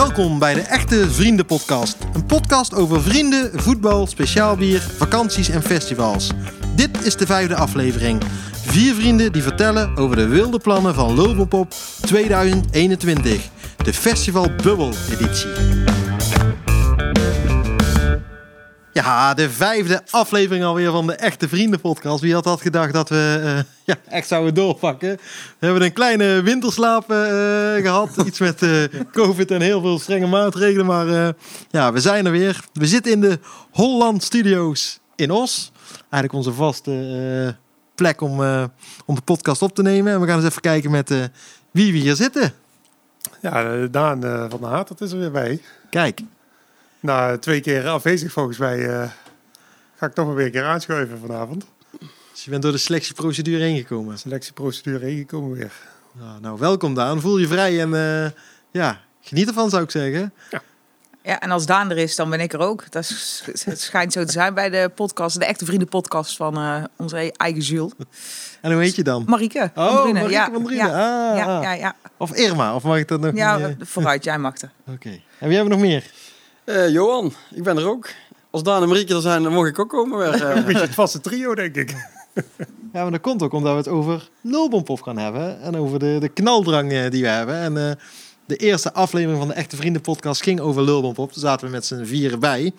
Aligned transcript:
Welkom 0.00 0.38
bij 0.38 0.54
de 0.54 0.60
Echte 0.60 1.10
Vrienden 1.10 1.46
Podcast. 1.46 1.96
Een 2.12 2.26
podcast 2.26 2.74
over 2.74 3.02
vrienden, 3.02 3.50
voetbal, 3.60 4.06
speciaal 4.06 4.56
bier, 4.56 4.80
vakanties 4.80 5.48
en 5.48 5.62
festivals. 5.62 6.30
Dit 6.76 7.04
is 7.04 7.16
de 7.16 7.26
vijfde 7.26 7.54
aflevering. 7.54 8.22
Vier 8.52 8.94
vrienden 8.94 9.32
die 9.32 9.42
vertellen 9.42 9.96
over 9.96 10.16
de 10.16 10.26
wilde 10.26 10.58
plannen 10.58 10.94
van 10.94 11.14
Lulbopop 11.14 11.74
2021. 12.00 13.48
De 13.84 13.92
Festival 13.92 14.50
Bubble 14.62 14.92
editie. 15.10 15.99
Ja, 19.02 19.34
de 19.34 19.50
vijfde 19.50 20.02
aflevering 20.10 20.64
alweer 20.64 20.90
van 20.90 21.06
de 21.06 21.12
Echte 21.12 21.48
Vrienden 21.48 21.80
podcast. 21.80 22.20
Wie 22.20 22.34
had 22.34 22.44
dat 22.44 22.60
gedacht 22.60 22.92
dat 22.92 23.08
we 23.08 23.40
eh, 23.44 23.62
ja, 23.94 23.96
echt 24.08 24.28
zouden 24.28 24.54
doorpakken? 24.54 25.08
We 25.58 25.66
hebben 25.66 25.82
een 25.82 25.92
kleine 25.92 26.42
winterslaap 26.42 27.10
eh, 27.10 27.16
gehad. 27.82 28.10
Iets 28.26 28.38
met 28.38 28.62
eh, 28.62 28.84
covid 29.12 29.50
en 29.50 29.60
heel 29.60 29.80
veel 29.80 29.98
strenge 29.98 30.26
maatregelen. 30.26 30.86
Maar 30.86 31.08
eh, 31.08 31.28
ja, 31.70 31.92
we 31.92 32.00
zijn 32.00 32.26
er 32.26 32.32
weer. 32.32 32.60
We 32.72 32.86
zitten 32.86 33.12
in 33.12 33.20
de 33.20 33.38
Holland 33.70 34.22
Studios 34.22 35.00
in 35.16 35.30
Os. 35.30 35.72
Eigenlijk 36.00 36.32
onze 36.32 36.52
vaste 36.52 36.92
eh, 37.46 37.52
plek 37.94 38.20
om, 38.20 38.42
eh, 38.42 38.64
om 39.06 39.14
de 39.14 39.20
podcast 39.20 39.62
op 39.62 39.74
te 39.74 39.82
nemen. 39.82 40.12
En 40.12 40.20
we 40.20 40.26
gaan 40.26 40.36
eens 40.36 40.48
even 40.48 40.60
kijken 40.62 40.90
met 40.90 41.10
eh, 41.10 41.18
wie 41.70 41.92
we 41.92 41.98
hier 41.98 42.16
zitten. 42.16 42.52
Ja, 43.40 43.64
eh, 43.64 43.86
Daan 43.90 44.24
eh, 44.24 44.44
van 44.48 44.60
der 44.60 44.68
Haat, 44.70 44.88
dat 44.88 45.00
is 45.00 45.12
er 45.12 45.18
weer 45.18 45.30
bij. 45.30 45.60
Kijk, 45.90 46.20
Na 47.00 47.38
twee 47.38 47.60
keer 47.60 47.88
afwezig 47.88 48.32
volgens 48.32 48.58
mij 48.58 48.88
eh, 48.88 49.08
ga 49.96 50.06
ik 50.06 50.12
toch 50.14 50.26
maar 50.26 50.34
weer 50.34 50.46
een 50.46 50.52
keer 50.52 50.64
aanschuiven 50.64 51.18
vanavond. 51.18 51.64
dus 52.32 52.44
je 52.44 52.50
bent 52.50 52.62
door 52.62 52.72
de 52.72 52.78
selectieprocedure 52.78 53.62
heen 53.62 53.76
gekomen. 53.76 54.18
Selectieprocedure 54.18 55.10
ingekomen 55.10 55.56
weer. 55.56 55.72
Nou, 56.12 56.40
nou, 56.40 56.58
welkom 56.58 56.94
Daan. 56.94 57.20
Voel 57.20 57.38
je 57.38 57.46
vrij 57.46 57.80
en 57.80 57.94
eh, 57.94 58.30
ja, 58.70 59.00
geniet 59.20 59.48
ervan 59.48 59.70
zou 59.70 59.82
ik 59.82 59.90
zeggen. 59.90 60.32
Ja, 61.22 61.40
en 61.40 61.50
als 61.50 61.66
Daan 61.66 61.90
er 61.90 61.96
is, 61.98 62.16
dan 62.16 62.30
ben 62.30 62.40
ik 62.40 62.52
er 62.52 62.58
ook. 62.60 62.90
Dat 62.90 63.02
is, 63.02 63.42
het 63.64 63.80
schijnt 63.80 64.12
zo 64.12 64.24
te 64.24 64.32
zijn 64.32 64.54
bij 64.54 64.70
de 64.70 64.90
podcast, 64.94 65.38
de 65.38 65.44
echte 65.44 65.64
vrienden 65.64 65.88
podcast 65.88 66.36
van 66.36 66.56
eh, 66.56 66.84
onze 66.96 67.32
eigen 67.36 67.60
Jules. 67.62 67.92
En 68.60 68.72
hoe 68.72 68.82
heet 68.82 68.94
je 68.94 69.02
dan? 69.02 69.24
Marieke 69.26 69.70
van 69.74 69.88
Oh. 69.88 70.12
Marieke 70.12 70.48
van 70.52 70.64
Drunen. 70.64 70.86
Ja, 70.86 71.30
Ah, 71.30 71.36
ja, 71.38 71.62
ja, 71.62 71.72
ja. 71.72 71.96
Of 72.16 72.32
Irma, 72.34 72.74
of 72.74 72.82
mag 72.82 72.98
ik 72.98 73.08
dat 73.08 73.20
nog 73.20 73.34
ja 73.34 73.56
niet? 73.56 73.76
vooruit, 73.80 74.24
jij 74.24 74.38
mag 74.38 74.56
er. 74.60 74.70
Oké. 74.86 75.08
En 75.38 75.48
wie 75.48 75.56
hebben 75.56 75.64
we 75.64 75.68
nog 75.68 75.80
meer? 75.80 76.04
Eh, 76.70 76.88
Johan, 76.88 77.32
ik 77.54 77.62
ben 77.62 77.76
er 77.76 77.88
ook. 77.88 78.08
Als 78.50 78.62
Daan 78.62 78.82
en 78.82 78.88
Marieke 78.88 79.14
er 79.14 79.20
zijn, 79.20 79.42
dan 79.42 79.52
mag 79.52 79.66
ik 79.66 79.78
ook 79.78 79.88
komen. 79.88 80.18
weer. 80.18 80.34
Een 80.42 80.56
Eh, 80.56 80.64
beetje 80.64 80.80
het 80.80 80.94
vaste 80.94 81.20
trio, 81.20 81.54
denk 81.54 81.76
ik. 81.76 81.90
Ja, 82.92 83.02
maar 83.02 83.10
dat 83.10 83.20
komt 83.20 83.42
ook 83.42 83.52
omdat 83.52 83.72
we 83.72 83.78
het 83.78 83.88
over 83.88 84.28
Nulbompop 84.40 85.02
gaan 85.02 85.18
hebben. 85.18 85.60
En 85.60 85.76
over 85.76 85.98
de, 85.98 86.16
de 86.20 86.28
knaldrang 86.28 86.92
eh, 86.92 87.10
die 87.10 87.22
we 87.22 87.28
hebben. 87.28 87.54
En 87.54 87.76
eh, 87.90 87.96
de 88.46 88.56
eerste 88.56 88.92
aflevering 88.92 89.38
van 89.38 89.48
de 89.48 89.54
Echte 89.54 89.76
Vrienden 89.76 90.02
podcast 90.02 90.42
ging 90.42 90.60
over 90.60 90.82
Lulbompop. 90.82 91.28
Daar 91.28 91.38
zaten 91.38 91.66
we 91.66 91.72
met 91.72 91.86
z'n 91.86 92.04
vieren 92.04 92.40
bij. 92.40 92.72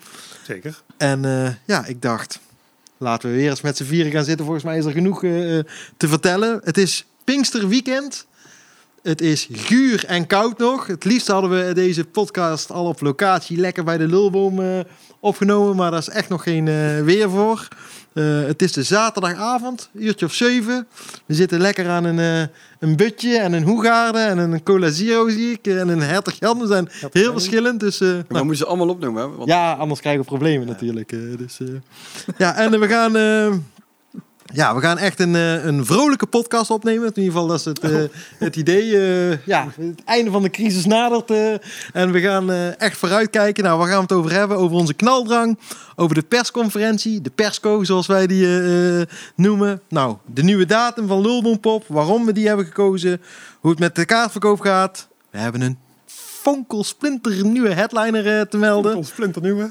Zeker. 0.46 0.82
En 0.96 1.24
eh, 1.24 1.50
ja, 1.64 1.84
ik 1.86 2.02
dacht, 2.02 2.38
laten 2.98 3.30
we 3.30 3.36
weer 3.36 3.50
eens 3.50 3.60
met 3.60 3.76
z'n 3.76 3.84
vieren 3.84 4.12
gaan 4.12 4.24
zitten. 4.24 4.44
Volgens 4.44 4.64
mij 4.64 4.78
is 4.78 4.84
er 4.84 4.92
genoeg 4.92 5.20
te 5.20 5.64
vertellen. 6.08 6.60
Het 6.64 6.78
is 6.78 7.04
Pinksterweekend. 7.24 8.26
Het 9.02 9.20
is 9.20 9.48
guur 9.52 10.04
en 10.04 10.26
koud 10.26 10.58
nog. 10.58 10.86
Het 10.86 11.04
liefst 11.04 11.26
hadden 11.28 11.50
we 11.66 11.72
deze 11.74 12.04
podcast 12.04 12.70
al 12.70 12.86
op 12.86 13.00
locatie 13.00 13.56
lekker 13.56 13.84
bij 13.84 13.98
de 13.98 14.06
lulboom 14.06 14.60
eh, 14.60 14.78
opgenomen. 15.20 15.76
Maar 15.76 15.90
daar 15.90 16.00
is 16.00 16.08
echt 16.08 16.28
nog 16.28 16.42
geen 16.42 16.68
eh, 16.68 17.00
weer 17.00 17.30
voor. 17.30 17.68
Eh, 18.12 18.24
het 18.42 18.62
is 18.62 18.72
de 18.72 18.82
zaterdagavond, 18.82 19.90
uurtje 19.92 20.26
of 20.26 20.32
zeven. 20.34 20.86
We 21.26 21.34
zitten 21.34 21.60
lekker 21.60 21.88
aan 21.88 22.04
een, 22.04 22.18
eh 22.18 22.48
een 22.78 22.96
butje 22.96 23.38
en 23.38 23.52
een 23.52 23.62
hoegaarde 23.62 24.18
en 24.18 24.38
een 24.38 24.62
cola 24.62 24.90
zero 24.90 25.28
zie 25.28 25.50
ik. 25.50 25.66
En 25.66 25.88
een 25.88 26.00
hertog 26.02 26.34
Jan. 26.38 26.58
We 26.58 26.66
zijn 26.66 26.88
heel 27.12 27.32
verschillend. 27.32 27.80
Dus 27.80 28.00
eh, 28.00 28.08
maar 28.08 28.24
we 28.28 28.36
moeten 28.38 28.56
ze 28.56 28.66
allemaal 28.66 28.88
opnoemen. 28.88 29.22
Hè? 29.22 29.28
Want 29.36 29.48
ja, 29.48 29.72
anders 29.72 30.00
krijgen 30.00 30.20
we 30.22 30.26
problemen 30.26 30.66
natuurlijk. 30.66 31.12
eh, 31.12 31.18
dus, 31.36 31.60
eh. 31.60 31.66
ja, 32.38 32.56
en 32.56 32.80
we 32.80 32.88
gaan, 32.88 33.16
eh, 33.16 33.52
ja, 34.52 34.74
we 34.74 34.80
gaan 34.80 34.98
echt 34.98 35.20
een, 35.20 35.34
eh, 35.34 35.64
een 35.64 35.86
vrolijke 35.86 36.26
podcast 36.26 36.70
opnemen. 36.70 37.02
In 37.14 37.22
ieder 37.22 37.32
geval, 37.32 37.46
dat 37.46 37.58
is 37.58 37.64
het, 37.64 37.78
eh, 37.78 38.02
het 38.38 38.56
idee. 38.56 38.98
eh, 38.98 39.46
ja, 39.46 39.66
het 39.80 40.04
einde 40.04 40.30
van 40.30 40.42
de 40.42 40.50
crisis 40.50 40.84
nadert. 40.84 41.30
en 41.92 42.12
we 42.12 42.20
gaan 42.20 42.50
echt 42.78 42.96
vooruitkijken. 42.98 43.64
Nou, 43.64 43.78
waar 43.78 43.86
gaan 43.88 43.96
we 43.96 44.02
het 44.02 44.12
over 44.12 44.32
hebben? 44.32 44.56
Over 44.56 44.76
onze 44.76 44.94
knaldrang. 44.94 45.58
Over 45.96 46.14
de 46.14 46.22
persconferentie. 46.22 47.20
De 47.20 47.30
persco, 47.30 47.84
zoals 47.84 48.06
wij 48.06 48.26
die 48.26 48.46
noemen. 49.34 49.80
Nou, 49.88 50.16
de 50.26 50.42
nieuwe 50.42 50.66
datum 50.66 51.06
van 51.06 51.20
Lulbompop. 51.20 51.84
Waarom 51.88 52.26
we 52.26 52.32
die 52.32 52.46
hebben 52.46 52.66
gekozen. 52.66 53.20
Hoe 53.60 53.70
het 53.70 53.80
met 53.80 53.94
de 53.94 54.04
kaartverkoop 54.04 54.60
gaat. 54.60 55.08
We 55.30 55.38
hebben 55.38 55.60
een 55.60 55.78
fonkel 56.42 56.84
splinter 56.84 57.44
nieuwe 57.44 57.72
headliner 57.72 58.48
te 58.48 58.56
melden. 58.56 58.96
Ons 58.96 59.08
splinternieuwe. 59.08 59.70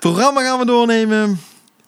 Programma 0.00 0.42
gaan 0.42 0.58
we 0.58 0.64
doornemen. 0.64 1.38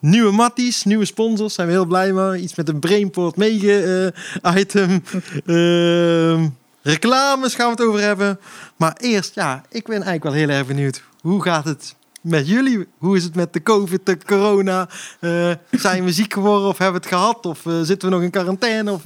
Nieuwe 0.03 0.31
matties, 0.31 0.83
nieuwe 0.83 1.05
sponsors. 1.05 1.53
Zijn 1.53 1.67
we 1.67 1.73
heel 1.73 1.85
blij 1.85 2.13
mee. 2.13 2.41
Iets 2.41 2.55
met 2.55 2.69
een 2.69 2.79
Brainport 2.79 3.35
mega 3.35 4.11
eh, 4.41 4.55
item. 4.55 4.89
Ehm, 5.45 6.47
reclames 6.81 7.55
gaan 7.55 7.65
we 7.65 7.71
het 7.71 7.81
over 7.81 7.99
hebben. 8.01 8.39
Maar 8.75 8.97
eerst, 8.97 9.35
ja, 9.35 9.63
ik 9.69 9.83
ben 9.83 9.93
eigenlijk 9.93 10.23
wel 10.23 10.33
heel 10.33 10.49
erg 10.49 10.67
benieuwd. 10.67 11.03
Hoe 11.21 11.41
gaat 11.43 11.65
het 11.65 11.95
met 12.21 12.47
jullie? 12.47 12.87
Hoe 12.97 13.15
is 13.15 13.23
het 13.23 13.35
met 13.35 13.53
de 13.53 13.63
COVID, 13.63 14.05
de 14.05 14.17
corona? 14.25 14.89
Eh, 15.19 15.51
zijn 15.71 16.03
we 16.03 16.11
ziek 16.11 16.33
geworden 16.33 16.67
of 16.67 16.77
hebben 16.77 17.01
we 17.01 17.07
het 17.07 17.17
gehad? 17.17 17.45
Of 17.45 17.65
eh, 17.65 17.81
zitten 17.81 18.09
we 18.09 18.15
nog 18.15 18.23
in 18.23 18.31
quarantaine? 18.31 18.91
Of, 18.91 19.05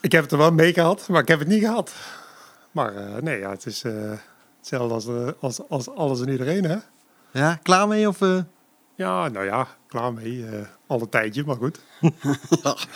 Ik 0.00 0.12
heb 0.12 0.22
het 0.22 0.32
er 0.32 0.38
wel 0.38 0.52
mee 0.52 0.72
gehad, 0.72 1.08
maar 1.08 1.22
ik 1.22 1.28
heb 1.28 1.38
het 1.38 1.48
niet 1.48 1.64
gehad. 1.64 1.92
Maar 2.70 2.92
nee, 3.20 3.38
ja, 3.38 3.50
het 3.50 3.66
is 3.66 3.84
hetzelfde 4.58 4.94
als, 4.94 5.36
als, 5.40 5.68
als 5.68 5.88
alles 5.88 6.20
en 6.20 6.28
iedereen, 6.28 6.64
hè? 6.64 6.76
ja, 7.32 7.58
klaar 7.62 7.88
mee? 7.88 8.08
Of? 8.08 8.18
Ja, 8.96 9.28
nou 9.28 9.44
ja, 9.44 9.68
klaar 9.92 10.12
mee. 10.12 10.46
eh 10.46 10.66
al 10.86 11.00
een 11.00 11.08
tijdje, 11.08 11.44
maar 11.44 11.56
goed. 11.56 11.78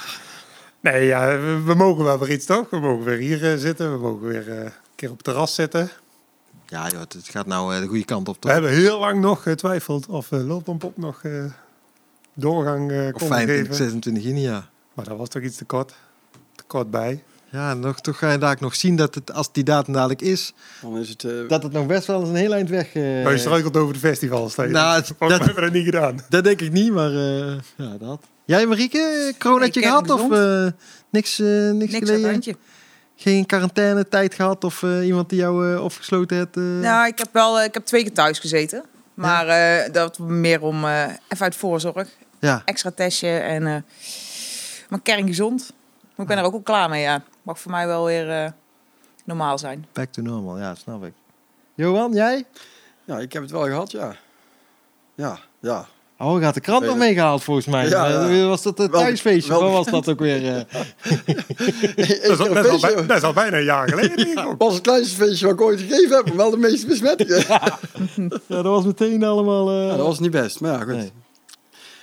Nee, 0.81 1.07
ja, 1.07 1.27
we, 1.39 1.63
we 1.65 1.75
mogen 1.75 2.05
wel 2.05 2.19
weer 2.19 2.31
iets, 2.31 2.47
toch? 2.47 2.71
We 2.71 2.79
mogen 2.79 3.05
weer 3.05 3.19
hier 3.19 3.53
eh, 3.53 3.59
zitten. 3.59 3.93
We 3.93 3.99
mogen 3.99 4.27
weer 4.27 4.51
eh, 4.51 4.65
een 4.65 4.73
keer 4.95 5.11
op 5.11 5.17
het 5.17 5.25
terras 5.25 5.55
zitten. 5.55 5.91
Ja, 6.67 6.89
joh, 6.89 7.01
het 7.01 7.29
gaat 7.29 7.47
nou 7.47 7.81
de 7.81 7.87
goede 7.87 8.05
kant 8.05 8.29
op. 8.29 8.35
We 8.35 8.41
Toch? 8.41 8.53
hebben 8.53 8.71
heel 8.71 8.99
lang 8.99 9.21
nog 9.21 9.43
getwijfeld 9.43 10.07
of 10.07 10.31
uh, 10.31 10.59
nog 10.95 11.23
doorgang 12.35 12.91
eh 12.91 13.07
Of 13.07 13.13
kon 13.13 13.29
25, 13.29 13.57
geven. 13.57 13.75
26 13.75 14.23
juni, 14.23 14.41
ja. 14.41 14.69
Maar 14.95 15.05
dat 15.05 15.19
was 15.19 15.29
toch 15.29 15.43
iets 15.43 15.57
te 15.57 15.65
kort. 15.65 15.95
Te 16.55 16.65
kort 16.67 16.91
bij. 16.91 17.23
Ja, 17.57 17.75
nog, 17.75 18.01
toch 18.01 18.19
ga 18.19 18.33
je 18.33 18.39
daar 18.39 18.57
nog 18.61 18.75
zien 18.75 18.97
dat 18.97 19.15
het, 19.15 19.33
als 19.33 19.53
die 19.53 19.65
datum 19.65 19.93
dadelijk 19.93 20.23
is, 20.23 20.53
dan 20.83 20.99
is 20.99 21.09
het... 21.09 21.25
eh, 21.25 21.33
dat 21.49 21.63
het 21.63 21.73
nog 21.73 21.87
best 21.87 22.07
wel 22.07 22.21
eens 22.21 22.29
een 22.29 22.35
heel 22.35 22.53
eind 22.55 22.69
weg... 22.69 22.93
eh, 22.95 23.03
maar 23.23 23.33
je 23.33 23.39
struikelt 23.39 23.77
over 23.77 23.93
de 23.95 24.01
festivals. 24.01 24.55
Nou, 24.55 24.95
het- 24.97 25.13
dat- 25.19 25.29
hebben 25.31 25.55
we 25.55 25.61
dat 25.61 25.73
niet 25.73 25.85
gedaan. 25.85 26.21
dat 26.29 26.45
denk 26.45 26.61
ik 26.61 26.73
niet, 26.73 26.93
maar 26.93 27.11
eh, 27.11 27.53
ja, 27.77 27.97
dat. 27.99 28.21
Jij 28.45 28.67
Marieke, 28.67 29.33
eh, 29.39 29.83
gehad 29.83 30.11
of 30.11 30.21
eh, 30.21 30.67
niks, 31.11 31.39
niks, 31.39 31.93
Niks 31.93 32.11
geleden? 32.11 32.57
Geen 33.17 33.47
quarantaine 33.47 34.09
tijd 34.09 34.35
gehad 34.35 34.65
of 34.65 34.83
eh, 34.83 35.07
iemand 35.07 35.29
die 35.29 35.39
jou 35.39 35.75
eh, 35.75 35.85
opgesloten 35.85 36.37
heeft? 36.37 36.55
Nou, 36.83 37.07
ik 37.07 37.19
heb 37.19 37.29
wel, 37.33 37.63
ik 37.63 37.75
heb 37.75 37.85
twee 37.85 38.03
keer 38.03 38.13
thuis 38.13 38.39
gezeten. 38.39 38.85
Maar 39.15 39.47
eh, 39.49 39.93
dat 39.93 40.19
meer 40.19 40.63
om 40.63 40.85
eh, 40.85 41.03
even 41.29 41.45
uit 41.45 41.57
voorzorg. 41.57 42.09
ja, 42.41 42.63
Extra 42.65 42.91
testje 42.91 43.29
en 43.29 43.67
eh 43.67 43.77
maar 44.89 45.01
kerngezond. 45.03 45.73
Maar 46.01 46.27
ik 46.27 46.27
ben 46.27 46.39
er 46.39 46.45
ook 46.45 46.53
al 46.53 46.61
klaar 46.61 46.89
mee, 46.89 47.03
ja. 47.03 47.23
Mag 47.47 47.59
voor 47.61 47.71
mij 47.71 47.87
wel 47.87 48.05
weer 48.05 48.31
eh, 48.31 48.51
normaal 49.25 49.59
zijn. 49.59 49.87
back 49.93 50.13
to 50.13 50.23
normal, 50.23 50.59
ja, 50.59 50.75
snap 50.75 51.05
ik. 51.05 51.13
Johan, 51.75 52.13
jij? 52.13 52.45
ja, 53.05 53.19
ik 53.19 53.33
heb 53.33 53.43
het 53.43 53.51
wel 53.51 53.65
gehad, 53.65 53.91
ja. 53.91 54.17
Ja, 55.15 55.39
ja. 55.61 55.87
Oh, 56.19 56.41
gaat 56.41 56.55
de 56.55 56.61
krant 56.61 56.83
nog 56.85 56.93
Ja. 56.93 56.99
meegehaald 56.99 57.43
volgens 57.45 57.67
mij. 57.67 57.89
Ja, 57.89 58.09
ja. 58.09 58.29
Eh, 58.29 58.47
Was 58.47 58.63
dat 58.63 58.79
het 58.79 58.93
thuisfeestje? 58.93 59.51
wel 59.53 59.63
Wat 59.63 59.73
was 59.73 59.87
dat 59.87 60.09
ook 60.09 60.19
weer? 60.19 60.57
eh? 60.57 60.65
Dat 61.97 62.09
is, 62.09 62.39
al, 62.39 62.55
dat, 62.55 62.65
is 62.65 62.71
al, 62.71 62.81
bij- 62.95 63.07
dat 63.07 63.17
is 63.17 63.23
al 63.23 63.33
bijna 63.33 63.57
een 63.57 63.65
jaar 63.65 63.89
geleden. 63.89 64.57
was 64.59 64.73
het 64.75 64.83
kleinste 64.83 65.17
feestje 65.17 65.47
wat 65.47 65.55
ik 65.55 65.61
ooit 65.61 65.81
gegeven 65.81 66.17
heb, 66.17 66.27
maar 66.27 66.37
wel 66.37 66.51
de 66.51 66.57
meest 66.57 66.87
besmettingen. 66.87 67.45
Ja, 67.49 67.79
ja, 68.47 68.63
dat 68.63 68.65
was 68.65 68.85
meteen 68.85 69.25
allemaal... 69.25 69.71
eh, 69.71 69.89
dat 69.97 70.07
was 70.07 70.19
niet 70.19 70.31
best, 70.31 70.61
maar 70.61 70.73
ja, 70.73 70.79
goed. 70.79 70.87
Nee. 70.97 71.13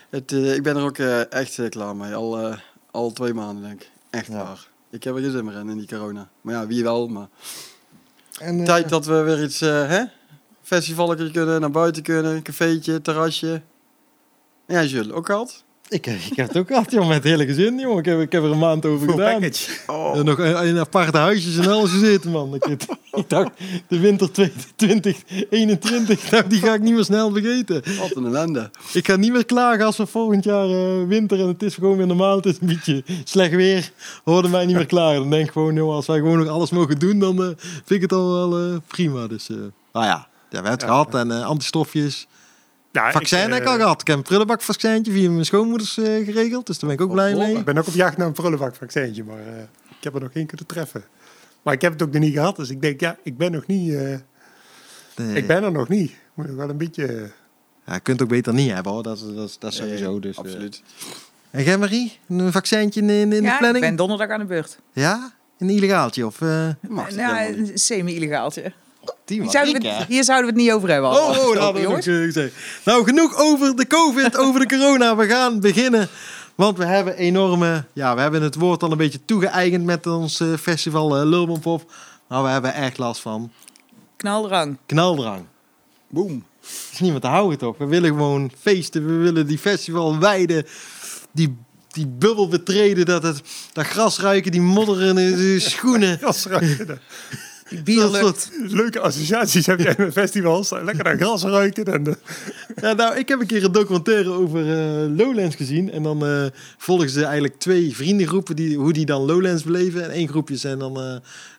Het, 0.10 0.32
eh, 0.32 0.56
ik 0.56 0.64
ben 0.64 0.76
er 0.78 0.84
ook 0.84 0.98
echt 1.30 1.70
klaar 1.70 1.96
mee. 1.96 2.16
Al, 2.16 2.40
eh, 2.40 2.58
al 2.92 3.12
twee 3.12 3.34
maanden, 3.34 3.64
denk 3.64 3.82
ik. 3.82 3.90
Echt 4.10 4.28
Ja. 4.28 4.34
waar. 4.34 4.68
Ik 4.94 5.04
heb 5.04 5.16
er 5.16 5.22
geen 5.22 5.32
zin 5.32 5.46
meer 5.46 5.56
in, 5.56 5.70
in 5.70 5.78
die 5.78 5.88
corona. 5.88 6.30
Maar 6.42 6.54
ja, 6.54 6.68
wie 6.68 6.84
wel, 6.84 7.08
maar... 7.08 7.28
En, 8.40 8.60
eh, 8.60 8.66
Tijd 8.66 8.90
dat 8.90 9.06
we 9.06 9.22
weer 9.22 9.44
iets, 9.44 9.62
eh 9.62 9.88
hè? 9.88 10.04
Festivaletje 10.62 11.32
kunnen, 11.32 11.62
naar 11.62 11.72
buiten 11.72 12.04
kunnen, 12.04 12.42
cafeetje, 12.42 13.02
terrasje. 13.02 13.62
En 14.66 14.76
jij, 14.76 14.86
Jules, 14.86 15.12
ook 15.12 15.26
gehad? 15.26 15.64
Ik, 15.94 16.06
ik 16.06 16.36
heb 16.36 16.48
het 16.48 16.58
ook 16.58 16.68
gehad, 16.68 16.92
joh, 16.92 17.08
met 17.08 17.16
het 17.16 17.24
hele 17.24 17.46
gezin, 17.46 17.80
joh. 17.80 18.00
Ik 18.00 18.06
heb, 18.06 18.20
ik 18.20 18.32
heb 18.32 18.44
er 18.44 18.52
een 18.52 18.58
maand 18.60 18.86
over 18.86 19.08
Full 19.08 19.18
gedaan. 19.18 19.50
Oh. 19.88 20.18
En 20.18 20.26
nog 20.26 20.40
in 20.40 20.66
in 20.66 20.80
aparte 20.80 21.18
huisjes 21.18 21.58
en 21.58 21.72
alles 21.72 21.92
gezeten, 21.92 22.32
man. 22.32 22.56
Ik, 22.56 22.66
ik 23.12 23.30
dacht, 23.30 23.52
de 23.88 24.00
winter 24.00 24.32
2021, 24.32 26.32
nou, 26.32 26.48
die 26.48 26.60
ga 26.60 26.74
ik 26.74 26.82
niet 26.82 26.94
meer 26.94 27.04
snel 27.04 27.32
vergeten. 27.32 27.82
Wat 28.00 28.16
een 28.16 28.26
ellende. 28.26 28.70
Ik 28.94 29.08
ga 29.08 29.16
niet 29.16 29.32
meer 29.32 29.46
klagen 29.46 29.86
als 29.86 29.98
we 29.98 30.06
volgend 30.06 30.44
jaar 30.44 30.70
eh, 30.70 31.08
winter 31.08 31.40
en 31.40 31.48
het 31.48 31.64
is 31.64 31.76
gewoon 31.76 31.98
weer 31.98 32.08
normaal. 32.08 32.36
Het 32.36 32.46
is 32.46 32.58
een 32.62 32.68
beetje 32.68 33.04
slecht 33.24 33.52
weer. 33.54 33.92
Hoorde 34.24 34.50
mij 34.50 34.66
niet 34.66 34.76
meer 34.76 34.86
klagen. 34.86 35.20
Dan 35.20 35.30
denk 35.30 35.46
ik 35.46 35.52
gewoon, 35.52 35.74
joh, 35.74 35.94
als 35.94 36.06
wij 36.06 36.18
gewoon 36.18 36.38
nog 36.38 36.48
alles 36.48 36.70
mogen 36.72 37.00
doen, 37.00 37.20
dan 37.20 37.42
eh, 37.42 37.48
vind 37.58 37.90
ik 37.90 38.02
het 38.02 38.12
al 38.14 38.34
wel 38.34 38.58
eh, 38.60 38.76
prima. 38.88 39.28
Dus, 39.28 39.48
Nou 39.48 39.62
ja, 39.94 40.04
ja 40.04 40.28
we 40.50 40.56
hebben 40.56 40.72
het 40.72 40.82
Ja. 40.82 40.88
gehad. 40.88 41.16
En 41.16 41.32
antistofjes. 41.44 42.28
Ja, 42.94 43.12
Vaccin 43.12 43.38
ik, 43.38 43.50
heb 43.50 43.62
ik 43.62 43.66
eh, 43.66 43.72
al 43.72 43.78
gehad. 43.78 44.02
Ik 44.02 44.08
heb 44.08 44.18
een 44.18 44.24
prullenbakvaccintje 44.24 45.12
via 45.12 45.30
mijn 45.30 45.46
schoonmoeders 45.46 45.98
eh, 45.98 46.26
geregeld. 46.26 46.66
Dus 46.68 46.80
daar 46.80 46.90
ben 46.90 47.00
ik 47.00 47.06
ook 47.06 47.12
blij 47.12 47.36
mee. 47.36 47.58
Ik 47.58 47.66
ben 47.66 47.78
ook 47.78 47.88
op 47.88 47.94
jacht 47.94 48.18
naar 48.18 48.28
een 48.28 48.34
prullenbakvaccintje, 48.34 49.24
maar 49.24 49.40
eh, 49.40 49.62
ik 49.90 50.04
heb 50.04 50.16
er 50.16 50.22
nog 50.22 50.32
geen 50.32 50.46
kunnen 50.46 50.66
treffen. 50.66 51.04
Maar 51.62 51.74
ik 51.74 51.82
heb 51.82 51.92
het 51.92 52.02
ook 52.04 52.12
nog 52.12 52.22
niet 52.22 52.34
gehad, 52.34 52.56
dus 52.56 52.70
ik 52.70 52.82
denk, 52.82 53.00
ja, 53.00 53.18
ik 53.24 53.38
ben 53.38 53.52
nog 53.52 53.68
niet... 53.68 53.94
eh, 53.94 54.16
Nee. 55.16 55.36
Ik 55.36 55.48
ben 55.48 55.64
er 55.64 55.72
nog 55.72 55.88
niet. 55.90 56.12
Moet 56.34 56.48
nog 56.48 56.56
wel 56.56 56.70
een 56.70 56.78
beetje... 56.78 57.32
Ja, 57.86 57.94
je 57.94 58.00
kunt 58.00 58.20
het 58.20 58.22
ook 58.22 58.34
beter 58.36 58.54
niet 58.54 58.72
hebben 58.72 58.92
hoor. 58.92 59.04
Dat 59.04 59.18
is, 59.18 59.24
dat 59.36 59.50
is, 59.50 59.60
dat 59.60 59.72
is 59.72 59.78
sowieso. 59.78 60.12
Nee, 60.12 60.20
Dus. 60.20 60.38
Absoluut. 60.38 60.84
En 61.52 61.64
jij 61.64 61.78
Marie? 61.78 62.20
Een 62.28 62.52
vaccintje 62.52 63.02
in, 63.02 63.10
in 63.10 63.30
de 63.30 63.42
ja, 63.42 63.52
ik 63.54 63.58
planning? 63.60 63.86
ben 63.86 63.96
donderdag 63.96 64.30
aan 64.30 64.40
de 64.40 64.46
beurt. 64.46 64.80
Ja? 64.94 65.32
Een 65.58 65.70
illegaaltje? 65.70 66.26
Of, 66.26 66.42
eh 66.42 66.70
Mag 66.88 67.06
het 67.08 67.16
Nou, 67.16 67.58
een 67.58 67.72
semi-illegaaltje. 67.78 68.74
Die 69.26 69.42
Hier 69.42 69.52
zouden, 69.52 69.76
ik, 69.76 69.82
we, 69.82 69.88
het- 69.88 70.08
hier 70.08 70.24
zouden 70.24 70.48
we 70.50 70.54
het 70.54 70.62
niet 70.64 70.72
over 70.76 70.90
hebben. 70.90 71.10
Oh, 71.10 71.30
oh, 71.30 71.36
dat 71.36 71.58
hadden 71.58 71.74
we 71.82 71.88
jongens. 71.88 72.06
nog, 72.06 72.16
eh, 72.16 72.22
gezegd. 72.24 72.54
Nou, 72.86 73.04
genoeg 73.04 73.38
over 73.38 73.76
de 73.76 73.88
COVID, 73.88 74.38
over 74.38 74.60
de 74.60 74.78
corona. 74.78 75.16
We 75.16 75.28
gaan 75.28 75.60
beginnen. 75.60 76.08
Want 76.56 76.78
we 76.78 76.86
hebben 76.86 77.16
enorme... 77.16 77.86
Ja, 77.94 78.16
we 78.16 78.22
hebben 78.22 78.42
het 78.42 78.56
woord 78.56 78.84
al 78.84 78.92
een 78.92 78.98
beetje 78.98 79.26
toegeëigend 79.26 79.84
met 79.86 80.08
ons 80.08 80.40
eh, 80.40 80.48
festival 80.62 81.18
uh, 81.22 81.30
Lulbenpop. 81.30 81.92
Maar 82.28 82.44
we 82.44 82.50
hebben 82.50 82.74
echt 82.74 82.98
last 82.98 83.22
van 83.22 83.52
Knaldrang. 84.18 84.78
knaldrang. 84.86 85.46
Boom. 86.10 86.44
Is 86.92 87.00
niet 87.00 87.12
meer 87.12 87.20
te 87.20 87.28
houden 87.28 87.58
toch? 87.58 87.78
We 87.78 87.86
willen 87.86 88.10
gewoon 88.10 88.52
feesten. 88.60 89.06
We 89.06 89.14
willen 89.14 89.48
die 89.48 89.58
festival 89.58 90.20
wijden. 90.20 90.66
Die, 91.32 91.58
die 91.92 92.08
bubbel 92.08 92.48
betreden. 92.48 93.06
Dat, 93.06 93.24
het, 93.24 93.42
dat 93.74 93.86
gras 93.86 94.20
ruiken, 94.20 94.52
die 94.52 94.62
modder 94.62 95.02
in 95.02 95.16
de 95.16 95.60
schoenen. 95.60 96.18
gras 96.22 96.46
ruiken. 96.46 97.00
Soort- 98.22 98.50
Leuke 98.68 99.00
associaties 99.00 99.66
heb 99.66 99.80
jij 99.80 99.96
met 99.98 100.12
festivals. 100.14 100.70
Lekker 100.70 101.04
naar 101.04 101.18
gras 101.18 101.44
ruiken. 101.44 101.86
En, 101.86 102.08
eh, 102.08 102.14
Ja, 102.82 102.94
nou, 102.94 103.16
ik 103.18 103.28
heb 103.28 103.40
een 103.40 103.48
keer 103.48 103.64
een 103.64 103.72
documentaire 103.72 104.30
over 104.32 104.60
eh, 104.60 105.16
Lowlands 105.18 105.56
gezien. 105.56 105.92
En 105.92 106.04
dan 106.04 106.26
eh, 106.26 106.46
volgen 106.78 107.10
ze 107.10 107.24
eigenlijk 107.24 107.60
twee 107.60 107.96
vriendengroepen 107.96 108.56
die, 108.56 108.78
hoe 108.78 108.94
die 108.94 109.06
dan 109.06 109.22
Lowlands 109.26 109.64
beleven. 109.64 110.04
En 110.04 110.10
één 110.10 110.28
groepje 110.28 110.56
zijn 110.56 110.80
dan 110.80 110.98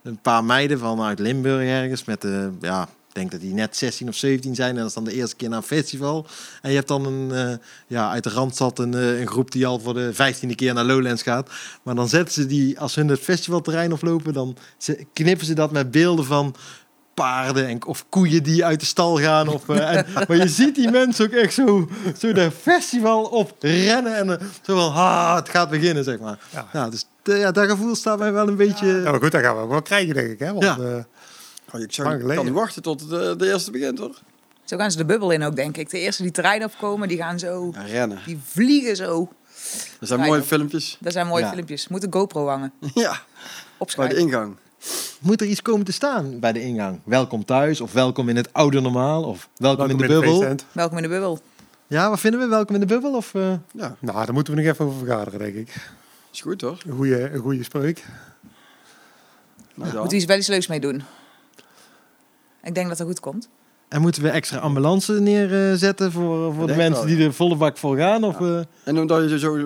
een 0.02 0.18
paar 0.22 0.44
meiden 0.44 0.78
vanuit 0.78 1.18
Limburg 1.18 1.68
ergens. 1.68 2.04
Met, 2.04 2.24
eh, 2.24 2.46
ja, 2.60 2.88
denk 3.14 3.30
dat 3.30 3.40
die 3.40 3.54
net 3.54 3.76
16 3.76 4.08
of 4.08 4.14
17 4.14 4.54
zijn. 4.54 4.70
En 4.70 4.76
dat 4.76 4.86
is 4.86 4.94
dan 4.94 5.04
de 5.04 5.14
eerste 5.14 5.36
keer 5.36 5.48
naar 5.48 5.58
een 5.58 5.64
festival. 5.64 6.26
En 6.62 6.70
je 6.70 6.76
hebt 6.76 6.88
dan 6.88 7.06
een, 7.06 7.32
eh, 7.32 7.56
ja, 7.86 8.10
uit 8.10 8.24
de 8.24 8.30
Randstad 8.30 8.78
een, 8.78 8.94
eh, 8.94 9.20
een 9.20 9.26
groep 9.26 9.50
die 9.50 9.66
al 9.66 9.78
voor 9.80 9.94
de 9.94 10.14
vijftiende 10.14 10.54
keer 10.54 10.74
naar 10.74 10.84
Lowlands 10.84 11.22
gaat. 11.22 11.50
Maar 11.82 11.94
dan 11.94 12.08
zetten 12.08 12.34
ze 12.34 12.46
die, 12.46 12.80
als 12.80 12.94
hun 12.94 13.08
het 13.08 13.20
festivalterrein 13.20 13.92
oplopen, 13.92 14.32
dan 14.32 14.56
knippen 15.12 15.46
ze 15.46 15.54
dat 15.54 15.70
met 15.72 15.90
beelden 15.90 16.24
van 16.24 16.54
paarden 17.14 17.66
en, 17.66 17.86
of 17.86 18.04
koeien 18.08 18.42
die 18.42 18.64
uit 18.64 18.80
de 18.80 18.86
stal 18.86 19.18
gaan. 19.18 19.48
Of, 19.48 19.68
eh, 19.68 19.96
en, 19.96 20.06
maar 20.28 20.36
je 20.36 20.48
ziet 20.48 20.74
die 20.74 20.90
mensen 20.90 21.24
ook 21.24 21.32
echt 21.32 21.54
zo, 21.54 21.88
zo 22.18 22.32
de 22.32 22.50
festival 22.50 23.24
op 23.24 23.56
rennen. 23.60 24.16
En 24.16 24.40
zo 24.62 24.76
van, 24.76 24.92
ha, 24.92 25.36
het 25.36 25.48
gaat 25.48 25.70
beginnen, 25.70 26.04
zeg 26.04 26.18
maar. 26.18 26.38
Ja. 26.50 26.68
Ja, 26.72 26.88
dus 26.88 27.06
ja, 27.22 27.50
dat 27.50 27.70
gevoel 27.70 27.94
staat 27.94 28.18
mij 28.18 28.32
wel 28.32 28.48
een 28.48 28.56
beetje... 28.56 28.86
ja, 28.86 29.10
maar 29.10 29.20
goed, 29.20 29.32
dat 29.32 29.42
gaan 29.42 29.56
we 29.56 29.62
ook 29.62 29.70
wel 29.70 29.82
krijgen, 29.82 30.14
denk 30.14 30.30
ik. 30.30 30.38
Hè? 30.38 30.52
Want, 30.52 30.64
Ja. 30.64 31.06
Oh, 31.72 31.80
ik 31.80 31.92
zou, 31.92 32.34
kan 32.34 32.44
niet 32.44 32.54
wachten 32.54 32.82
tot 32.82 33.00
het, 33.00 33.12
eh, 33.12 33.36
de 33.36 33.46
eerste 33.52 33.70
begint 33.70 33.98
hoor. 33.98 34.18
Zo 34.64 34.76
gaan 34.76 34.90
ze 34.90 34.96
de 34.96 35.04
bubbel 35.04 35.30
in 35.30 35.42
ook, 35.42 35.56
denk 35.56 35.76
ik. 35.76 35.90
De 35.90 35.98
eerste 35.98 36.22
die 36.22 36.30
terrein 36.32 36.64
opkomen, 36.64 37.08
die 37.08 37.16
gaan 37.16 37.38
zo... 37.38 37.70
Ja, 37.74 37.82
rennen. 37.82 38.18
Die 38.26 38.38
vliegen 38.44 38.96
zo. 38.96 39.28
Er 40.00 40.06
zijn 40.06 40.20
mooie 40.20 40.42
filmpjes. 40.42 40.96
Dat 41.00 41.12
zijn 41.12 41.26
mooie 41.26 41.44
Ja. 41.44 41.50
filmpjes. 41.52 41.88
Moet 41.88 42.02
een 42.04 42.12
GoPro 42.12 42.46
hangen. 42.48 42.72
ja, 42.94 43.20
bij 43.96 44.08
de 44.08 44.16
ingang. 44.16 44.56
Moet 45.20 45.40
er 45.40 45.46
iets 45.46 45.62
komen 45.62 45.84
te 45.84 45.92
staan 45.92 46.40
bij 46.40 46.52
de 46.52 46.60
ingang? 46.60 47.00
Welkom 47.04 47.44
thuis, 47.44 47.80
of 47.80 47.92
welkom 47.92 48.28
in 48.28 48.36
het 48.36 48.52
oude 48.52 48.80
normaal, 48.80 49.22
of 49.24 49.48
welkom, 49.56 49.90
in 49.90 49.96
de 49.96 50.06
bubbel. 50.06 50.56
Welkom 50.72 50.96
in 50.96 51.02
de 51.02 51.08
bubbel. 51.08 51.38
Ja, 51.86 52.10
wat 52.10 52.20
vinden 52.20 52.40
we? 52.40 52.46
Welkom 52.46 52.74
in 52.74 52.80
de 52.80 52.86
bubbel? 52.86 53.14
Of, 53.14 53.34
eh, 53.34 53.52
Ja, 53.72 53.96
Nou, 53.98 54.24
daar 54.24 54.32
moeten 54.34 54.54
we 54.54 54.60
nog 54.62 54.70
even 54.72 54.84
over 54.84 54.98
vergaderen, 54.98 55.38
denk 55.38 55.54
ik. 55.54 55.74
is 56.32 56.40
goed 56.40 56.60
hoor. 56.60 56.78
Een 56.86 56.96
goede, 56.96 57.30
een 57.30 57.40
goede 57.40 57.62
spreuk. 57.64 58.04
Nou, 59.74 59.92
ja. 59.92 60.00
Moet 60.02 60.12
u 60.12 60.16
iets 60.16 60.24
wel 60.24 60.36
iets 60.38 60.46
leuks 60.48 60.66
mee 60.66 60.80
doen. 60.80 61.02
Ik 62.64 62.74
denk 62.74 62.88
dat 62.88 62.98
dat 62.98 63.06
goed 63.06 63.20
komt. 63.20 63.48
En 63.88 64.00
moeten 64.00 64.22
we 64.22 64.28
extra 64.28 64.58
ambulance 64.58 65.12
neerzetten 65.12 66.12
voor, 66.12 66.54
voor 66.54 66.66
de 66.66 66.74
mensen 66.74 67.06
wel, 67.06 67.16
die 67.16 67.26
er 67.26 67.32
volle 67.32 67.56
bak 67.56 67.78
voor 67.78 67.96
gaan? 67.96 68.24
Of, 68.24 68.40
eh, 68.40 68.58
En 68.84 68.98
omdat 68.98 69.30
je 69.30 69.38
zo... 69.38 69.56
eh, 69.56 69.64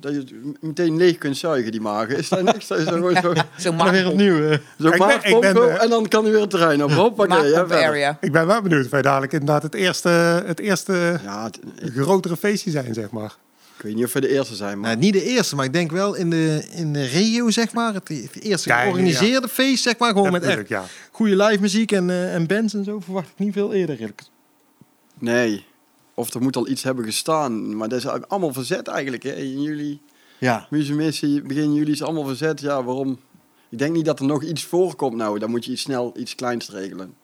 dat 0.00 0.12
je 0.12 0.18
het 0.18 0.62
meteen 0.62 0.96
leeg 0.96 1.18
kunt 1.18 1.36
zuigen, 1.36 1.72
die 1.72 1.80
magen. 1.80 2.16
Is 2.16 2.28
dat 2.28 2.42
niks? 2.42 2.66
Dat 2.66 2.78
zo 2.80 2.92
gewoon 2.92 3.16
zo, 3.22 3.32
Zo 3.58 3.72
maar 3.72 3.90
weer 3.92 4.08
opnieuw. 4.08 4.36
zo 4.38 4.52
ik 4.52 4.90
ben- 4.90 4.98
maagpomp, 4.98 5.44
ik 5.44 5.52
ben, 5.54 5.80
en 5.80 5.90
dan 5.90 6.08
kan 6.08 6.22
hij 6.22 6.32
weer 6.32 6.40
het 6.40 6.50
terrein 6.50 6.84
op. 6.84 6.90
Hoppakee, 6.90 7.48
ja, 7.50 7.64
area. 7.68 8.16
Ik 8.20 8.32
ben 8.32 8.46
wel 8.46 8.62
benieuwd 8.62 8.84
of 8.84 8.90
wij 8.90 9.02
dadelijk 9.02 9.32
inderdaad 9.32 9.62
het 9.62 9.74
eerste, 9.74 10.08
het 10.46 10.60
eerste 10.60 11.18
Ja, 11.24 11.44
het- 11.44 11.60
grotere 11.94 12.36
feestje 12.36 12.70
zijn, 12.70 12.94
zeg 12.94 13.10
maar. 13.10 13.36
Ik 13.78 13.84
weet 13.84 13.94
niet 13.94 14.04
of 14.04 14.12
we 14.12 14.20
de 14.20 14.28
eerste 14.28 14.54
zijn, 14.54 14.80
maar... 14.80 14.90
Nou, 14.90 15.00
niet 15.00 15.12
de 15.12 15.22
eerste, 15.22 15.56
maar 15.56 15.64
ik 15.64 15.72
denk 15.72 15.90
wel 15.90 16.14
in 16.14 16.30
de, 16.30 16.68
in 16.70 16.92
de 16.92 17.04
regio, 17.04 17.50
zeg 17.50 17.72
maar. 17.72 17.94
Het, 17.94 18.08
het 18.08 18.40
eerste 18.40 18.68
Ja, 18.68 18.80
georganiseerde 18.80 19.48
feest, 19.48 19.82
zeg 19.82 19.98
maar. 19.98 20.08
Gewoon 20.08 20.32
Dat 20.32 20.40
met 20.40 20.50
echt 20.50 20.68
ja. 20.68 20.84
goede 21.10 21.36
live 21.36 21.60
muziek 21.60 21.92
en, 21.92 22.10
eh, 22.10 22.34
en 22.34 22.46
bands 22.46 22.74
en 22.74 22.84
zo. 22.84 23.00
Verwacht 23.00 23.28
ik 23.28 23.38
niet 23.38 23.52
veel 23.52 23.72
eerder. 23.72 24.00
eerlijk. 24.00 24.22
Nee. 25.18 25.64
Of 26.14 26.34
er 26.34 26.42
moet 26.42 26.56
al 26.56 26.68
iets 26.68 26.82
hebben 26.82 27.04
gestaan. 27.04 27.76
Maar 27.76 27.88
dat 27.88 27.98
is 27.98 28.06
allemaal 28.06 28.52
verzet 28.52 28.88
eigenlijk. 28.88 29.22
Hè. 29.22 29.32
In 29.34 29.62
juli, 29.62 30.00
Ja, 30.38 30.66
muziekmissie, 30.70 31.42
begin 31.42 31.74
juli 31.74 31.92
is 31.92 32.02
allemaal 32.02 32.26
verzet. 32.26 32.60
Ja, 32.60 32.84
waarom? 32.84 33.18
Ik 33.68 33.78
denk 33.78 33.94
niet 33.94 34.04
dat 34.04 34.20
er 34.20 34.26
nog 34.26 34.42
iets 34.42 34.64
voorkomt 34.64 35.16
nou. 35.16 35.38
Dan 35.38 35.50
moet 35.50 35.64
je 35.64 35.72
iets 35.72 35.82
snel 35.82 36.12
iets 36.16 36.34
kleins 36.34 36.70
regelen. 36.70 37.14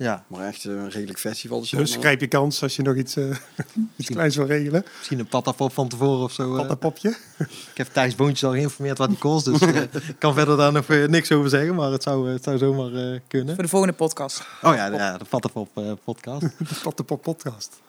Ja. 0.00 0.24
Maar 0.26 0.46
echt 0.46 0.64
eh, 0.64 0.72
een 0.72 0.90
redelijk 0.90 1.18
festival. 1.18 1.60
Dus 1.60 1.74
allemaal- 1.74 2.00
grijp 2.00 2.20
je 2.20 2.26
kans 2.26 2.62
als 2.62 2.76
je 2.76 2.82
nog 2.82 2.96
iets, 2.96 3.16
eh, 3.16 3.24
iets 3.96 4.08
kleins 4.08 4.36
wil 4.36 4.46
regelen. 4.46 4.84
Misschien 4.96 5.18
een 5.18 5.26
patapop 5.28 5.72
van 5.72 5.88
tevoren 5.88 6.22
of 6.24 6.32
zo. 6.32 6.50
eh. 6.50 6.56
Wat 6.60 6.70
een 6.70 6.78
popje. 6.78 7.08
ik 7.38 7.46
heb 7.74 7.86
Thijs 7.92 8.14
Boontjes 8.14 8.44
al 8.44 8.50
geïnformeerd 8.52 8.98
wat 8.98 9.08
die 9.08 9.18
kost. 9.18 9.44
Dus 9.44 9.60
ik 10.08 10.16
kan 10.18 10.34
verder 10.34 10.56
daar 10.56 10.72
nog 10.72 10.88
niks 10.88 11.32
over 11.32 11.50
zeggen. 11.50 11.74
Maar 11.74 11.90
het 11.92 12.02
zou, 12.02 12.30
het 12.30 12.42
zou 12.44 12.58
zomaar 12.58 12.92
eh, 13.12 13.18
kunnen. 13.28 13.54
Voor 13.54 13.64
de 13.64 13.70
volgende 13.70 13.94
podcast. 13.94 14.42
Oh 14.62 14.74
ja, 14.74 14.90
de, 14.90 14.96
ja, 14.96 15.18
de 15.18 15.24
patapop 15.24 15.68
podcast. 16.04 16.40
De 16.96 17.02
pop 17.04 17.22
podcast. 17.22 17.80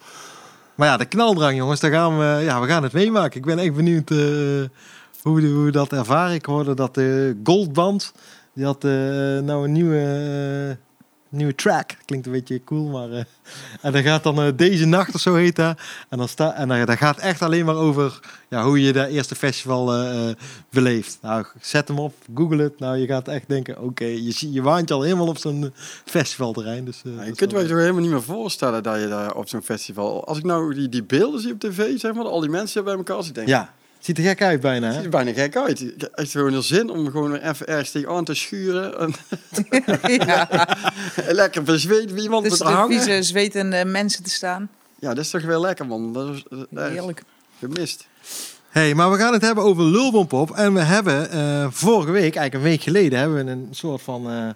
Maar 0.74 0.88
ja, 0.88 0.96
de 0.96 1.04
knaldrang, 1.04 1.56
jongens, 1.56 1.80
daar 1.80 1.90
gaan 1.90 2.18
we, 2.18 2.42
ja, 2.44 2.60
we 2.60 2.66
gaan 2.66 2.82
het 2.82 2.92
meemaken. 2.92 3.38
Ik 3.40 3.46
ben 3.46 3.58
echt 3.58 3.74
benieuwd 3.74 4.10
eh, 4.10 4.16
hoe, 5.22 5.40
de- 5.40 5.46
hoe 5.46 5.64
we 5.64 5.70
dat 5.70 5.92
ervaren. 5.92 6.34
Ik 6.34 6.44
hoorde 6.46 6.74
dat 6.74 6.94
de 6.94 7.36
Goldband, 7.44 8.12
die 8.54 8.64
had 8.64 8.84
eh, 8.84 8.90
nou 9.38 9.64
een 9.64 9.72
nieuwe, 9.72 9.98
eh, 9.98 10.76
nieuwe 11.32 11.54
track. 11.54 11.90
Klinkt 12.04 12.26
een 12.26 12.32
beetje 12.32 12.64
cool, 12.64 12.88
maar... 12.88 13.10
eh, 13.10 13.24
en 13.80 13.92
dat 13.92 14.02
gaat 14.02 14.22
dan 14.22 14.40
eh, 14.42 14.48
Deze 14.56 14.84
Nacht 14.84 15.14
of 15.14 15.20
zo 15.20 15.34
heet 15.34 15.56
dat. 15.56 15.78
En, 16.08 16.18
dan 16.18 16.28
sta, 16.28 16.54
en 16.54 16.68
dan, 16.68 16.84
dat 16.86 16.96
gaat 16.96 17.18
echt 17.18 17.42
alleen 17.42 17.64
maar 17.64 17.74
over 17.76 18.20
ja, 18.48 18.64
hoe 18.64 18.80
je 18.82 18.92
dat 18.92 19.08
eerste 19.08 19.34
festival 19.34 19.92
eh, 19.94 20.28
eh, 20.30 20.36
beleeft. 20.70 21.18
Nou, 21.22 21.44
zet 21.60 21.88
hem 21.88 21.98
op, 21.98 22.14
google 22.34 22.62
het. 22.62 22.78
Nou, 22.78 22.96
je 22.96 23.06
gaat 23.06 23.28
echt 23.28 23.48
denken, 23.48 23.80
oké, 23.82 24.04
je, 24.04 24.52
je 24.52 24.62
waant 24.62 24.88
je 24.88 24.94
al 24.94 25.02
helemaal 25.02 25.26
op 25.28 25.38
zo'n 25.38 25.64
eh, 25.64 25.70
festivalterrein. 26.04 26.84
Dus, 26.84 27.02
eh, 27.04 27.10
Ja, 27.12 27.16
dat 27.18 27.26
je 27.26 27.34
kunt 27.34 27.52
wel- 27.52 27.60
je 27.62 27.68
toch 27.68 27.78
helemaal 27.78 28.00
niet 28.00 28.10
meer 28.10 28.22
voorstellen 28.22 28.82
dat 28.82 29.00
je 29.00 29.08
daar 29.08 29.34
op 29.34 29.48
zo'n 29.48 29.62
festival... 29.62 30.26
Als 30.26 30.38
ik 30.38 30.44
nou 30.44 30.74
die, 30.74 30.88
die 30.88 31.04
beelden 31.04 31.40
zie 31.40 31.52
op 31.52 31.60
tv, 31.60 31.98
zeg 31.98 32.12
maar, 32.14 32.24
al 32.24 32.40
die 32.40 32.50
mensen 32.50 32.84
bij 32.84 32.94
elkaar 32.94 33.22
zitten, 33.22 33.34
denk 33.34 33.48
ik... 33.48 33.54
Ja, 33.54 33.72
ziet 34.04 34.18
er 34.18 34.24
gek 34.24 34.42
uit 34.42 34.60
bijna, 34.60 34.86
Het 34.86 34.94
hè? 34.96 35.02
ziet 35.02 35.12
er 35.14 35.24
bijna 35.24 35.32
gek 35.42 35.56
uit. 35.56 35.80
Ik 35.80 35.94
heb 36.00 36.12
echt 36.12 36.30
gewoon 36.30 36.54
er 36.54 36.62
zin 36.62 36.90
om 36.90 37.10
gewoon 37.10 37.30
weer 37.30 37.42
even 37.42 37.66
ergens 37.66 37.90
tegenaan 37.90 38.24
te 38.24 38.34
schuren. 38.34 38.98
En, 38.98 39.14
ja. 40.26 40.48
lekker 41.28 41.62
bezweet 41.62 42.12
wie 42.12 42.22
iemand 42.22 42.44
Dus 42.48 42.58
te 42.58 42.64
de 42.64 42.70
hangen. 42.70 43.02
vieze, 43.02 43.22
zwetende 43.22 43.84
mensen 43.84 44.24
te 44.24 44.30
staan. 44.30 44.68
Ja, 44.98 45.08
dat 45.14 45.24
is 45.24 45.30
toch 45.30 45.42
wel 45.42 45.60
lekker, 45.60 45.86
man. 45.86 46.12
Dat 46.12 46.28
is 46.34 46.42
dat 46.50 46.58
is 46.70 46.78
echt 46.78 46.90
Heerlijk. 46.92 47.22
gemist. 47.58 48.06
hey, 48.68 48.94
maar 48.94 49.10
we 49.10 49.16
gaan 49.16 49.32
het 49.32 49.42
hebben 49.42 49.64
over 49.64 49.84
Lulbompop. 49.84 50.50
En 50.50 50.74
we 50.74 50.80
hebben 50.80 51.30
eh, 51.30 51.66
vorige 51.70 52.10
week, 52.10 52.22
eigenlijk 52.22 52.54
een 52.54 52.60
week 52.70 52.82
geleden, 52.82 53.18
hebben 53.18 53.44
we 53.44 53.50
een 53.50 53.68
soort 53.70 54.02
van 54.02 54.30
eh, 54.30 54.48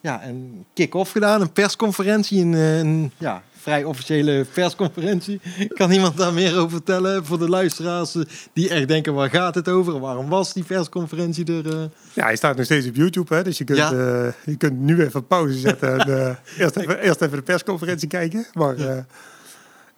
ja, 0.00 0.24
een 0.26 0.64
kick-off 0.74 1.12
gedaan. 1.12 1.40
Een 1.40 1.52
persconferentie, 1.52 2.40
een, 2.42 2.54
eh, 2.54 2.78
een 2.78 3.12
ja, 3.18 3.42
vrij 3.62 3.84
officiële 3.84 4.46
persconferentie. 4.52 5.40
kan 5.68 5.90
iemand 5.90 6.16
daar 6.16 6.32
meer 6.32 6.56
over 6.58 6.70
vertellen 6.70 7.24
voor 7.24 7.38
de 7.38 7.48
luisteraars 7.48 8.14
eh, 8.14 8.22
die 8.52 8.68
echt 8.68 8.88
denken, 8.88 9.14
waar 9.14 9.30
gaat 9.30 9.54
het 9.54 9.68
over? 9.68 10.00
Waarom 10.00 10.28
was 10.28 10.52
die 10.52 10.64
persconferentie 10.64 11.44
er? 11.62 11.66
eh? 11.72 11.84
Ja, 12.12 12.24
hij 12.24 12.36
staat 12.36 12.56
nog 12.56 12.64
steeds 12.64 12.86
op 12.88 12.94
YouTube, 12.94 13.34
hè, 13.34 13.42
dus 13.42 13.58
je 13.58 13.64
kunt, 13.64 13.78
Ja. 13.78 13.92
eh, 13.92 14.32
je 14.44 14.56
kunt 14.56 14.80
nu 14.80 15.02
even 15.02 15.26
pauze 15.26 15.58
zetten 15.58 16.00
en 16.00 16.38
eerst, 16.58 16.76
even, 16.76 16.98
eerst 16.98 17.20
even 17.20 17.36
de 17.36 17.42
persconferentie 17.42 18.08
kijken. 18.08 18.46
Maar 18.52 18.78
ja. 18.78 19.06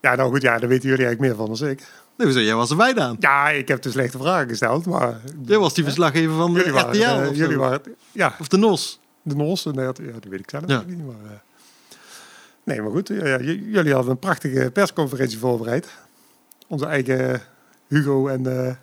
ja, 0.01 0.15
nou 0.15 0.31
goed, 0.31 0.41
ja, 0.41 0.59
daar 0.59 0.69
weten 0.69 0.89
jullie 0.89 1.05
eigenlijk 1.05 1.37
meer 1.37 1.47
van 1.47 1.57
dan 1.57 1.69
ik. 1.69 1.83
Nee, 2.17 2.31
zo, 2.31 2.39
jij 2.39 2.55
was 2.55 2.69
erbij 2.69 2.93
dan. 2.93 3.15
Ja, 3.19 3.49
ik 3.49 3.67
heb 3.67 3.81
de 3.81 3.91
slechte 3.91 4.17
vragen 4.17 4.47
gesteld, 4.49 4.85
maar 4.85 5.19
Jij 5.45 5.57
was 5.57 5.73
die 5.73 5.83
verslaggever 5.83 6.35
van 6.35 6.53
de 6.53 6.59
jullie 6.59 6.79
RTL 6.79 7.29
of, 7.29 7.35
jullie 7.35 7.57
waren, 7.57 7.81
ja, 8.11 8.35
of 8.39 8.47
de 8.47 8.57
NOS. 8.57 8.99
de 9.21 9.35
NOS, 9.35 9.65
en 9.65 9.73
dat, 9.73 9.97
ja, 10.03 10.11
dat 10.11 10.23
weet 10.29 10.39
ik 10.39 10.49
zelf 10.49 10.63
Ja. 10.67 10.83
niet. 10.87 11.05
Maar, 11.05 11.43
nee, 12.65 12.81
maar 12.81 12.91
goed, 12.91 13.07
ja, 13.07 13.25
ja, 13.27 13.39
jullie 13.41 13.93
hadden 13.93 14.11
een 14.11 14.19
prachtige 14.19 14.71
persconferentie 14.73 15.37
voorbereid. 15.37 15.87
Onze 16.67 16.85
eigen 16.85 17.41
Hugo 17.87 18.27
en... 18.27 18.67
eh 18.67 18.75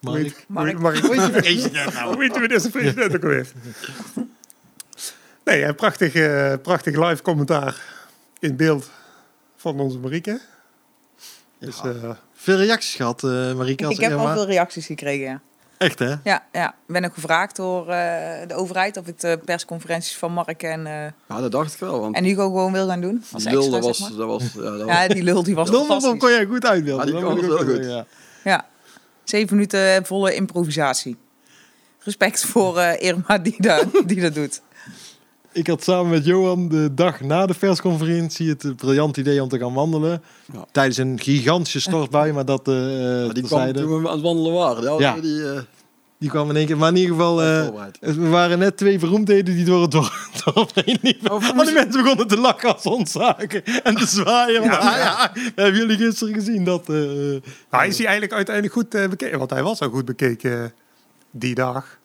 hoe 0.00 0.12
Mark. 0.12 0.44
Mark. 0.48 0.78
Mark. 0.78 0.98
Hoe 0.98 1.14
heet 1.14 1.34
je 1.34 1.40
president 1.40 1.94
nou? 1.94 2.14
Hoe 2.14 2.22
heet 2.22 2.34
de 2.34 2.40
minister-president 2.40 3.14
ook 3.14 3.22
alweer? 3.22 3.52
Nee, 5.44 5.64
een 5.64 5.74
prachtig, 5.74 6.14
eh, 6.14 6.54
prachtig 6.62 7.08
live 7.08 7.22
commentaar 7.22 7.82
in 8.38 8.56
beeld 8.56 8.90
van 9.56 9.80
onze 9.80 9.98
Marieke. 9.98 10.40
Dus, 11.58 11.80
eh, 11.80 12.10
Veel 12.34 12.56
reacties 12.56 12.94
gehad, 12.94 13.24
eh 13.24 13.54
Marieke. 13.54 13.86
Als 13.86 13.94
Ik 13.94 14.00
heb 14.00 14.10
ja, 14.10 14.16
al 14.16 14.32
veel 14.32 14.46
reacties 14.46 14.86
gekregen, 14.86 15.26
ja. 15.26 15.40
Echt, 15.82 15.98
hè? 15.98 16.14
Ja, 16.24 16.42
ja. 16.52 16.68
Ik 16.68 16.92
ben 16.92 17.04
ook 17.04 17.14
gevraagd 17.14 17.56
door 17.56 17.88
eh, 17.88 18.48
de 18.48 18.54
overheid 18.54 18.96
of 18.96 19.06
ik 19.06 19.20
de 19.20 19.38
persconferenties 19.44 20.16
van 20.16 20.32
Mark 20.32 20.62
en, 20.62 20.86
eh, 20.86 20.92
Ja, 21.28 21.40
dat 21.40 21.50
dacht 21.50 21.72
ik 21.74 21.78
wel. 21.80 22.00
Want 22.00 22.16
en 22.16 22.24
Hugo 22.24 22.42
gewoon 22.42 22.72
wil 22.72 22.86
gaan 22.86 23.00
doen. 23.00 23.24
Als 23.32 23.42
die 23.42 23.52
lul, 23.52 23.60
extra, 23.62 23.78
dat 23.78 23.86
was, 23.88 23.98
zeg 23.98 24.08
maar. 24.08 24.18
dat 24.18 24.26
was, 24.28 24.42
ja, 24.54 24.60
dat 24.70 24.86
was, 24.86 24.96
Ja, 24.96 25.08
die 25.08 25.22
lul 25.22 25.42
die 25.42 25.54
was 25.54 25.70
fantastisch. 25.70 26.18
kon 26.18 26.30
jij 26.30 26.44
goed 26.46 26.66
uitbeelden. 26.66 27.06
Ja, 27.06 27.12
die 27.12 27.20
dat 27.20 27.30
het 27.36 27.42
ook 27.52 27.66
wel 27.66 27.74
goed. 27.76 27.84
ja. 27.84 28.04
Ja, 28.44 28.66
zeven 29.24 29.56
minuten 29.56 30.06
volle 30.06 30.34
improvisatie. 30.34 31.16
Respect 31.98 32.44
voor 32.44 32.78
eh, 32.78 33.08
Irma 33.08 33.38
die, 33.38 33.54
dat 33.58 33.86
die 34.06 34.20
dat 34.20 34.34
doet. 34.34 34.60
Ik 35.52 35.66
had 35.66 35.82
samen 35.82 36.10
met 36.10 36.24
Johan 36.24 36.68
de 36.68 36.94
dag 36.94 37.20
na 37.20 37.46
de 37.46 37.54
persconferentie 37.58 38.48
het 38.48 38.76
briljant 38.76 39.16
idee 39.16 39.42
om 39.42 39.48
te 39.48 39.58
gaan 39.58 39.74
wandelen. 39.74 40.22
Ja. 40.52 40.64
Tijdens 40.72 40.96
een 40.96 41.18
gigantische 41.20 41.80
stortbui, 41.80 42.32
maar 42.32 42.44
dat 42.44 42.68
eh 42.68 42.74
maar 42.74 43.34
die 43.34 43.42
kwam 43.42 43.72
toen 43.72 44.02
we 44.02 44.08
aan 44.08 44.14
het 44.14 44.22
wandelen 44.22 44.52
waren. 44.52 44.82
Ja, 44.82 44.98
Ja. 44.98 45.20
Die, 45.20 45.50
eh, 45.52 45.60
Die 46.18 46.30
kwam 46.30 46.50
in 46.50 46.56
één 46.56 46.66
keer. 46.66 46.76
Maar 46.76 46.88
in 46.88 46.96
ieder 46.96 47.14
geval, 47.14 47.42
eh, 47.42 47.68
we 48.00 48.28
waren 48.28 48.58
net 48.58 48.76
twee 48.76 48.98
beroemdheden 48.98 49.54
die 49.54 49.64
door 49.64 49.82
het 49.82 49.92
dorp 50.44 50.70
heen 50.74 50.98
liepen. 51.02 51.30
Oh, 51.32 51.54
Maar 51.54 51.64
die 51.64 51.74
mensen 51.74 52.02
begonnen 52.02 52.26
te 52.26 52.36
lachen 52.38 52.74
als 52.74 52.84
ons 52.86 53.12
zagen 53.12 53.64
en 53.82 53.94
te 53.94 54.06
zwaaien. 54.06 54.66
Maar, 54.66 54.76
ah, 54.78 54.96
ja, 54.96 55.32
hebben 55.54 55.80
jullie 55.80 55.96
gisteren 55.96 56.34
gezien 56.34 56.64
dat... 56.64 56.88
eh, 56.88 56.96
maar 57.70 57.86
is 57.86 57.96
hij 57.96 58.06
eigenlijk 58.06 58.32
uiteindelijk 58.32 58.74
goed 58.74 59.10
bekeken? 59.10 59.38
Want 59.38 59.50
hij 59.50 59.62
was 59.62 59.80
al 59.80 59.88
goed 59.88 60.04
bekeken 60.04 60.72
die 61.30 61.54
dag. 61.54 61.98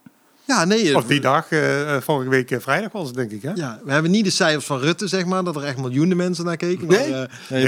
Ja, 0.48 0.66
nee. 0.66 0.96
Of 0.96 1.06
die 1.06 1.20
dag, 1.20 1.50
eh, 1.50 1.96
eh, 1.96 2.02
vorige 2.02 2.30
week 2.30 2.52
eh, 2.52 2.60
vrijdag 2.60 2.92
was 2.92 3.08
het 3.08 3.16
denk 3.16 3.32
ik. 3.32 3.42
Hè? 3.42 3.52
Ja, 3.56 3.80
we 3.86 3.92
hebben 3.92 4.12
niet 4.12 4.26
de 4.26 4.32
cijfers 4.32 4.66
van 4.66 4.80
Rutte, 4.80 5.08
zeg 5.08 5.26
maar, 5.26 5.44
dat 5.44 5.56
er 5.56 5.64
echt 5.64 5.78
miljoenen 5.78 6.18
mensen 6.18 6.46
naar 6.46 6.58
keken. 6.58 6.88
Maar, 6.88 6.98
Nee? 6.98 7.14
eh, 7.14 7.24
Nee, 7.50 7.64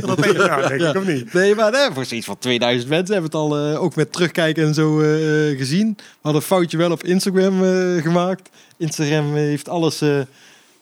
dat 0.00 0.18
er, 0.62 0.68
denk 0.68 0.80
ik, 0.82 0.96
of 0.96 1.06
niet? 1.06 1.32
Nee, 1.32 1.54
maar 1.54 1.70
nee, 1.70 1.88
voor 1.94 2.04
zoiets 2.04 2.26
van 2.26 2.38
2000 2.38 2.88
mensen 2.90 3.12
hebben 3.14 3.30
het 3.30 3.40
al 3.40 3.58
eh, 3.72 3.82
ook 3.82 3.94
met 3.96 4.12
terugkijken 4.12 4.64
en 4.64 4.74
zo 4.74 5.00
eh, 5.00 5.50
eh, 5.50 5.58
gezien. 5.58 5.94
We 5.96 6.02
hadden 6.20 6.40
een 6.40 6.46
foutje 6.46 6.76
wel 6.76 6.90
op 6.90 7.02
Instagram 7.04 7.64
eh, 7.64 8.02
gemaakt. 8.02 8.48
Instagram 8.78 9.34
heeft 9.34 9.68
alles... 9.68 10.02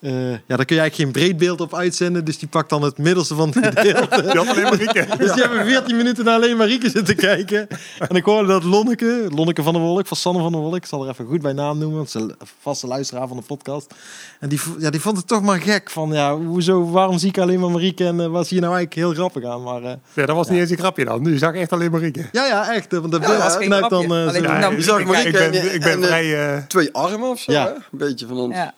eh, 0.00 0.30
ja, 0.30 0.56
daar 0.56 0.64
kun 0.64 0.76
je 0.76 0.80
eigenlijk 0.80 0.94
geen 0.94 1.10
breed 1.12 1.36
beeld 1.36 1.60
op 1.60 1.74
uitzenden. 1.74 2.24
Dus 2.24 2.38
die 2.38 2.48
pakt 2.48 2.70
dan 2.70 2.82
het 2.82 2.98
middelste 2.98 3.34
van 3.34 3.48
het 3.54 3.66
gedeelte. 3.66 4.22
Die 4.22 4.30
had 4.36 4.48
alleen 4.48 4.62
Marieke. 4.62 5.06
Dus 5.18 5.32
die 5.32 5.42
hebben 5.42 5.66
14 5.66 5.96
minuten 5.96 6.24
naar 6.24 6.34
alleen 6.34 6.56
Marieke 6.56 6.90
zitten 6.90 7.16
kijken. 7.16 7.66
En 8.08 8.16
ik 8.16 8.24
hoorde 8.24 8.48
dat 8.48 8.64
Lonneke, 8.64 9.26
Lonneke 9.34 9.62
van 9.62 9.72
der 9.72 9.82
Wolk, 9.82 10.06
van 10.06 10.16
Sanne 10.16 10.40
van 10.42 10.52
der 10.52 10.60
Wolk, 10.60 10.74
ik 10.76 10.86
zal 10.86 11.02
er 11.04 11.10
even 11.10 11.26
goed 11.26 11.42
bij 11.42 11.52
naam 11.52 11.78
noemen, 11.78 11.96
want 11.96 12.10
ze 12.10 12.18
is 12.18 12.24
een 12.24 12.34
vaste 12.60 12.86
luisteraar 12.86 13.28
van 13.28 13.36
de 13.36 13.42
podcast. 13.42 13.94
En 14.40 14.48
die, 14.48 14.60
ja, 14.78 14.90
die 14.90 15.00
vond 15.00 15.16
het 15.16 15.26
toch 15.26 15.42
maar 15.42 15.60
gek 15.60 15.90
van, 15.90 16.12
ja, 16.12 16.36
hoezo, 16.36 16.90
waarom 16.90 17.18
zie 17.18 17.28
ik 17.28 17.38
alleen 17.38 17.60
maar 17.60 17.70
Marieke 17.70 18.04
en 18.06 18.20
eh, 18.20 18.26
was 18.26 18.48
hier 18.50 18.60
nou 18.60 18.74
eigenlijk 18.74 19.06
heel 19.06 19.14
grappig 19.14 19.44
aan? 19.50 19.62
Maar 19.62 19.82
eh, 19.82 19.92
Ja, 20.14 20.26
dat 20.26 20.36
was 20.36 20.48
niet 20.48 20.60
eens 20.60 20.70
een 20.70 20.78
grapje 20.78 21.04
dan. 21.04 21.22
Nu 21.22 21.38
zag 21.38 21.54
ik 21.54 21.60
echt 21.60 21.72
alleen 21.72 21.90
Marieke. 21.90 22.24
ja, 22.32 22.46
ja, 22.46 22.72
echt, 22.74 22.92
want 22.92 23.12
dat 23.12 23.22
Ja, 23.22 23.38
was 23.38 23.52
dan... 23.88 24.14
eh, 24.14 24.60
nam 24.60 24.72
ik, 24.72 24.82
zag 24.82 24.98
ik, 25.00 25.06
Marieke 25.06 25.28
ik 25.28 25.50
ben, 25.50 25.60
en- 25.60 25.74
ik 25.74 25.80
ben 25.80 25.90
en, 25.92 26.02
eh, 26.02 26.06
vrij... 26.06 26.64
Twee 26.68 26.92
armen 26.92 27.28
of 27.28 27.40
zo, 27.40 27.52
Ja. 27.52 27.64
hè? 27.64 27.70
Een 27.72 27.80
beetje 27.90 28.26
van 28.26 28.36
ons. 28.38 28.54
Ja. 28.54 28.74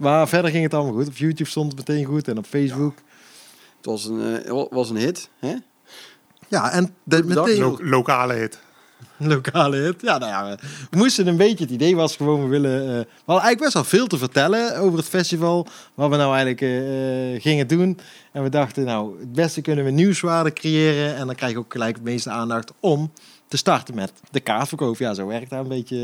Maar 0.00 0.28
verder 0.28 0.50
ging 0.50 0.62
het 0.62 0.74
allemaal 0.74 0.92
goed. 0.92 1.06
Op 1.08 1.16
YouTube 1.16 1.50
stond 1.50 1.72
het 1.76 1.88
meteen 1.88 2.04
goed 2.04 2.28
en 2.28 2.38
op 2.38 2.46
Facebook. 2.46 2.94
Het 3.76 3.86
was 3.86 4.04
een, 4.04 4.44
eh, 4.44 4.64
was 4.70 4.90
een 4.90 4.96
hit. 4.96 5.28
Hè? 5.38 5.54
Ja, 6.48 6.70
en 6.70 6.94
de, 7.04 7.24
meteen... 7.24 7.58
lo- 7.60 7.78
lokale 7.80 8.34
hit. 8.34 8.58
Lokale 9.16 9.76
hit. 9.76 10.00
Ja, 10.02 10.18
nou 10.18 10.30
ja, 10.30 10.48
we- 10.50 10.66
we 10.90 10.96
moesten 10.96 11.26
een 11.26 11.36
beetje. 11.36 11.64
Het 11.64 11.72
idee 11.72 11.96
was 11.96 12.16
gewoon, 12.16 12.42
we 12.42 12.48
willen. 12.48 12.80
eh, 12.80 12.86
we 12.86 13.06
hadden 13.24 13.44
eigenlijk 13.44 13.60
best 13.60 13.72
wel 13.74 13.84
veel 13.84 14.06
te 14.06 14.18
vertellen 14.18 14.76
over 14.78 14.98
het 14.98 15.08
festival. 15.08 15.66
Wat 15.94 16.10
we 16.10 16.16
nou 16.16 16.34
eigenlijk 16.36 16.60
eh, 16.60 17.42
gingen 17.42 17.66
doen. 17.66 17.98
En 18.32 18.42
we 18.42 18.48
dachten, 18.48 18.84
nou, 18.84 19.18
het 19.20 19.32
beste 19.32 19.60
kunnen 19.60 19.84
we 19.84 19.90
nieuwswaarde 19.90 20.52
creëren. 20.52 21.14
En 21.16 21.26
dan 21.26 21.34
krijg 21.34 21.52
je 21.52 21.58
ook 21.58 21.72
gelijk 21.72 21.94
het 21.94 22.04
meeste 22.04 22.30
aandacht 22.30 22.72
om 22.80 23.12
te 23.48 23.56
starten 23.56 23.94
met 23.94 24.12
de 24.30 24.40
kaartverkoop. 24.40 24.98
Ja, 24.98 25.14
zo 25.14 25.26
werkt 25.26 25.50
dat 25.50 25.60
een 25.60 25.68
beetje 25.68 25.96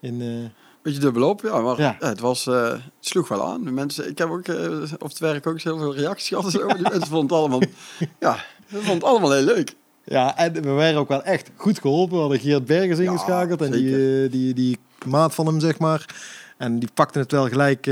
eh, 0.00 0.08
in. 0.08 0.50
Beetje 0.82 1.00
dubbelop, 1.00 1.40
ja. 1.42 1.60
Maar 1.60 1.80
Ja. 1.80 1.96
ja. 2.00 2.08
het, 2.08 2.20
was, 2.20 2.46
eh, 2.46 2.70
het 2.70 2.80
sloeg 3.00 3.28
wel 3.28 3.44
aan. 3.46 3.64
De 3.64 3.70
mensen, 3.70 4.08
ik 4.08 4.18
heb 4.18 4.28
ook 4.30 4.46
eh, 4.48 4.82
op 4.98 5.08
het 5.08 5.18
werk 5.18 5.46
ook 5.46 5.60
heel 5.60 5.78
veel 5.78 5.94
reacties 5.94 6.28
gehad. 6.28 6.50
Zo. 6.50 6.66
Die 6.66 6.82
mensen 6.82 7.06
vonden 7.06 7.22
het 7.22 7.32
allemaal, 7.32 7.60
ja, 8.20 8.36
vonden 8.66 8.94
het 8.94 9.04
allemaal 9.04 9.32
heel 9.32 9.44
leuk. 9.44 9.74
ja, 10.04 10.36
en 10.36 10.52
we 10.52 10.70
werden 10.70 11.00
ook 11.00 11.08
wel 11.08 11.22
echt 11.22 11.50
goed 11.56 11.78
geholpen. 11.80 12.14
We 12.14 12.20
hadden 12.20 12.40
Geert 12.40 12.64
Bergers 12.66 12.98
Ja, 12.98 13.04
ingeschakeld. 13.04 13.60
en 13.62 13.70
die, 13.70 14.22
eh, 14.24 14.30
die, 14.30 14.54
die 14.54 14.78
maat 15.06 15.34
van 15.34 15.46
hem, 15.46 15.60
zeg 15.60 15.78
maar. 15.78 16.06
En 16.56 16.78
die 16.78 16.88
pakte 16.94 17.18
het 17.18 17.32
wel 17.32 17.48
gelijk. 17.48 17.86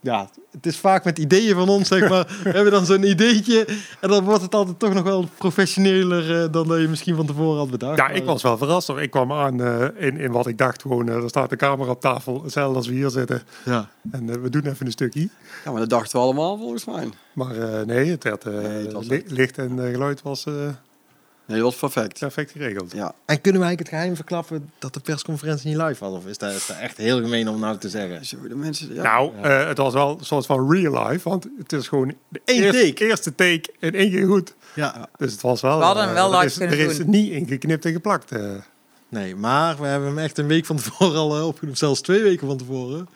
ja, 0.00 0.28
het 0.54 0.66
is 0.66 0.76
vaak 0.78 1.04
met 1.04 1.18
ideeën 1.18 1.54
van 1.54 1.68
ons, 1.68 1.88
zeg 1.88 2.08
maar. 2.08 2.26
we 2.44 2.50
hebben 2.50 2.72
dan 2.72 2.86
zo'n 2.86 3.02
ideetje. 3.08 3.66
En 4.00 4.08
dan 4.08 4.24
wordt 4.24 4.42
het 4.42 4.54
altijd 4.54 4.78
toch 4.78 4.94
nog 4.94 5.02
wel 5.02 5.28
professioneler 5.38 6.42
eh, 6.42 6.52
dan 6.52 6.68
dat 6.68 6.80
je 6.80 6.88
misschien 6.88 7.16
van 7.16 7.26
tevoren 7.26 7.58
had 7.58 7.70
bedacht. 7.70 7.96
Ja, 7.96 8.06
Maar, 8.06 8.16
ik 8.16 8.24
was 8.24 8.42
wel 8.42 8.58
verrast. 8.58 8.86
hoor. 8.86 9.02
Ik 9.02 9.10
kwam 9.10 9.32
aan 9.32 9.60
eh, 9.62 9.84
in, 10.06 10.16
in 10.16 10.32
wat 10.32 10.46
ik 10.46 10.58
dacht 10.58 10.82
gewoon, 10.82 11.08
eh, 11.08 11.14
er 11.22 11.28
staat 11.28 11.52
een 11.52 11.58
camera 11.58 11.90
op 11.90 12.00
tafel, 12.00 12.42
hetzelfde 12.42 12.76
als 12.76 12.86
we 12.86 12.94
hier 12.94 13.10
zitten. 13.10 13.42
Ja. 13.64 13.88
En 14.10 14.42
we 14.42 14.50
doen 14.50 14.66
even 14.66 14.86
een 14.86 14.92
stukje. 14.92 15.28
Ja, 15.64 15.70
maar 15.70 15.80
dat 15.80 15.90
dachten 15.90 16.18
we 16.18 16.24
allemaal 16.24 16.56
volgens 16.58 16.84
mij. 16.84 17.08
Maar 17.32 17.56
eh, 17.56 17.86
nee, 17.86 18.10
het, 18.10 18.24
werd, 18.24 18.44
Nee, 18.44 18.54
het 18.64 18.92
was 18.92 19.06
li- 19.06 19.16
echt- 19.16 19.30
licht 19.30 19.58
en 19.58 19.78
geluid 19.92 20.22
was 20.22 20.44
eh, 20.46 20.52
Nee, 21.46 21.60
dat 21.60 21.66
was 21.66 21.76
perfect. 21.92 22.18
perfect 22.18 22.50
geregeld. 22.50 22.92
Ja. 22.92 23.14
En 23.24 23.40
kunnen 23.40 23.60
we 23.60 23.66
eigenlijk 23.66 23.78
het 23.78 23.88
geheim 23.88 24.16
verklappen 24.16 24.70
dat 24.78 24.94
de 24.94 25.00
persconferentie 25.00 25.68
niet 25.68 25.76
live 25.82 26.04
was? 26.04 26.12
Of 26.12 26.26
is 26.26 26.38
dat, 26.38 26.52
is 26.52 26.66
dat 26.66 26.76
echt 26.76 26.96
heel 26.96 27.20
gemeen 27.20 27.48
om 27.48 27.60
nou 27.60 27.78
te 27.78 27.88
zeggen? 27.88 28.24
Zo, 28.26 28.36
de 28.48 28.54
mensen, 28.54 28.94
ja. 28.94 29.02
Nou, 29.02 29.30
eh, 29.42 29.66
het 29.66 29.78
was 29.78 29.92
wel 29.92 30.16
een 30.18 30.24
soort 30.24 30.46
van 30.46 30.70
real 30.72 31.06
life, 31.08 31.28
want 31.28 31.46
het 31.58 31.72
is 31.72 31.88
gewoon 31.88 32.14
de 32.28 32.40
eerste, 32.44 32.82
take. 32.86 33.06
eerste 33.06 33.34
take 33.34 33.62
in 33.78 33.94
één 33.94 34.10
keer 34.10 34.26
goed. 34.26 34.54
Ja. 34.74 35.08
Dus 35.16 35.32
het 35.32 35.40
was 35.40 35.60
wel... 35.60 35.78
We 35.78 35.84
hadden 35.84 36.04
hem 36.04 36.14
wel 36.14 36.30
live 36.30 36.44
is, 36.44 36.56
kunnen 36.56 36.78
Er 36.78 36.90
is 36.90 36.96
doen. 36.96 37.10
niet 37.10 37.30
ingeknipt 37.30 37.84
en 37.84 37.92
geplakt. 37.92 38.30
eh. 38.32 38.50
Nee, 39.08 39.36
maar 39.36 39.76
we 39.80 39.86
hebben 39.86 40.08
hem 40.08 40.18
echt 40.18 40.38
een 40.38 40.46
week 40.46 40.66
van 40.66 40.76
tevoren 40.76 41.18
al 41.18 41.36
eh, 41.36 41.46
opgenomen. 41.46 41.78
Zelfs 41.78 42.00
twee 42.00 42.22
weken 42.22 42.46
van 42.46 42.56
tevoren. 42.56 43.08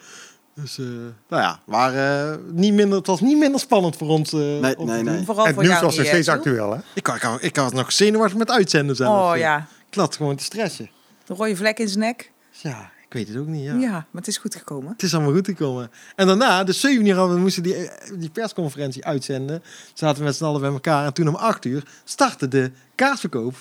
Dus, 0.61 0.79
eh, 0.79 0.85
nou 1.29 1.43
ja, 1.43 1.61
maar, 1.67 1.95
eh, 1.95 2.37
niet 2.53 2.73
minder, 2.75 2.99
het 2.99 3.07
was 3.07 3.21
niet 3.21 3.39
minder 3.39 3.61
spannend 3.61 3.97
voor 3.97 4.09
ons. 4.09 4.33
eh, 4.33 4.39
Nee, 4.39 4.79
om 4.79 4.87
te 4.87 4.93
nee, 4.93 5.05
doen. 5.05 5.13
nee. 5.15 5.25
Vooral 5.25 5.43
en 5.45 5.51
het 5.51 5.55
voor 5.55 5.65
nieuws 5.69 5.81
was 5.81 5.97
nog 5.97 6.07
steeds 6.07 6.29
actueel, 6.29 6.71
hè? 6.73 6.79
Ik, 6.95 7.09
ik, 7.09 7.23
ik 7.41 7.57
had 7.57 7.73
nog 7.73 7.93
zenuwachtig 7.93 8.39
met 8.39 8.51
uitzenden 8.51 8.97
zelf. 8.97 9.33
Oh 9.33 9.37
ja, 9.39 9.67
Ik 9.91 9.95
had 9.99 10.17
gewoon 10.17 10.37
te 10.37 10.45
stressen. 10.45 10.91
de 11.25 11.35
rode 11.35 11.57
vlek 11.57 11.79
in 11.79 11.89
zijn 11.89 12.01
nek. 12.05 12.31
Ja, 12.51 12.91
ik 13.07 13.13
weet 13.13 13.29
het 13.29 13.37
ook 13.37 13.47
niet. 13.47 13.65
Ja. 13.65 13.75
Ja. 13.75 13.91
maar 13.91 14.07
het 14.13 14.27
is 14.29 14.37
goed 14.37 14.55
gekomen. 14.55 14.93
Het 14.93 15.03
is 15.03 15.15
allemaal 15.15 15.33
goed 15.33 15.47
gekomen. 15.47 15.91
En 16.17 16.27
daarna, 16.27 16.65
de 16.65 16.73
7 16.73 17.07
uur, 17.07 17.15
hadden 17.17 17.37
we 17.37 17.43
moesten 17.43 17.63
die, 17.63 17.91
die 18.19 18.31
persconferentie 18.31 19.05
uitzenden. 19.05 19.63
Zaten 19.95 20.19
we 20.19 20.25
met 20.25 20.37
z'n 20.37 20.45
allen 20.45 20.61
bij 20.61 20.71
elkaar. 20.71 21.05
En 21.07 21.13
toen 21.13 21.29
om 21.29 21.35
8 21.35 21.65
uur 21.65 21.83
startte 22.05 22.49
de 22.49 22.71
kaartverkoop. 22.95 23.55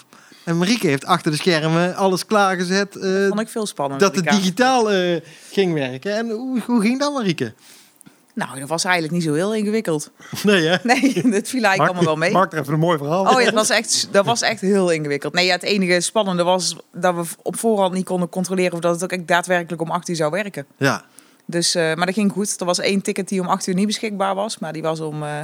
En 0.47 0.57
Marieke 0.57 0.87
heeft 0.87 1.05
achter 1.05 1.31
de 1.31 1.37
schermen 1.37 1.95
alles 1.95 2.25
klaargezet. 2.25 2.95
eh, 2.95 3.27
Vond 3.27 3.39
ik 3.39 3.49
veel 3.49 3.65
spannender. 3.65 4.07
dat 4.07 4.15
het 4.15 4.29
digitaal 4.29 4.91
eh, 4.91 5.21
ging 5.51 5.73
werken. 5.73 6.15
En 6.15 6.29
hoe, 6.29 6.59
hoe 6.65 6.81
ging 6.81 6.99
dat, 6.99 7.13
Marieke? 7.13 7.53
Nou, 8.33 8.59
dat 8.59 8.69
was 8.69 8.83
eigenlijk 8.83 9.13
niet 9.13 9.23
zo 9.23 9.33
heel 9.33 9.55
ingewikkeld. 9.55 10.11
Nee, 10.43 10.65
hè? 10.67 10.75
Nee, 10.83 11.13
het 11.13 11.49
viel 11.49 11.63
eigenlijk 11.63 11.79
allemaal 11.79 12.03
wel 12.03 12.15
mee. 12.15 12.31
Maak 12.31 12.53
er 12.53 12.59
even 12.59 12.73
een 12.73 12.79
mooi 12.79 12.97
verhaal 12.97 13.25
Oh 13.25 13.39
ja, 13.39 13.45
dat 13.45 13.53
was 13.53 13.69
echt, 13.69 14.07
dat 14.11 14.25
was 14.25 14.41
echt 14.41 14.61
heel 14.61 14.89
ingewikkeld. 14.89 15.33
Nee, 15.33 15.45
ja, 15.45 15.51
het 15.53 15.63
enige 15.63 16.01
spannende 16.01 16.43
was 16.43 16.75
dat 16.93 17.15
we 17.15 17.23
op 17.41 17.57
voorhand 17.57 17.93
niet 17.93 18.05
konden 18.05 18.29
controleren 18.29 18.73
of 18.73 18.79
dat 18.79 18.93
het 18.93 19.03
ook 19.03 19.11
echt 19.11 19.27
daadwerkelijk 19.27 19.81
om 19.81 19.91
8 19.91 20.09
uur 20.09 20.15
zou 20.15 20.31
werken. 20.31 20.65
Ja. 20.77 21.05
Dus, 21.45 21.75
eh, 21.75 21.83
maar 21.95 22.05
dat 22.05 22.15
ging 22.15 22.31
goed. 22.31 22.59
Er 22.59 22.65
was 22.65 22.79
één 22.79 23.01
ticket 23.01 23.27
die 23.27 23.41
om 23.41 23.47
8 23.47 23.67
uur 23.67 23.75
niet 23.75 23.87
beschikbaar 23.87 24.35
was, 24.35 24.57
maar 24.59 24.73
die 24.73 24.81
was 24.81 24.99
om 24.99 25.23
eh 25.23 25.39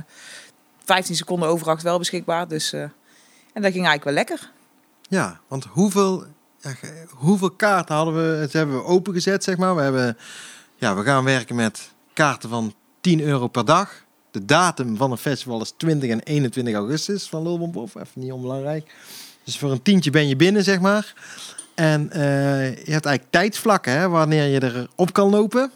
15 0.86 1.15
seconden 1.15 1.50
over 1.50 1.67
8 1.67 1.83
wel 1.83 1.98
beschikbaar. 1.98 2.48
Dus, 2.48 2.74
eh, 2.74 2.81
en 3.53 3.62
dat 3.62 3.72
ging 3.72 3.86
eigenlijk 3.86 4.03
wel 4.03 4.13
lekker. 4.13 4.51
Ja, 5.13 5.39
want 5.48 5.65
hoeveel, 5.65 6.24
hoeveel 7.10 7.51
kaarten 7.51 7.96
hadden 7.96 8.15
we? 8.15 8.38
Het 8.39 8.53
hebben 8.53 8.75
we 8.75 8.84
opengezet, 8.84 9.43
zeg 9.43 9.58
maar. 9.58 9.75
We, 9.75 9.82
hebben, 9.82 10.17
ja, 10.75 10.96
we 10.96 11.03
gaan 11.03 11.24
werken 11.24 11.55
met 11.55 11.91
kaarten 12.13 12.50
van 12.50 12.74
10 13.01 13.22
euro 13.22 13.48
per 13.48 13.65
dag. 13.65 14.03
De 14.32 14.46
datum 14.46 14.98
van 14.98 15.12
het 15.12 15.20
festival 15.20 15.62
is 15.62 15.74
20 15.77 16.10
en 16.10 16.20
21 16.20 16.75
augustus 16.75 17.29
van 17.29 17.43
Lulbombof. 17.43 17.96
Even 17.96 18.22
niet 18.22 18.32
onbelangrijk. 18.32 18.93
Dus 19.43 19.58
voor 19.58 19.72
een 19.72 19.82
tientje 19.82 20.12
ben 20.12 20.27
je 20.27 20.36
binnen, 20.36 20.63
zeg 20.63 20.79
maar. 20.79 21.13
En 21.75 22.12
eh, 22.12 22.22
je 22.86 22.91
hebt 22.91 23.05
eigenlijk 23.05 23.25
tijdsvlakken, 23.29 23.93
hè, 23.93 24.10
wanneer 24.10 24.46
je 24.46 24.63
erop 24.63 25.13
kan 25.13 25.29
lopen. 25.29 25.72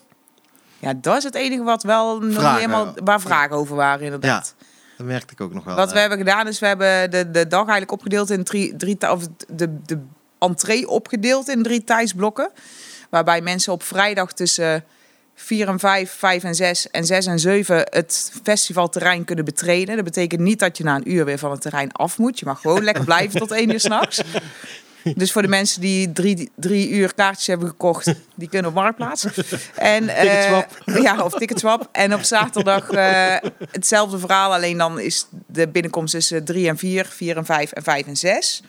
Ja, 0.79 0.94
dat 0.94 1.17
is 1.17 1.24
het 1.24 1.36
enige 1.36 1.63
wat 1.63 1.84
wel 1.84 2.20
nog 2.20 2.34
Vragen. 2.34 2.60
helemaal 2.60 2.94
waar 3.03 3.22
vragen 3.22 3.56
over 3.56 3.75
waren, 3.75 4.06
inderdaad. 4.06 4.56
Dat 4.98 5.08
merkte 5.08 5.34
ik 5.34 5.42
ook 5.42 5.54
nog 5.54 5.63
wel. 5.63 5.75
Wat 5.75 5.92
we 5.92 6.00
hebben 6.00 6.18
gedaan 6.18 6.48
is, 6.48 6.60
we 6.60 6.66
hebben 6.66 7.12
de, 7.12 7.32
de 7.32 7.48
dag 7.48 7.60
eigenlijk 7.60 7.92
opgedeeld 7.92 8.30
in 8.30 8.44
drie, 8.44 8.75
drie 8.75 9.12
of 9.12 9.27
de, 9.48 9.82
de 9.86 10.00
entree 10.39 10.88
opgedeeld 10.88 11.50
in 11.50 11.63
drie 11.63 11.84
tijdsblokken. 11.84 12.51
Waarbij 13.10 13.42
mensen 13.42 13.74
op 13.74 13.84
vrijdag 13.84 14.34
tussen 14.34 14.84
4 15.36 15.68
en 15.68 15.80
5, 15.80 16.12
5 16.12 16.44
en 16.44 16.56
6 16.56 16.89
en 16.89 17.06
6 17.06 17.25
en 17.25 17.39
7 17.39 17.77
het 17.89 18.32
festivalterrein 18.44 19.24
kunnen 19.24 19.46
betreden. 19.46 19.96
Dat 19.96 20.06
betekent 20.06 20.42
niet 20.42 20.60
dat 20.60 20.77
je 20.77 20.84
na 20.84 20.96
een 20.96 21.12
uur 21.12 21.25
weer 21.25 21.38
van 21.38 21.51
het 21.51 21.62
terrein 21.62 21.92
af 21.92 22.18
moet. 22.18 22.39
Je 22.39 22.46
mag 22.46 22.62
gewoon 22.62 22.84
lekker 22.84 23.04
blijven 23.04 23.39
tot 23.39 23.51
1 23.51 23.72
uur 23.72 23.80
s'nachts. 23.80 24.22
Dus 25.15 25.31
voor 25.31 25.41
de 25.41 25.47
mensen 25.47 25.81
die 25.81 26.11
drie, 26.11 26.51
drie 26.55 26.89
uur 26.89 27.13
kaartjes 27.13 27.47
hebben 27.47 27.67
gekocht, 27.67 28.13
die 28.35 28.49
kunnen 28.49 28.69
op 28.69 28.75
Marktplaats. 28.75 29.25
En, 29.75 30.05
Ticketswap. 30.21 30.81
ja, 31.05 31.23
of 31.23 31.33
Ticketswap. 31.33 31.89
En 31.91 32.13
op 32.13 32.21
zaterdag 32.21 32.89
eh, 32.89 33.35
hetzelfde 33.71 34.19
verhaal, 34.19 34.53
alleen 34.53 34.77
dan 34.77 34.99
is 34.99 35.27
de 35.45 35.67
binnenkomst 35.67 36.13
tussen 36.13 36.45
3 36.45 36.67
en 36.67 36.77
4, 36.77 37.05
4 37.05 37.37
en 37.37 37.45
5 37.45 37.71
en 37.71 37.83
5 37.83 38.07
en 38.07 38.17
6. 38.17 38.63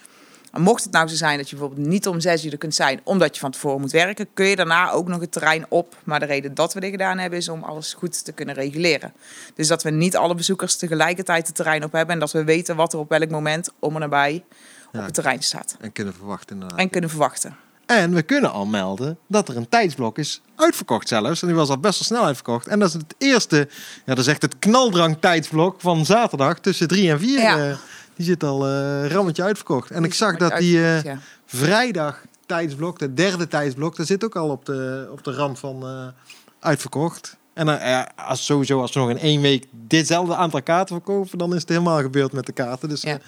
En 0.53 0.63
mocht 0.63 0.85
het 0.85 0.93
nou 0.93 1.09
zo 1.09 1.15
zijn 1.15 1.37
dat 1.37 1.51
je 1.51 1.57
bijvoorbeeld 1.57 1.89
niet 1.89 2.07
om 2.07 2.21
6 2.21 2.45
uur 2.45 2.53
er 2.53 2.59
kunt 2.59 2.75
zijn, 2.75 3.01
omdat 3.05 3.35
je 3.35 3.41
van 3.41 3.51
tevoren 3.51 3.81
moet 3.81 3.91
werken, 3.91 4.29
kun 4.35 4.47
je 4.47 4.57
daarna 4.57 4.91
ook 4.91 5.09
nog 5.09 5.21
het 5.21 5.33
terrein 5.33 5.67
op. 5.69 5.97
Maar 6.05 6.21
de 6.21 6.27
reden 6.27 6.55
dat 6.55 6.75
we 6.75 6.81
dit 6.81 6.91
gedaan 6.91 7.19
hebben, 7.19 7.39
is 7.39 7.49
om 7.49 7.63
alles 7.63 7.95
goed 7.95 8.25
te 8.25 8.33
kunnen 8.33 8.55
reguleren. 8.55 9.13
Dus 9.55 9.69
dat 9.69 9.83
we 9.83 9.91
niet 9.91 10.17
alle 10.17 10.35
bezoekers 10.35 10.77
tegelijkertijd 10.77 11.47
het 11.47 11.57
terrein 11.57 11.85
op 11.85 11.93
hebben 11.93 12.15
en 12.15 12.21
dat 12.21 12.33
we 12.33 12.45
weten 12.45 12.77
wat 12.77 12.93
er 12.93 12.99
op 12.99 13.09
welk 13.09 13.31
moment 13.31 13.71
om 13.79 13.95
en 13.95 14.01
nabij 14.01 14.45
Ja. 14.93 14.99
op 14.99 15.05
het 15.05 15.15
terrein 15.15 15.43
staat. 15.43 15.77
En 15.81 15.93
kunnen 15.93 16.15
verwachten 16.15 16.55
inderdaad. 16.55 16.79
En 16.79 16.91
kunnen 16.91 17.11
verwachten. 17.11 17.57
En 17.87 18.15
we 18.15 18.23
kunnen 18.23 18.53
al 18.53 18.67
melden 18.67 19.19
dat 19.27 19.49
er 19.49 19.57
een 19.57 19.69
tijdsblok 19.69 20.19
is 20.19 20.41
uitverkocht 20.57 21.09
zelfs. 21.09 21.41
En 21.43 21.47
die 21.49 21.57
was 21.57 21.69
al 21.69 21.79
best 21.79 21.99
wel 21.99 22.07
snel 22.07 22.27
uitverkocht. 22.27 22.67
En 22.67 22.79
dat 22.79 22.89
is 22.89 22.95
het 22.95 23.15
eerste, 23.19 23.57
ja, 24.05 24.15
dat 24.15 24.19
is 24.19 24.27
echt 24.27 24.43
het 24.43 24.59
knaldrang 24.59 25.17
tijdsblok 25.21 25.81
van 25.81 26.05
zaterdag 26.07 26.59
tussen 26.59 26.89
3 26.89 27.11
en 27.11 27.19
4. 27.19 27.41
Ja. 27.41 27.69
eh, 27.71 27.77
die 28.17 28.27
zit 28.27 28.43
al 28.45 28.67
eh 28.67 29.07
rammetje 29.11 29.43
uitverkocht. 29.43 29.91
En 29.91 29.97
ik 30.05 30.05
Die 30.11 30.13
zag 30.19 30.37
dat 30.37 30.57
die 30.59 30.79
ja. 30.79 31.19
vrijdag 31.47 32.23
tijdsblok, 32.47 32.99
de 32.99 33.15
derde 33.15 33.49
tijdsblok, 33.49 33.97
dat 33.97 34.07
zit 34.07 34.25
ook 34.25 34.37
al 34.37 34.49
op 34.49 34.65
de, 34.65 35.09
op 35.13 35.25
de 35.25 35.33
rand 35.33 35.59
van 35.59 36.13
uitverkocht. 36.61 37.37
En 37.55 37.67
dan, 37.67 37.75
ja, 37.75 38.09
als 38.17 38.45
sowieso 38.45 38.81
als 38.81 38.93
we 38.95 39.01
nog 39.01 39.11
in 39.11 39.19
één 39.19 39.41
week 39.41 39.67
ditzelfde 39.71 40.37
aantal 40.37 40.63
kaarten 40.63 40.95
verkopen, 40.97 41.39
dan 41.39 41.55
is 41.55 41.61
het 41.61 41.69
helemaal 41.69 42.01
gebeurd 42.01 42.33
met 42.33 42.47
de 42.47 42.53
kaarten. 42.53 42.89
Dus 42.89 43.03
Ja. 43.03 43.19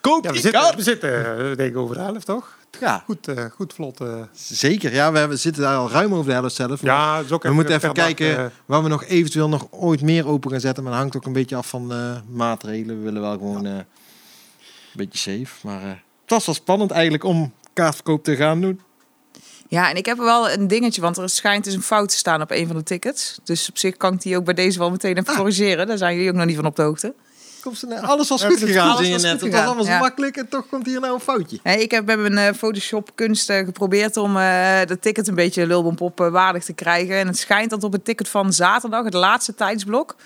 Koop 0.00 0.22
Ja, 0.24 0.28
we 0.28 0.32
die 0.34 0.42
zitten, 0.42 0.60
kaart. 0.60 0.74
we 0.74 0.82
zitten 0.82 1.38
eh, 1.50 1.56
denk 1.56 1.70
ik 1.70 1.76
over 1.76 1.94
de 1.94 2.00
helft, 2.02 2.26
toch? 2.26 2.56
Ja, 2.80 3.02
Goed, 3.04 3.28
eh, 3.28 3.44
goed 3.44 3.72
vlot. 3.74 4.00
eh. 4.00 4.22
zeker. 4.32 4.92
Ja, 4.94 5.28
we 5.28 5.36
zitten 5.36 5.62
daar 5.62 5.76
al 5.76 5.90
ruim 5.90 6.12
over 6.14 6.26
de 6.26 6.32
helft 6.32 6.54
zelf. 6.54 6.82
ja, 6.82 7.16
dat 7.16 7.24
is 7.24 7.32
ook 7.32 7.42
We 7.42 7.52
moeten 7.52 7.74
even 7.74 7.94
dag, 7.94 8.04
kijken 8.04 8.52
waar 8.66 8.82
we 8.82 8.88
nog 8.88 9.04
eventueel 9.04 9.48
nog 9.48 9.66
ooit 9.70 10.02
meer 10.02 10.26
open 10.26 10.50
gaan 10.50 10.60
zetten. 10.60 10.82
Maar 10.82 10.92
dat 10.92 11.00
hangt 11.00 11.16
ook 11.16 11.24
een 11.26 11.32
beetje 11.32 11.56
af 11.56 11.68
van 11.68 11.92
eh, 11.92 12.16
maatregelen. 12.30 12.96
We 12.98 13.02
willen 13.04 13.20
wel 13.22 13.32
gewoon 13.32 13.66
eh, 13.66 13.72
een 13.72 13.84
beetje 14.94 15.18
safe. 15.18 15.66
Maar 15.66 15.82
eh, 15.82 15.88
het 15.88 16.30
was 16.30 16.46
wel 16.46 16.54
spannend 16.54 16.90
eigenlijk 16.90 17.24
om 17.24 17.52
kaartverkoop 17.72 18.24
te 18.24 18.36
gaan 18.36 18.60
doen. 18.60 18.80
Ja, 19.68 19.90
en 19.90 19.96
ik 19.96 20.06
heb 20.06 20.18
wel 20.18 20.50
een 20.50 20.68
dingetje, 20.68 21.00
want 21.00 21.16
er 21.16 21.28
schijnt 21.28 21.64
dus 21.64 21.74
een 21.74 21.82
fout 21.82 22.08
te 22.08 22.16
staan 22.16 22.42
op 22.42 22.50
een 22.50 22.66
van 22.66 22.76
de 22.76 22.82
tickets. 22.82 23.38
Dus 23.44 23.68
op 23.68 23.78
zich 23.78 23.96
kan 23.96 24.14
ik 24.14 24.22
die 24.22 24.36
ook 24.36 24.44
bij 24.44 24.54
deze 24.54 24.78
wel 24.78 24.90
meteen 24.90 25.16
even 25.16 25.26
Ah. 25.32 25.36
corrigeren. 25.36 25.86
Daar 25.86 25.98
zijn 25.98 26.14
jullie 26.14 26.30
ook 26.30 26.36
nog 26.36 26.46
niet 26.46 26.56
van 26.56 26.66
op 26.66 26.76
de 26.76 26.82
hoogte. 26.82 27.14
Komt 27.62 27.78
ze 27.78 27.86
nou- 27.86 28.06
alles 28.06 28.28
was 28.28 28.44
goed 28.44 28.58
gegaan, 28.58 28.90
alles 28.90 29.10
was 29.10 29.22
net. 29.22 29.30
goed 29.30 29.30
Het 29.30 29.40
was 29.40 29.50
gegaan, 29.50 29.66
allemaal 29.66 29.84
zo 29.84 29.90
ja. 29.90 29.98
makkelijk 29.98 30.36
en 30.36 30.48
toch 30.48 30.68
komt 30.68 30.86
hier 30.86 31.00
nou 31.00 31.14
een 31.14 31.20
foutje. 31.20 31.58
Hey, 31.62 31.80
ik 31.82 31.90
heb 31.90 32.06
met 32.06 32.18
mijn 32.18 32.38
eh, 32.38 32.54
Photoshop 32.54 33.10
kunst 33.14 33.50
eh, 33.50 33.64
geprobeerd 33.64 34.16
om 34.16 34.36
eh 34.36 34.80
de 34.86 34.98
ticket 35.00 35.28
een 35.28 35.34
beetje 35.34 35.66
lulbompop 35.66 36.18
waardig 36.18 36.64
te 36.64 36.72
krijgen. 36.72 37.16
En 37.16 37.26
het 37.26 37.38
schijnt 37.38 37.70
dat 37.70 37.84
op 37.84 37.92
het 37.92 38.04
ticket 38.04 38.28
van 38.28 38.52
zaterdag, 38.52 39.04
het 39.04 39.14
laatste 39.14 39.54
tijdsblok, 39.54 40.16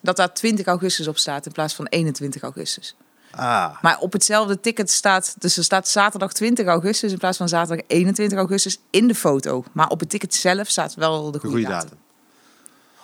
dat 0.00 0.16
daar 0.16 0.32
20 0.34 0.66
augustus 0.66 1.08
op 1.08 1.18
staat 1.18 1.46
in 1.46 1.52
plaats 1.52 1.74
van 1.74 1.86
21 1.86 2.42
augustus. 2.42 2.94
Ah, 3.34 3.82
Maar 3.82 3.98
op 3.98 4.12
hetzelfde 4.12 4.60
ticket 4.60 4.90
staat, 4.90 5.34
dus 5.38 5.56
er 5.56 5.64
staat 5.64 5.88
zaterdag 5.88 6.32
20 6.32 6.66
augustus 6.66 7.12
in 7.12 7.18
plaats 7.18 7.36
van 7.36 7.48
zaterdag 7.48 7.84
21 7.88 8.38
augustus 8.38 8.78
in 8.90 9.06
de 9.08 9.14
foto. 9.14 9.64
Maar 9.72 9.88
op 9.88 10.00
het 10.00 10.10
ticket 10.10 10.34
zelf 10.34 10.68
staat 10.68 10.94
wel 10.94 11.30
de 11.30 11.38
goede, 11.38 11.56
goede 11.56 11.70
datum. 11.70 11.88
datum. 11.88 11.98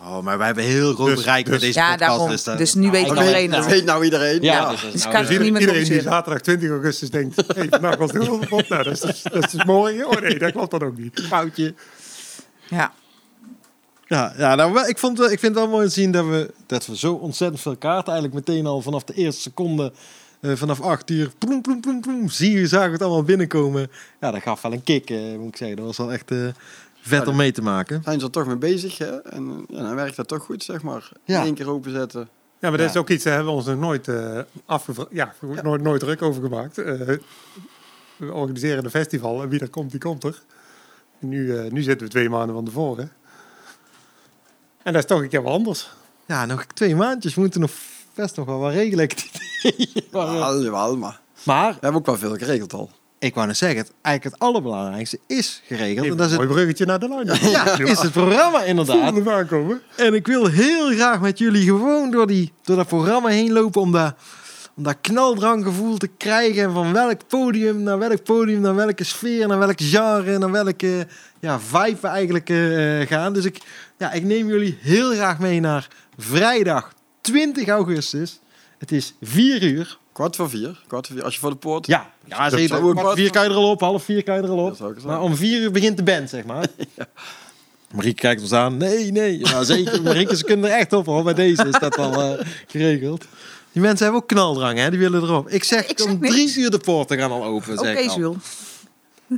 Oh, 0.00 0.20
maar 0.22 0.36
wij 0.38 0.46
hebben 0.46 0.64
heel 0.64 0.94
groot 0.94 1.06
Dus- 1.06 1.16
bereik 1.24 1.44
met 1.48 1.52
dus- 1.52 1.62
deze 1.62 1.78
Ja, 1.78 1.90
podcast. 1.90 2.10
daarom. 2.10 2.28
Dus, 2.30 2.44
dat- 2.44 2.58
Dus 2.58 2.74
nu 2.74 2.90
weet 2.90 3.00
ik 3.02 3.08
Dat 3.08 3.16
iedereen 3.18 3.32
weet, 3.50 3.50
het. 3.50 3.62
dat 3.62 3.70
weet 3.72 3.84
nou 3.84 4.04
iedereen. 4.04 4.42
Ja, 4.42 4.52
Ja, 4.52 4.70
dus 4.70 4.76
dat 4.80 4.86
is 4.86 4.92
Dus 4.92 5.02
nou 5.12 5.14
kan 5.14 5.26
meer 5.38 5.44
iedereen 5.60 5.84
die 5.84 6.00
zaterdag 6.02 6.40
20 6.42 6.70
augustus 6.70 7.10
denkt, 7.10 7.42
hey, 7.54 7.66
vandaag 7.70 7.96
was 7.96 8.10
de 8.12 8.18
hulpbot. 8.24 8.68
Nou, 8.68 8.82
dat 8.82 8.92
is, 8.92 9.00
dus- 9.00 9.22
dat 9.22 9.44
is 9.44 9.50
dus 9.50 9.64
morgen. 9.64 10.06
Oh 10.08 10.20
nee, 10.20 10.38
dat 10.38 10.52
klopt 10.52 10.70
dan 10.70 10.82
ook 10.82 10.96
niet. 10.98 11.20
foutje. 11.28 11.74
Ja. 12.68 12.92
Ja, 14.06 14.34
ja 14.36 14.54
nou, 14.54 14.72
wel- 14.72 14.86
ik, 14.88 14.98
vond, 14.98 15.18
wel- 15.18 15.30
ik 15.30 15.38
vind 15.38 15.54
het 15.54 15.64
wel 15.64 15.72
mooi 15.72 15.86
te 15.86 15.92
zien 15.92 16.10
dat 16.10 16.24
we, 16.26 16.50
dat 16.66 16.86
we 16.86 16.96
zo 16.96 17.12
ontzettend 17.12 17.60
veel 17.62 17.76
kaarten 17.76 18.12
eigenlijk 18.12 18.46
meteen 18.46 18.66
al 18.66 18.80
vanaf 18.82 19.04
de 19.04 19.14
eerste 19.14 19.40
seconde, 19.40 19.92
eh, 20.40 20.52
vanaf 20.54 20.80
acht 20.80 21.10
uur, 21.10 21.30
ploem, 21.38 21.60
ploem, 21.62 21.80
ploem, 21.80 22.00
ploem, 22.00 22.28
zie 22.28 22.52
je, 22.52 22.66
zagen 22.66 22.86
we 22.86 22.92
het 22.92 23.02
allemaal 23.02 23.22
binnenkomen. 23.22 23.90
Ja, 24.20 24.30
dat 24.30 24.42
gaf 24.42 24.62
wel 24.62 24.72
een 24.72 24.82
kick, 24.82 25.10
eh, 25.10 25.18
moet 25.38 25.48
ik 25.48 25.56
zeggen. 25.56 25.76
Dat 25.76 25.86
was 25.86 25.96
wel 25.96 26.12
echt 26.12 26.30
eh, 26.30 26.38
vet 27.08 27.24
Ja, 27.24 27.30
om 27.30 27.36
mee 27.36 27.52
te 27.52 27.62
maken. 27.62 28.02
Zijn 28.04 28.18
ze 28.20 28.26
er 28.26 28.32
toch 28.32 28.46
mee 28.46 28.56
bezig, 28.56 28.98
hè? 28.98 29.22
En 29.22 29.64
ja, 29.68 29.82
dan 29.82 29.94
werkt 29.94 30.16
dat 30.16 30.28
toch 30.28 30.42
goed, 30.42 30.62
zeg 30.62 30.82
maar. 30.82 31.10
Ja. 31.24 31.38
In 31.38 31.44
één 31.44 31.54
keer 31.54 31.70
openzetten. 31.70 32.28
Ja, 32.58 32.68
maar 32.68 32.78
dat 32.78 32.90
is 32.90 32.96
ook 32.96 33.08
iets, 33.10 33.24
daar 33.24 33.34
hebben 33.34 33.52
we 33.52 33.58
ons 33.58 33.68
nog 33.68 33.78
nooit 33.78 34.08
uh, 34.08 34.38
afgevraagd. 34.66 35.10
Ja, 35.12 35.34
Nooit, 35.62 35.82
nooit 35.82 36.00
druk 36.00 36.22
over 36.22 36.42
gemaakt. 36.42 36.78
Eh, 36.78 37.16
we 38.16 38.32
organiseren 38.32 38.84
een 38.84 38.90
festival 38.90 39.42
en 39.42 39.48
wie 39.48 39.60
er 39.60 39.70
komt, 39.70 39.90
die 39.90 40.00
komt 40.00 40.24
er. 40.24 40.42
En 41.20 41.28
nu, 41.28 41.56
eh, 41.56 41.70
nu 41.70 41.82
zitten 41.82 42.06
we 42.06 42.12
twee 42.12 42.28
maanden 42.28 42.54
van 42.54 42.64
tevoren. 42.64 43.12
En 44.82 44.92
dat 44.92 45.02
is 45.02 45.08
toch 45.08 45.20
een 45.20 45.28
keer 45.28 45.42
wat 45.42 45.52
anders. 45.52 45.90
Ja, 46.26 46.46
nog 46.46 46.64
twee 46.64 46.96
maandjes. 46.96 47.34
We 47.34 47.40
moeten 47.40 47.60
nog 47.60 47.70
best 48.14 48.36
nog 48.36 48.46
wel 48.46 48.58
wat 48.58 48.72
regelen. 48.72 49.08
maar, 50.12 50.26
eh, 50.26 50.62
jawel, 50.62 50.96
maar 50.96 51.20
maar 51.42 51.68
we 51.72 51.78
hebben 51.80 52.00
ook 52.00 52.06
wel 52.06 52.16
veel 52.16 52.36
geregeld 52.36 52.72
al. 52.72 52.90
Ik 53.18 53.34
wou 53.34 53.46
net 53.46 53.56
zeggen, 53.56 53.78
het, 53.78 53.92
eigenlijk 54.02 54.34
het 54.34 54.48
allerbelangrijkste 54.48 55.18
is 55.26 55.62
geregeld. 55.66 55.98
En 55.98 56.04
Even 56.04 56.16
dat 56.16 56.26
is 56.26 56.32
een 56.32 56.38
het, 56.38 56.48
mooi 56.48 56.58
bruggetje 56.58 56.86
naar 56.86 56.98
de 56.98 57.08
line. 57.08 57.50
ja, 57.50 57.78
is 57.78 57.98
het 57.98 58.12
programma 58.12 58.62
inderdaad. 58.62 59.28
Aankomen. 59.28 59.82
En 59.96 60.14
ik 60.14 60.26
wil 60.26 60.46
heel 60.46 60.90
graag 60.90 61.20
met 61.20 61.38
jullie 61.38 61.64
gewoon 61.64 62.10
door, 62.10 62.26
die, 62.26 62.52
door 62.62 62.76
dat 62.76 62.86
programma 62.86 63.28
heen 63.28 63.52
lopen 63.52 63.80
om 63.80 63.92
dat, 63.92 64.14
om 64.76 64.82
dat 64.82 64.96
knaldranggevoel 65.00 65.96
te 65.96 66.06
krijgen. 66.16 66.62
En 66.62 66.72
van 66.72 66.92
welk 66.92 67.26
podium 67.26 67.82
naar 67.82 67.98
welk 67.98 68.22
podium, 68.22 68.60
naar 68.60 68.74
welke 68.74 69.04
sfeer, 69.04 69.48
naar 69.48 69.58
welk 69.58 69.80
genre, 69.80 70.38
naar 70.38 70.50
welke 70.50 71.06
ja, 71.40 71.60
vibe 71.60 71.98
we 72.00 72.08
eigenlijk 72.08 72.50
eh, 72.50 73.00
gaan. 73.00 73.32
Dus 73.32 73.44
ik, 73.44 73.58
ja, 73.98 74.12
ik 74.12 74.22
neem 74.22 74.48
jullie 74.48 74.78
heel 74.80 75.12
graag 75.12 75.38
mee 75.38 75.60
naar 75.60 75.88
vrijdag 76.16 76.92
20 77.20 77.68
augustus. 77.68 78.40
Het 78.78 78.92
is 78.92 79.14
4 79.22 79.62
uur. 79.62 79.98
Kwart 80.16 80.36
voor 80.36 80.48
vier. 80.50 80.80
Kwart 80.86 81.06
voor 81.06 81.16
vier. 81.16 81.24
Als 81.24 81.34
je 81.34 81.40
voor 81.40 81.50
de 81.50 81.56
poort... 81.56 81.86
Ja, 81.86 82.10
ja 82.24 82.50
zeker. 82.50 82.78
Kwart 82.78 83.00
wat- 83.00 83.14
vier 83.14 83.30
kan 83.30 83.44
je 83.44 83.48
er 83.50 83.56
al 83.56 83.70
op, 83.70 83.80
half 83.80 84.04
vier 84.04 84.22
kan 84.22 84.36
je 84.36 84.42
er 84.42 84.48
al 84.48 84.66
op. 84.66 85.02
Maar 85.04 85.20
om 85.20 85.36
vier 85.36 85.60
uur 85.60 85.70
begint 85.70 85.96
de 85.96 86.02
band, 86.02 86.30
zeg 86.30 86.44
maar. 86.44 86.66
Marieke 87.94 88.20
kijkt 88.20 88.40
ons 88.42 88.52
aan. 88.52 88.76
Nee, 88.76 89.12
nee. 89.12 89.38
Ja, 89.38 89.64
zeker. 89.64 90.02
Marieke, 90.02 90.36
ze 90.36 90.44
kunnen 90.44 90.70
er 90.70 90.76
echt 90.76 90.92
op 90.92 91.06
hoor. 91.06 91.22
Bij 91.22 91.34
deze 91.34 91.66
is 91.68 91.78
dat 91.78 91.96
al 91.98 92.22
eh, 92.22 92.46
geregeld. 92.66 93.24
Die 93.72 93.82
mensen 93.82 94.04
hebben 94.04 94.22
ook 94.22 94.28
knaldrang, 94.28 94.78
hè? 94.78 94.90
Die 94.90 94.98
willen 94.98 95.22
erop. 95.22 95.48
Ik 95.48 95.64
zeg, 95.64 95.86
Ik 95.86 95.98
zeg 95.98 96.10
om 96.12 96.18
niks. 96.20 96.34
drie 96.34 96.58
uur 96.58 96.70
de 96.70 96.78
poorten 96.78 97.18
gaan 97.18 97.30
al 97.30 97.44
open. 97.44 97.72
Oké, 97.78 97.86
zeg 97.86 98.08
al. 98.08 98.16
Jules. 98.16 98.36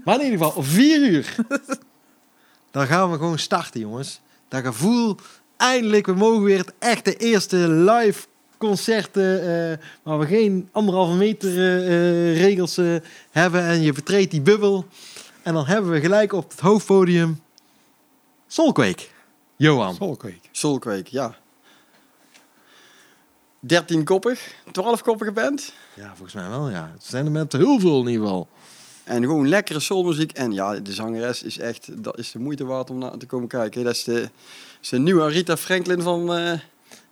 Maar 0.04 0.14
in 0.20 0.24
ieder 0.24 0.38
geval, 0.38 0.52
om 0.56 0.64
vier 0.64 1.00
uur. 1.08 1.34
Dan 2.70 2.86
gaan 2.86 3.10
we 3.10 3.16
gewoon 3.16 3.38
starten, 3.38 3.80
jongens. 3.80 4.20
Dat 4.48 4.64
gevoel, 4.64 5.16
eindelijk, 5.56 6.06
we 6.06 6.14
mogen 6.14 6.42
weer 6.42 6.58
het 6.58 6.72
echte 6.78 7.16
eerste 7.16 7.56
live 7.68 8.26
concerten, 8.58 9.40
eh, 9.40 9.78
waar 10.02 10.18
we 10.18 10.26
geen 10.26 10.68
anderhalve 10.72 11.14
meter 11.14 11.56
eh, 11.56 11.76
eh, 11.76 12.36
regels 12.36 12.78
eh, 12.78 12.96
hebben 13.30 13.62
en 13.62 13.82
je 13.82 13.92
vertreedt 13.92 14.30
die 14.30 14.40
bubbel. 14.40 14.86
En 15.42 15.54
dan 15.54 15.66
hebben 15.66 15.90
we 15.90 16.00
gelijk 16.00 16.32
op 16.32 16.50
het 16.50 16.60
hoofdpodium 16.60 17.40
Soulquake. 18.46 19.06
Johan. 19.56 19.94
Solkweek. 19.94 20.48
Solkweek, 20.52 21.06
ja. 21.06 21.36
13 23.60 24.04
koppig, 24.04 24.54
12 24.72 25.02
koppige 25.02 25.32
band. 25.32 25.72
Ja, 25.94 26.08
volgens 26.08 26.34
mij 26.34 26.48
wel, 26.48 26.70
ja. 26.70 26.90
Het 26.92 27.04
zijn 27.04 27.24
er 27.24 27.30
met 27.30 27.52
heel 27.52 27.80
veel 27.80 28.00
in 28.00 28.06
ieder 28.06 28.22
geval. 28.26 28.48
En 29.04 29.22
gewoon 29.22 29.48
lekkere 29.48 29.80
soulmuziek. 29.80 30.32
En 30.32 30.52
ja, 30.52 30.74
de 30.74 30.92
zangeres 30.92 31.42
is 31.42 31.58
echt, 31.58 32.02
dat 32.02 32.18
is 32.18 32.30
de 32.30 32.38
moeite 32.38 32.64
waard 32.64 32.90
om 32.90 32.98
naar 32.98 33.16
te 33.16 33.26
komen 33.26 33.48
kijken. 33.48 33.84
Dat 33.84 33.94
is 33.94 34.04
de, 34.04 34.30
is 34.80 34.88
de 34.88 34.98
nieuwe 34.98 35.28
Rita 35.28 35.56
Franklin 35.56 36.02
van, 36.02 36.34
eh, 36.34 36.58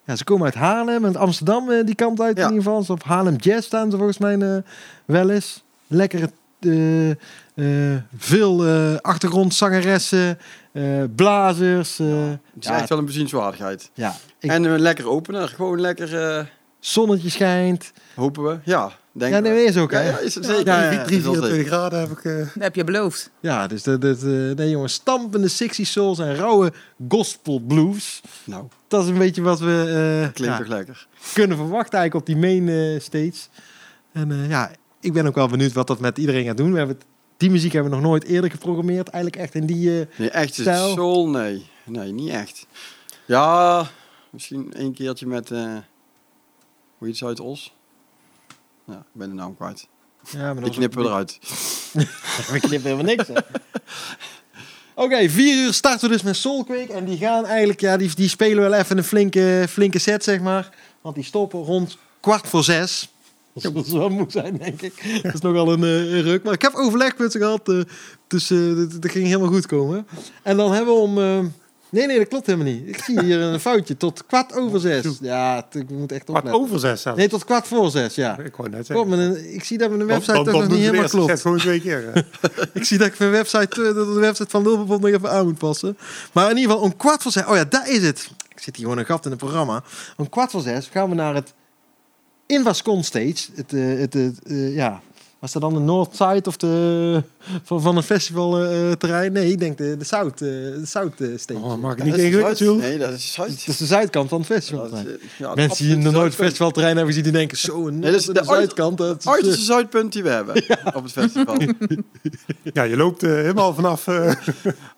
Ja, 0.07 0.17
ze 0.17 0.25
komen 0.25 0.45
uit 0.45 0.55
Haarlem 0.55 1.05
en 1.05 1.17
Amsterdam 1.17 1.71
eh, 1.71 1.85
die 1.87 1.95
kant 1.95 2.21
uit 2.21 2.37
Ja. 2.37 2.43
in 2.45 2.49
ieder 2.49 2.65
geval. 2.65 2.83
Ze 2.83 2.93
op 2.93 3.03
Haarlem 3.03 3.37
Jazz 3.37 3.67
staan 3.67 3.91
ze 3.91 3.97
volgens 3.97 4.19
mij 4.19 4.39
eh, 4.39 4.57
wel 5.05 5.31
eens. 5.31 5.65
Lekkere, 5.87 6.31
eh, 6.61 7.97
veel 8.17 8.67
eh, 8.67 8.97
achtergrondzangeressen, 9.01 10.39
blazers. 11.17 11.99
eh, 11.99 12.07
het 12.29 12.39
is 12.61 12.67
ja, 12.69 12.79
echt 12.79 12.89
wel 12.89 12.99
een 12.99 13.05
bezienswaardigheid. 13.05 13.91
ja, 13.95 14.15
ik- 14.39 14.51
En 14.51 14.65
een 14.65 14.81
lekker 14.81 15.09
opener, 15.09 15.49
gewoon 15.49 15.81
lekker, 15.81 16.09
zonnetje 16.89 17.31
schijnt. 17.31 17.93
hopen 18.15 18.43
we. 18.45 18.59
Ja, 18.65 18.93
denk 19.13 19.33
Ja, 19.33 19.39
ik. 19.39 19.45
nee, 19.45 19.65
is 19.65 19.77
ook, 19.77 19.91
ja, 19.91 19.99
hè? 19.99 20.09
ja, 20.11 20.19
is 20.19 20.35
het 20.35 20.45
zeker. 20.45 20.67
ja, 20.67 20.91
ja. 20.93 21.05
Drie, 21.05 21.23
Dat 21.23 21.33
is 21.35 21.41
wel 21.41 21.49
24 21.49 21.51
zeker. 21.57 21.67
graden 21.73 22.01
heb 22.01 22.11
ik... 22.11 22.25
eh, 22.25 22.37
Dat 22.39 22.63
heb 22.63 22.75
je 22.75 22.85
beloofd. 22.85 23.31
Ja, 23.41 23.67
dus 23.67 23.83
dat, 23.83 24.01
dat, 24.01 24.17
eh, 24.23 24.29
nee 24.29 24.71
jongens, 24.71 24.93
stampende 24.93 25.49
60 25.49 25.87
souls 25.87 26.19
en 26.19 26.35
rauwe 26.37 26.73
gospel 27.09 27.61
blues. 27.61 28.21
Nou, 28.45 28.65
Dat 28.89 29.03
is 29.03 29.09
een 29.09 29.19
beetje 29.19 29.43
wat 29.43 29.61
we 29.61 29.81
eh, 30.27 30.33
klinkt 30.35 30.57
ja, 30.57 30.59
toch 30.59 30.69
lekker. 30.75 31.07
kunnen 31.35 31.57
verwachten 31.57 31.99
eigenlijk 31.99 32.15
op 32.15 32.27
die 32.27 32.37
main 32.37 32.69
eh, 32.69 33.01
stage. 33.01 33.49
En 34.13 34.31
eh, 34.31 34.49
ja, 34.49 34.71
ik 35.01 35.13
ben 35.13 35.27
ook 35.27 35.35
wel 35.35 35.49
benieuwd 35.49 35.73
wat 35.73 35.87
dat 35.87 36.01
met 36.01 36.19
iedereen 36.19 36.45
gaat 36.45 36.57
doen. 36.57 36.73
We 36.73 36.79
hebben 36.79 36.99
die 37.37 37.51
muziek 37.51 37.73
hebben 37.73 37.91
we 37.91 37.97
nog 37.97 38.07
nooit 38.07 38.25
eerder 38.25 38.51
geprogrammeerd. 38.51 39.09
Eigenlijk 39.09 39.43
echt 39.43 39.55
in 39.55 39.67
die... 39.67 40.01
eh, 40.01 40.07
Nee, 40.17 40.31
echt 40.31 40.55
Stijl? 40.55 40.89
soul? 40.95 41.29
Nee. 41.29 41.67
Nee, 41.85 42.13
niet 42.13 42.31
echt. 42.31 42.67
Ja, 43.25 43.87
misschien 44.31 44.71
een 44.73 44.93
keertje 44.93 45.27
met, 45.27 45.51
eh 45.51 45.77
hoe 46.99 47.09
heet 47.09 47.17
ze 47.17 47.25
uit 47.27 47.41
Os? 47.41 47.75
Ja, 48.85 48.95
ik 48.95 49.05
ben 49.13 49.29
de 49.29 49.35
naam 49.35 49.57
kwijt. 49.57 49.89
Ja, 50.31 50.55
maar 50.55 50.63
Die 50.65 50.73
knippen 50.73 51.03
we 51.03 51.09
eruit. 51.09 51.39
We 52.53 52.59
knippen 52.61 52.91
helemaal 52.91 53.15
niks. 53.15 53.29
hè. 53.29 53.35
Oké, 54.95 55.29
vier 55.29 55.65
uur 55.65 55.73
starten 55.73 56.09
we 56.09 56.15
dus 56.15 56.23
met 56.25 56.37
Soulquake. 56.37 56.93
En 56.93 57.05
die 57.05 57.19
gaan 57.19 57.45
eigenlijk, 57.47 57.81
ja, 57.81 57.97
die, 57.97 58.15
die 58.15 58.29
spelen 58.29 58.71
wel 58.71 58.73
even 58.73 58.99
een 58.99 59.05
flinke, 59.05 59.67
flinke 59.69 59.99
set, 59.99 60.25
zeg 60.25 60.41
maar. 60.41 60.71
Want 61.01 61.15
die 61.15 61.25
stoppen 61.25 61.63
rond 61.63 61.99
kwart 62.21 62.49
voor 62.49 62.65
zes. 62.65 63.09
Dat 63.55 63.63
zal 63.63 63.73
dus 63.73 63.89
wel 63.93 64.09
moe 64.09 64.27
zijn, 64.29 64.57
denk 64.57 64.83
ik. 64.83 65.21
Dat 65.23 65.35
is 65.35 65.41
nogal 65.41 65.73
een, 65.73 65.83
eh, 65.83 66.13
een 66.13 66.23
ruk. 66.23 66.43
Maar 66.45 66.53
ik 66.53 66.63
heb 66.63 66.75
overleg 66.75 67.19
met 67.19 67.33
ze 67.33 67.39
gehad. 67.39 67.69
eh, 67.69 67.81
dus 68.27 68.51
eh, 68.51 68.77
dat, 68.77 69.03
dat 69.03 69.11
ging 69.11 69.27
helemaal 69.27 69.49
goed 69.53 69.67
komen. 69.67 70.07
En 70.43 70.57
dan 70.57 70.73
hebben 70.73 70.95
we 70.95 71.01
om... 71.01 71.53
nee, 71.91 72.07
nee, 72.07 72.19
dat 72.19 72.29
klopt 72.29 72.47
helemaal 72.47 72.73
niet. 72.73 72.89
Ik 72.89 73.03
zie 73.03 73.21
hier 73.23 73.41
een 73.41 73.61
foutje. 73.61 73.97
Tot 73.97 74.27
kwart 74.27 74.55
over 74.55 74.81
zes. 74.81 75.07
Ja, 75.21 75.67
ik 75.73 75.91
moet 75.91 76.13
echt 76.13 76.29
opletten. 76.29 76.55
over 76.55 76.79
zes 76.79 77.03
zelfs. 77.03 77.19
Nee, 77.19 77.29
tot 77.29 77.45
kwart 77.45 77.67
voor 77.67 77.91
zes, 77.91 78.15
ja. 78.15 78.39
Ik 78.39 78.57
wou 78.57 78.69
net 78.71 78.87
zeggen. 78.87 79.09
maar 79.09 79.19
een- 79.19 79.55
ik 79.55 79.65
zie 79.65 79.79
dat 79.79 79.91
mijn 79.91 80.07
website 80.07 80.33
toch 80.43 80.47
nog 80.53 80.69
niet 80.69 80.79
helemaal 80.79 81.09
klopt. 81.09 81.41
gewoon 81.41 81.59
twee 81.59 81.81
keer. 81.81 82.27
Ik 82.73 82.85
zie 82.85 82.99
dat 82.99 83.07
ik 83.07 83.19
mijn 83.19 83.31
website, 83.31 83.89
eh, 83.89 83.95
dat 83.95 84.07
de 84.07 84.21
website 84.21 84.51
van 84.51 84.63
Lulpopop 84.63 85.01
nog 85.01 85.11
even 85.11 85.31
aan 85.31 85.45
moet 85.47 85.59
passen. 85.59 85.99
Maar 86.33 86.51
in 86.51 86.57
ieder 86.57 86.71
geval 86.71 86.85
om 86.87 86.97
kwart 86.97 87.23
voor 87.23 87.33
zes. 87.33 87.45
Oh 87.47 87.55
ja, 87.57 87.65
daar 87.65 87.91
is 87.91 88.03
het. 88.03 88.31
Ik 88.49 88.63
zit 88.63 88.77
hier 88.77 88.85
gewoon 88.85 88.99
een 89.01 89.07
gat 89.07 89.25
in 89.25 89.31
het 89.31 89.41
programma. 89.41 89.83
Om 90.17 90.29
kwart 90.29 90.51
voor 90.51 90.61
zes 90.63 90.89
gaan 90.93 91.09
we 91.09 91.15
naar 91.15 91.35
het 91.35 91.53
Invascon 92.47 93.05
Stage. 93.05 93.47
Het, 93.55 93.73
eh, 93.73 93.99
het, 93.99 94.15
het, 94.15 94.43
eh, 94.47 94.75
ja, 94.75 95.01
was 95.53 95.63
dat 95.63 95.71
dan 95.71 95.75
de 95.75 95.93
Northside 95.93 96.49
of 96.49 96.57
de 96.57 97.23
van, 97.63 97.83
van 97.83 97.97
een 97.97 98.03
festivalterrein? 98.03 99.33
nee, 99.33 99.51
ik 99.51 99.59
denk 99.59 99.79
de, 99.79 99.97
de 99.97 100.05
South, 100.05 100.33
eh, 100.33 100.49
de 100.49 100.83
South 100.85 101.21
eh, 101.21 101.29
Stage. 101.37 101.61
Oh, 101.61 101.77
mag 101.77 101.97
ik 101.97 102.05
niet 102.05 102.17
ingewikkeld? 102.17 102.79
Nee, 102.79 102.99
dat 102.99 103.13
is 103.13 103.33
Zuid. 103.33 103.49
Dat 103.51 103.67
is 103.67 103.77
de 103.77 103.87
zuidkant 103.87 104.29
van 104.29 104.45
het 104.49 104.71
eh, 104.71 104.79
ja, 105.39 105.55
Mensen 105.55 105.87
die 105.87 105.97
nog 105.97 106.13
nooit 106.13 106.35
festivalterrein 106.35 106.97
hebben 106.97 107.15
gezien, 107.15 107.31
die 107.31 107.39
denken 107.39 107.59
zo 107.59 107.87
een 107.87 107.99
Nee, 107.99 108.11
dat 108.11 108.21
is 108.21 108.27
de, 108.27 108.33
de 108.33 108.45
zuidkant. 108.45 108.99
Dat 108.99 109.19
is, 109.19 109.25
Het 109.25 109.47
eh, 109.47 109.53
zuidpunt 109.53 110.13
die 110.13 110.23
we 110.23 110.29
hebben 110.29 110.55
op 110.95 111.03
het 111.03 111.13
festival. 111.13 111.57
Ja, 112.73 112.83
je 112.83 112.97
loopt 112.97 113.23
eh, 113.23 113.31
helemaal 113.31 113.75
vanaf... 113.75 114.07
eh, 114.07 114.33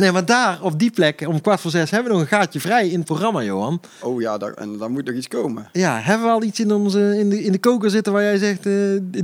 nee, 0.00 0.12
maar 0.12 0.24
daar 0.24 0.58
op 0.62 0.78
die 0.78 0.90
plek 0.90 1.24
om 1.26 1.40
kwart 1.40 1.60
voor 1.60 1.70
zes 1.70 1.90
hebben 1.90 2.12
we 2.12 2.18
nog 2.18 2.26
een 2.30 2.38
gaatje 2.38 2.60
vrij 2.60 2.88
in 2.88 2.96
het 2.96 3.04
programma, 3.06 3.42
Johan. 3.42 3.80
Oh 4.02 4.20
ja, 4.20 4.38
daar, 4.38 4.52
en 4.52 4.78
daar 4.78 4.90
moet 4.90 5.04
nog 5.06 5.14
iets 5.14 5.28
komen. 5.28 5.68
Ja, 5.72 5.98
hebben 6.00 6.26
we 6.26 6.32
al 6.32 6.42
iets 6.42 6.60
in, 6.60 6.72
onze, 6.72 7.18
in, 7.18 7.30
de, 7.30 7.42
in 7.44 7.52
de 7.52 7.58
koker 7.58 7.90
zitten 7.90 8.12
waar 8.12 8.22
jij 8.22 8.36
zegt, 8.38 8.66
eh, 8.66 8.74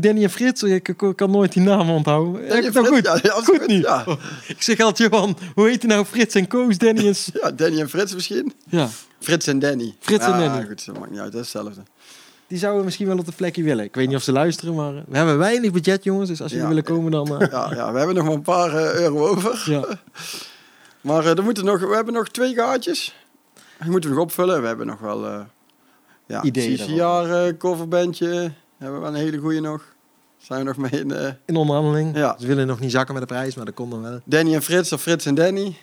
Danny 0.01 0.23
en 0.23 0.31
Frits, 0.31 0.63
ik, 0.63 0.89
ik 0.89 1.13
kan 1.17 1.31
nooit 1.31 1.53
die 1.53 1.63
naam 1.63 1.91
onthouden. 1.91 2.47
Heb 2.49 2.65
ik 2.65 2.73
nou 2.73 2.87
goed? 2.87 3.05
Ja, 3.05 3.19
ja, 3.23 3.33
goed. 3.33 3.65
Ja. 3.67 4.05
Ik 4.47 4.63
zeg 4.63 4.81
altijd, 4.81 5.11
Johan, 5.13 5.37
hoe 5.55 5.69
heet 5.69 5.83
je 5.83 5.89
nou 5.89 6.05
Frits 6.05 6.35
en 6.35 6.47
Koos, 6.47 6.79
Danny 6.79 7.07
en... 7.07 7.15
Ja, 7.43 7.51
Danny 7.51 7.81
en 7.81 7.89
Frits 7.89 8.15
misschien. 8.15 8.53
Ja, 8.69 8.89
Frits 9.21 9.47
en 9.47 9.59
Danny. 9.59 9.95
Frits 10.01 10.25
en 10.25 10.31
Ja, 10.31 10.39
Danny. 10.39 10.67
goed, 10.67 10.87
dat 10.87 10.99
maakt 10.99 11.11
niet 11.11 11.21
uit, 11.21 11.33
dat 11.33 11.45
is 11.45 11.53
hetzelfde. 11.53 11.81
die 12.49 12.59
zouden 12.59 12.85
misschien 12.85 13.07
wel 13.07 13.19
op 13.19 13.27
de 13.27 13.33
plekje 13.37 13.63
willen. 13.63 13.85
Ik 13.85 13.95
weet 13.95 14.07
niet 14.07 14.17
of 14.17 14.23
ze 14.23 14.33
luisteren, 14.33 14.75
maar 14.75 14.95
eh, 14.97 15.01
we 15.09 15.17
hebben 15.17 15.39
weinig 15.39 15.71
budget, 15.73 16.05
jongens. 16.05 16.29
Dus 16.29 16.41
als 16.43 16.51
jullie 16.51 16.67
Ja. 16.69 16.75
willen 16.75 16.85
komen, 16.91 17.11
dan... 17.11 17.41
eh, 17.41 17.51
Ja, 17.51 17.71
ja, 17.75 17.93
we 17.93 17.99
hebben 17.99 18.17
nog 18.17 18.25
maar 18.25 18.35
een 18.35 18.43
paar 18.43 18.75
euro 18.95 19.27
over. 19.29 19.63
ja. 19.71 19.85
Maar 21.07 21.25
eh, 21.25 21.37
er 21.37 21.43
moeten 21.43 21.65
nog, 21.65 21.81
we 21.81 21.95
hebben 21.95 22.15
nog 22.15 22.29
twee 22.29 22.55
gaatjes. 22.55 23.15
Die 23.81 23.91
moeten 23.91 24.11
we 24.11 24.17
nog 24.17 24.25
opvullen. 24.25 24.61
We 24.61 24.67
hebben 24.67 24.87
nog 24.87 24.99
wel... 24.99 25.27
eh 25.27 25.41
ja, 26.27 26.43
Ideeën 26.43 26.77
CCR 26.77 27.33
eh 27.33 27.57
coverbandje. 27.59 28.53
Hebben 28.79 28.99
we 28.99 29.05
wel 29.07 29.09
een 29.09 29.15
hele 29.15 29.39
goede 29.39 29.61
nog. 29.61 29.83
Zijn 30.37 30.61
we 30.61 30.67
nog 30.67 30.77
mee 30.77 31.01
in... 31.01 31.37
In 31.45 31.57
onderhandeling. 31.57 32.17
Ja. 32.17 32.37
Ze 32.39 32.47
willen 32.47 32.67
nog 32.67 32.81
niet 32.81 32.91
zakken 32.91 33.15
met 33.15 33.29
de 33.29 33.35
prijs, 33.35 33.55
maar 33.55 33.65
dat 33.65 33.75
komt 33.75 33.91
dan 33.91 34.03
wel. 34.03 34.21
Danny 34.25 34.55
en 34.55 34.63
Frits 34.63 34.93
of 34.93 35.03
Frits 35.03 35.27
en 35.27 35.35
Danny. 35.35 35.77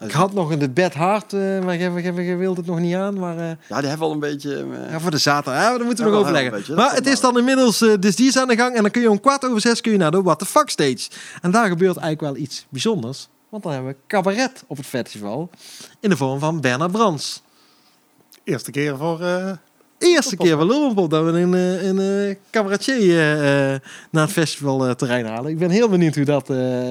Ik 0.00 0.10
had 0.10 0.32
nog 0.32 0.50
een 0.50 0.58
de 0.58 0.70
Bed 0.70 0.94
Hard, 0.94 1.32
maar 1.32 1.76
je, 1.76 2.36
wilt 2.36 2.56
het 2.56 2.66
nog 2.66 2.78
niet 2.78 2.94
aan. 2.94 3.18
Maar 3.18 3.36
Ja, 3.68 3.80
die 3.80 3.88
hebben 3.88 4.06
al 4.06 4.12
een 4.12 4.20
beetje... 4.20 4.66
ja, 4.90 5.00
voor 5.00 5.10
de 5.10 5.18
zaterdag, 5.18 5.62
ja, 5.62 5.70
dat 5.78 5.86
moeten 5.86 6.04
we 6.04 6.10
nog 6.10 6.20
overleggen. 6.20 6.50
beetje, 6.50 6.74
maar 6.74 6.94
het 6.94 7.06
is 7.06 7.20
dan 7.20 7.38
inmiddels, 7.38 7.78
dus 7.78 8.16
die 8.16 8.28
is 8.28 8.38
aan 8.38 8.48
de 8.48 8.56
gang. 8.56 8.74
En 8.74 8.82
dan 8.82 8.90
kun 8.90 9.02
je 9.02 9.10
om 9.10 9.20
kwart 9.20 9.44
over 9.44 9.60
zes 9.60 9.80
kun 9.80 9.92
je 9.92 9.98
naar 9.98 10.10
de 10.10 10.22
What 10.22 10.38
the 10.38 10.46
Fuck 10.46 10.70
Stage. 10.70 11.08
En 11.42 11.50
daar 11.50 11.68
gebeurt 11.68 11.96
eigenlijk 11.96 12.20
wel 12.20 12.36
iets 12.44 12.66
bijzonders. 12.68 13.28
Want 13.48 13.62
dan 13.62 13.72
hebben 13.72 13.90
we 13.90 13.96
cabaret 14.06 14.64
op 14.66 14.76
het 14.76 14.86
festival. 14.86 15.50
In 16.00 16.10
de 16.10 16.16
vorm 16.16 16.38
van 16.38 16.60
Bernard 16.60 16.92
Brands. 16.92 17.42
eerste 18.44 18.70
keer 18.70 18.96
voor... 18.96 19.20
eh, 19.22 19.50
Eerste 19.98 20.36
keer 20.36 20.56
van 20.56 20.66
Lullenpop 20.66 21.10
dat 21.10 21.24
we 21.24 21.30
een, 21.30 21.54
eh, 21.54 21.82
een, 21.86 21.98
eh, 22.28 22.36
cabaretier 22.50 23.14
naar 24.10 24.22
het 24.22 24.32
festivalterrein 24.32 25.26
halen. 25.26 25.50
Ik 25.50 25.58
ben 25.58 25.70
heel 25.70 25.88
benieuwd 25.88 26.14
hoe 26.14 26.24
dat 26.24 26.50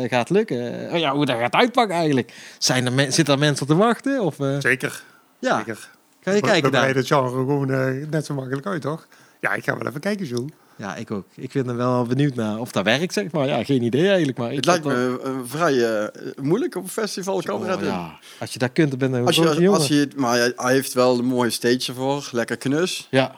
gaat 0.10 0.30
lukken. 0.30 0.90
Oh 0.92 0.98
ja, 1.00 1.14
hoe 1.16 1.26
dat 1.26 1.38
gaat 1.38 1.54
uitpakken 1.54 1.96
eigenlijk. 1.96 2.34
Zijn 2.58 2.86
er 2.86 2.94
men- 2.94 3.14
zitten 3.14 3.34
er 3.34 3.40
mensen 3.40 3.68
te 3.68 3.76
wachten? 3.76 4.22
Of, 4.22 4.36
zeker. 4.60 5.04
ja, 5.40 5.58
zeker. 5.58 5.90
ga 6.22 6.32
je 6.32 6.40
We- 6.42 6.48
kijken 6.48 6.54
we 6.56 6.62
daar? 6.62 6.72
breiden 6.72 6.98
het 6.98 7.08
genre 7.08 7.30
gewoon 7.30 7.68
net 8.10 8.26
zo 8.26 8.34
makkelijk 8.34 8.66
uit, 8.68 8.82
toch? 8.82 9.08
Ja, 9.40 9.54
ik 9.54 9.64
ga 9.64 9.78
wel 9.78 9.88
even 9.88 10.00
kijken, 10.00 10.26
Jules. 10.26 10.52
Ja, 10.78 10.96
ik 10.96 11.12
ook. 11.12 11.26
Ik 11.36 11.52
ben 11.52 11.68
er 11.68 11.76
wel 11.76 12.04
benieuwd 12.04 12.36
naar 12.36 12.60
of 12.60 12.72
dat 12.72 12.84
werkt, 12.84 13.14
zeg 13.14 13.32
maar. 13.32 13.48
Ja, 13.48 13.64
geen 13.64 13.82
idee 13.84 14.08
eigenlijk. 14.08 14.38
Maar 14.38 14.50
ik 14.50 14.56
het 14.56 14.66
lijkt 14.66 14.86
me 14.86 15.20
vrij 15.46 16.02
eh, 16.06 16.22
moeilijk 16.42 16.76
op 16.76 16.84
een 16.84 16.90
festival 16.90 17.36
Oh, 17.36 17.82
ja. 17.82 18.20
Als 18.40 18.54
je 18.54 18.60
dat 18.60 18.72
kunt, 18.74 18.90
dan 18.90 19.00
ben 19.00 19.10
je 19.12 19.16
een 19.18 19.26
Als 19.26 19.36
je, 19.36 19.42
jongen. 19.42 19.74
als 19.80 19.88
je, 19.88 20.08
maar 20.16 20.38
hij- 20.38 20.54
heeft 20.56 20.94
wel 20.94 21.20
een 21.20 21.26
mooie 21.26 21.50
stage 21.50 21.84
ervoor. 21.88 22.30
Lekker 22.32 22.58
knus. 22.58 23.08
Ja, 23.12 23.36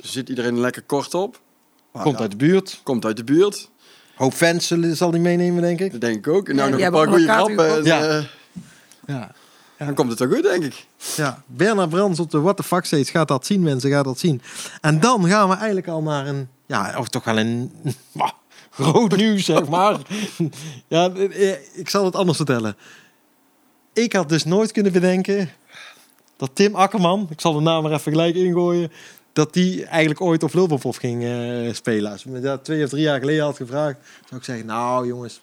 zit 0.00 0.28
iedereen 0.28 0.60
lekker 0.60 0.82
kort 0.82 1.14
op. 1.14 1.40
Maar 1.92 2.02
komt 2.02 2.14
ja, 2.16 2.20
uit 2.22 2.30
de 2.30 2.36
buurt. 2.36 2.80
komt 2.82 3.04
uit 3.04 3.16
de 3.16 3.24
buurt. 3.24 3.70
Hoop 4.14 4.32
fans 4.32 4.66
zullen- 4.66 4.96
zal 4.96 5.10
die 5.10 5.20
meenemen, 5.20 5.62
denk 5.62 5.80
ik. 5.80 5.92
Dat 5.92 6.00
denk 6.00 6.16
ik 6.16 6.28
ook. 6.28 6.48
En 6.48 6.56
nou 6.56 6.68
Ja, 6.70 6.76
nog 6.76 6.86
een 6.86 6.92
paar 6.92 7.08
goede 7.08 7.32
grappen. 7.32 7.76
En, 7.76 8.10
eh, 8.18 8.24
Ja. 9.06 9.30
Dan 9.78 9.94
komt 9.94 10.10
het 10.10 10.18
wel 10.18 10.28
goed, 10.28 10.42
denk 10.42 10.64
ik. 10.64 10.86
Ja, 11.16 11.42
Bernard 11.46 11.88
Brands 11.90 12.20
op 12.20 12.30
de 12.30 12.40
What 12.40 12.56
the 12.56 12.62
Fuck 12.62 12.84
Stage 12.84 13.04
gaat 13.04 13.28
dat 13.28 13.46
zien, 13.46 13.62
mensen, 13.62 13.90
gaat 13.90 14.04
dat 14.04 14.18
zien. 14.18 14.42
En 14.80 15.00
dan 15.00 15.26
gaan 15.28 15.48
we 15.48 15.54
eigenlijk 15.54 15.88
al 15.88 16.02
naar 16.02 16.26
een, 16.26 16.48
ja, 16.66 16.94
of 16.98 17.08
toch 17.08 17.24
wel 17.24 17.38
een 17.38 17.72
bah, 18.12 18.30
groot 18.70 19.16
nieuws, 19.16 19.44
zeg 19.44 19.68
maar. 19.68 19.96
ja, 20.88 21.10
eh, 21.14 21.50
ik 21.78 21.88
zal 21.90 22.04
het 22.04 22.16
anders 22.16 22.36
vertellen. 22.36 22.76
Ik 23.92 24.12
had 24.12 24.28
dus 24.28 24.44
nooit 24.44 24.72
kunnen 24.72 24.92
bedenken 24.92 25.50
dat 26.36 26.50
Tim 26.52 26.74
Akkerman, 26.74 27.26
ik 27.30 27.40
zal 27.40 27.52
de 27.52 27.60
naam 27.60 27.84
er 27.84 27.92
even 27.92 28.12
gelijk 28.12 28.34
ingooien, 28.34 28.92
dat 29.32 29.52
die 29.52 29.84
eigenlijk 29.86 30.20
ooit 30.20 30.42
op 30.42 30.54
Lulpopov 30.54 30.98
ging 30.98 31.24
eh, 31.24 31.74
spelen. 31.74 32.12
Als 32.12 32.24
me 32.24 32.40
dat 32.40 32.64
twee 32.64 32.84
of 32.84 32.90
drie 32.90 33.02
jaar 33.02 33.18
geleden 33.18 33.44
had 33.44 33.56
gevraagd, 33.56 33.96
zou 34.28 34.40
ik 34.40 34.46
zeggen, 34.46 34.66
nou 34.66 35.06
jongens, 35.06 35.40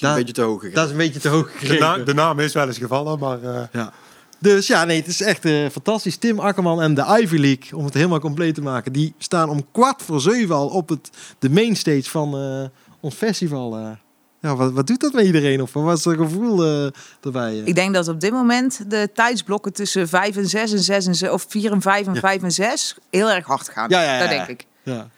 Daar- 0.00 0.10
een 0.10 0.18
beetje 0.18 0.32
te 0.32 0.42
hoog 0.42 0.70
dat 0.70 0.84
is 0.84 0.90
een 0.90 0.96
beetje 0.96 1.20
te 1.20 1.28
hoog 1.28 1.52
De, 1.58 1.78
na- 1.78 1.98
de 1.98 2.14
naam 2.14 2.38
is 2.38 2.52
wel 2.52 2.66
eens 2.66 2.78
gevallen, 2.78 3.18
maar 3.18 3.42
eh, 3.42 3.62
Ja. 3.72 3.92
Dus 4.40 4.66
ja, 4.66 4.84
nee, 4.84 4.96
het 4.98 5.06
is 5.06 5.20
echt 5.22 5.44
eh, 5.44 5.68
fantastisch. 5.68 6.16
Tim 6.16 6.38
Akkerman 6.40 6.82
en 6.82 6.94
de 6.94 7.18
Ivy 7.20 7.36
League, 7.36 7.78
om 7.78 7.84
het 7.84 7.94
helemaal 7.94 8.20
compleet 8.20 8.54
te 8.54 8.62
maken, 8.62 8.92
die 8.92 9.14
staan 9.18 9.48
om 9.48 9.66
kwart 9.72 10.02
voor 10.02 10.20
zeven 10.20 10.54
al 10.54 10.68
op 10.68 10.88
het, 10.88 11.10
de 11.38 11.50
mainstage 11.50 12.10
van 12.10 12.36
eh, 12.38 12.64
ons 13.00 13.14
festival. 13.14 13.76
eh. 13.76 13.90
Ja, 14.40 14.56
wat, 14.56 14.72
wat 14.72 14.86
doet 14.86 15.00
dat 15.00 15.12
met 15.12 15.24
iedereen? 15.24 15.62
Of 15.62 15.72
wat 15.72 15.98
is 15.98 16.04
het 16.04 16.16
gevoel 16.16 16.64
erbij? 17.20 17.56
Ik 17.64 17.74
denk 17.74 17.94
dat 17.94 18.08
op 18.08 18.20
dit 18.20 18.32
moment 18.32 18.90
de 18.90 19.10
tijdsblokken 19.14 19.72
tussen 19.72 20.08
5 20.08 20.36
en 20.36 20.48
6 20.48 20.72
en 20.72 20.78
6 20.78 21.06
en 21.06 21.14
6, 21.14 21.30
of 21.30 21.44
4 21.48 21.72
en 21.72 21.80
5 21.80 22.06
en 22.06 22.14
Ja. 22.14 22.20
5 22.20 22.42
en 22.42 22.52
6 22.52 22.96
heel 23.10 23.30
erg 23.30 23.46
hard 23.46 23.68
gaan. 23.68 23.88
Ja, 23.88 24.02
ja, 24.02 24.12
ja, 24.12 24.18
Dat 24.20 24.30
ja. 24.30 24.36
denk 24.36 24.48
ik. 24.48 24.66
Ja. 24.82 25.08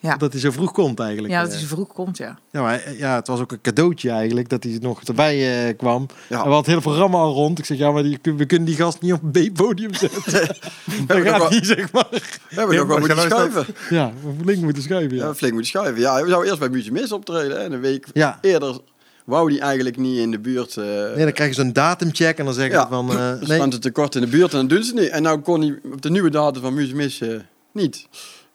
Ja. 0.00 0.16
Dat 0.16 0.32
hij 0.32 0.40
zo 0.40 0.50
vroeg 0.50 0.72
komt 0.72 1.00
eigenlijk. 1.00 1.32
Ja, 1.32 1.38
eh. 1.38 1.44
dat 1.44 1.52
hij 1.52 1.60
zo 1.62 1.66
vroeg 1.74 1.92
komt, 1.92 2.16
ja. 2.16 2.38
ja, 2.50 2.62
maar, 2.62 2.80
eh, 2.82 2.98
ja, 2.98 3.14
het 3.14 3.26
was 3.26 3.40
ook 3.40 3.52
een 3.52 3.60
cadeautje 3.60 4.10
eigenlijk 4.10 4.48
dat 4.48 4.62
hij 4.62 4.78
nog 4.80 5.02
erbij 5.02 5.66
eh, 5.68 5.76
kwam. 5.76 6.06
Ja. 6.10 6.16
En 6.16 6.26
we 6.28 6.36
hadden 6.36 6.56
het 6.56 6.66
hele 6.66 6.80
programma 6.80 7.18
al 7.18 7.32
rond. 7.32 7.58
Ik 7.58 7.64
zeg, 7.64 7.78
ja, 7.78 7.90
maar 7.90 8.02
die, 8.02 8.18
we 8.22 8.46
kunnen 8.46 8.66
die 8.66 8.76
gast 8.76 9.00
niet 9.00 9.12
op 9.12 9.20
een 9.22 9.50
B-podium 9.52 9.94
zetten. 9.94 10.22
dat 11.06 11.16
nog 11.16 11.26
gaat 11.28 11.38
wel- 11.38 11.50
niet, 11.50 11.66
zeg 11.66 11.92
maar. 11.92 12.06
We 12.10 12.20
hebben 12.48 12.74
Ja, 12.74 12.80
nog 12.80 12.88
wel 12.88 12.98
moeten 12.98 13.18
schuiven. 13.18 13.66
Ja, 13.90 14.12
we 14.24 14.32
flink 14.44 14.62
moeten 14.62 14.82
schuiven. 14.82 15.16
Ja, 15.16 15.24
Ja. 15.24 15.34
flink 15.34 15.52
moeten 15.52 15.70
schuiven. 15.70 16.00
Ja, 16.00 16.14
we 16.22 16.28
zouden 16.28 16.46
eerst 16.48 16.58
bij 16.60 16.68
Muzimis 16.68 17.12
optreden. 17.12 17.50
Hè. 17.56 17.64
En 17.64 17.72
een 17.72 17.80
week 17.80 18.06
ja. 18.12 18.38
eerder 18.40 18.78
wou 19.24 19.48
die 19.50 19.60
eigenlijk 19.60 19.96
niet 19.96 20.18
in 20.18 20.30
de 20.30 20.38
buurt. 20.38 20.76
eh 20.76 20.84
Nee, 20.84 21.24
dan 21.24 21.32
krijg 21.32 21.48
je 21.56 21.62
zo'n 21.62 21.72
datumcheck 21.72 22.38
en 22.38 22.44
dan 22.44 22.54
zeggen 22.54 22.74
Ja. 22.74 22.82
ze 22.82 22.88
van... 22.88 23.10
eh, 23.10 23.38
dus 23.38 23.48
nee, 23.48 23.56
stond 23.58 23.72
het 23.72 23.82
tekort 23.82 24.14
in 24.14 24.20
de 24.20 24.26
buurt 24.26 24.50
en 24.52 24.56
dan 24.58 24.66
doen 24.68 24.82
ze 24.82 24.90
het 24.92 25.00
niet. 25.00 25.10
En 25.10 25.22
nou 25.22 25.40
kon 25.40 25.60
hij 25.60 25.78
op 25.92 26.02
de 26.02 26.10
nieuwe 26.10 26.30
datum 26.30 26.62
van 26.62 26.74
Muzimis 26.74 27.20
eh 27.20 27.28
niet. 27.72 28.06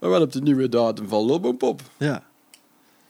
Maar 0.03 0.11
wel 0.11 0.21
op 0.21 0.31
de 0.31 0.41
nieuwe 0.41 0.69
datum 0.69 1.07
van 1.07 1.25
Lobbopop. 1.25 1.81
Ja. 1.97 2.23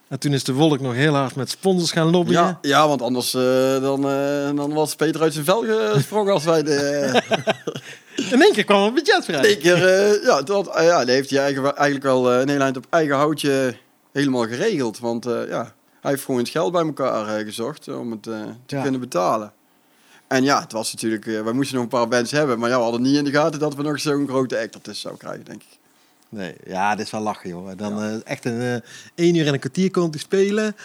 En 0.07 0.19
toen 0.19 0.33
is 0.33 0.43
de 0.43 0.53
Wolk 0.53 0.79
nog 0.79 0.93
heel 0.93 1.13
hard 1.13 1.35
met 1.35 1.49
sponsors 1.49 1.91
gaan 1.91 2.09
lobbyen. 2.09 2.41
Ja, 2.41 2.57
ja, 2.61 2.87
want 2.87 3.01
anders 3.01 3.33
eh, 3.33 3.81
dan, 3.81 4.09
eh, 4.09 4.55
dan 4.55 4.73
was 4.73 4.95
Peter 4.95 5.21
uit 5.21 5.33
zijn 5.33 5.45
vel 5.45 5.63
gesprongen 5.93 6.33
als 6.33 6.43
wij 6.43 6.63
de... 6.63 7.21
In 8.31 8.41
één 8.41 8.53
keer 8.53 8.63
kwam 8.63 8.83
het 8.83 8.93
budget 8.93 9.25
vrij. 9.25 9.39
In 9.39 9.45
één 9.45 9.59
keer, 9.59 9.87
eh, 9.87 10.23
ja, 10.23 10.41
dat, 10.41 10.69
ja, 10.75 11.05
die 11.05 11.13
heeft 11.13 11.29
hij 11.29 11.39
eigen, 11.39 11.63
eigenlijk 11.63 12.03
wel 12.05 12.31
een 12.33 12.49
hele 12.49 12.63
eind 12.63 12.77
op 12.77 12.85
eigen 12.89 13.15
houtje 13.15 13.75
helemaal 14.11 14.47
geregeld. 14.47 14.99
Want 14.99 15.23
ja, 15.23 15.73
hij 16.01 16.11
heeft 16.11 16.23
gewoon 16.23 16.39
het 16.39 16.49
geld 16.49 16.71
bij 16.71 16.85
elkaar 16.85 17.43
gezocht 17.43 17.87
om 17.87 18.11
het 18.11 18.23
te 18.23 18.45
Ja. 18.65 18.81
kunnen 18.81 18.99
betalen. 18.99 19.53
En 20.27 20.43
ja, 20.43 20.61
het 20.61 20.71
was 20.71 20.93
natuurlijk, 20.93 21.25
wij 21.25 21.53
moesten 21.53 21.75
nog 21.75 21.83
een 21.83 21.89
paar 21.89 22.07
bands 22.07 22.31
hebben, 22.31 22.59
maar 22.59 22.69
ja, 22.69 22.75
we 22.77 22.83
hadden 22.83 23.01
niet 23.01 23.17
in 23.17 23.23
de 23.23 23.31
gaten 23.31 23.59
dat 23.59 23.75
we 23.75 23.83
nog 23.83 23.99
zo'n 23.99 24.27
grote 24.27 24.59
act 24.59 24.73
ertussen 24.75 25.01
zouden 25.01 25.23
krijgen, 25.23 25.45
denk 25.45 25.61
ik. 25.61 25.81
Nee, 26.33 26.53
ja, 26.67 26.95
dit 26.95 27.05
is 27.05 27.11
wel 27.11 27.21
lachen, 27.21 27.49
joh. 27.49 27.69
Dan 27.77 28.01
eh, 28.03 28.15
echt 28.23 28.45
een 28.45 28.61
eh 28.61 28.75
één 29.25 29.35
uur 29.35 29.47
en 29.47 29.53
een 29.53 29.59
kwartier 29.59 29.91
komt 29.91 30.13
hij 30.13 30.23
spelen. 30.23 30.75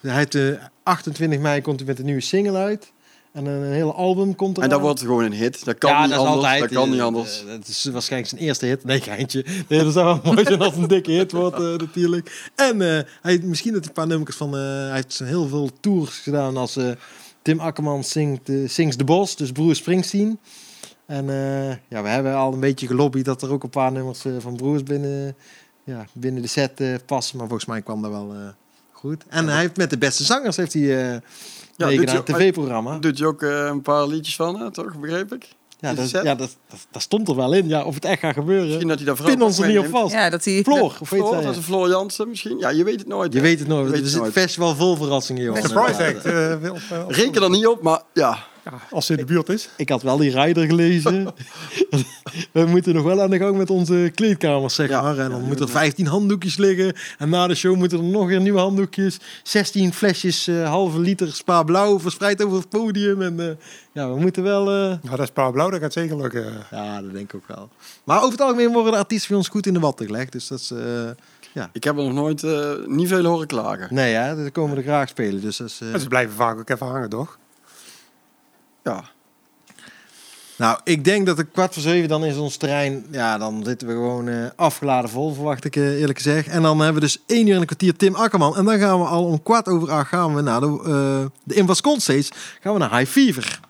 Hij 0.00 0.14
heeft, 0.16 0.34
eh 0.34 0.48
28 0.82 1.38
mei 1.40 1.60
komt 1.60 1.78
hij 1.78 1.88
met 1.88 1.98
een 1.98 2.04
nieuwe 2.04 2.20
single 2.20 2.56
uit. 2.58 2.92
En 3.32 3.46
een, 3.46 3.72
hele 3.72 3.92
album 3.92 4.34
komt 4.34 4.56
er 4.56 4.62
En 4.62 4.68
dat 4.68 4.80
wordt 4.80 5.00
gewoon 5.00 5.24
een 5.24 5.32
hit. 5.32 5.64
Dat 5.64 5.78
kan 5.78 5.90
ja, 5.90 6.00
niet 6.00 6.10
dat 6.10 6.18
anders. 6.18 6.36
altijd. 6.36 6.60
dat 6.60 6.72
kan 6.72 6.90
niet 6.90 6.98
eh, 6.98 7.04
anders. 7.04 7.44
eh, 7.44 7.52
Het 7.52 7.68
is 7.68 7.84
waarschijnlijk 7.84 8.30
zijn 8.30 8.42
eerste 8.42 8.66
hit. 8.66 8.84
Nee, 8.84 9.00
geintje. 9.00 9.44
Nee, 9.68 9.84
dat 9.84 9.92
zou 9.92 10.04
wel 10.04 10.20
mooi 10.32 10.44
zijn 10.46 10.60
als 10.60 10.76
een 10.76 10.86
dikke 10.88 11.10
hit 11.10 11.32
wordt, 11.32 11.56
eh, 11.56 11.62
natuurlijk. 11.76 12.50
En 12.54 12.82
eh, 12.96 13.02
hij, 13.22 13.38
misschien 13.42 13.72
dat 13.72 13.80
hij 13.80 13.88
een 13.88 13.94
paar 13.94 14.06
nummers 14.06 14.36
van... 14.36 14.56
eh, 14.56 14.60
hij 14.62 14.94
heeft 14.94 15.18
heel 15.18 15.48
veel 15.48 15.70
tours 15.80 16.18
gedaan 16.18 16.56
als 16.56 16.76
eh, 16.76 16.90
Tim 17.42 17.60
Akkerman 17.60 18.04
zingt, 18.04 18.48
eh, 18.48 18.56
Sings 18.68 18.96
de 18.96 19.04
Bos. 19.04 19.36
Dus 19.36 19.52
Broer 19.52 19.74
Springsteen. 19.74 20.38
En 21.06 21.30
eh, 21.30 21.68
ja, 21.88 22.02
we 22.02 22.08
hebben 22.08 22.34
al 22.34 22.52
een 22.52 22.60
beetje 22.60 22.86
gelobbyd 22.86 23.24
dat 23.24 23.42
er 23.42 23.50
ook 23.52 23.62
een 23.62 23.70
paar 23.70 23.92
nummers 23.92 24.24
eh, 24.24 24.32
van 24.38 24.56
Broers 24.56 24.82
binnen, 24.82 25.36
ja, 25.84 26.06
binnen 26.12 26.42
de 26.42 26.48
set 26.48 26.80
eh, 26.80 26.94
passen. 27.06 27.36
Maar 27.38 27.46
volgens 27.46 27.68
mij 27.68 27.82
kwam 27.82 28.02
dat 28.02 28.10
wel 28.10 28.32
eh, 28.32 28.38
goed. 28.92 29.24
En 29.28 29.48
hij 29.48 29.60
heeft 29.60 29.76
met 29.76 29.90
de 29.90 29.98
beste 29.98 30.24
zangers 30.24 30.56
heeft 30.56 30.72
hij 30.72 30.82
uh, 30.82 31.12
Ja, 31.76 31.86
meegedaan, 31.86 32.16
doet 32.16 32.28
hij- 32.28 32.36
een 32.36 32.42
tv-programma. 32.42 32.98
Doet 32.98 33.18
je 33.18 33.26
ook 33.26 33.42
eh, 33.42 33.64
een 33.64 33.82
paar 33.82 34.06
liedjes 34.06 34.36
van, 34.36 34.60
hè, 34.60 34.70
toch? 34.72 34.96
Begreep 34.98 35.32
ik? 35.34 35.48
Ja, 35.80 35.94
dat, 35.94 36.10
ja 36.10 36.22
dat, 36.22 36.56
dat, 36.68 36.86
dat 36.90 37.02
stond 37.02 37.28
er 37.28 37.36
wel 37.36 37.52
in. 37.54 37.68
Ja, 37.68 37.84
of 37.84 37.94
het 37.94 38.04
echt 38.04 38.20
gaat 38.20 38.34
gebeuren. 38.34 38.66
Misschien 38.66 38.88
dat 38.88 38.96
hij 38.96 39.06
daar 39.06 39.16
vooral 39.16 39.34
Pin 39.34 39.44
ons 39.44 39.58
er 39.58 39.66
niet 39.68 39.78
op 39.78 39.86
vast. 39.86 40.12
Ja, 40.12 40.30
dat 40.30 40.44
hij... 40.44 40.62
Floor, 40.62 40.96
of 41.00 41.10
weet 41.10 41.20
Floor, 41.20 41.34
dat 41.42 41.50
is 41.50 41.56
een 41.56 41.62
Floor 41.62 41.88
Jansen 41.88 42.28
misschien. 42.28 42.58
Ja, 42.58 42.68
je 42.68 42.84
weet 42.84 42.98
het 42.98 43.08
nooit. 43.08 43.32
Je 43.32 43.38
hè. 43.38 43.44
weet 43.44 43.58
het 43.58 43.68
nooit. 43.68 43.84
Je 43.84 43.90
weet 43.90 43.98
Het 43.98 44.08
is 44.08 44.14
het 44.14 44.24
een 44.24 44.32
festival 44.32 44.74
vol 44.74 44.96
verrassingen, 44.96 45.42
joh. 45.42 45.56
Surprise 45.56 46.04
act. 46.06 46.24
Reken 47.16 47.42
er 47.42 47.50
niet 47.50 47.66
op, 47.66 47.82
maar 47.82 48.02
ja. 48.12 48.38
Ja, 48.64 48.72
als 48.90 49.06
ze 49.06 49.12
in 49.12 49.18
de 49.18 49.24
buurt 49.24 49.48
is. 49.48 49.68
Ik 49.76 49.88
had 49.88 50.02
wel 50.02 50.16
die 50.16 50.40
rider 50.40 50.66
gelezen. 50.66 51.24
We 52.52 52.64
moeten 52.66 52.94
nog 52.94 53.04
wel 53.04 53.22
aan 53.22 53.30
de 53.30 53.38
gang 53.38 53.56
met 53.56 53.70
onze 53.70 54.10
kleedkamers, 54.14 54.74
zeg 54.74 54.88
Ja. 54.88 55.02
maar. 55.02 55.18
En 55.18 55.30
dan 55.30 55.40
Ja, 55.40 55.46
moeten 55.46 55.66
er 55.66 55.72
ja. 55.72 55.78
15 55.78 56.06
handdoekjes 56.06 56.56
liggen. 56.56 56.94
En 57.18 57.28
na 57.28 57.46
de 57.46 57.54
show 57.54 57.76
moeten 57.76 57.98
er 57.98 58.04
nog 58.04 58.26
weer 58.26 58.40
nieuwe 58.40 58.58
handdoekjes. 58.58 59.18
16 59.42 59.92
flesjes, 59.92 60.46
eh, 60.46 60.68
halve 60.68 60.98
liter 60.98 61.32
spa 61.32 61.62
blauw 61.62 62.00
verspreid 62.00 62.44
over 62.44 62.56
het 62.58 62.68
podium. 62.68 63.22
En 63.22 63.40
eh, 63.40 63.46
ja, 63.92 64.08
we 64.14 64.20
moeten 64.20 64.42
wel... 64.42 64.60
eh, 64.68 64.74
Nou, 64.74 64.98
dat 65.16 65.20
is 65.20 65.30
Paul 65.30 65.52
Blauw, 65.52 65.70
dat 65.70 65.80
gaat 65.80 65.92
zeker 65.92 66.16
lukken. 66.16 66.52
Ja, 66.70 67.02
dat 67.02 67.12
denk 67.12 67.32
ik 67.32 67.34
ook 67.34 67.56
wel. 67.56 67.68
Maar 68.04 68.18
over 68.18 68.30
het 68.30 68.40
algemeen 68.40 68.72
worden 68.72 68.92
de 68.92 68.98
artiesten 68.98 69.28
bij 69.28 69.38
ons 69.38 69.48
goed 69.48 69.66
in 69.66 69.74
de 69.74 69.80
watten 69.80 70.06
gelegd. 70.06 70.32
Dus 70.32 70.46
dat 70.48 70.58
is... 70.60 70.70
eh, 70.70 71.64
Ik 71.72 71.84
heb 71.84 71.96
er 71.98 72.04
nog 72.04 72.12
nooit 72.12 72.42
eh, 72.42 72.70
niet 72.86 73.08
veel 73.08 73.24
horen 73.24 73.46
klagen. 73.46 73.88
nee, 73.90 74.14
hè, 74.14 74.36
daar 74.36 74.50
komen 74.50 74.76
er 74.76 74.82
graag 74.82 75.08
spelen. 75.08 75.40
Dus 75.40 75.56
dat 75.56 75.66
is... 75.68 75.80
eh, 75.82 75.92
En 75.92 76.00
ze 76.00 76.08
blijven 76.08 76.34
vaak 76.34 76.58
ook 76.58 76.68
even 76.70 76.86
hangen, 76.86 77.08
toch? 77.08 77.38
Ja. 78.84 79.04
Nou, 80.56 80.78
ik 80.84 81.04
denk 81.04 81.26
dat 81.26 81.36
het 81.36 81.50
kwart 81.52 81.72
voor 81.72 81.82
zeven 81.82 82.08
dan 82.08 82.24
is 82.24 82.36
ons 82.36 82.56
terrein. 82.56 83.06
Ja, 83.10 83.38
dan 83.38 83.64
zitten 83.64 83.88
we 83.88 83.94
gewoon 83.94 84.28
eh, 84.28 84.46
afgeladen 84.56 85.10
vol, 85.10 85.34
verwacht 85.34 85.64
ik 85.64 85.76
eh, 85.76 86.00
eerlijk 86.00 86.18
gezegd. 86.18 86.48
En 86.48 86.62
dan 86.62 86.76
hebben 86.78 86.94
we 86.94 87.00
dus 87.00 87.22
één 87.26 87.46
uur 87.46 87.54
en 87.54 87.60
een 87.60 87.66
kwartier 87.66 87.96
Tim 87.96 88.14
Akkerman. 88.14 88.56
En 88.56 88.64
dan 88.64 88.78
gaan 88.78 89.00
we 89.00 89.06
al 89.06 89.24
om 89.24 89.42
kwart 89.42 89.68
over 89.68 89.90
acht 89.90 90.08
gaan 90.08 90.34
we 90.34 90.40
naar 90.40 90.60
de, 90.60 90.66
eh 90.66 91.30
de 91.44 91.54
Invascon. 91.54 92.00
Gaan 92.00 92.72
we 92.72 92.78
naar 92.78 92.98
High 92.98 93.10
Fever. 93.10 93.60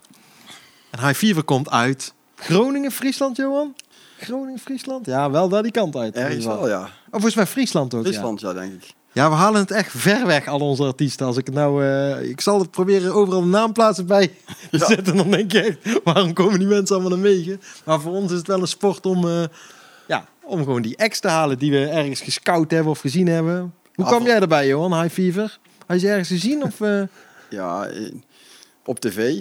En 0.90 1.00
High 1.00 1.18
Fever 1.18 1.42
komt 1.42 1.70
uit 1.70 2.14
Groningen, 2.34 2.90
Friesland, 2.90 3.36
Johan? 3.36 3.74
Groningen, 4.18 4.58
Friesland? 4.58 5.06
Ja, 5.06 5.30
wel 5.30 5.48
daar 5.48 5.62
die 5.62 5.72
kant 5.72 5.96
uit. 5.96 6.14
Ergens 6.14 6.44
wel, 6.44 6.68
ja. 6.68 6.82
Of 6.82 6.90
volgens 7.10 7.34
mij 7.34 7.46
Friesland 7.46 7.94
ook, 7.94 8.04
ja. 8.04 8.10
Friesland, 8.10 8.40
ja, 8.40 8.52
denk 8.52 8.72
ik. 8.72 8.94
Ja, 9.14 9.28
we 9.28 9.34
halen 9.34 9.60
het 9.60 9.70
echt 9.70 9.90
ver 9.96 10.26
weg, 10.26 10.46
al 10.48 10.60
onze 10.60 10.82
artiesten. 10.84 11.26
Als 11.26 11.36
ik 11.36 11.50
nou, 11.52 11.84
eh, 11.84 12.28
ik 12.30 12.40
zal 12.40 12.58
het 12.58 12.70
proberen 12.70 13.14
overal 13.14 13.42
een 13.42 13.50
naamplaatsen 13.50 14.06
bij 14.06 14.26
te 14.70 14.78
Ja. 14.78 14.86
zetten. 14.86 15.16
Dan 15.16 15.30
denk 15.30 15.52
je 15.52 15.60
echt, 15.60 16.00
waarom 16.04 16.32
komen 16.32 16.58
die 16.58 16.68
mensen 16.68 16.96
allemaal 16.96 17.18
naar 17.18 17.28
mee? 17.28 17.58
Maar 17.84 18.00
voor 18.00 18.12
ons 18.12 18.30
is 18.32 18.38
het 18.38 18.46
wel 18.46 18.60
een 18.60 18.66
sport 18.68 19.06
om, 19.06 19.28
eh, 19.28 19.42
ja, 20.06 20.24
om 20.42 20.58
gewoon 20.58 20.82
die 20.82 20.96
ex 20.96 21.20
te 21.20 21.28
halen 21.28 21.58
die 21.58 21.70
we 21.70 21.86
ergens 21.86 22.20
gescout 22.20 22.70
hebben 22.70 22.90
of 22.92 23.00
gezien 23.00 23.26
hebben. 23.26 23.74
Hoe 23.94 24.04
kwam 24.06 24.24
jij 24.24 24.40
erbij, 24.40 24.66
Johan? 24.66 25.00
High 25.00 25.12
Fever? 25.14 25.58
Had 25.86 26.00
je 26.00 26.08
ergens 26.08 26.28
gezien? 26.28 26.62
Of, 26.62 26.80
eh, 26.80 27.02
Ja, 27.50 27.88
op 28.84 29.00
tv. 29.00 29.40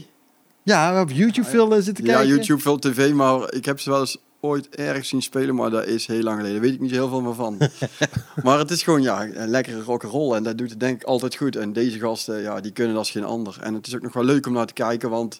ja, 0.64 1.02
op 1.02 1.10
YouTube 1.12 1.48
veel 1.48 1.82
zitten 1.82 2.06
Ja, 2.06 2.14
kijken. 2.14 2.28
YouTube, 2.36 2.62
veel 2.62 2.80
tv, 2.80 3.12
maar 3.14 3.54
ik 3.54 3.66
heb 3.66 3.80
ze 3.80 3.90
wel 3.90 4.00
eens 4.00 4.18
ooit 4.44 4.70
ergens 4.76 5.10
zien 5.10 5.22
spelen, 5.22 5.56
maar 5.56 5.70
dat 5.70 5.86
is 5.86 6.06
heel 6.08 6.22
lang 6.24 6.36
geleden. 6.38 6.56
Daar 6.56 6.66
weet 6.70 6.74
ik 6.76 6.82
niet 6.82 6.92
heel 6.92 7.10
veel 7.10 7.22
meer 7.22 7.34
van. 7.34 7.58
maar 8.44 8.58
het 8.60 8.72
is 8.72 8.84
gewoon, 8.84 9.02
ja, 9.02 9.24
een 9.34 9.50
lekkere 9.50 9.82
rock'n'roll 9.82 10.36
en 10.36 10.44
dat 10.44 10.58
doet 10.58 10.70
het 10.70 10.80
denk 10.80 11.02
ik 11.02 11.08
altijd 11.08 11.36
goed. 11.36 11.56
En 11.56 11.74
deze 11.74 12.00
gasten, 12.00 12.42
ja, 12.42 12.62
die 12.62 12.72
kunnen 12.72 12.96
als 12.98 13.12
geen 13.12 13.24
ander. 13.24 13.58
En 13.62 13.74
het 13.74 13.88
is 13.88 13.96
ook 13.96 14.02
nog 14.02 14.14
wel 14.14 14.24
leuk 14.24 14.46
om 14.46 14.54
naar 14.54 14.66
te 14.66 14.74
kijken, 14.74 15.10
want 15.10 15.40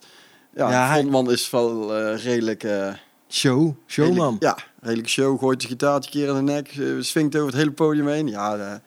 ja, 0.56 0.70
Ja, 0.72 0.88
hij- 0.88 0.98
frontman 1.00 1.32
is 1.32 1.50
wel 1.50 1.96
eh, 1.98 2.24
redelijk... 2.24 2.64
eh, 2.64 2.94
Show, 3.30 3.76
showman. 3.88 4.14
redelijk- 4.34 4.44
ja, 4.44 4.58
redelijk 4.82 5.10
show, 5.10 5.40
gooit 5.40 5.62
de 5.62 5.68
gitaartje 5.68 6.12
keer 6.12 6.28
in 6.28 6.36
de 6.36 6.42
nek, 6.52 6.82
swingt 7.00 7.36
over 7.36 7.48
het 7.48 7.58
hele 7.58 7.72
podium 7.72 8.08
heen. 8.08 8.28
Ja, 8.28 8.82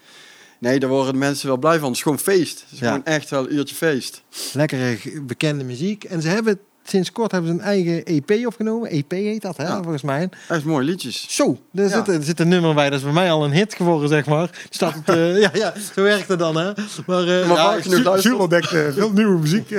nee, 0.58 0.78
daar 0.78 0.90
worden 0.90 1.12
de 1.12 1.18
mensen 1.18 1.48
wel 1.48 1.56
blij 1.56 1.78
van. 1.78 1.86
Het 1.88 1.96
is 1.96 2.02
gewoon 2.02 2.18
feest. 2.18 2.60
Het 2.60 2.72
is 2.72 2.78
Ja. 2.78 2.86
gewoon 2.88 3.04
echt 3.04 3.30
wel 3.30 3.42
een 3.46 3.54
uurtje 3.54 3.74
feest. 3.74 4.22
Lekkere 4.52 4.98
bekende 5.22 5.64
muziek. 5.64 6.04
En 6.04 6.22
ze 6.22 6.28
hebben 6.28 6.58
sinds 6.86 7.12
kort 7.12 7.32
hebben 7.32 7.50
ze 7.50 7.56
een 7.56 7.64
eigen 7.64 8.04
EP 8.04 8.46
opgenomen. 8.46 8.90
EP 8.90 9.10
heet 9.10 9.42
dat, 9.42 9.56
hè, 9.56 9.64
Ja. 9.64 9.76
volgens 9.82 10.02
mij. 10.02 10.28
Echt 10.48 10.64
mooie 10.64 10.84
liedjes. 10.84 11.26
Zo, 11.28 11.58
er, 11.74 11.82
Ja. 11.82 11.88
zit, 11.88 12.08
er 12.08 12.22
zit 12.22 12.40
een 12.40 12.48
nummer 12.48 12.74
bij. 12.74 12.90
Dat 12.90 12.98
is 12.98 13.04
bij 13.04 13.12
mij 13.14 13.30
al 13.30 13.44
een 13.44 13.52
hit 13.52 13.74
geworden, 13.74 14.08
zeg 14.08 14.26
maar. 14.26 14.50
Staat 14.70 14.94
het, 14.94 15.08
eh, 15.16 15.38
ja, 15.44 15.50
ja, 15.52 15.72
zo 15.94 16.02
werkt 16.02 16.28
het 16.28 16.38
dan, 16.38 16.56
hè. 16.56 16.72
Maar, 17.06 17.40
eh, 17.40 17.48
Maar 17.48 17.56
vaak 17.56 17.82
genoeg 17.82 18.04
luisteren. 18.04 18.20
Jules 18.20 18.38
ontdekt 18.40 18.68
veel 18.94 19.10
nieuwe 19.12 19.38
muziek. 19.38 19.70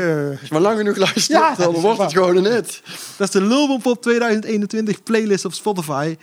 maar 0.49 0.61
lang 0.61 0.77
genoeg 0.77 0.97
luistert, 0.97 1.57
dan 1.57 1.75
is 1.75 1.81
wordt 1.81 2.01
het 2.01 2.13
gewoon 2.13 2.35
een 2.35 2.45
hit. 2.51 2.81
dat 3.17 3.27
is 3.27 3.33
de 3.33 3.41
Lulbom 3.41 3.81
2021 3.99 5.03
playlist 5.03 5.45
op 5.45 5.53
Spotify. 5.53 6.15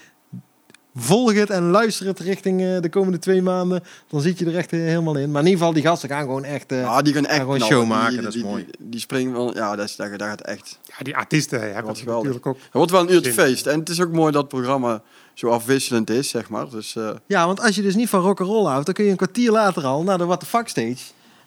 Volg 0.97 1.33
het 1.35 1.51
en 1.51 1.71
luister 1.71 2.07
het 2.07 2.19
richting 2.21 2.61
eh, 2.63 2.81
de 2.81 2.89
komende 2.89 3.19
twee 3.19 3.43
maanden. 3.43 3.83
Dan 4.09 4.21
zit 4.21 4.39
je 4.39 4.47
er 4.47 4.57
echt 4.57 4.73
eh, 4.73 4.79
helemaal 4.81 5.17
in. 5.17 5.31
Maar 5.31 5.41
in 5.41 5.47
ieder 5.49 5.59
geval, 5.61 5.73
die 5.75 5.83
gasten 5.83 6.09
gaan 6.09 6.21
gewoon 6.23 6.45
echt... 6.45 6.73
eh, 6.73 6.81
Ja, 6.81 7.03
die 7.03 7.15
gaan 7.15 7.27
echt 7.27 7.41
gewoon 7.41 7.57
knallen. 7.57 7.75
show 7.75 7.87
maken, 7.89 8.13
Die, 8.13 8.21
dat 8.21 8.35
is 8.35 8.41
die, 8.41 8.45
mooi. 8.51 8.65
Die, 8.65 8.89
die 8.91 9.01
springen 9.01 9.33
wel, 9.33 9.55
ja, 9.55 9.77
dat, 9.77 9.89
is, 9.89 9.97
dat 9.97 10.09
gaat 10.17 10.41
echt. 10.41 10.79
ja, 10.85 10.95
die 11.03 11.17
artiesten 11.17 11.61
hebben 11.61 11.77
Wat 11.83 11.87
het 11.91 11.99
geweldig. 11.99 12.25
natuurlijk 12.27 12.47
ook. 12.57 12.63
Het 12.63 12.73
wordt 12.73 12.91
wel 12.91 13.01
een 13.01 13.13
uurtje 13.13 13.33
feest. 13.33 13.67
En 13.67 13.79
het 13.79 13.89
is 13.89 14.01
ook 14.01 14.13
mooi 14.13 14.33
dat 14.33 14.41
het 14.43 14.51
programma 14.51 15.03
zo 15.35 15.49
afwisselend 15.49 16.11
is, 16.11 16.29
zeg 16.29 16.49
maar. 16.49 16.69
Dus 16.71 16.97
eh, 16.97 17.11
Ja, 17.27 17.47
want 17.47 17.61
als 17.61 17.75
je 17.75 17.83
dus 17.83 17.95
niet 17.95 18.09
van 18.09 18.21
rock'n'roll 18.21 18.67
houdt, 18.67 18.85
dan 18.87 18.95
kun 18.95 19.05
je 19.05 19.11
een 19.11 19.17
kwartier 19.17 19.51
later 19.51 19.85
al 19.85 20.03
naar 20.03 20.19
de 20.19 20.25
What 20.25 20.41
the 20.41 20.47
Fuck 20.47 20.69
stage. 20.69 20.97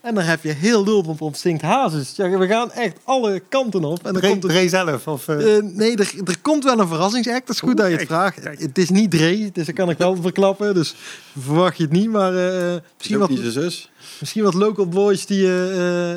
En 0.02 0.16
dan 0.16 0.24
heb 0.24 0.44
je 0.44 0.52
heel 0.52 0.84
Lulbom 0.84 1.16
op 1.20 1.36
Stinkt 1.36 1.62
Hazes. 1.62 2.16
Ja, 2.16 2.30
we 2.38 2.48
gaan 2.48 2.72
echt 2.72 2.98
alle 3.04 3.42
kanten 3.50 3.84
op. 3.84 3.98
En 4.06 4.14
dan 4.14 4.22
Dre, 4.22 4.30
komt 4.30 4.44
er 4.44 4.50
Dre 4.50 4.70
zelf. 4.70 5.08
Of, 5.08 5.28
eh, 5.28 5.58
Eh, 5.58 5.64
nee, 5.64 5.96
er, 5.96 6.14
er 6.26 6.40
komt 6.42 6.64
wel 6.64 6.80
een 6.80 6.88
verrassingsact. 6.88 7.48
Dat 7.48 7.56
is 7.56 7.60
goed 7.62 7.70
Oeh, 7.70 7.78
dat 7.78 7.86
je 7.88 7.92
het 7.98 8.08
kijk, 8.08 8.20
vraagt. 8.20 8.40
kijk. 8.40 8.60
Het 8.60 8.78
is 8.78 8.90
niet 8.90 9.12
Dre, 9.12 9.50
dus 9.54 9.66
dat 9.66 9.76
kan 9.76 9.90
ik 9.90 9.98
wel 9.98 10.16
verklappen. 10.22 10.74
Dus 10.74 10.96
verwacht 11.40 11.78
je 11.78 11.84
het 11.84 11.92
niet. 11.92 12.10
Maar 12.10 12.36
eh, 12.36 12.74
is 12.74 12.82
misschien, 12.98 13.18
wat, 13.20 13.32
zus. 13.34 13.92
misschien 14.20 14.44
wat 14.44 14.54
local 14.54 14.88
boys 14.88 15.26
die 15.26 15.48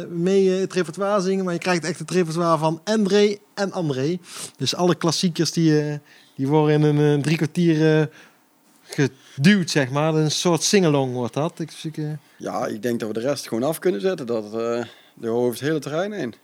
mee 0.08 0.48
het 0.50 0.72
repertoire 0.72 1.20
zingen. 1.20 1.44
Maar 1.44 1.54
je 1.54 1.60
krijgt 1.60 1.84
echt 1.84 1.98
het 1.98 2.10
repertoire 2.10 2.58
van 2.58 2.80
André 2.84 3.36
en 3.54 3.72
André. 3.72 4.18
Dus 4.56 4.74
alle 4.74 4.94
klassiekers 4.94 5.52
die, 5.52 5.80
eh, 5.80 5.94
die 6.36 6.48
worden 6.48 6.82
in 6.82 6.96
een 6.96 7.16
eh, 7.16 7.22
drie 7.22 7.36
kwartier 7.36 8.08
geduwd, 8.90 9.70
zeg 9.70 9.90
maar. 9.90 10.14
Een 10.14 10.31
soort 10.31 10.62
singalong 10.62 11.12
wordt 11.12 11.35
dat. 11.35 11.59
Ik, 11.59 11.72
ik, 11.83 11.96
eh, 11.96 12.05
Ja, 12.37 12.66
ik 12.66 12.83
denk 12.83 13.00
dat 13.00 13.09
we 13.09 13.14
de 13.14 13.20
rest 13.20 13.48
gewoon 13.48 13.68
af 13.68 13.79
kunnen 13.79 14.00
zetten. 14.00 14.26
Dat 14.26 14.44
eh 14.44 14.85
de 15.14 15.29
over 15.29 15.50
het 15.50 15.61
hele 15.61 15.79
terrein 15.79 16.12
heen. 16.12 16.35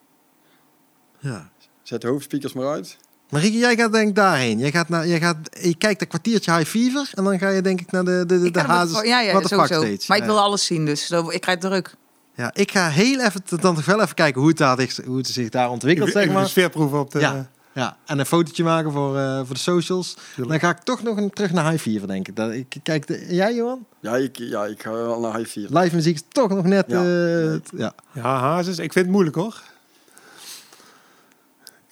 ja. 1.21 1.51
Zet 1.83 2.01
de 2.01 2.09
hoofdspeakers 2.09 2.53
maar 2.53 2.67
uit. 2.69 2.97
Marieke, 3.31 3.59
jij 3.59 3.77
gaat 3.77 3.93
denk 3.93 4.09
ik 4.09 4.15
daarheen. 4.15 4.59
Jij, 4.59 4.71
gaat 4.71 4.89
naar, 4.89 5.07
jij 5.07 5.21
gaat, 5.21 5.37
je 5.63 5.77
kijkt 5.77 6.01
een 6.01 6.09
kwartiertje 6.09 6.53
High 6.57 6.69
Fever. 6.69 7.11
En 7.15 7.25
dan 7.25 7.39
ga 7.39 7.49
je 7.49 7.63
denk 7.63 7.81
ik 7.81 7.91
naar 7.91 8.05
de, 8.05 8.25
de, 8.27 8.41
de, 8.41 8.51
de 8.51 8.61
hazes. 8.61 9.03
ja, 9.03 9.21
ja, 9.21 9.33
fuck 9.41 9.47
sowieso. 9.49 9.81
stage. 9.81 10.05
Maar 10.07 10.17
ik 10.17 10.25
wil 10.25 10.41
alles 10.41 10.65
zien, 10.65 10.85
dus 10.87 11.11
ik 11.11 11.41
krijg 11.41 11.59
druk. 11.59 11.95
Ja, 12.35 12.51
ik 12.55 12.71
ga 12.71 12.89
heel 12.89 13.21
even 13.21 13.41
dan 13.61 13.75
toch 13.75 13.85
wel 13.85 14.01
even 14.03 14.15
kijken 14.15 14.41
hoe 14.41 14.49
het, 14.51 14.59
daar, 14.59 14.89
hoe 15.07 15.17
het 15.17 15.27
zich 15.27 15.49
daar 15.49 15.71
ontwikkelt, 15.71 16.09
even 16.09 16.21
zeg 16.21 16.29
de 16.31 16.35
maar. 16.35 16.49
sfeerproeven 16.49 16.99
op 16.99 17.11
de... 17.11 17.19
Ja. 17.21 17.51
Ja, 17.77 17.97
en 18.07 18.19
een 18.19 18.27
fotootje 18.27 18.65
maken 18.65 18.93
voor, 18.93 19.19
eh, 19.19 19.37
voor 19.37 19.55
de 19.55 19.61
socials. 19.61 20.17
Dan 20.37 20.61
ga 20.61 20.71
ik 20.71 20.79
toch 20.79 21.03
nog 21.03 21.17
een, 21.17 21.31
terug 21.31 21.53
naar 21.53 21.71
High 21.71 21.83
Fever, 21.83 22.09
denk 22.09 22.29
ik. 22.29 22.37
Dat, 22.37 22.53
ik 22.53 22.77
kijk, 22.83 23.07
de, 23.07 23.27
jij 23.35 23.55
Johan? 23.55 23.87
Ja, 24.01 24.17
ik, 24.17 24.37
ja, 24.37 24.65
ik 24.65 24.83
ga 24.83 24.93
wel 24.93 25.21
naar 25.21 25.37
High 25.37 25.51
4. 25.51 25.69
Live 25.71 25.95
muziek 25.95 26.15
is 26.15 26.23
toch 26.29 26.49
nog 26.49 26.65
net... 26.65 26.85
Ja. 26.89 27.05
eh, 27.05 27.79
ja. 27.79 27.95
Ja, 28.12 28.39
Hazes. 28.39 28.79
Ik 28.79 28.93
vind 28.93 29.05
het 29.05 29.15
moeilijk 29.15 29.37
hoor. 29.37 29.62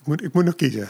Ik 0.01 0.07
moet, 0.07 0.23
ik 0.23 0.33
moet 0.33 0.44
nog 0.44 0.55
kiezen. 0.55 0.88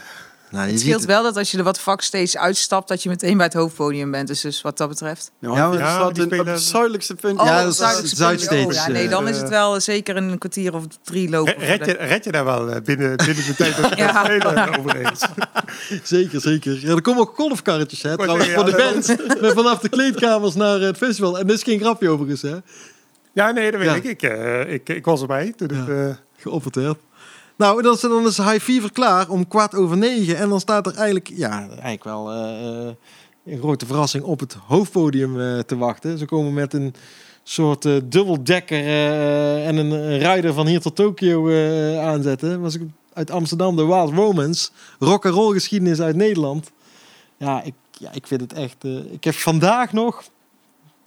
Nou, 0.54 0.66
je 0.66 0.72
Het 0.72 0.80
ziet 0.80 0.90
scheelt 0.90 1.04
wel 1.04 1.22
dat 1.22 1.36
als 1.36 1.50
je 1.50 1.58
er 1.58 1.64
wat 1.64 1.80
vak 1.80 2.00
steeds 2.02 2.36
uitstapt, 2.36 2.88
dat 2.88 3.02
je 3.02 3.08
meteen 3.08 3.36
bij 3.36 3.46
het 3.46 3.54
hoofdpodium 3.54 4.10
bent. 4.10 4.28
Dus, 4.28 4.40
dus 4.40 4.60
wat 4.62 4.76
dat 4.78 4.88
betreft. 4.88 5.30
Ja, 5.38 5.54
Ja, 5.56 6.06
op 6.06 6.14
spelen- 6.20 6.46
het 6.46 6.62
zuidelijkste 6.62 7.14
punt. 7.14 7.40
Ja, 7.40 7.62
dat 7.62 7.70
is. 7.70 7.76
Zuidstage, 7.76 8.66
Oh, 8.66 8.72
ja, 8.72 8.88
nee, 8.88 9.08
dan 9.08 9.28
is 9.28 9.36
het 9.36 9.44
eh, 9.44 9.50
wel 9.50 9.80
zeker 9.80 10.16
een 10.16 10.38
kwartier 10.38 10.74
of 10.74 10.84
drie 11.02 11.28
lopen. 11.30 11.54
Red, 11.58 11.78
red 11.78 11.86
je, 11.86 11.92
red 12.06 12.24
je 12.24 12.32
daar 12.32 12.44
wel 12.44 12.70
eh, 12.70 12.82
binnen, 12.82 13.16
binnen 13.26 13.44
de 13.46 13.54
tijd 13.56 13.76
dat 13.82 13.96
Ja. 13.98 14.12
gaan 14.12 14.24
spelen 14.24 14.78
overigens? 14.78 15.20
Zeker, 16.02 16.40
zeker. 16.40 16.78
Ja, 16.80 16.94
er 16.94 17.02
komen 17.02 17.20
ook 17.22 17.32
golfkarretjes, 17.36 18.02
hè, 18.02 18.16
trouwens, 18.16 18.48
voor 18.48 18.64
de 18.64 18.76
band. 18.76 19.16
Vanaf 19.54 19.78
de 19.78 19.88
kleedkamers 19.88 20.54
naar 20.54 20.80
het 20.80 20.96
festival. 20.96 21.38
En 21.38 21.46
dit 21.46 21.56
is 21.56 21.62
geen 21.62 21.80
grapje 21.80 22.08
overigens, 22.08 22.42
hè. 22.42 22.56
Ja, 23.32 23.50
nee, 23.50 23.70
dat 23.70 23.80
weet 23.80 23.88
Ja. 23.88 23.94
ik. 23.94 24.04
Ik, 24.04 24.22
eh, 24.22 24.72
ik. 24.72 24.88
Ik 24.88 25.04
was 25.04 25.20
erbij 25.20 25.52
toen 25.56 25.68
het... 25.72 25.88
Eh, 25.88 25.94
werd. 26.74 26.98
Nou, 27.56 27.82
dan 27.82 27.94
is, 27.94 28.00
dan 28.00 28.26
is 28.26 28.36
High 28.36 28.58
Fever 28.58 28.92
klaar 28.92 29.28
om 29.28 29.48
kwart 29.48 29.74
over 29.74 29.96
negen. 29.96 30.36
En 30.36 30.48
dan 30.48 30.60
staat 30.60 30.86
er 30.86 30.94
eigenlijk, 30.94 31.30
ja, 31.34 31.68
eigenlijk 31.68 32.04
wel 32.04 32.32
eh, 32.32 32.88
eh, 32.88 32.94
een 33.44 33.58
grote 33.58 33.86
verrassing 33.86 34.24
op 34.24 34.40
het 34.40 34.56
hoofdpodium 34.66 35.40
eh, 35.40 35.58
te 35.58 35.76
wachten. 35.76 36.18
Ze 36.18 36.24
komen 36.24 36.52
met 36.52 36.72
een 36.72 36.94
soort 37.42 37.84
eh, 37.84 37.96
dubbeldekker 38.04 38.78
en 39.64 39.76
een, 39.76 40.18
rider 40.18 40.52
van 40.52 40.66
hier 40.66 40.80
tot 40.80 40.96
Tokio 40.96 41.50
aanzetten. 42.00 42.60
Was 42.60 42.74
ik 42.74 42.82
uit 43.12 43.30
Amsterdam, 43.30 43.76
de 43.76 43.86
Wild 43.86 44.12
Romans. 44.12 44.72
Rock 44.98 45.26
and 45.26 45.34
roll 45.34 45.52
geschiedenis 45.52 46.00
uit 46.00 46.16
Nederland. 46.16 46.70
Ja, 47.36 47.62
ik, 47.62 47.74
ja, 47.90 48.12
ik 48.12 48.26
vind 48.26 48.40
het 48.40 48.52
echt... 48.52 48.84
ik 49.10 49.24
heb 49.24 49.34
vandaag 49.34 49.92
nog... 49.92 50.22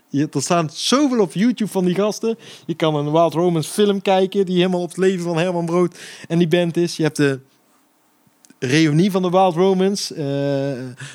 Je, 0.10 0.28
er 0.32 0.42
staan 0.42 0.70
zoveel 0.74 1.20
op 1.20 1.34
YouTube 1.34 1.72
van 1.72 1.86
die 1.86 1.96
gasten. 1.96 2.38
Je 2.66 2.74
kan 2.76 2.96
een 2.96 3.12
Wild 3.12 3.34
Romans 3.34 3.68
film 3.68 4.02
kijken... 4.02 4.46
die 4.46 4.56
helemaal 4.58 4.82
op 4.82 4.88
het 4.90 4.98
leven 4.98 5.24
van 5.24 5.38
Herman 5.38 5.66
Brood 5.66 5.98
en 6.28 6.38
die 6.38 6.48
band 6.48 6.78
is. 6.78 6.98
Je 6.98 7.04
hebt 7.04 7.18
de 7.18 7.40
reunie 8.60 9.12
van 9.12 9.22
de 9.22 9.30
Wild 9.30 9.56
Romans... 9.56 10.14
eh, 10.14 10.26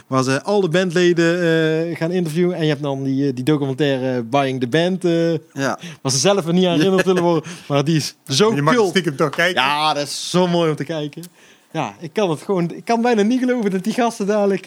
waar 0.07 0.23
ze 0.23 0.43
al 0.43 0.61
de 0.61 0.69
bandleden 0.69 1.43
eh, 1.91 1.97
gaan 1.97 2.11
interviewen. 2.11 2.57
En 2.57 2.63
je 2.63 2.69
hebt 2.69 2.83
dan 2.83 3.03
die, 3.05 3.27
eh, 3.29 3.35
die 3.35 3.45
documentaire 3.45 4.23
Buying 4.23 4.61
the 4.61 4.69
Band... 4.69 5.05
eh, 5.05 5.33
Ja, 5.53 5.79
waar 6.03 6.13
ze 6.13 6.19
zelf 6.19 6.47
er 6.47 6.53
niet 6.53 6.67
aan 6.67 6.77
herinnerd 6.77 7.05
willen 7.11 7.23
worden. 7.23 7.51
Maar 7.69 7.85
die 7.85 7.97
is 7.97 8.15
zo 8.27 8.55
je 8.55 8.63
mag 8.63 8.75
cool. 8.75 8.89
stiekem 8.89 9.17
toch 9.17 9.31
kijken. 9.31 9.63
Ja, 9.63 9.95
dat 9.95 10.07
is 10.07 10.31
zo 10.31 10.47
mooi 10.47 10.71
om 10.71 10.77
te 10.77 10.85
kijken. 10.85 11.23
Ja, 11.73 11.95
ik 12.01 12.13
kan 12.13 12.31
het 12.31 12.43
gewoon... 12.43 12.71
Ik 12.71 12.85
kan 12.85 13.03
bijna 13.03 13.23
niet 13.23 13.39
geloven 13.41 13.71
dat 13.71 13.85
die 13.85 13.93
gasten 13.93 14.27
dadelijk... 14.27 14.67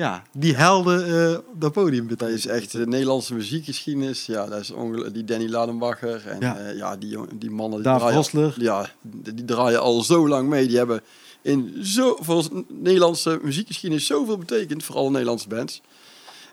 eh, 0.00 0.06
eh, 0.06 0.12
ja, 0.12 0.22
die 0.32 0.56
helden 0.56 1.32
eh 1.32 1.38
dat 1.54 1.72
podium 1.72 2.08
dat 2.08 2.08
betreden. 2.08 2.36
is 2.36 2.46
echt 2.46 2.72
de 2.72 2.86
Nederlandse 2.86 3.34
muziekgeschiedenis. 3.34 4.26
Ja, 4.26 4.46
dat 4.46 4.60
is 4.60 4.72
die 5.12 5.24
Danny 5.24 5.48
Ladenbacher 5.48 6.26
en 6.26 6.40
Ja. 6.40 6.58
ja, 6.58 6.68
ja 6.68 6.96
die, 6.96 7.18
die 7.34 7.50
mannen 7.50 7.82
die 7.82 7.98
draaien, 7.98 8.52
ja, 8.56 8.90
die, 9.00 9.34
die 9.34 9.44
draaien 9.44 9.80
al 9.80 10.02
zo 10.02 10.28
lang 10.28 10.48
mee. 10.48 10.66
Die 10.66 10.76
hebben 10.76 11.02
in 11.42 11.84
zo 11.84 12.16
voor 12.20 12.48
Nederlandse 12.68 13.38
muziekgeschiedenis 13.42 14.06
zoveel 14.06 14.38
betekend 14.38 14.84
voor 14.84 14.96
alle 14.96 15.10
Nederlandse 15.10 15.48
bands. 15.48 15.82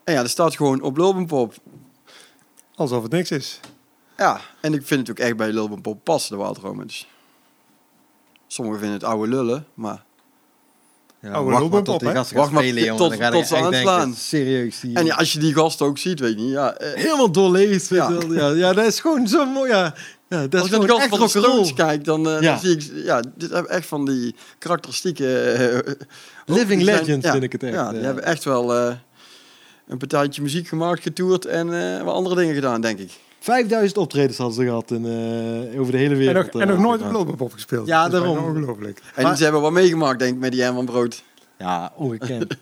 En 0.04 0.14
ja, 0.14 0.22
dat 0.22 0.30
staat 0.30 0.56
gewoon 0.56 0.82
op 0.82 0.98
Lulbenpop. 0.98 1.54
Alsof 2.76 3.04
het 3.04 3.12
niks 3.12 3.32
is. 3.32 3.60
Ja, 4.18 4.42
en 4.62 4.74
ik 4.74 4.86
vind 4.86 5.08
het 5.08 5.10
ook 5.10 5.26
echt 5.26 5.38
bij 5.38 5.52
Lulbenpop 5.52 6.04
passen, 6.04 6.38
de 6.38 6.44
Wild 6.44 6.58
Romans. 6.58 7.08
Sommigen 8.48 8.80
vinden 8.80 8.98
het 8.98 9.08
oude 9.08 9.28
lullen, 9.28 9.66
maar... 9.74 10.06
Ja, 11.28 11.34
Oude 11.34 11.52
wacht 11.60 11.72
maar 11.72 11.84
tot 11.84 11.94
op, 11.94 12.00
die 12.00 12.10
gasten 12.10 12.38
Wacht 12.38 12.50
spelen, 12.52 12.84
jongen. 12.84 12.98
tot- 12.98 13.10
Dan 13.10 13.20
ga 13.20 13.30
tot 13.32 13.42
ik 13.42 13.48
ze 13.48 13.56
echt 13.56 13.66
aanslaan. 13.66 14.00
denken, 14.00 14.18
serieus. 14.22 14.80
Die, 14.80 14.96
En 14.96 15.06
ja, 15.06 15.16
als 15.16 15.34
je 15.34 15.40
die 15.40 15.54
gasten 15.54 15.86
ook 15.86 15.98
ziet, 15.98 16.20
weet 16.20 16.34
je 16.34 16.42
niet, 16.42 16.52
ja... 16.52 16.74
eh, 16.74 16.94
helemaal 17.04 17.32
doorleefd. 17.32 17.90
Ja. 17.90 18.12
Ja. 18.30 18.50
ja, 18.50 18.74
dat 18.74 18.86
is 18.86 19.00
gewoon 19.00 19.28
zo 19.28 19.46
mooi. 19.46 19.70
Ja, 19.72 19.94
ja 20.28 20.48
dat 20.48 20.54
is 20.54 20.60
Als 20.60 20.70
ik 20.70 20.72
naar 20.78 20.82
gewoon 20.82 20.86
de 21.00 21.04
echt 21.06 21.16
gasten 21.18 21.42
van 21.42 21.42
de. 21.42 21.48
Stones 21.48 21.74
kijk, 21.74 22.04
dan, 22.06 22.28
eh, 22.30 22.42
Ja. 22.42 22.52
dan 22.52 22.60
zie 22.60 22.72
ik... 22.72 22.92
Ja, 23.06 23.22
dit 23.36 23.50
hebben 23.52 23.72
echt 23.72 23.88
van 23.88 24.06
die 24.06 24.36
karakteristieke... 24.58 25.42
eh, 25.42 25.94
Living 26.46 26.82
zijn- 26.84 27.00
legends 27.00 27.26
ja, 27.26 27.32
vind 27.32 27.44
ik 27.44 27.52
het 27.52 27.64
echt. 27.64 27.74
Ja, 27.74 27.92
die 27.92 28.02
hebben 28.02 28.24
echt 28.24 28.44
wel 28.44 28.76
eh, 28.76 28.94
een 29.88 29.98
partijtje 29.98 30.42
muziek 30.42 30.68
gemaakt, 30.68 31.02
getoerd 31.02 31.46
en 31.46 31.96
eh, 31.98 32.04
wat 32.04 32.14
andere 32.14 32.36
dingen 32.36 32.56
gedaan, 32.56 32.82
denk 32.82 33.00
ik. 33.00 33.12
5000 33.48 33.98
optredens 33.98 34.38
hadden 34.38 34.56
ze 34.56 34.64
gehad 34.64 34.92
in, 34.92 35.06
eh, 35.06 35.80
over 35.80 35.92
de 35.92 35.98
hele 35.98 36.14
En 36.14 36.18
wereld. 36.18 36.54
nog, 36.54 36.62
en 36.62 36.68
nog 36.68 36.78
eh, 36.78 36.84
nooit 36.84 37.00
ja. 37.00 37.06
op 37.08 37.12
Lulbenpop 37.14 37.54
gespeeld. 37.54 37.88
Ja, 37.88 38.04
Dat 38.04 38.14
is 38.14 38.20
bijna 38.20 38.34
daarom. 38.36 38.56
Ongelooflijk. 38.56 39.02
En 39.16 39.24
Maar- 39.24 39.38
ze 39.38 39.44
hebben 39.44 39.62
wat 39.62 39.72
meegemaakt, 39.72 40.20
denk 40.20 40.34
ik, 40.34 40.40
met 40.40 40.52
die 40.52 40.62
Herman 40.62 40.86
Brood. 40.86 41.24
Ja, 41.58 41.92
ongekend. 41.96 42.52
en 42.52 42.58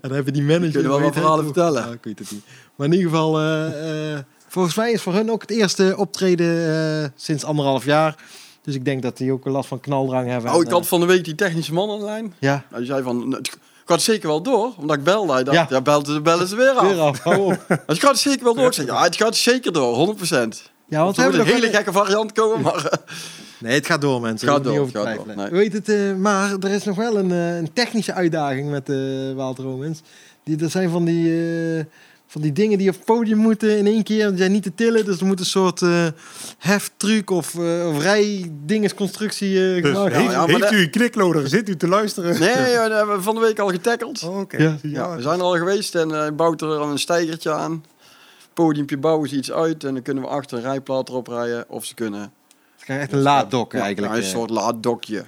dan 0.00 0.12
hebben 0.12 0.32
die 0.32 0.42
manager... 0.42 0.70
kunnen 0.72 0.90
wel 0.90 1.00
wat 1.00 1.12
verhalen 1.12 1.44
vertellen. 1.44 1.86
Ja, 1.86 1.92
ik 1.92 1.98
weet 2.04 2.18
het 2.18 2.30
niet. 2.30 2.44
Maar 2.76 2.86
in 2.86 2.92
ieder 2.92 3.10
geval, 3.10 3.38
eh, 3.38 4.12
eh, 4.14 4.18
volgens 4.48 4.74
mij 4.74 4.92
is 4.92 5.02
voor 5.02 5.14
hun 5.14 5.30
ook 5.30 5.40
het 5.40 5.50
eerste 5.50 5.94
optreden 5.96 6.74
eh, 7.02 7.08
sinds 7.16 7.44
anderhalf 7.44 7.84
jaar. 7.84 8.16
Dus 8.62 8.74
ik 8.74 8.84
denk 8.84 9.02
dat 9.02 9.16
die 9.16 9.32
ook 9.32 9.44
last 9.44 9.68
van 9.68 9.80
knaldrang 9.80 10.28
hebben. 10.28 10.50
Oh, 10.50 10.56
En, 10.56 10.62
ik 10.62 10.70
had 10.70 10.88
van 10.88 11.00
de 11.00 11.06
week 11.06 11.24
die 11.24 11.34
technische 11.34 11.72
man 11.72 11.88
online. 11.88 12.28
Ja, 12.38 12.64
Hij 12.70 12.84
zei 12.84 13.02
van, 13.02 13.40
"Nou, 13.90 14.00
het 14.00 14.08
gaat 14.08 14.14
zeker 14.14 14.28
wel 14.28 14.42
door, 14.42 14.72
omdat 14.78 14.96
ik 14.96 15.04
belde. 15.04 15.32
Hij 15.32 15.44
dacht, 15.44 15.56
Ja. 15.56 15.66
ja, 15.70 15.80
belt, 15.80 16.06
dan 16.06 16.22
bellen 16.22 16.48
ze 16.48 16.56
weer 16.56 16.70
af. 16.70 16.86
weer 16.88 17.00
af. 17.00 17.20
Hou 17.20 17.38
op. 17.40 17.64
Het 17.86 18.18
zeker 18.18 18.44
wel 18.44 18.54
door. 18.54 18.66
Ik 18.66 18.72
zei, 18.72 18.86
ja, 18.86 19.02
het 19.02 19.16
gaat 19.16 19.36
zeker 19.36 19.72
door, 19.72 20.16
100%. 20.18 20.70
Ja, 20.88 21.02
want 21.04 21.16
we 21.16 21.22
Er 21.22 21.28
moet 21.28 21.36
hebben 21.36 21.40
een 21.40 21.46
hele 21.46 21.76
gekke 21.76 21.92
variant 21.92 22.32
komen, 22.32 22.60
maar... 22.60 22.84
eh, 22.86 22.98
Nee, 23.58 23.74
het 23.74 23.86
gaat 23.86 24.00
door, 24.00 24.20
mensen. 24.20 24.48
Gaat 24.48 24.56
Gaat 24.56 24.64
door, 24.64 24.88
gaat 24.92 25.26
nee. 25.36 25.48
Weet 25.50 25.72
het, 25.72 25.88
eh, 25.88 26.14
maar 26.14 26.50
er 26.60 26.70
is 26.70 26.84
nog 26.84 26.96
wel 26.96 27.16
een, 27.18 27.30
eh, 27.32 27.56
een 27.56 27.72
technische 27.72 28.12
uitdaging 28.12 28.70
met 28.70 28.86
de 28.86 29.32
Wild 29.36 29.58
Romans. 29.58 30.00
Die, 30.44 30.62
er 30.62 30.70
zijn 30.70 30.90
van 30.90 31.04
die, 31.04 31.26
eh, 31.78 31.84
van 32.30 32.40
die 32.40 32.52
dingen 32.52 32.78
die 32.78 32.88
op 32.88 32.94
het 32.94 33.04
podium 33.04 33.38
moeten 33.38 33.78
in 33.78 33.86
één 33.86 34.02
keer. 34.02 34.28
Die 34.28 34.38
zijn 34.38 34.52
niet 34.52 34.62
te 34.62 34.74
tillen, 34.74 35.04
dus 35.04 35.20
er 35.20 35.26
moet 35.26 35.38
een 35.40 35.44
soort 35.46 35.82
eh 35.82 36.06
heftruc 36.58 37.30
of, 37.30 37.54
eh 37.58 37.88
of 37.88 38.02
rijdingesconstructie 38.02 39.76
eh 39.76 39.82
Dus 39.82 39.92
gemaakt 39.92 40.14
heeft, 40.14 40.30
ja, 40.30 40.38
maar 40.38 40.48
heeft 40.48 40.60
dat- 40.60 40.72
u 40.72 40.82
een 40.82 40.90
knikloader? 40.90 41.48
Zit 41.48 41.68
u 41.68 41.76
te 41.76 41.88
luisteren? 41.88 42.40
Nee, 42.40 42.70
ja, 42.70 42.88
dat 42.88 42.96
hebben 42.98 43.16
we 43.16 43.22
van 43.22 43.34
de 43.34 43.40
week 43.40 43.58
al 43.58 43.68
getackeld. 43.68 44.22
Oh, 44.22 44.38
Oké. 44.38 44.56
Ja. 44.62 44.76
Ja, 44.82 45.16
we 45.16 45.22
zijn 45.22 45.38
er 45.38 45.44
al 45.44 45.56
geweest 45.56 45.94
en 45.94 46.08
hij 46.08 46.34
bouwt 46.34 46.60
er 46.60 46.68
dan 46.68 46.90
een 46.90 46.98
stijgertje 46.98 47.52
aan. 47.52 47.84
Podiumpje 48.54 48.96
bouwen 48.98 49.28
ze 49.28 49.36
iets 49.36 49.52
uit 49.52 49.84
en 49.84 49.94
dan 49.94 50.02
kunnen 50.02 50.22
we 50.22 50.28
achter 50.28 50.56
een 50.58 50.62
rijplaat 50.64 51.08
erop 51.08 51.26
rijden. 51.26 51.64
Of 51.68 51.84
ze 51.84 51.94
kunnen... 51.94 52.20
Het 52.20 52.88
is 52.88 52.96
echt 52.96 53.12
een 53.12 53.20
laaddok 53.22 53.72
Ja, 53.72 53.80
eigenlijk. 53.80 54.14
een 54.14 54.22
soort 54.24 54.50
laaddokje. 54.50 55.24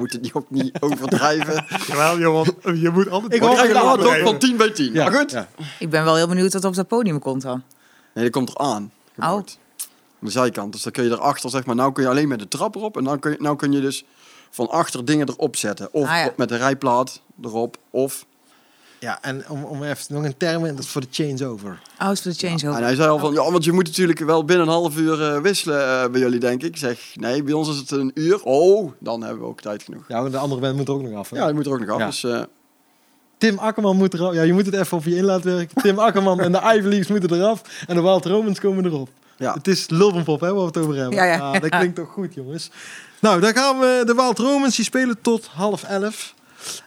Moet 0.00 0.12
het 0.12 0.22
niet- 0.22 0.32
ook 0.32 0.50
niet 0.50 0.80
overdrijven. 0.80 1.64
Jawel, 1.86 2.18
joh, 2.18 2.32
want 2.34 2.80
je 2.80 2.90
moet 2.90 3.10
altijd... 3.10 3.32
Ik 3.34 3.40
krijgen 3.40 3.88
een 3.90 3.98
blijven. 3.98 4.26
van 4.26 4.38
10 4.38 4.56
bij 4.56 4.70
10. 4.70 4.92
Ja, 4.92 5.04
Maar 5.10 5.18
goed. 5.20 5.30
ja. 5.30 5.48
Ik 5.78 5.90
ben 5.90 6.04
wel 6.04 6.16
heel 6.16 6.28
benieuwd 6.28 6.52
wat 6.52 6.64
op 6.64 6.74
dat 6.74 6.88
podium 6.88 7.18
komt 7.18 7.42
dan. 7.42 7.62
Nee, 8.14 8.24
dat 8.24 8.32
komt 8.32 8.48
eraan. 8.50 8.92
gebouwd. 9.14 9.58
Aan 9.80 10.26
de 10.26 10.30
zijkant. 10.30 10.72
Dus 10.72 10.82
dan 10.82 10.92
kun 10.92 11.04
je 11.04 11.10
erachter, 11.10 11.50
zeg 11.50 11.64
maar, 11.66 11.74
nou 11.74 11.92
kun 11.92 12.02
je 12.02 12.08
alleen 12.08 12.28
met 12.28 12.38
de 12.38 12.48
trap 12.48 12.74
erop. 12.74 12.96
En 12.96 13.04
dan 13.04 13.18
kun 13.18 13.30
je, 13.30 13.36
nou 13.40 13.56
kun 13.56 13.72
je 13.72 13.80
dus 13.80 14.04
van 14.50 14.68
achter 14.70 15.04
dingen 15.04 15.28
erop 15.28 15.56
zetten. 15.56 15.88
Of 15.92 16.08
Ah, 16.08 16.16
ja. 16.16 16.32
met 16.36 16.48
de 16.48 16.56
rijplaat 16.56 17.20
erop. 17.42 17.76
Of... 17.90 18.26
Ja, 19.00 19.18
en 19.22 19.44
om, 19.48 19.64
om 19.64 19.82
even 19.82 20.14
nog 20.14 20.24
een 20.24 20.36
term, 20.36 20.62
dat 20.62 20.78
is 20.78 20.88
voor 20.88 21.00
de 21.00 21.06
changeover. 21.10 21.80
Oh, 22.02 22.10
is 22.10 22.20
voor 22.20 22.30
de 22.32 22.36
changeover. 22.38 22.78
En 22.80 22.84
hij 22.86 22.94
zei 22.94 23.08
al 23.08 23.18
van, 23.18 23.32
ja, 23.32 23.50
want 23.50 23.64
je 23.64 23.72
moet 23.72 23.86
natuurlijk 23.86 24.18
wel 24.18 24.44
binnen 24.44 24.66
een 24.66 24.72
half 24.72 24.96
uur 24.96 25.22
eh, 25.34 25.40
wisselen 25.40 26.02
eh, 26.02 26.10
bij 26.10 26.20
jullie, 26.20 26.38
denk 26.40 26.62
ik. 26.62 26.68
Ik 26.68 26.76
zeg, 26.76 26.98
nee, 27.14 27.42
bij 27.42 27.52
ons 27.52 27.68
is 27.68 27.76
het 27.76 27.90
een 27.90 28.10
uur. 28.14 28.42
Oh, 28.42 28.92
dan 28.98 29.22
hebben 29.22 29.40
we 29.40 29.46
ook 29.46 29.60
tijd 29.60 29.82
genoeg. 29.82 30.04
Ja, 30.08 30.28
de 30.28 30.38
andere 30.38 30.60
band 30.60 30.76
moet 30.76 30.88
er 30.88 30.94
ook 30.94 31.02
nog 31.02 31.14
af. 31.18 31.30
hè? 31.30 31.36
Ja, 31.36 31.46
die 31.46 31.54
moet 31.54 31.66
er 31.66 31.72
ook 31.72 31.80
nog 31.80 31.90
af. 31.90 31.98
Ja. 31.98 32.06
Dus 32.06 32.24
eh, 32.24 32.42
Tim 33.38 33.58
Akkerman 33.58 33.96
moet 33.96 34.14
er 34.14 34.34
Ja, 34.34 34.42
je 34.42 34.52
moet 34.52 34.66
het 34.66 34.74
even 34.74 34.96
op 34.96 35.04
je 35.04 35.16
in 35.16 35.24
laten 35.24 35.54
werken. 35.56 35.82
Tim 35.82 35.98
Akkerman 35.98 36.40
en 36.40 36.52
de 36.52 36.58
Ivy 36.58 36.86
Leagues 36.88 37.06
moeten 37.08 37.34
eraf. 37.34 37.62
En 37.86 37.94
de 37.94 38.02
Wild 38.02 38.24
Romans 38.24 38.60
komen 38.60 38.84
erop. 38.84 39.08
ja. 39.36 39.52
Het 39.54 39.68
is 39.68 39.88
Lulvenpop, 39.88 40.40
hè, 40.40 40.46
waar 40.46 40.60
we 40.60 40.66
het 40.66 40.76
over 40.76 40.94
hebben. 40.94 41.14
Ja, 41.14 41.24
ja. 41.24 41.38
Ah, 41.38 41.60
dat 41.60 41.68
klinkt 41.70 41.96
toch 41.96 42.08
goed, 42.12 42.34
jongens. 42.34 42.70
Nou, 43.20 43.40
dan 43.40 43.52
gaan 43.54 43.78
we 43.78 44.02
de 44.06 44.14
Wild 44.14 44.38
Romans. 44.38 44.76
Die 44.76 44.84
spelen 44.84 45.16
tot 45.20 45.46
half 45.46 45.82
elf. 45.82 46.34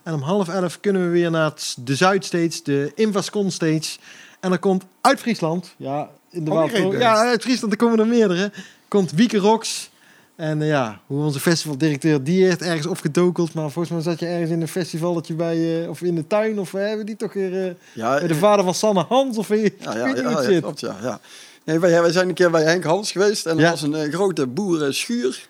En 0.04 0.14
om 0.14 0.22
half 0.22 0.48
elf 0.48 0.80
kunnen 0.80 1.04
we 1.04 1.10
weer 1.10 1.32
naar 1.32 1.54
de 1.84 1.96
Zuidstage, 1.96 2.64
de 2.64 2.92
Invascon 2.96 3.52
Stage. 3.52 3.98
En 4.40 4.50
dan 4.50 4.60
komt 4.60 4.84
uit 5.02 5.20
Friesland, 5.20 5.74
ja, 5.78 6.10
in 6.30 6.46
de 6.46 6.52
Romans. 6.52 6.98
Ja, 6.98 7.16
uit 7.16 7.42
Friesland, 7.42 7.74
er 7.74 7.80
komen 7.80 8.00
er 8.00 8.08
meerdere. 8.08 8.52
Komt 8.88 9.12
Wieke 9.12 9.38
Rocks. 9.38 9.92
En 10.36 10.62
eh, 10.62 10.68
ja, 10.68 11.00
hoe 11.08 11.24
onze 11.24 11.40
festivaldirecteur, 11.40 12.24
die 12.24 12.46
heeft 12.46 12.62
ergens 12.62 12.86
opgedokeld. 12.86 13.54
Maar 13.54 13.72
volgens 13.72 13.94
mij 13.94 14.02
zat 14.02 14.20
je 14.20 14.26
ergens 14.26 14.50
in 14.50 14.62
een 14.62 14.68
festivalletje 14.68 15.34
bij, 15.34 15.84
eh, 15.84 15.90
of 15.90 16.02
in 16.02 16.16
de 16.16 16.28
tuin. 16.28 16.60
Of 16.60 16.74
eh, 16.74 16.82
hebben 16.82 17.06
die 17.06 17.16
toch 17.16 17.34
weer 17.34 17.76
Ja, 17.94 18.18
bij 18.18 18.28
de 18.28 18.36
vader 18.36 18.66
van 18.66 18.74
Sanne 18.74 19.06
Hans? 19.08 19.38
Of 19.38 19.52
ik 19.52 19.76
ja, 19.80 19.98
ja, 19.98 20.08
ja, 20.16 20.42
ja, 20.42 20.60
klopt, 20.60 20.80
ja, 20.80 20.98
ja. 21.02 21.20
Nee, 21.64 21.80
wij, 21.80 22.02
wij 22.02 22.12
zijn 22.12 22.28
een 22.28 22.34
keer 22.34 22.52
bij 22.52 22.64
Henk 22.64 22.84
Hans 22.84 23.12
geweest. 23.12 23.46
En 23.46 23.60
er 23.60 23.70
was 23.70 23.82
een 23.82 24.12
grote 24.12 24.48
boerenschuur. 24.48 25.50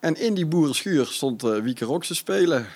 En 0.00 0.20
in 0.20 0.34
die 0.34 0.46
boerenschuur 0.46 1.06
stond 1.06 1.42
Wieke 1.42 1.98
te 1.98 2.14
spelen. 2.14 2.66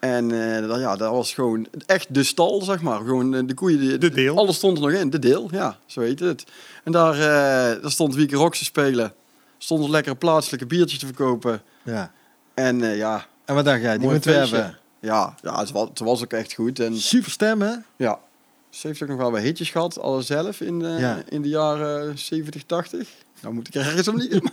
En 0.00 0.54
eh, 0.56 0.68
dat, 0.68 0.80
ja, 0.80 0.96
dat 0.96 1.10
was 1.12 1.34
gewoon 1.34 1.66
echt 1.86 2.14
de 2.14 2.22
stal, 2.22 2.62
zeg 2.62 2.80
maar. 2.82 2.98
Gewoon 2.98 3.34
eh, 3.34 3.42
de 3.46 3.54
koeien. 3.54 3.80
Die, 3.80 3.98
De 3.98 4.10
deel. 4.10 4.36
Alles 4.36 4.56
stond 4.56 4.76
er 4.76 4.82
nog 4.82 4.92
in. 4.92 5.10
De 5.10 5.18
deel, 5.18 5.48
ja, 5.50 5.78
zo 5.86 6.00
heet 6.00 6.20
het. 6.20 6.44
En 6.84 6.92
daar, 6.92 7.14
eh, 7.14 7.82
daar 7.82 7.90
stond 7.90 8.14
Wieke 8.14 8.36
Rox 8.36 8.58
te 8.58 8.64
spelen. 8.64 9.12
Stonden 9.58 9.90
lekkere 9.90 10.14
plaatselijke 10.14 10.66
biertjes 10.66 10.98
te 10.98 11.06
verkopen. 11.06 11.62
Ja. 11.82 12.12
En 12.54 12.82
eh, 12.82 12.96
ja, 12.96 13.26
En 13.44 13.54
wat 13.54 13.64
dacht 13.64 13.80
jij? 13.80 13.90
Die 13.92 14.00
mooi 14.00 14.12
moeten 14.12 14.30
we 14.32 14.38
hebben. 14.38 14.78
Ja, 15.00 15.34
ja 15.42 15.58
het, 15.58 15.70
was, 15.70 15.88
het 15.88 15.98
was 15.98 16.22
ook 16.22 16.32
echt 16.32 16.52
goed. 16.52 16.78
En 16.80 16.96
Super 16.96 17.30
stem, 17.30 17.62
hè? 17.62 17.72
ja, 17.96 18.18
ze 18.70 18.86
heeft 18.86 19.02
ook 19.02 19.08
nog 19.08 19.18
wel 19.18 19.30
wat 19.30 19.40
hitjes 19.40 19.70
gehad, 19.70 19.98
al 19.98 20.22
zelf 20.22 20.60
in, 20.60 20.80
Ja. 20.80 21.22
in 21.28 21.42
de 21.42 21.48
jaren 21.48 22.18
70, 22.18 22.62
80. 22.64 23.08
Nou 23.42 23.54
moet 23.54 23.68
ik 23.68 23.74
er 23.74 23.86
ergens 23.86 24.08
om 24.08 24.16
liegen. 24.16 24.42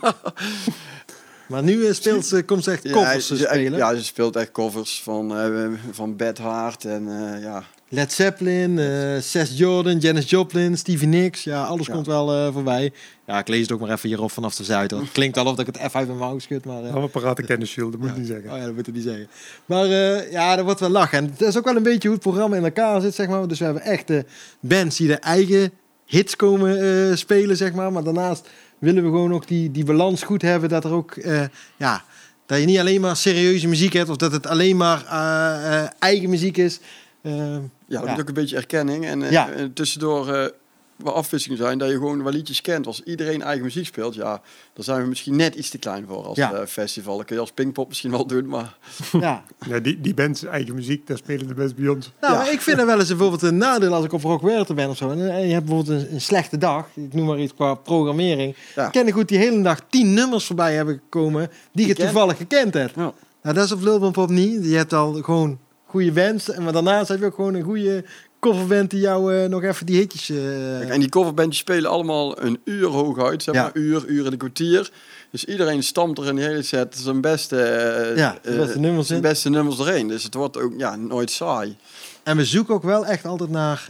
Maar 1.48 1.62
nu 1.62 1.86
eh, 1.86 1.92
speelt 1.94 2.26
ze, 2.26 2.42
komt 2.42 2.64
ze 2.64 2.70
echt 2.70 2.90
covers 2.90 3.28
ja, 3.28 3.34
te 3.34 3.42
ze- 3.42 3.44
spelen. 3.48 3.78
Ja, 3.78 3.94
ze 3.94 4.04
speelt 4.04 4.36
echt 4.36 4.52
covers 4.52 5.02
van, 5.02 5.36
eh 5.38 5.66
van 5.90 6.16
Beth 6.16 6.38
Hart 6.38 6.84
en 6.84 7.08
eh, 7.34 7.42
ja. 7.42 7.64
Led 7.90 8.12
Zeppelin, 8.12 8.78
eh 8.78 9.20
Seth 9.20 9.58
Jordan, 9.58 9.98
Janis 9.98 10.30
Joplin, 10.30 10.76
Stevie 10.78 11.08
Nicks. 11.08 11.44
Ja, 11.44 11.64
alles 11.64 11.86
Ja. 11.86 11.92
komt 11.92 12.06
wel 12.06 12.32
eh, 12.34 12.52
voorbij. 12.52 12.92
Ja, 13.26 13.38
ik 13.38 13.48
lees 13.48 13.60
het 13.60 13.72
ook 13.72 13.80
maar 13.80 13.90
even 13.90 14.08
hierop 14.08 14.30
vanaf 14.30 14.54
de 14.54 14.64
zuid. 14.64 14.90
Het 14.90 15.12
klinkt 15.12 15.36
al 15.36 15.44
of 15.46 15.54
dat 15.56 15.68
ik 15.68 15.74
het 15.74 15.90
F 15.90 15.94
uit 15.96 16.06
mijn 16.06 16.18
mouw 16.18 16.38
schud, 16.38 16.64
maar... 16.64 16.82
eh, 16.82 16.90
Allemaal 16.90 17.08
parate 17.08 17.42
kennis, 17.42 17.74
Jules, 17.74 17.90
dat 17.90 18.00
moet 18.00 18.10
je 18.14 18.18
niet 18.18 18.26
zeggen. 18.28 18.50
Oh 18.50 18.56
ja, 18.58 18.64
dat 18.64 18.74
moet 18.74 18.86
ik 18.86 18.94
niet 18.94 19.02
zeggen. 19.02 19.28
Maar 19.66 19.84
eh, 19.84 20.30
ja, 20.32 20.56
dat 20.56 20.64
wordt 20.64 20.80
wel 20.80 20.88
lachen. 20.90 21.18
En 21.18 21.34
dat 21.38 21.48
is 21.48 21.56
ook 21.56 21.64
wel 21.64 21.76
een 21.76 21.82
beetje 21.82 22.08
hoe 22.08 22.16
het 22.16 22.26
programma 22.26 22.56
in 22.56 22.64
elkaar 22.64 23.00
zit, 23.00 23.14
zeg 23.14 23.28
maar. 23.28 23.48
Dus 23.48 23.58
we 23.58 23.64
hebben 23.64 23.82
echte 23.82 24.24
bands 24.60 24.96
die 24.96 25.06
de 25.08 25.14
eigen 25.16 25.70
hits 26.06 26.36
komen 26.36 26.80
eh, 27.10 27.16
spelen, 27.16 27.56
zeg 27.56 27.72
maar. 27.72 27.92
Maar 27.92 28.04
daarnaast 28.04 28.48
willen 28.78 29.02
we 29.02 29.08
gewoon 29.08 29.34
ook 29.34 29.46
die, 29.46 29.70
die 29.70 29.84
balans 29.84 30.22
goed 30.22 30.42
hebben. 30.42 30.68
Dat 30.68 30.84
er 30.84 30.92
ook, 30.92 31.12
eh, 31.16 31.44
ja, 31.76 32.04
dat 32.46 32.58
je 32.60 32.64
niet 32.66 32.78
alleen 32.78 33.00
maar 33.00 33.16
serieuze 33.16 33.68
muziek 33.68 33.92
hebt. 33.92 34.08
Of 34.08 34.16
dat 34.16 34.32
het 34.32 34.46
alleen 34.46 34.76
maar 34.76 35.04
eh, 35.06 35.82
eh, 35.82 35.88
eigen 35.98 36.30
muziek 36.30 36.56
is. 36.56 36.80
Ja, 37.22 37.60
dat 37.88 38.04
Ja. 38.04 38.16
ook 38.20 38.28
een 38.28 38.34
beetje 38.34 38.56
erkenning. 38.56 39.06
En 39.06 39.30
Ja. 39.30 39.48
tussendoor 39.74 40.52
wel 40.98 41.14
afwisselingen 41.14 41.62
zijn, 41.64 41.78
dat 41.78 41.88
je 41.88 41.94
gewoon 41.94 42.22
wel 42.22 42.32
liedjes 42.32 42.60
kent. 42.60 42.86
Als 42.86 43.02
iedereen 43.02 43.42
eigen 43.42 43.64
muziek 43.64 43.86
speelt, 43.86 44.14
ja, 44.14 44.40
dan 44.72 44.84
zijn 44.84 45.02
we 45.02 45.08
misschien 45.08 45.36
net 45.36 45.54
iets 45.54 45.68
te 45.70 45.78
klein 45.78 46.04
voor 46.08 46.24
als 46.24 46.36
Ja. 46.36 46.52
eh, 46.52 46.66
festival. 46.66 47.16
Dat 47.16 47.26
kun 47.26 47.34
je 47.34 47.40
als 47.40 47.52
Pinkpop 47.52 47.88
misschien 47.88 48.10
wel 48.10 48.26
doen, 48.26 48.46
maar 48.48 48.76
Ja. 49.20 49.44
Ja, 49.66 49.78
die, 49.78 50.00
die 50.00 50.14
bands, 50.14 50.44
eigen 50.44 50.74
muziek, 50.74 51.06
daar 51.06 51.16
spelen 51.16 51.46
de 51.46 51.54
best 51.54 51.76
bij 51.76 51.88
ons. 51.88 52.12
Nou, 52.20 52.32
Ja. 52.32 52.38
maar 52.38 52.52
ik 52.52 52.60
vind 52.60 52.78
er 52.78 52.86
wel 52.86 52.98
eens 52.98 53.08
bijvoorbeeld 53.08 53.42
een 53.42 53.56
nadeel 53.56 53.92
als 53.94 54.04
ik 54.04 54.12
op 54.12 54.22
Rockwerter 54.22 54.74
ben 54.74 54.88
of 54.88 54.96
zo. 54.96 55.10
En 55.10 55.30
eh, 55.36 55.46
je 55.46 55.52
hebt 55.52 55.64
bijvoorbeeld 55.66 56.02
een, 56.02 56.12
een 56.14 56.20
slechte 56.20 56.58
dag, 56.58 56.86
ik 56.94 57.14
noem 57.14 57.26
maar 57.26 57.38
iets 57.40 57.54
qua 57.54 57.74
programmering. 57.74 58.56
Ja. 58.74 58.86
Ik 58.86 58.92
ken 58.92 59.06
ik 59.06 59.12
goed 59.12 59.28
die 59.28 59.38
hele 59.38 59.62
dag 59.62 59.80
tien 59.90 60.14
nummers 60.14 60.44
voorbij 60.46 60.74
hebben 60.74 60.94
gekomen 61.02 61.50
die 61.72 61.86
je 61.86 61.94
toevallig 61.94 62.36
gekend 62.36 62.74
hebt. 62.74 62.94
Ja. 62.94 63.12
Nou, 63.42 63.54
dat 63.54 63.64
is 63.64 63.72
op 63.72 63.80
Lil 63.82 63.98
Bump 63.98 64.12
Pop 64.12 64.28
niet. 64.30 64.64
Je 64.64 64.76
hebt 64.76 64.92
al 64.92 65.12
gewoon 65.12 65.58
goede 65.86 66.12
bands, 66.12 66.50
en 66.50 66.62
maar 66.62 66.72
daarnaast 66.72 67.08
heb 67.08 67.18
je 67.18 67.24
ook 67.26 67.34
gewoon 67.34 67.54
een 67.54 67.62
goede 67.62 68.04
coverband 68.40 68.90
die 68.90 69.00
jou 69.00 69.34
eh, 69.34 69.48
nog 69.48 69.62
even 69.62 69.86
die 69.86 69.96
hitjes... 69.96 70.28
eh, 70.30 70.36
Kijk, 70.78 70.88
en 70.90 71.00
die 71.00 71.08
coverbandjes 71.08 71.58
spelen 71.58 71.90
allemaal 71.90 72.42
een 72.42 72.60
uur 72.64 72.86
hoog 72.86 73.18
uit, 73.22 73.42
zeg 73.42 73.54
Ja. 73.54 73.62
maar, 73.62 73.70
uur, 73.74 74.04
uur 74.06 74.26
en 74.26 74.32
een 74.32 74.38
kwartier. 74.38 74.90
Dus 75.30 75.44
iedereen 75.44 75.82
stampt 75.82 76.18
er 76.18 76.26
in 76.26 76.36
de 76.36 76.42
hele 76.42 76.62
set 76.62 76.96
zijn 76.98 77.20
beste, 77.20 77.60
eh, 77.62 78.16
Ja, 78.16 78.38
beste 78.42 78.78
nummers 78.78 79.06
zijn 79.06 79.18
in. 79.22 79.28
beste 79.28 79.50
nummers 79.50 79.78
erin. 79.78 80.08
Dus 80.08 80.22
het 80.22 80.34
wordt 80.34 80.56
ook 80.58 80.72
ja, 80.76 80.96
nooit 80.96 81.30
saai. 81.30 81.76
En 82.22 82.36
we 82.36 82.44
zoeken 82.44 82.74
ook 82.74 82.82
wel 82.82 83.06
echt 83.06 83.24
altijd 83.24 83.50
naar... 83.50 83.88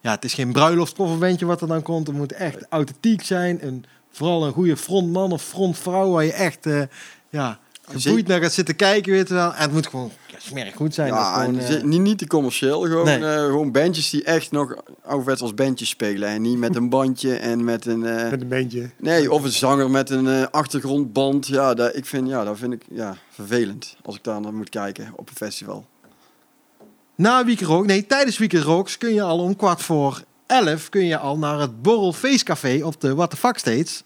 ja, 0.00 0.10
het 0.10 0.24
is 0.24 0.34
geen 0.34 0.52
bruiloftcoverbandje 0.52 1.46
wat 1.46 1.60
er 1.60 1.68
dan 1.68 1.82
komt. 1.82 2.06
Het 2.06 2.16
moet 2.16 2.32
echt 2.32 2.66
authentiek 2.68 3.22
zijn. 3.24 3.60
En 3.60 3.84
vooral 4.10 4.46
een 4.46 4.52
goede 4.52 4.76
frontman 4.76 5.32
of 5.32 5.42
frontvrouw 5.42 6.10
waar 6.10 6.24
je 6.24 6.32
echt... 6.32 6.66
ja, 7.30 7.58
geboeid 8.00 8.26
naar 8.26 8.40
gaat 8.40 8.52
zitten 8.52 8.76
kijken, 8.76 9.12
weet 9.12 9.28
je 9.28 9.34
wel. 9.34 9.54
En 9.54 9.62
het 9.62 9.72
moet 9.72 9.86
gewoon 9.86 10.10
ja, 10.26 10.36
smerig 10.38 10.74
goed 10.74 10.94
zijn. 10.94 11.08
Ja, 11.08 11.32
gewoon, 11.40 11.58
eh, 11.58 11.82
niet, 11.82 12.00
niet 12.00 12.18
te 12.18 12.26
commercieel, 12.26 12.80
gewoon, 12.80 13.04
Nee. 13.04 13.24
eh, 13.24 13.44
gewoon 13.44 13.72
bandjes 13.72 14.10
die 14.10 14.24
echt 14.24 14.50
nog 14.50 14.74
ouderwets 15.04 15.40
als 15.42 15.54
bandjes 15.54 15.88
spelen. 15.88 16.28
En 16.28 16.42
niet 16.42 16.58
met 16.58 16.76
een 16.76 16.88
bandje 16.88 17.34
en 17.36 17.64
met 17.64 17.86
een... 17.86 18.06
eh, 18.06 18.30
Met 18.30 18.40
een 18.40 18.48
bandje. 18.48 18.90
nee, 18.98 19.32
of 19.32 19.42
een 19.44 19.50
zanger 19.52 19.90
met 19.90 20.10
een 20.10 20.28
eh, 20.28 20.46
achtergrondband. 20.50 21.46
Ja, 21.46 21.74
dat, 21.74 21.96
ik 21.96 22.06
vind, 22.06 22.28
ja, 22.28 22.44
dat 22.44 22.58
vind 22.58 22.72
ik 22.72 22.82
ja, 22.90 23.16
vervelend 23.30 23.96
als 24.02 24.16
ik 24.16 24.24
daar 24.24 24.40
naar 24.40 24.54
moet 24.54 24.68
kijken 24.70 25.12
op 25.16 25.28
een 25.28 25.36
festival. 25.36 25.84
Na 27.14 27.44
Weekend 27.44 27.68
Rock, 27.68 27.86
nee, 27.86 28.06
tijdens 28.06 28.38
Weekend 28.38 28.62
Rocks 28.62 28.98
kun 28.98 29.14
je 29.14 29.22
al 29.22 29.38
om 29.38 29.56
kwart 29.56 29.82
voor 29.82 30.22
elf 30.46 30.88
kun 30.88 31.04
je 31.06 31.18
al 31.18 31.38
naar 31.38 31.60
het 31.60 31.82
Borrel 31.82 32.12
Feestcafé 32.12 32.80
op 32.84 33.00
de 33.00 33.14
What 33.14 33.30
the 33.30 33.36
Fuck 33.36 33.58
States. 33.58 34.02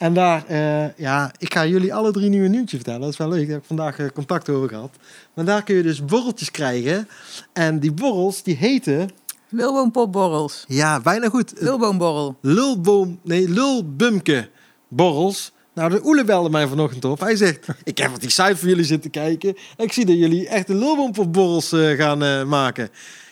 En 0.00 0.14
daar, 0.14 0.46
eh, 0.46 0.96
ja, 0.96 1.32
ik 1.38 1.52
ga 1.52 1.66
jullie 1.66 1.94
alle 1.94 2.12
drie 2.12 2.28
nu 2.28 2.44
een 2.44 2.50
nieuwtje 2.50 2.76
vertellen. 2.76 3.00
Dat 3.00 3.10
is 3.10 3.16
wel 3.16 3.28
leuk, 3.28 3.40
daar 3.40 3.48
heb 3.48 3.60
ik 3.60 3.66
vandaag 3.66 3.98
eh, 3.98 4.06
contact 4.14 4.48
over 4.48 4.68
gehad. 4.68 4.96
Maar 5.34 5.44
daar 5.44 5.62
kun 5.62 5.74
je 5.76 5.82
dus 5.82 6.04
borreltjes 6.04 6.50
krijgen. 6.50 7.08
En 7.52 7.78
die 7.78 7.92
borrels, 7.92 8.42
die 8.42 8.56
heten, 8.56 9.10
Wilboompopborrels. 9.48 10.64
ja, 10.68 11.00
bijna 11.00 11.28
goed. 11.28 11.52
Wilboomborrel. 11.58 12.36
Lulboom, 12.40 13.20
nee, 13.22 13.48
Lulbumke 13.48 14.48
borrels. 14.88 15.52
Nou, 15.74 15.90
de 15.90 16.04
Oele 16.04 16.24
belde 16.24 16.50
mij 16.50 16.66
vanochtend 16.66 17.04
op. 17.04 17.20
Hij 17.20 17.36
zegt, 17.36 17.66
ik 17.84 17.98
heb 17.98 18.14
op 18.14 18.20
die 18.20 18.30
site 18.30 18.56
voor 18.56 18.68
jullie 18.68 18.84
zitten 18.84 19.10
kijken. 19.10 19.56
En 19.76 19.84
ik 19.84 19.92
zie 19.92 20.06
dat 20.06 20.16
jullie 20.16 20.48
echt 20.48 20.68
een 20.68 20.78
lulboompopborrels 20.78 21.72
eh 21.72 21.90
gaan 21.90 22.22
eh, 22.22 22.44
maken. 22.44 22.88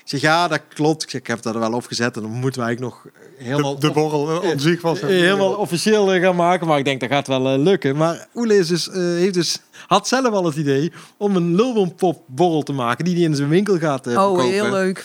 Ik 0.08 0.14
zeg, 0.18 0.30
ja, 0.30 0.48
dat 0.48 0.60
klopt. 0.74 1.02
Ik 1.02 1.10
zeg, 1.10 1.20
ik 1.20 1.26
heb 1.26 1.42
dat 1.42 1.54
er 1.54 1.60
wel 1.60 1.72
opgezet. 1.72 2.16
En 2.16 2.22
dan 2.22 2.30
moeten 2.30 2.60
we 2.60 2.66
eigenlijk 2.66 2.94
nog 2.94 3.12
helemaal... 3.38 3.74
De, 3.78 3.86
de 3.86 3.92
borrel 3.92 4.42
eh, 4.42 4.50
aan 4.50 4.60
zich 4.60 4.80
was... 4.82 5.00
helemaal 5.00 5.54
officieel 5.54 6.12
eh, 6.12 6.22
gaan 6.22 6.36
maken, 6.36 6.66
maar 6.66 6.78
ik 6.78 6.84
denk 6.84 7.00
dat 7.00 7.08
gaat 7.10 7.26
wel 7.26 7.48
eh, 7.48 7.58
lukken. 7.58 7.96
Maar 7.96 8.26
Oele 8.34 8.56
is 8.58 8.68
dus, 8.68 8.88
eh, 8.90 8.96
heeft 8.96 9.34
dus, 9.34 9.58
had 9.86 10.08
zelf 10.08 10.26
al 10.26 10.44
het 10.44 10.56
idee 10.56 10.92
om 11.16 11.36
een 11.36 11.54
lulboompopborrel 11.54 12.62
te 12.62 12.72
maken 12.72 13.04
die 13.04 13.14
hij 13.14 13.24
in 13.24 13.34
zijn 13.34 13.48
winkel 13.48 13.78
gaat 13.78 14.06
Oh, 14.06 14.12
verkopen. 14.12 14.44
heel 14.44 14.70
leuk. 14.70 15.04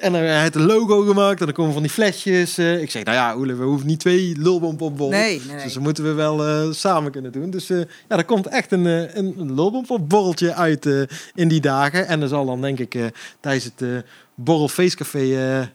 En 0.00 0.12
hij 0.12 0.40
heeft 0.40 0.54
een 0.54 0.66
logo 0.66 1.00
gemaakt 1.00 1.40
en 1.40 1.46
dan 1.46 1.54
komen 1.54 1.72
van 1.72 1.82
die 1.82 1.90
flesjes. 1.90 2.58
eh. 2.58 2.82
ik 2.82 2.90
zeg, 2.90 3.04
nou 3.04 3.16
ja, 3.16 3.36
Oele, 3.36 3.54
we 3.54 3.64
hoeven 3.64 3.86
niet 3.86 4.00
twee 4.00 4.36
lulbompopborrels. 4.38 5.20
Nee, 5.22 5.38
nee, 5.38 5.54
nee. 5.54 5.64
Dus 5.64 5.74
dat 5.74 5.82
moeten 5.82 6.04
we 6.04 6.12
wel 6.12 6.46
eh, 6.46 6.70
samen 6.70 7.12
kunnen 7.12 7.32
doen. 7.32 7.50
Dus 7.50 7.70
eh, 7.70 7.78
ja, 7.78 8.16
er 8.16 8.24
komt 8.24 8.46
echt 8.46 8.72
een, 8.72 8.84
een, 8.84 9.34
een 9.38 9.54
lulbompopborreltje 9.54 10.54
uit 10.54 10.86
in 11.34 11.48
die 11.48 11.60
dagen. 11.60 12.06
En 12.06 12.22
er 12.22 12.28
zal 12.28 12.46
dan 12.46 12.60
denk 12.60 12.78
ik 12.78 12.98
tijdens 13.40 13.64
het 13.64 14.04
borrelfeestcafé 14.34 15.20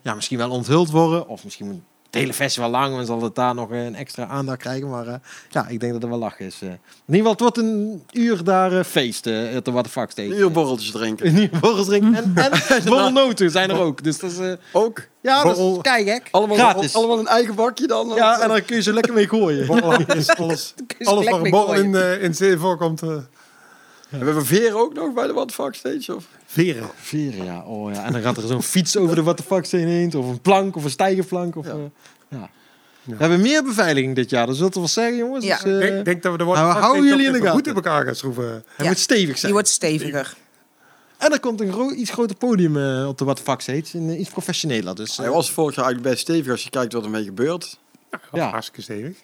ja, 0.01 0.15
misschien 0.15 0.37
wel 0.37 0.49
onthuld 0.49 0.89
worden. 0.89 1.27
Of 1.27 1.43
misschien 1.43 1.83
het 2.11 2.19
hele 2.21 2.33
festival 2.33 2.69
lang, 2.69 2.95
dan 2.95 3.05
zal 3.05 3.21
het 3.23 3.35
daar 3.35 3.55
nog 3.55 3.71
eh, 3.71 3.85
een 3.85 3.95
extra 3.95 4.25
aandacht 4.25 4.57
krijgen. 4.59 4.89
Maar 4.89 5.07
eh, 5.07 5.13
ja, 5.49 5.67
ik 5.67 5.79
denk 5.79 5.93
dat 5.93 6.03
er 6.03 6.09
wel 6.09 6.17
lachen 6.17 6.45
is. 6.45 6.59
eh. 6.61 6.67
In 6.69 6.75
ieder 7.15 7.15
geval, 7.17 7.31
het 7.31 7.39
wordt 7.39 7.57
een 7.57 8.03
uur 8.11 8.43
daar 8.43 8.83
feest 8.83 9.27
eh, 9.27 9.55
op 9.55 9.65
de 9.65 9.71
What 9.71 9.83
the 9.83 9.89
Fuck 9.89 10.11
stage. 10.11 10.27
Een 10.27 10.37
uur 10.37 10.51
borreltjes 10.51 10.91
drinken. 10.91 11.27
Een 11.27 11.37
uur 11.37 11.49
borrels 11.59 11.85
drinken. 11.87 12.15
En, 12.15 12.33
en 12.35 12.83
borrelnoten 12.85 13.51
zijn 13.51 13.69
er 13.69 13.79
ook. 13.79 14.03
Dus 14.03 14.19
dat 14.19 14.31
is... 14.31 14.55
Ook. 14.71 15.01
ja, 15.21 15.43
dat 15.43 15.57
is 15.57 15.77
gek. 15.81 16.27
Allemaal, 16.31 16.57
Gratis. 16.57 16.95
allemaal 16.95 17.19
een 17.19 17.27
eigen 17.27 17.55
bakje 17.55 17.87
dan. 17.87 18.11
Ja, 18.15 18.41
en 18.41 18.47
dan 18.47 18.65
kun 18.65 18.75
je 18.75 18.81
ze 18.81 18.93
lekker 18.93 19.13
mee 19.13 19.27
gooien. 19.27 19.67
Borrel 19.67 20.01
is 20.15 20.29
alles, 20.29 20.73
alles 21.03 21.29
waar 21.29 21.41
een 21.41 21.49
borrel 21.51 21.73
in, 21.73 22.21
in 22.21 22.35
zee 22.35 22.57
voorkomt. 22.57 23.01
Eh 24.09 24.19
We 24.19 24.25
hebben 24.25 24.45
veren 24.45 24.77
ook 24.79 24.93
nog 24.93 25.13
bij 25.13 25.27
de 25.27 25.33
What 25.33 25.47
the 25.47 25.53
Fuck 25.53 25.73
Stage. 25.75 26.15
Of? 26.15 26.25
veren. 26.45 26.89
Veren, 26.95 27.45
ja. 27.45 27.63
Oh, 27.65 27.93
ja. 27.93 28.03
En 28.05 28.11
dan 28.13 28.21
gaat 28.21 28.37
er 28.37 28.47
zo'n 28.47 28.63
fiets 28.63 28.97
over 28.97 29.15
de 29.15 29.23
what 29.23 29.37
the 29.37 29.43
fuck 29.43 29.65
steen 29.65 29.87
heen. 29.87 30.13
Of 30.13 30.25
een 30.25 30.41
plank 30.41 30.75
of 30.75 30.83
een 30.83 30.89
stijgerplank. 30.89 31.55
Of, 31.55 31.65
Ja. 31.65 31.71
eh, 31.71 31.77
ja. 32.27 32.49
Ja. 33.03 33.15
We 33.15 33.21
hebben 33.21 33.41
meer 33.41 33.63
beveiliging 33.63 34.15
dit 34.15 34.29
jaar. 34.29 34.45
Dat 34.47 34.55
zult 34.55 34.73
er 34.73 34.79
wel 34.79 34.89
zeggen, 34.89 35.17
jongens. 35.17 35.45
Ja. 35.45 35.55
Dus, 35.55 35.63
eh, 35.63 35.73
Ik 35.73 35.79
denk, 35.93 36.05
denk 36.05 36.23
dat 36.23 36.31
we 36.31 36.37
de 36.37 36.43
Nou, 36.43 36.57
houden 36.79 37.05
jullie 37.05 37.25
in 37.25 37.31
de 37.31 37.37
gaten. 37.37 37.53
goed 37.53 37.67
in 37.67 37.75
elkaar 37.75 38.05
gaan 38.05 38.15
schroeven. 38.15 38.43
hij 38.43 38.63
Ja. 38.85 38.87
moet 38.87 38.99
stevig 38.99 39.25
zijn. 39.27 39.41
Die 39.41 39.51
wordt 39.53 39.67
steviger. 39.67 40.35
En 41.17 41.31
er 41.31 41.39
komt 41.39 41.61
een 41.61 41.71
gro- 41.71 41.91
iets 41.91 42.11
groter 42.11 42.35
podium 42.35 42.77
eh, 42.77 43.07
op 43.07 43.17
de 43.17 43.23
what 43.25 43.35
the 43.37 43.43
fuck 43.43 43.61
stage. 43.61 43.97
En, 43.97 44.09
eh, 44.09 44.19
iets 44.19 44.29
professioneler. 44.29 44.95
Dus, 44.95 45.11
eh, 45.11 45.17
Hij 45.17 45.29
was 45.29 45.51
vorig 45.51 45.75
jaar 45.75 45.85
eigenlijk 45.85 46.13
best 46.15 46.27
stevig 46.27 46.51
als 46.51 46.63
je 46.63 46.69
kijkt 46.69 46.93
wat 46.93 47.03
ermee 47.03 47.23
gebeurt. 47.23 47.79
Ja. 48.11 48.19
Ja. 48.31 48.49
Hartstikke 48.49 48.81
stevig. 48.81 49.17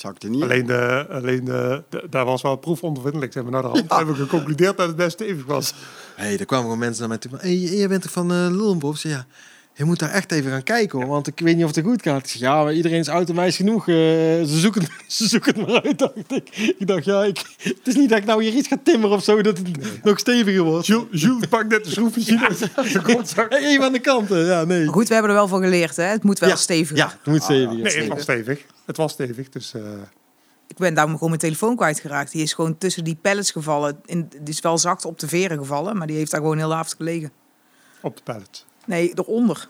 Zakte 0.00 0.28
niet. 0.28 0.42
Alleen, 0.42 0.66
de, 0.66 1.06
alleen 1.10 1.44
de, 1.44 1.82
de- 1.88 2.06
daar 2.10 2.24
was 2.24 2.42
wel 2.42 2.56
proefondervindelijk. 2.56 3.32
Zeg 3.32 3.42
maar, 3.42 3.52
naar 3.52 3.62
de 3.62 3.68
hand 3.68 3.92
hebben 3.94 4.14
we 4.14 4.22
geconcludeerd 4.22 4.76
dat 4.76 4.86
het 4.86 4.96
best 4.96 5.12
stevig 5.12 5.44
was. 5.46 5.74
hey, 6.14 6.38
er 6.38 6.44
kwamen 6.44 6.64
gewoon 6.64 6.78
mensen 6.80 7.00
naar 7.00 7.08
mij 7.08 7.18
toe. 7.18 7.30
van, 7.30 7.40
Hey, 7.40 7.56
jij 7.56 7.88
bent 7.88 8.02
toch 8.02 8.10
van 8.12 8.32
uh, 8.32 8.36
Lullenbob? 8.50 8.96
Ja. 8.96 9.26
Je 9.78 9.84
moet 9.84 9.98
daar 9.98 10.10
echt 10.10 10.32
even 10.32 10.50
gaan 10.50 10.62
kijken, 10.62 10.98
hoor, 10.98 11.08
want 11.08 11.26
ik 11.26 11.40
weet 11.40 11.56
niet 11.56 11.64
of 11.64 11.74
het 11.74 11.84
goed 11.84 12.02
gaat. 12.02 12.18
Ik 12.24 12.28
zeg, 12.28 12.40
ja, 12.40 12.62
maar 12.62 12.72
iedereen 12.74 12.98
is 12.98 13.08
oud 13.08 13.28
en 13.28 13.34
wijs 13.34 13.56
genoeg. 13.56 13.88
eh, 13.88 13.94
ze, 13.94 14.44
zoeken, 14.46 14.82
ze 15.06 15.28
zoeken 15.28 15.54
het 15.58 15.66
maar 15.68 15.82
uit, 15.82 15.98
dacht 15.98 16.14
ik. 16.32 16.74
Ik 16.78 16.86
dacht, 16.86 17.04
ja, 17.04 17.24
ik, 17.24 17.38
het 17.62 17.76
is 17.86 17.94
niet 17.94 18.08
dat 18.08 18.18
ik 18.18 18.24
nou 18.24 18.42
hier 18.44 18.52
iets 18.52 18.68
ga 18.68 18.76
timmeren 18.82 19.16
of 19.16 19.24
zo, 19.24 19.42
dat 19.42 19.58
het 19.58 20.02
nog 20.04 20.18
steviger 20.18 20.62
wordt. 20.62 20.86
Jules, 20.86 21.20
Jules 21.22 21.46
pakt 21.48 21.68
net 21.68 21.84
de 21.84 21.90
schroefmachine. 21.90 22.48
Hey, 23.48 23.58
Even 23.64 23.84
aan 23.84 23.92
de 23.92 23.98
kanten, 24.00 24.44
ja, 24.46 24.64
nee. 24.64 24.84
Maar 24.84 24.94
goed, 24.94 25.08
we 25.08 25.12
hebben 25.12 25.30
er 25.32 25.36
wel 25.38 25.48
van 25.48 25.62
geleerd, 25.62 25.96
hè. 25.96 26.04
Het 26.04 26.22
moet 26.22 26.38
wel 26.38 26.48
Ja. 26.48 26.56
steviger. 26.56 26.96
Ja, 26.96 27.08
het 27.08 27.26
moet 27.26 27.42
steviger. 27.42 27.82
Nee, 27.82 27.96
het 27.98 28.08
was 28.08 28.22
stevig. 28.22 28.64
Het 28.86 28.96
was 28.96 29.12
stevig, 29.12 29.48
dus... 29.48 29.74
eh, 29.74 29.82
Ik 30.68 30.76
ben 30.76 30.94
daarom 30.94 31.12
gewoon 31.12 31.28
mijn 31.28 31.40
telefoon 31.40 31.76
kwijtgeraakt. 31.76 32.32
Die 32.32 32.42
is 32.42 32.52
gewoon 32.52 32.78
tussen 32.78 33.04
die 33.04 33.18
pallets 33.22 33.50
gevallen. 33.50 34.00
In, 34.04 34.28
die 34.40 34.54
is 34.54 34.60
wel 34.60 34.78
zacht 34.78 35.04
op 35.04 35.18
de 35.18 35.28
veren 35.28 35.58
gevallen, 35.58 35.96
maar 35.96 36.06
die 36.06 36.16
heeft 36.16 36.30
daar 36.30 36.40
gewoon 36.40 36.58
heel 36.58 36.68
de 36.68 36.74
avond 36.74 36.94
gelegen. 36.96 37.30
op 38.00 38.16
de 38.16 38.22
pallet. 38.22 38.66
Nee, 38.88 39.12
eronder. 39.14 39.68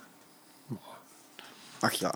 Ach 1.80 1.92
ja. 1.92 2.14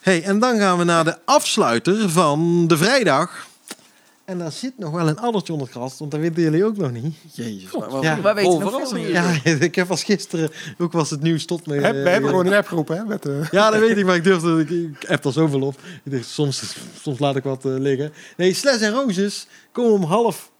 Hey, 0.00 0.22
en 0.22 0.38
dan 0.38 0.58
gaan 0.58 0.78
we 0.78 0.84
naar 0.84 1.04
de 1.04 1.18
afsluiter 1.24 2.10
van 2.10 2.66
de 2.66 2.76
vrijdag. 2.76 3.46
En 4.24 4.38
daar 4.38 4.52
zit 4.52 4.78
nog 4.78 4.90
wel 4.90 5.08
een 5.08 5.18
addertje 5.18 5.52
onder 5.52 5.68
het 5.68 5.76
gras, 5.76 5.98
want 5.98 6.10
dat 6.10 6.20
weten 6.20 6.42
jullie 6.42 6.64
ook 6.64 6.76
nog 6.76 6.92
niet. 6.92 7.16
Jezus. 7.32 7.70
God, 7.70 8.02
ja. 8.02 8.20
Wij 8.20 8.34
weten 8.34 8.60
verrassingen. 8.60 9.04
veel 9.04 9.52
Ja, 9.52 9.60
ik 9.66 9.74
heb 9.74 9.90
als 9.90 10.04
gisteren, 10.04 10.50
ook 10.78 10.92
was 10.92 11.10
het 11.10 11.22
nieuws 11.22 11.44
tot 11.44 11.66
me. 11.66 11.76
We 11.76 11.82
hebben, 11.82 12.02
we 12.02 12.08
hebben 12.08 12.30
gewoon 12.30 12.46
een 12.46 12.54
app 12.54 12.66
geroepen, 12.66 12.96
hè? 12.96 13.04
Met, 13.04 13.26
eh, 13.26 13.50
Ja, 13.50 13.70
dat 13.70 13.80
weet 13.80 13.96
ik, 13.96 14.04
maar 14.04 14.16
ik 14.16 14.24
durfde, 14.24 14.60
ik, 14.60 14.70
ik 14.70 15.08
heb 15.08 15.24
er 15.24 15.32
zoveel 15.32 15.62
op. 15.62 15.80
Ik 16.04 16.12
dacht, 16.12 16.26
soms, 16.26 16.76
soms 17.00 17.18
laat 17.18 17.36
ik 17.36 17.42
wat 17.42 17.64
eh, 17.64 17.72
liggen. 17.72 18.12
Nee, 18.36 18.54
Slash 18.54 18.80
en 18.80 18.92
Roses 18.92 19.46
komen 19.72 19.92
om 19.92 20.02
half 20.02 20.50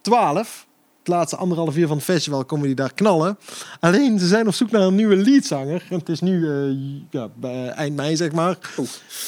twaalf. 0.00 0.66
Het 1.04 1.12
laatste 1.12 1.36
anderhalf 1.36 1.76
uur 1.76 1.86
van 1.86 1.96
het 1.96 2.04
festival 2.04 2.44
komen 2.44 2.66
die 2.66 2.74
daar 2.74 2.94
knallen. 2.94 3.38
Alleen, 3.80 4.18
ze 4.18 4.26
zijn 4.26 4.46
op 4.46 4.54
zoek 4.54 4.70
naar 4.70 4.82
een 4.82 4.94
nieuwe 4.94 5.16
leadzanger. 5.16 5.86
En 5.90 5.98
het 5.98 6.08
is 6.08 6.20
nu 6.20 6.50
eh, 6.50 6.76
ja, 7.10 7.28
bij 7.34 7.68
eind 7.68 7.96
mei, 7.96 8.16
zeg 8.16 8.32
maar. 8.32 8.58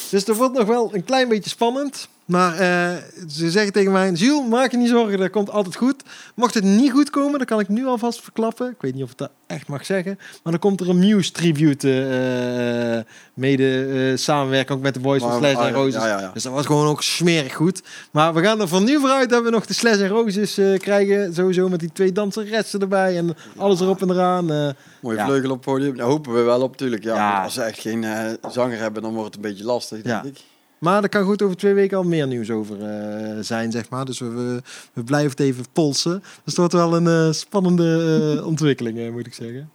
Dus 0.09 0.27
er 0.27 0.35
wordt 0.35 0.57
nog 0.57 0.67
wel 0.67 0.95
een 0.95 1.03
klein 1.03 1.27
beetje 1.27 1.49
spannend. 1.49 2.07
Maar 2.27 2.53
eh, 2.53 2.95
ze 3.29 3.51
zeggen 3.51 3.73
tegen 3.73 3.91
mij, 3.91 4.11
Jules, 4.11 4.49
maak 4.49 4.71
je 4.71 4.77
niet 4.77 4.89
zorgen, 4.89 5.17
dat 5.19 5.29
komt 5.29 5.49
altijd 5.49 5.75
goed. 5.75 6.03
Mocht 6.35 6.53
het 6.53 6.63
niet 6.63 6.91
goed 6.91 7.09
komen, 7.09 7.37
dan 7.37 7.47
kan 7.47 7.59
ik 7.59 7.67
nu 7.69 7.85
alvast 7.85 8.21
verklappen. 8.21 8.69
Ik 8.69 8.75
weet 8.81 8.93
niet 8.93 9.03
of 9.03 9.11
ik 9.11 9.17
dat 9.17 9.29
echt 9.47 9.67
mag 9.67 9.85
zeggen. 9.85 10.15
Maar 10.43 10.51
dan 10.51 10.59
komt 10.61 10.79
er 10.81 10.89
een 10.89 10.99
Muse 10.99 11.31
tribute 11.31 11.89
eh, 11.91 13.13
mede 13.33 13.85
eh, 14.11 14.17
samenwerken 14.17 14.75
ook 14.75 14.81
met 14.81 14.93
de 14.93 14.99
Boys 14.99 15.21
van 15.21 15.37
Slash 15.37 15.51
en 15.53 15.57
ah, 15.59 15.71
Roses. 15.71 15.93
Ja, 16.01 16.07
ja, 16.07 16.19
ja. 16.19 16.31
Dus 16.33 16.43
dat 16.43 16.53
was 16.53 16.65
gewoon 16.65 16.87
ook 16.87 17.03
smerig 17.03 17.53
goed. 17.55 17.81
Maar 18.11 18.33
we 18.33 18.41
gaan 18.43 18.61
er 18.61 18.67
van 18.67 18.83
nu 18.83 18.99
vooruit 18.99 19.29
dat 19.29 19.43
we 19.43 19.49
nog 19.49 19.65
de 19.65 19.73
Slash 19.73 19.99
en 19.99 20.07
Roses 20.07 20.57
eh, 20.57 20.79
krijgen. 20.79 21.33
Sowieso 21.33 21.69
met 21.69 21.79
die 21.79 21.91
twee 21.93 22.11
danseressen 22.11 22.79
erbij 22.81 23.17
en 23.17 23.35
alles 23.57 23.79
erop 23.81 24.01
en 24.01 24.09
eraan. 24.09 24.51
eh. 24.51 24.69
Mooie 25.01 25.19
vleugel 25.23 25.49
op 25.49 25.55
het 25.55 25.65
podium. 25.65 25.97
Daar 25.97 26.07
hopen 26.07 26.33
we 26.33 26.41
wel 26.41 26.61
op, 26.61 26.71
natuurlijk. 26.71 27.03
Ja. 27.03 27.43
Als 27.43 27.53
ze 27.53 27.61
echt 27.61 27.79
geen 27.79 28.03
eh, 28.03 28.33
zanger 28.49 28.77
hebben, 28.79 29.01
dan 29.01 29.13
wordt 29.13 29.35
het 29.35 29.43
een 29.43 29.49
beetje 29.51 29.65
lastig, 29.65 30.01
denk 30.01 30.23
Ja. 30.23 30.29
ik. 30.29 30.39
Maar 30.79 31.03
er 31.03 31.09
kan 31.09 31.23
goed 31.23 31.41
over 31.41 31.57
twee 31.57 31.73
weken 31.73 31.97
al 31.97 32.03
meer 32.03 32.27
nieuws 32.27 32.49
over 32.51 32.81
eh, 32.81 33.37
zijn, 33.41 33.71
zeg 33.71 33.89
maar. 33.89 34.05
Dus 34.05 34.19
we, 34.19 34.29
we, 34.29 34.61
we 34.93 35.03
blijven 35.03 35.29
het 35.29 35.39
even 35.39 35.65
polsen. 35.73 36.19
Dus 36.19 36.29
het 36.43 36.57
wordt 36.57 36.73
wel 36.73 36.95
een 36.95 37.07
eh, 37.27 37.31
spannende 37.33 38.35
eh, 38.37 38.45
ontwikkeling, 38.45 38.97
eh, 38.99 39.11
moet 39.11 39.25
ik 39.27 39.33
zeggen. 39.33 39.69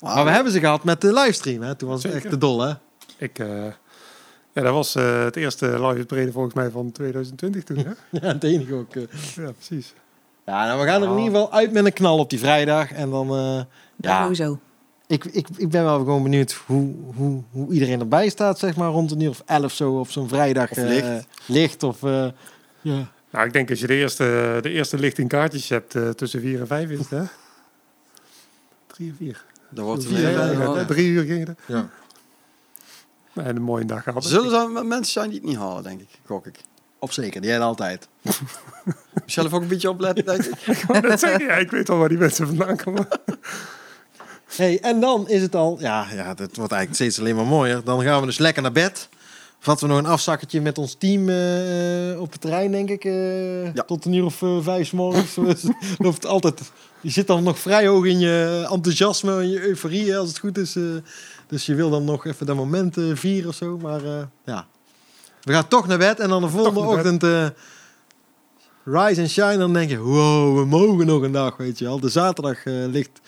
Maar 0.00 0.24
we 0.24 0.30
hebben 0.30 0.52
ze 0.52 0.58
gehad 0.60 0.84
met 0.84 1.00
de 1.00 1.12
livestream, 1.12 1.62
hè. 1.62 1.74
Toen 1.74 1.88
was 1.88 2.02
het 2.02 2.12
Zeker. 2.12 2.26
echt 2.26 2.34
de 2.34 2.40
dol, 2.46 2.60
hè. 2.60 2.72
Ik, 3.18 3.38
eh, 3.38 3.64
ja, 4.52 4.62
dat 4.62 4.72
was 4.72 4.94
eh, 4.94 5.24
het 5.24 5.36
eerste 5.36 5.66
live 5.86 6.00
optreden 6.00 6.32
volgens 6.32 6.54
mij 6.54 6.70
van 6.70 6.92
2020 6.92 7.62
toen. 7.64 7.76
Hè? 7.76 7.90
Ja, 8.20 8.26
het 8.32 8.44
enige 8.44 8.74
ook. 8.74 8.94
ja, 9.34 9.52
precies. 9.52 9.94
Ja, 10.46 10.66
nou, 10.66 10.80
we 10.80 10.86
gaan 10.86 11.02
er 11.02 11.08
in 11.08 11.16
ieder 11.18 11.30
geval 11.32 11.52
uit 11.52 11.72
met 11.72 11.84
een 11.84 11.92
knal 11.92 12.18
op 12.18 12.30
die 12.30 12.38
vrijdag. 12.38 12.92
En 12.92 13.10
dan, 13.10 13.28
eh, 13.30 13.36
Ja, 13.36 13.66
ja, 13.96 14.22
sowieso. 14.22 14.58
Ik, 15.06 15.24
ik, 15.24 15.48
ik 15.56 15.68
ben 15.70 15.84
wel 15.84 15.98
gewoon 15.98 16.22
benieuwd 16.22 16.52
hoe, 16.66 16.94
hoe, 17.14 17.42
hoe 17.50 17.72
iedereen 17.72 18.00
erbij 18.00 18.28
staat, 18.28 18.58
zeg 18.58 18.76
maar, 18.76 18.90
rond 18.90 19.10
een 19.10 19.20
uur 19.20 19.28
of 19.30 19.42
elf 19.46 19.72
zo 19.72 19.98
op 19.98 20.10
zo'n 20.10 20.28
vrijdag. 20.28 20.70
Of 20.70 20.76
eh, 20.76 20.84
licht. 20.88 21.26
licht 21.46 21.82
of, 21.82 22.02
eh, 22.02 22.26
ja. 22.80 23.12
Nou, 23.30 23.46
ik 23.46 23.52
denk 23.52 23.70
als 23.70 23.80
je 23.80 23.86
de 23.86 23.94
eerste, 23.94 24.58
de 24.62 24.70
eerste 24.70 24.98
lichting 24.98 25.28
kaartjes 25.28 25.68
hebt 25.68 25.94
eh, 25.94 26.08
tussen 26.08 26.40
4 26.40 26.60
en 26.60 26.66
5 26.66 26.90
is 26.90 26.98
het, 26.98 27.10
hè? 27.10 27.22
3 28.86 29.08
en 29.08 29.16
4. 29.18 29.44
Dat 29.70 29.84
wordt 29.84 30.04
Vier, 30.04 30.16
hè? 30.18 30.44
hele- 30.48 30.78
Ja, 30.78 30.84
Drie 30.84 31.06
uur 31.08 31.24
ging 31.24 31.46
het. 31.46 31.58
ja. 31.66 31.88
En 33.34 33.56
een 33.56 33.62
mooie 33.62 33.84
dag 33.84 34.02
gehad. 34.02 34.24
Zullen 34.24 34.76
er 34.76 34.86
mensen 34.86 35.12
zijn 35.12 35.30
die 35.30 35.38
het 35.38 35.48
niet 35.48 35.56
halen, 35.58 35.82
denk 35.82 36.00
ik. 36.00 36.08
Gok 36.26 36.46
ik. 36.46 36.56
Op 36.98 37.12
zeker, 37.12 37.40
die 37.40 37.50
hebben 37.50 37.68
altijd. 37.68 38.08
Zelf 39.26 39.52
ook 39.52 39.62
een 39.62 39.68
beetje 39.68 39.90
opletten, 39.90 40.24
denk 40.24 40.44
ik. 40.44 40.66
Ik 41.12 41.18
zeggen, 41.18 41.44
ja, 41.44 41.52
ik 41.54 41.70
weet 41.70 41.88
al 41.88 41.98
waar 41.98 42.08
die 42.08 42.18
mensen 42.18 42.46
vandaan 42.46 42.76
komen. 42.76 43.08
Hey, 44.56 44.80
en 44.80 45.00
dan 45.00 45.28
is 45.28 45.42
het 45.42 45.54
al, 45.54 45.76
ja, 45.80 46.06
ja, 46.14 46.34
dat 46.34 46.56
wordt 46.56 46.72
eigenlijk 46.72 46.94
steeds 46.94 47.18
alleen 47.18 47.36
maar 47.36 47.46
mooier. 47.46 47.84
Dan 47.84 48.02
gaan 48.02 48.20
we 48.20 48.26
dus 48.26 48.38
lekker 48.38 48.62
naar 48.62 48.72
bed. 48.72 49.08
Vatten 49.58 49.86
we 49.88 49.94
nog 49.94 50.02
een 50.02 50.10
afzakketje 50.10 50.60
met 50.60 50.78
ons 50.78 50.94
team 50.98 51.28
eh, 51.28 52.20
op 52.20 52.32
het 52.32 52.40
terrein, 52.40 52.70
denk 52.70 52.88
ik. 52.88 53.04
eh, 53.04 53.74
Ja. 53.74 53.82
Tot 53.82 54.04
een 54.04 54.12
uur 54.12 54.24
of 54.24 54.42
eh, 54.42 54.56
vijf 54.60 54.86
's 54.88 54.90
morgens. 54.90 55.34
Dus 55.46 55.62
loopt 55.98 56.26
altijd, 56.26 56.60
je 57.00 57.10
zit 57.10 57.26
dan 57.26 57.42
nog 57.42 57.58
vrij 57.58 57.86
hoog 57.86 58.04
in 58.04 58.18
je 58.18 58.66
enthousiasme 58.70 59.38
en 59.40 59.50
je 59.50 59.60
euforie, 59.60 60.10
hè, 60.10 60.16
als 60.16 60.28
het 60.28 60.38
goed 60.38 60.58
is. 60.58 60.76
dus 61.46 61.66
je 61.66 61.74
wil 61.74 61.90
dan 61.90 62.04
nog 62.04 62.26
even 62.26 62.46
dat 62.46 62.56
moment 62.56 62.96
vieren 63.14 63.48
of 63.48 63.54
zo. 63.54 63.78
Maar 63.78 64.00
ja, 64.44 64.66
we 65.42 65.52
gaan 65.52 65.68
toch 65.68 65.86
naar 65.86 65.98
bed. 65.98 66.20
En 66.20 66.28
dan 66.28 66.42
de 66.42 66.48
volgende 66.48 66.80
ochtend 66.80 67.22
rise 68.84 69.20
and 69.20 69.30
shine. 69.30 69.56
Dan 69.58 69.72
denk 69.72 69.90
je, 69.90 69.98
wow, 69.98 70.58
we 70.58 70.64
mogen 70.64 71.06
nog 71.06 71.22
een 71.22 71.32
dag, 71.32 71.56
weet 71.56 71.78
je 71.78 71.84
wel. 71.84 72.00
De 72.00 72.08
zaterdag 72.08 72.64
ligt 72.64 73.20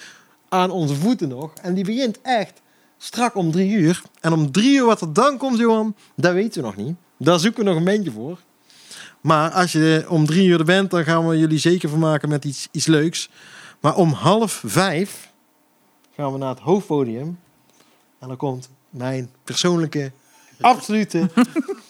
aan 0.57 0.71
onze 0.71 0.95
voeten 0.95 1.29
nog. 1.29 1.53
En 1.63 1.75
die 1.75 1.85
begint 1.85 2.21
echt 2.23 2.61
strak 2.99 3.35
om 3.35 3.51
drie 3.53 3.71
uur. 3.73 4.03
En 4.21 4.33
om 4.33 4.53
drie 4.53 4.77
uur 4.77 4.85
wat 4.85 5.01
er 5.01 5.13
dan 5.13 5.39
komt, 5.39 5.59
Johan, 5.59 5.95
dat 6.15 6.33
weten 6.33 6.61
we 6.61 6.67
nog 6.67 6.77
niet. 6.77 6.97
Daar 7.19 7.39
zoeken 7.39 7.65
we 7.65 7.69
nog 7.69 7.79
een 7.79 7.85
beetje 7.85 8.11
voor. 8.11 8.39
Maar 9.21 9.51
als 9.51 9.73
je 9.73 10.05
om 10.09 10.27
drie 10.27 10.47
uur 10.49 10.59
er 10.59 10.65
bent, 10.65 10.91
dan 10.91 11.05
gaan 11.05 11.29
we 11.29 11.39
jullie 11.39 11.59
zeker 11.59 11.89
vermaken 11.89 12.29
met 12.29 12.45
iets, 12.45 12.69
iets 12.71 12.87
leuks. 12.87 13.29
Maar 13.81 13.95
om 13.97 14.13
half 14.13 14.63
vijf 14.67 15.33
gaan 16.15 16.33
we 16.33 16.39
naar 16.39 16.49
het 16.49 16.59
hoofdpodium. 16.59 17.39
En 18.19 18.29
dan 18.29 18.37
komt 18.37 18.69
mijn 18.91 19.31
persoonlijke, 19.45 20.13
absolute 20.61 21.29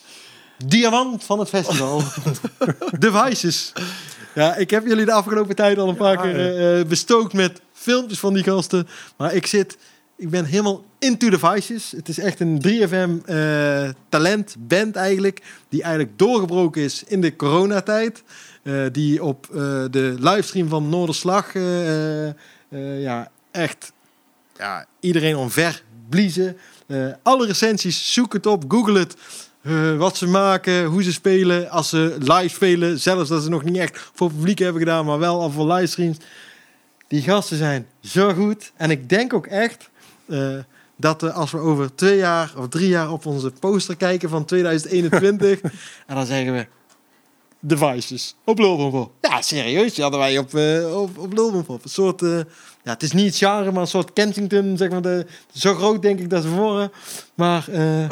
diamant 0.66 1.24
van 1.24 1.38
het 1.38 1.48
festival. 1.48 2.02
De 2.98 3.12
Vices. 3.12 3.72
Ja, 4.34 4.54
ik 4.54 4.70
heb 4.70 4.86
jullie 4.86 5.04
de 5.04 5.12
afgelopen 5.12 5.56
tijd 5.56 5.78
al 5.78 5.88
een 5.88 5.96
paar 5.96 6.12
Ja, 6.12 6.32
keer 6.32 6.78
eh, 6.78 6.86
bestookt 6.86 7.32
met 7.32 7.60
filmpjes 7.86 8.18
van 8.18 8.34
die 8.34 8.42
gasten. 8.42 8.88
Maar 9.16 9.34
ik 9.34 9.46
zit, 9.46 9.76
ik 10.16 10.30
ben 10.30 10.44
helemaal 10.44 10.84
into 10.98 11.28
the 11.28 11.38
Vices. 11.38 11.92
Het 11.96 12.08
is 12.08 12.18
echt 12.18 12.40
een 12.40 12.62
3FM 12.66 13.24
eh 13.24 13.88
talentband 14.08 14.96
eigenlijk. 14.96 15.42
Die 15.68 15.82
eigenlijk 15.82 16.18
doorgebroken 16.18 16.82
is 16.82 17.04
in 17.06 17.20
de 17.20 17.36
coronatijd. 17.36 18.22
Eh 18.62 18.86
die 18.92 19.24
op 19.24 19.46
eh, 19.50 19.56
de 19.90 20.14
livestream 20.18 20.68
van 20.68 20.88
Noorderslag 20.88 21.52
ja, 22.98 23.30
echt 23.50 23.92
ja, 24.58 24.86
iedereen 25.00 25.36
omver 25.36 25.82
bliezen. 26.08 26.56
Alle 27.22 27.46
recensies, 27.46 28.12
zoek 28.12 28.32
het 28.32 28.46
op, 28.46 28.64
google 28.68 28.98
het. 28.98 29.16
Wat 29.98 30.16
ze 30.16 30.26
maken, 30.26 30.84
hoe 30.84 31.02
ze 31.02 31.12
spelen, 31.12 31.70
als 31.70 31.88
ze 31.88 32.16
live 32.18 32.48
spelen. 32.48 33.00
Zelfs 33.00 33.28
dat 33.28 33.42
ze 33.42 33.48
nog 33.48 33.64
niet 33.64 33.76
echt 33.76 34.10
voor 34.14 34.30
publiek 34.30 34.58
hebben 34.58 34.82
gedaan, 34.82 35.04
maar 35.04 35.18
wel 35.18 35.40
al 35.40 35.50
voor 35.50 35.72
livestreams. 35.72 36.16
Die 37.08 37.22
gasten 37.22 37.56
zijn 37.56 37.86
zo 38.00 38.32
goed. 38.32 38.72
En 38.76 38.90
ik 38.90 39.08
denk 39.08 39.32
ook 39.34 39.46
echt 39.46 39.90
eh, 40.28 40.48
dat 40.96 41.32
als 41.32 41.50
we 41.50 41.58
over 41.58 41.94
twee 41.94 42.16
jaar 42.16 42.52
of 42.56 42.68
drie 42.68 42.88
jaar 42.88 43.12
op 43.12 43.26
onze 43.26 43.50
poster 43.50 43.96
kijken 43.96 44.28
van 44.28 44.44
2021. 44.44 45.60
en 46.06 46.14
dan 46.14 46.26
zeggen 46.26 46.52
we. 46.52 46.66
Devices 47.60 48.36
op 48.44 48.58
Lulbenpop. 48.58 49.12
Ja, 49.20 49.42
serieus. 49.42 49.94
Die 49.94 50.02
hadden 50.02 50.20
wij 50.20 50.38
op, 50.38 50.54
eh 50.54 51.00
op, 51.00 51.18
op. 51.68 51.84
Een 51.84 51.90
soort. 51.90 52.22
eh, 52.22 52.38
ja, 52.84 52.92
het 52.92 53.02
is 53.02 53.12
niet 53.12 53.26
het 53.26 53.36
genre, 53.36 53.72
maar 53.72 53.80
een 53.80 53.86
soort 53.88 54.12
Kensington. 54.12 54.76
Zeg 54.76 54.90
maar 54.90 55.02
de, 55.02 55.26
zo 55.52 55.74
groot 55.74 56.02
denk 56.02 56.18
ik 56.20 56.30
dat 56.30 56.42
ze 56.42 56.48
voren. 56.48 56.92
Maar 57.34 57.68
eh, 57.68 58.08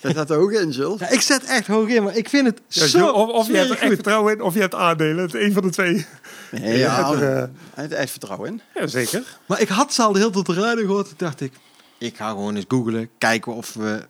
Dat 0.00 0.10
staat 0.10 0.30
er 0.30 0.38
ook 0.38 0.52
in, 0.52 0.70
Jules. 0.70 1.00
ja, 1.00 1.08
ik 1.10 1.20
zet 1.20 1.44
echt 1.44 1.66
hoog 1.66 1.88
in. 1.88 2.02
Maar 2.02 2.16
ik 2.16 2.28
vind 2.28 2.46
het 2.46 2.60
Ja, 2.68 2.86
zo. 2.86 2.98
Jules, 2.98 3.12
of, 3.12 3.28
of 3.30 3.46
je 3.46 3.56
hebt 3.56 3.70
er 3.70 3.78
echt 3.78 3.94
vertrouwen 3.94 4.32
in, 4.32 4.42
of 4.42 4.54
je 4.54 4.60
hebt 4.60 4.74
aandelen. 4.74 5.18
Het 5.24 5.34
een 5.34 5.52
van 5.52 5.62
de 5.62 5.70
twee. 5.70 6.06
Nee, 6.50 6.78
ja, 6.78 7.12
er, 7.12 7.50
eh, 7.74 7.98
echt 7.98 8.10
vertrouwen 8.10 8.50
in. 8.50 8.60
ja, 8.74 8.86
zeker. 8.86 9.38
Maar 9.46 9.60
ik 9.60 9.68
had 9.68 9.94
ze 9.94 10.02
al 10.02 10.12
de 10.12 10.18
hele 10.18 10.30
tijd 10.30 10.48
rijden 10.48 10.84
gehoord. 10.84 11.08
Toen 11.08 11.16
dacht 11.16 11.40
ik, 11.40 11.52
ik 11.98 12.16
ga 12.16 12.28
gewoon 12.28 12.54
eens 12.56 12.64
googlen, 12.68 13.08
kijken 13.18 13.54
of, 13.54 13.72
we, 13.74 14.06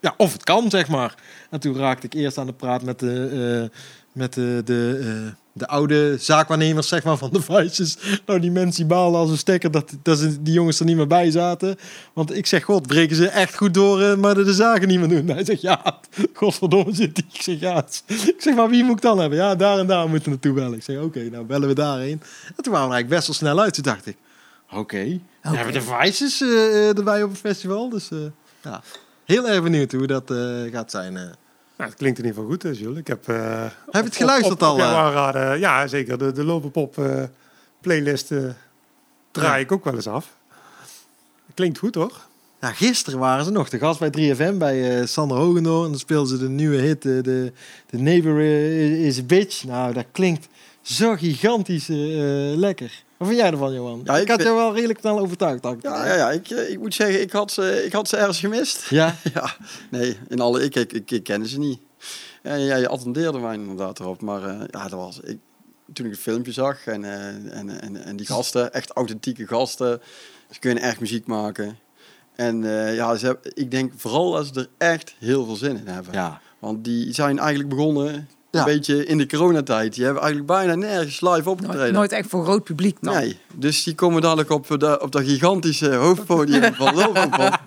ja, 0.00 0.14
of 0.16 0.32
het 0.32 0.44
kan, 0.44 0.70
zeg 0.70 0.88
maar. 0.88 1.14
En 1.50 1.60
toen 1.60 1.76
raakte 1.76 2.06
ik 2.06 2.14
eerst 2.14 2.38
aan 2.38 2.46
de 2.46 2.52
praat 2.52 2.82
met 2.82 2.98
de, 2.98 3.68
eh, 3.72 3.78
met 4.12 4.34
de, 4.34 4.62
de, 4.64 5.00
eh, 5.02 5.32
de 5.52 5.66
oude 5.66 6.16
zaakwaarnemers 6.18 6.88
zeg 6.88 7.04
maar, 7.04 7.16
van 7.16 7.30
de 7.32 7.42
Vices. 7.42 7.96
Nou, 8.26 8.40
die 8.40 8.50
mensen 8.50 8.76
die 8.76 8.96
balen 8.96 9.20
als 9.20 9.30
een 9.30 9.38
stekker 9.38 9.70
dat, 9.70 9.96
dat 10.02 10.18
ze, 10.18 10.42
die 10.42 10.52
jongens 10.52 10.78
er 10.78 10.84
niet 10.84 10.96
meer 10.96 11.06
bij 11.06 11.30
zaten. 11.30 11.76
Want 12.12 12.36
ik 12.36 12.46
zeg, 12.46 12.64
god, 12.64 12.86
breken 12.86 13.16
ze 13.16 13.28
echt 13.28 13.56
goed 13.56 13.74
door, 13.74 14.02
eh, 14.02 14.16
maar 14.16 14.34
de, 14.34 14.44
de 14.44 14.54
zaken 14.54 14.88
niet 14.88 14.98
meer 14.98 15.08
doen. 15.08 15.28
Hij 15.28 15.44
zegt, 15.44 15.60
ja, 15.60 16.00
godverdomme 16.34 16.94
zit 16.94 17.14
die. 17.14 17.24
Ik 17.32 17.42
zeg, 17.42 17.60
ja. 17.60 17.84
Ik 18.06 18.34
zeg, 18.38 18.54
maar 18.54 18.68
wie 18.68 18.84
moet 18.84 18.96
ik 18.96 19.02
dan 19.02 19.18
hebben? 19.18 19.38
Ja, 19.38 19.54
daar 19.54 19.78
en 19.78 19.86
daar 19.86 20.08
moeten 20.08 20.24
we 20.24 20.30
naartoe 20.30 20.52
bellen. 20.52 20.74
Ik 20.74 20.82
zeg, 20.82 21.00
oké, 21.00 21.20
nou 21.30 21.44
bellen 21.44 21.68
we 21.68 21.74
daarheen. 21.74 22.22
En 22.56 22.62
toen 22.62 22.72
waren 22.72 22.88
we 22.88 22.94
eigenlijk 22.94 23.08
best 23.08 23.26
wel 23.26 23.36
snel 23.36 23.60
uit. 23.60 23.74
Toen 23.74 23.82
dacht 23.82 24.06
ik, 24.06 24.16
oké, 24.70 25.20
dan 25.42 25.54
hebben 25.54 25.72
we 25.72 25.80
de 25.80 25.96
Vices 26.00 26.40
eh, 26.40 26.48
eh, 26.48 26.98
erbij 26.98 27.22
op 27.22 27.30
het 27.30 27.38
festival. 27.38 27.88
Dus 27.88 28.08
ja, 28.62 28.82
heel 29.24 29.48
erg 29.48 29.62
benieuwd 29.62 29.92
hoe 29.92 30.06
dat 30.06 30.32
gaat 30.72 30.90
zijn. 30.90 31.38
Nou, 31.80 31.92
het 31.92 32.00
klinkt 32.00 32.18
in 32.18 32.24
ieder 32.24 32.40
geval 32.42 32.56
goed, 32.56 32.78
Jules. 32.78 32.98
Ik 32.98 33.06
heb, 33.06 33.26
Heb 33.26 33.74
je 33.90 33.98
het 33.98 34.16
geluisterd 34.16 34.62
op, 34.62 34.68
op, 34.68 34.80
al, 34.80 34.82
aanraden, 34.82 35.58
ja, 35.58 35.86
zeker. 35.86 36.18
De, 36.18 36.32
de 36.32 36.44
Lopenpop 36.44 36.98
eh 36.98 37.22
playlist 37.80 38.30
eh, 38.30 38.38
draai 39.30 39.52
Ja. 39.52 39.56
ik 39.56 39.72
ook 39.72 39.84
wel 39.84 39.94
eens 39.94 40.06
af. 40.06 40.36
Klinkt 41.54 41.78
goed, 41.78 41.94
hoor. 41.94 42.12
Ja, 42.60 42.72
gisteren 42.72 43.18
waren 43.18 43.44
ze 43.44 43.50
nog 43.50 43.68
te 43.68 43.78
gast 43.78 44.00
bij 44.00 44.34
3FM 44.34 44.56
bij 44.56 45.00
eh, 45.00 45.06
Sander 45.06 45.36
Hogendoor. 45.36 45.84
En 45.84 45.90
dan 45.90 45.98
speelden 45.98 46.28
ze 46.28 46.38
de 46.38 46.48
nieuwe 46.48 46.76
hit, 46.76 47.02
de, 47.02 47.52
de 47.90 47.98
Neighbor 47.98 48.40
is 48.40 49.18
a 49.18 49.22
Bitch. 49.22 49.64
Nou, 49.64 49.92
dat 49.92 50.06
klinkt 50.12 50.48
zo 50.80 51.14
gigantisch 51.14 51.86
lekker. 52.56 53.02
Wat 53.20 53.28
vind 53.28 53.40
jij 53.40 53.50
ervan, 53.50 53.72
Johan? 53.72 54.00
Ja, 54.04 54.16
ik, 54.16 54.22
ik 54.22 54.28
had 54.28 54.42
jou 54.42 54.56
wel 54.56 54.74
redelijk 54.74 54.98
snel 55.00 55.18
overtuigd. 55.18 55.64
ik. 55.64 55.82
Ja, 55.82 56.06
ja, 56.06 56.14
ja 56.14 56.30
ik, 56.30 56.50
eh, 56.50 56.70
ik 56.70 56.78
moet 56.78 56.94
zeggen, 56.94 57.20
ik 57.20 57.32
had, 57.32 57.52
ze, 57.52 57.84
ik 57.84 57.92
had 57.92 58.08
ze 58.08 58.16
ergens 58.16 58.38
gemist. 58.40 58.86
Ja? 58.90 59.16
Ja, 59.34 59.56
nee, 59.90 60.18
in 60.28 60.40
alle, 60.40 60.62
ik, 60.64 60.74
ik, 60.74 60.92
ik, 60.92 61.10
ik 61.10 61.22
kende 61.24 61.48
ze 61.48 61.58
niet. 61.58 61.78
En 62.42 62.60
ja, 62.60 62.76
je 62.76 62.88
attendeerde 62.88 63.38
mij 63.38 63.54
inderdaad 63.54 64.00
erop. 64.00 64.20
Maar 64.20 64.42
eh, 64.44 64.60
ja, 64.70 64.82
dat 64.82 64.98
was, 64.98 65.20
ik, 65.20 65.38
toen 65.92 66.06
ik 66.06 66.12
het 66.12 66.20
filmpje 66.20 66.52
zag 66.52 66.86
en, 66.86 67.04
eh, 67.04 67.58
en, 67.58 67.80
en, 67.80 68.04
en 68.04 68.16
die 68.16 68.26
gasten, 68.26 68.72
echt 68.72 68.90
authentieke 68.90 69.46
gasten. 69.46 70.00
Ze 70.50 70.58
kunnen 70.58 70.82
echt 70.82 71.00
muziek 71.00 71.26
maken. 71.26 71.78
En 72.34 72.62
ja, 72.94 73.16
ze 73.16 73.26
hebben- 73.26 73.52
ik 73.54 73.70
denk 73.70 73.92
vooral 73.96 74.30
dat 74.32 74.46
ze 74.46 74.60
er 74.60 74.68
echt 74.78 75.14
heel 75.18 75.44
veel 75.44 75.56
zin 75.56 75.76
in 75.76 75.86
hebben. 75.86 76.12
Ja. 76.12 76.40
Want 76.58 76.84
die 76.84 77.14
zijn 77.14 77.38
eigenlijk 77.38 77.68
begonnen. 77.68 78.28
Een 78.50 78.64
beetje 78.64 79.04
in 79.06 79.18
de 79.18 79.26
coronatijd. 79.26 79.94
Die 79.94 80.04
hebben 80.04 80.22
eigenlijk 80.22 80.52
bijna 80.52 80.74
nergens 80.74 81.20
live 81.20 81.50
opgetreden. 81.50 81.80
Nooit, 81.80 81.92
nooit 81.92 82.12
echt 82.12 82.28
voor 82.28 82.44
groot 82.44 82.64
publiek 82.64 82.96
dan. 83.00 83.14
Nee, 83.14 83.38
dus 83.54 83.82
die 83.84 83.94
komen 83.94 84.22
dadelijk 84.22 84.50
op, 84.50 84.66
de, 84.80 85.00
op 85.00 85.12
dat 85.12 85.22
gigantische 85.22 85.94
hoofdpodium 85.94 86.74
van 86.74 86.94
Lovenpop. 86.94 87.60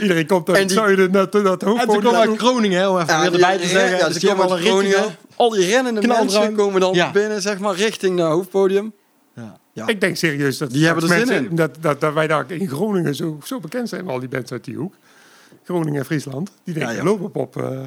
Iedereen 0.00 0.26
komt 0.26 0.48
uit 0.48 0.68
die- 0.68 0.76
zuiden 0.76 1.10
naar, 1.10 1.28
naar 1.32 1.42
het 1.52 1.62
En 1.62 1.68
ze 1.68 1.68
hoofdpodium. 1.68 2.02
komen 2.02 2.20
uit 2.30 2.38
Groningen, 2.38 2.78
hè, 2.80 2.88
om 2.88 2.98
even 2.98 3.20
weer 3.20 3.32
erbij 3.32 3.58
te 3.58 3.66
zeggen. 3.66 3.98
Ja, 3.98 4.08
dus 4.08 4.18
die 4.18 4.30
een 4.30 4.40
ritje 4.48 4.56
Groningen. 4.70 5.04
Al 5.36 5.50
die 5.50 5.66
rennende 5.66 6.06
mensen 6.06 6.54
komen 6.54 6.80
dan 6.80 6.94
Ja. 6.94 7.10
binnen, 7.10 7.42
zeg 7.42 7.58
maar, 7.58 7.74
richting 7.74 8.16
naar 8.16 8.26
het 8.26 8.34
hoofdpodium. 8.34 8.92
Ja. 9.34 9.58
Ja. 9.72 9.86
Ik 9.86 10.00
denk 10.00 10.16
serieus 10.16 10.58
dat, 10.58 10.70
Die 10.70 10.84
hebben 10.86 11.02
er 11.02 11.08
zin 11.18 11.26
mensen- 11.28 11.56
Dat, 11.56 11.76
dat, 11.80 12.00
dat 12.00 12.12
wij 12.14 12.26
daar 12.26 12.44
in 12.48 12.68
Groningen 12.68 13.14
zo, 13.14 13.38
zo 13.44 13.60
bekend 13.60 13.88
zijn, 13.88 14.08
al 14.08 14.20
die 14.20 14.28
bands 14.28 14.52
uit 14.52 14.64
die 14.64 14.76
hoek. 14.76 14.94
Groningen 15.64 15.98
en 15.98 16.04
Friesland. 16.04 16.50
Die 16.64 16.74
denken, 16.74 16.92
Ja, 16.94 17.16
ja. 17.34 17.46
Eh 17.62 17.80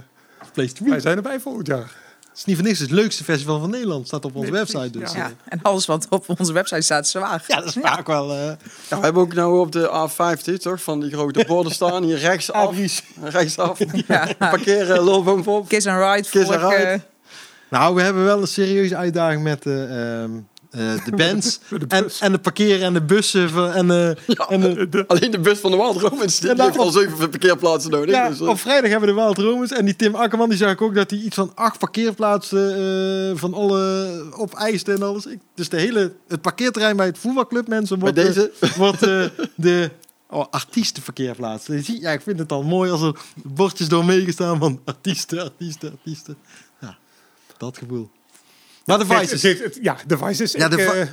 Place 0.53 0.73
to 0.73 0.83
be. 0.83 0.89
wij 0.89 0.99
zijn 0.99 1.15
erbij 1.17 1.39
volgend 1.39 1.67
jaar. 1.67 1.95
Het 2.35 2.43
is 2.43 2.49
niet 2.49 2.59
voor 2.59 2.65
niks 2.69 2.79
het 2.79 2.91
leukste 2.91 3.23
festival 3.23 3.59
van 3.59 3.69
Nederland. 3.69 4.07
Staat 4.07 4.25
op 4.25 4.35
onze 4.35 4.51
Nee, 4.51 4.59
website. 4.59 4.99
Dus, 4.99 5.11
ja. 5.11 5.31
en 5.47 5.59
alles 5.61 5.85
wat 5.85 6.07
op 6.09 6.25
onze 6.39 6.53
website 6.53 6.81
staat 6.81 7.05
is 7.05 7.11
zwaar. 7.11 7.43
ja, 7.47 7.55
dat 7.55 7.65
is 7.65 7.77
vaak 7.81 8.07
wel... 8.07 8.31
eh 8.31 8.37
Ja, 8.89 8.97
we 8.97 9.03
hebben 9.03 9.21
ook 9.21 9.33
nou 9.33 9.59
op 9.59 9.71
de 9.71 10.09
A50, 10.09 10.57
toch, 10.61 10.81
van 10.81 10.99
die 10.99 11.11
grote 11.11 11.43
borden 11.47 11.71
staan. 11.81 12.03
Hier 12.03 12.17
rechtsaf, 12.17 12.75
rechtsaf. 13.23 13.79
Ja. 14.07 14.27
Parkeren 14.37 14.99
Lovenpop. 15.09 15.67
Kiss 15.67 15.87
and 15.87 15.97
Ride. 16.15 16.29
Kiss 16.29 16.49
and 16.51 16.71
Ride. 16.73 17.01
Nou, 17.69 17.95
we 17.95 18.01
hebben 18.01 18.23
wel 18.23 18.41
een 18.41 18.47
serieuze 18.47 18.95
uitdaging 18.95 19.43
met, 19.43 19.65
eh, 19.65 19.83
ehm, 20.23 20.31
eh, 20.35 20.39
de 20.75 21.11
bands 21.15 21.59
De 21.69 21.85
en, 21.87 22.09
en 22.19 22.31
de 22.31 22.37
parkeren 22.39 22.81
en 22.85 22.93
de 22.93 23.01
bussen 23.01 23.49
van- 23.49 23.71
en, 23.71 23.91
eh, 23.91 24.11
Ja, 24.37 24.47
en 24.49 24.89
de, 24.89 25.03
alleen 25.07 25.31
de 25.31 25.39
bus 25.39 25.59
van 25.59 25.71
de 25.71 25.77
Wild 25.77 25.97
Romans 26.01 26.39
die 26.39 26.53
heeft 26.55 26.77
al 26.77 26.91
zeven 26.91 27.29
parkeerplaatsen 27.29 27.91
nodig. 27.91 28.15
Ja, 28.15 28.29
dus, 28.29 28.39
eh, 28.39 28.47
op 28.47 28.59
vrijdag 28.59 28.89
hebben 28.91 29.09
we 29.09 29.15
de 29.15 29.21
Wild 29.21 29.37
Romans. 29.37 29.71
En 29.71 29.85
die 29.85 29.95
Tim 29.95 30.15
Akkerman, 30.15 30.49
die 30.49 30.57
zag 30.57 30.71
ik 30.71 30.81
ook 30.81 30.95
dat 30.95 31.09
hij 31.09 31.19
iets 31.19 31.35
van 31.35 31.51
acht 31.55 31.79
parkeerplaatsen 31.79 32.75
eh, 33.31 33.37
van 33.39 33.53
alle 33.53 34.09
opeiste 34.31 34.91
en 34.93 35.03
alles. 35.03 35.25
Ik, 35.25 35.39
dus 35.55 35.69
de 35.69 35.77
hele, 35.79 36.13
het 36.27 36.41
parkeerterrein 36.41 36.95
bij 36.95 37.05
het 37.05 37.17
voetbalclub, 37.17 37.67
mensen, 37.67 37.99
wordt, 37.99 38.17
eh, 38.17 38.25
deze, 38.25 38.51
wordt 38.77 39.03
eh, 39.03 39.25
de 39.55 39.91
oh, 40.29 40.45
ziet- 41.65 42.01
Ja, 42.01 42.11
ik 42.11 42.21
vind 42.21 42.39
het 42.39 42.51
al 42.51 42.63
mooi 42.63 42.91
als 42.91 43.01
er 43.01 43.15
bordjes 43.43 43.87
door 43.87 44.05
meegestaan 44.05 44.59
van 44.59 44.81
artiesten, 44.85 45.43
artiesten, 45.43 45.91
artiesten. 45.91 46.35
Ja, 46.81 46.97
dat 47.57 47.77
gevoel. 47.77 48.09
Maar 48.85 48.99
de 48.99 49.05
Kijk, 49.05 49.19
Vices. 49.19 49.41
het 49.41 49.41
heeft- 49.41 49.63
het- 49.75 49.83
Ja, 49.83 49.97
de 50.07 50.17
Vices. 50.17 50.51
Ja, 50.51 50.65
ik, 50.65 50.71
de 50.71 51.07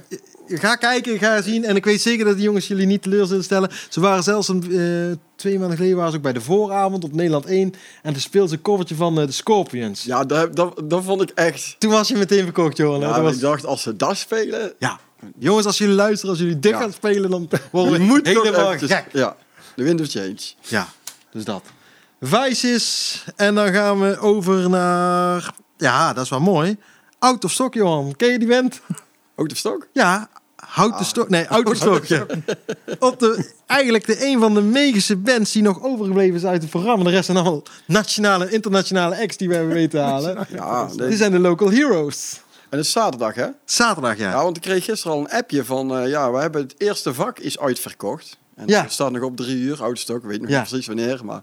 eh, 0.49 0.59
Ga 0.61 0.75
kijken, 0.77 1.18
ga 1.18 1.43
zien. 1.43 1.64
En 1.64 1.77
ik 1.77 1.85
weet 1.85 2.01
zeker 2.03 2.25
dat 2.25 2.35
die 2.35 2.45
jongens 2.45 2.66
jullie 2.66 2.87
niet 2.87 3.03
teleur 3.03 3.27
zullen 3.27 3.45
stellen. 3.45 3.70
Ze 3.89 4.01
waren 4.01 4.23
zelfs 4.23 4.49
een, 4.49 4.62
eh, 4.62 5.16
twee 5.37 5.59
maanden 5.59 5.77
geleden 5.77 5.97
waren 5.97 6.11
ze 6.11 6.16
ook 6.16 6.23
bij 6.23 6.33
de 6.33 6.41
vooravond 6.41 7.05
op 7.05 7.12
Nederland 7.12 7.47
1. 7.47 7.75
En 8.03 8.12
toen 8.12 8.23
speelde 8.23 8.49
ze 8.49 8.55
een 8.55 8.62
covertje 8.62 8.95
van 8.95 9.20
eh, 9.20 9.27
de 9.27 9.33
Scorpions. 9.33 10.03
ja, 10.05 10.25
dat, 10.25 10.57
dat, 10.57 10.83
dat 10.85 11.05
vond 11.05 11.23
ik 11.23 11.31
echt... 11.35 11.77
Toen 11.79 11.91
was 11.91 12.09
je 12.09 12.16
meteen 12.16 12.45
verkocht, 12.45 12.77
Johan. 12.77 13.01
Ja, 13.01 13.12
Dat 13.12 13.23
was- 13.23 13.35
Ik 13.35 13.41
dacht, 13.41 13.66
als 13.66 13.83
ze 13.83 13.97
dat 13.97 14.16
spelen... 14.16 14.73
ja. 14.79 14.99
Jongens, 15.39 15.66
als 15.66 15.79
jullie 15.79 15.95
luisteren, 15.95 16.31
als 16.31 16.39
jullie 16.39 16.59
dik 16.59 16.73
Ja. 16.73 16.79
gaan 16.81 16.93
spelen, 16.93 17.31
dan 17.31 17.49
worden 17.73 17.93
Je 17.93 17.99
we 17.99 18.05
moet 18.05 18.27
helemaal 18.27 18.79
gek. 18.79 19.05
Ja, 19.12 19.37
de 19.77 19.83
wind 19.83 20.01
of 20.01 20.09
change. 20.11 20.37
Ja, 20.61 20.89
dus 21.33 21.45
dat. 21.45 21.62
Vices. 22.20 23.25
En 23.37 23.55
dan 23.55 23.73
gaan 23.73 24.01
we 24.01 24.18
over 24.18 24.70
naar... 24.70 25.51
Ja, 25.77 26.12
dat 26.12 26.25
is 26.25 26.31
wel 26.31 26.41
mooi. 26.41 26.77
Out 27.23 27.45
of 27.45 27.51
Stock, 27.53 27.75
Johan. 27.75 28.14
Ken 28.16 28.29
je 28.33 28.39
die 28.39 28.49
band? 28.49 28.81
Ook 29.37 29.49
de 29.49 29.55
stok? 29.55 29.87
Ja, 29.93 30.29
houten 30.57 30.99
Ah. 31.01 31.07
stok. 31.07 31.29
Nee, 31.29 31.49
out 31.49 31.68
of 31.68 31.77
stock. 31.77 32.05
ja. 32.05 32.27
Op 32.99 33.18
de, 33.18 33.51
eigenlijk 33.66 34.07
de 34.07 34.25
een 34.27 34.41
van 34.41 34.55
de 34.55 34.61
meeste 34.61 35.16
bands 35.16 35.53
die 35.53 35.62
nog 35.62 35.83
overgebleven 35.83 36.35
is 36.37 36.45
uit 36.45 36.62
het 36.62 36.70
programma. 36.70 37.05
De 37.05 37.11
rest 37.11 37.25
zijn 37.25 37.37
allemaal 37.37 37.62
nationale, 37.87 38.51
internationale 38.51 39.20
acts 39.20 39.37
die 39.37 39.49
we 39.49 39.55
hebben 39.55 39.73
weten 39.75 39.91
te 39.91 39.99
halen. 40.11 40.47
Ja, 40.51 40.87
Dit 40.87 40.97
nee. 40.97 41.16
zijn 41.16 41.31
de 41.33 41.39
local 41.39 41.70
heroes. 41.70 42.41
en 42.70 42.77
het 42.79 42.87
is 42.87 42.93
zaterdag, 42.93 43.35
hè? 43.35 43.47
Zaterdag, 43.64 44.16
ja. 44.18 44.31
Ja, 44.31 44.43
want 44.43 44.57
ik 44.57 44.62
kreeg 44.62 44.85
gisteren 44.85 45.16
al 45.16 45.20
een 45.23 45.31
appje 45.31 45.64
van... 45.64 45.97
eh, 45.97 46.09
ja, 46.09 46.33
we 46.33 46.39
hebben 46.39 46.62
het 46.62 46.75
eerste 46.79 47.14
vak 47.14 47.39
is 47.39 47.59
uitverkocht. 47.59 48.39
En 48.57 48.66
Ja. 48.68 48.83
het 48.83 48.93
staat 48.93 49.11
nog 49.12 49.23
op 49.23 49.37
drie 49.37 49.57
uur, 49.57 49.83
out 49.83 49.93
of 49.93 49.99
stock. 49.99 50.23
Ik 50.23 50.29
weet 50.29 50.41
nog 50.41 50.51
Ja. 50.51 50.59
niet 50.61 50.68
precies 50.68 50.87
wanneer, 50.87 51.20
maar... 51.25 51.43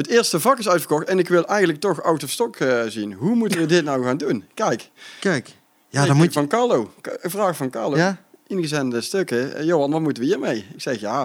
Het 0.00 0.08
eerste 0.08 0.40
vak 0.40 0.58
is 0.58 0.68
uitverkocht 0.68 1.06
en 1.08 1.18
ik 1.18 1.28
wil 1.28 1.46
eigenlijk 1.46 1.80
toch 1.80 2.02
out 2.02 2.22
of 2.24 2.30
stock 2.30 2.56
eh, 2.56 2.82
zien. 2.88 3.12
Hoe 3.12 3.34
moeten 3.34 3.60
we 3.60 3.66
dit 3.76 3.84
nou 3.84 4.04
gaan 4.04 4.16
doen? 4.16 4.44
Kijk. 4.54 4.90
Kijk. 5.20 5.50
Ja, 5.88 6.06
dan 6.06 6.16
moet 6.16 6.26
je... 6.26 6.32
Van 6.32 6.46
Carlo. 6.48 6.90
Vraag 7.22 7.56
van 7.56 7.70
Carlo. 7.70 7.96
Ja? 7.96 8.16
ingezende 8.46 9.00
stukken. 9.00 9.54
Eh, 9.56 9.64
Johan, 9.64 9.90
wat 9.90 10.00
moeten 10.00 10.22
we 10.22 10.28
hiermee? 10.28 10.66
Ik 10.74 10.80
zeg 10.80 11.00
ja. 11.00 11.24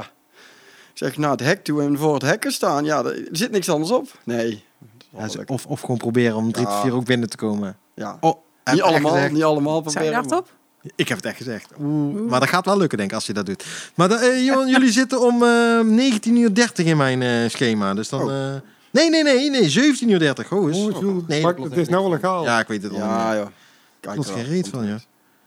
Ik 0.92 1.02
zeg 1.02 1.18
naar 1.18 1.32
het 1.32 1.40
hek 1.40 1.64
toe 1.64 1.82
en 1.82 1.98
voor 1.98 2.14
het 2.14 2.22
hekken 2.24 2.52
staan. 2.52 2.86
Ja, 2.86 3.04
er 3.04 3.28
zit 3.32 3.52
niks 3.52 3.70
anders 3.70 3.92
op. 3.92 4.20
Nee. 4.24 4.64
Ja, 5.10 5.28
of, 5.46 5.66
of 5.66 5.80
gewoon 5.82 5.98
proberen 5.98 6.36
om 6.36 6.52
3 6.52 6.66
tot 6.66 6.74
Ja. 6.74 6.82
4 6.82 6.94
ook 6.94 7.06
binnen 7.06 7.30
te 7.30 7.38
komen. 7.38 7.78
ja. 7.94 8.18
Oh, 8.20 8.36
Niet 8.72 8.82
allemaal, 8.82 9.30
niet 9.30 9.44
allemaal 9.44 9.84
Zijn 9.90 10.06
je 10.06 10.12
proberen. 10.12 10.14
hardop? 10.30 10.54
Ik 10.96 11.08
heb 11.08 11.18
het 11.18 11.26
echt 11.26 11.38
gezegd. 11.38 11.70
Oeh, 11.80 12.30
maar 12.30 12.40
dat 12.40 12.50
gaat 12.50 12.66
wel 12.66 12.78
lukken, 12.78 12.98
denk 12.98 13.10
ik, 13.10 13.16
als 13.16 13.26
je 13.26 13.34
dat 13.34 13.46
doet. 13.46 13.66
Maar 13.96 14.10
dan, 14.10 14.20
eh, 14.20 14.46
Johan, 14.46 14.70
jullie 14.70 14.92
zitten 15.02 15.22
om 15.22 15.44
eh 15.44 15.80
19.30 15.80 16.86
uur 16.86 16.86
in 16.86 16.98
mijn 16.98 17.22
eh, 17.22 17.50
schema. 17.50 17.94
Dus 17.94 18.10
dan... 18.10 18.22
Oh. 18.22 18.54
eh, 18.54 18.62
nee, 18.92 19.10
nee, 19.10 19.24
nee, 19.24 19.50
nee. 19.50 19.94
17.30 19.94 20.08
uur. 20.08 20.36
Oh, 20.50 20.70
is... 20.70 20.78
oh, 20.78 21.00
Jules, 21.00 21.24
nee, 21.28 21.42
maar 21.42 21.56
het 21.56 21.78
is 21.78 21.90
nou 21.90 22.10
legaal. 22.10 22.44
Ja, 22.44 22.60
ik 22.60 22.68
weet 22.68 22.84
het 22.84 22.92
al. 22.92 22.98
Ja, 22.98 23.34
ja. 23.34 23.52
Kijk 24.00 24.24
wel. 24.24 24.36
geen 24.36 24.46
reet 24.46 24.68
van, 24.68 24.86
ja. 24.86 24.92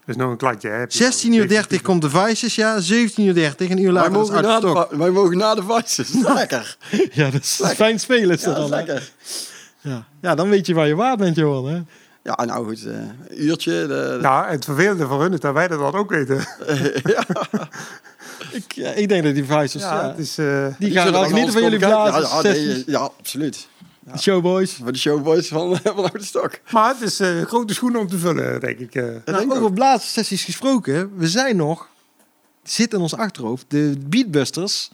Dat 0.09 0.16
is 0.16 0.16
nou 0.16 0.30
een 0.30 0.36
kladje. 0.36 0.68
Hè? 0.68 0.84
16.30 0.84 1.68
uur 1.68 1.82
komt 1.82 2.03
de 2.03 2.11
Vices, 2.11 2.55
ja. 2.55 2.80
17.30 2.80 2.86
uur, 2.86 3.26
een 3.59 3.78
uur 3.82 3.93
Wij 3.93 3.93
later 3.93 4.12
mogen, 4.12 4.43
na 4.43 4.61
de, 4.61 4.86
wij 4.91 5.11
mogen 5.11 5.36
na 5.39 5.55
de 5.55 5.62
vices. 5.62 6.09
Lekker. 6.34 6.76
Ja, 7.12 7.30
dat 7.30 7.43
is 7.43 7.61
fijn 7.74 8.01
spelen 8.01 8.36
is 8.36 8.41
Ja, 8.43 8.47
dat 8.47 8.57
dan. 8.57 8.68
lekker. 8.68 9.11
Ja. 9.80 10.07
ja, 10.20 10.34
dan 10.34 10.49
weet 10.49 10.66
je 10.66 10.74
waar 10.74 10.86
je 10.86 10.95
waard 10.95 11.18
bent, 11.18 11.36
Johan. 11.36 11.68
Hè? 11.68 11.80
Ja, 12.22 12.44
nou 12.44 12.66
goed. 12.66 12.86
eh, 12.86 12.92
een 12.94 13.44
uurtje. 13.44 13.86
De, 13.86 14.18
Nou, 14.22 14.46
het 14.48 14.64
vervelende 14.64 15.06
voor 15.06 15.20
hun 15.22 15.32
is 15.32 15.40
dat 15.40 15.54
wij 15.54 15.68
dat 15.68 15.78
dan 15.78 15.94
ook 15.94 16.10
weten. 16.10 16.36
ja. 17.14 17.24
Ik, 18.52 18.72
ja, 18.72 18.90
ik 18.90 19.08
denk 19.08 19.24
dat 19.24 19.34
die 19.34 19.44
Vices, 19.44 19.82
ja, 19.82 20.00
Ja, 20.02 20.08
het 20.08 20.18
is... 20.18 20.38
eh, 20.38 20.66
die 20.78 20.90
gaan 20.90 21.12
dan 21.12 21.26
genieten 21.26 21.52
van 21.52 21.62
jullie 21.62 21.78
blazen. 21.78 22.20
Ja, 22.20 22.28
ja, 22.28 22.40
sessies, 22.40 22.74
nee, 22.74 22.84
ja, 22.86 22.98
absoluut. 23.18 23.68
die 24.00 24.18
showboys. 24.20 24.72
Voor 24.82 24.92
de 24.92 24.98
showboys 24.98 25.48
van, 25.48 25.76
van 25.82 25.96
Oude 25.96 26.24
Stok. 26.24 26.50
maar 26.70 26.88
het 26.88 27.00
is 27.00 27.20
eh, 27.20 27.42
grote 27.42 27.74
schoenen 27.74 28.00
om 28.00 28.08
te 28.08 28.18
vullen, 28.18 28.60
denk 28.60 28.78
ik. 28.78 28.94
eh. 28.94 29.02
Dat 29.04 29.24
Nou, 29.24 29.38
denk 29.38 29.50
over 29.52 29.64
ook. 29.64 29.74
blazensessies 29.74 30.44
gesproken, 30.44 31.10
we 31.16 31.28
zijn 31.28 31.56
nog, 31.56 31.88
zit 32.62 32.92
in 32.92 33.00
ons 33.00 33.14
achterhoofd, 33.16 33.64
de 33.68 33.94
Beatbusters. 34.06 34.90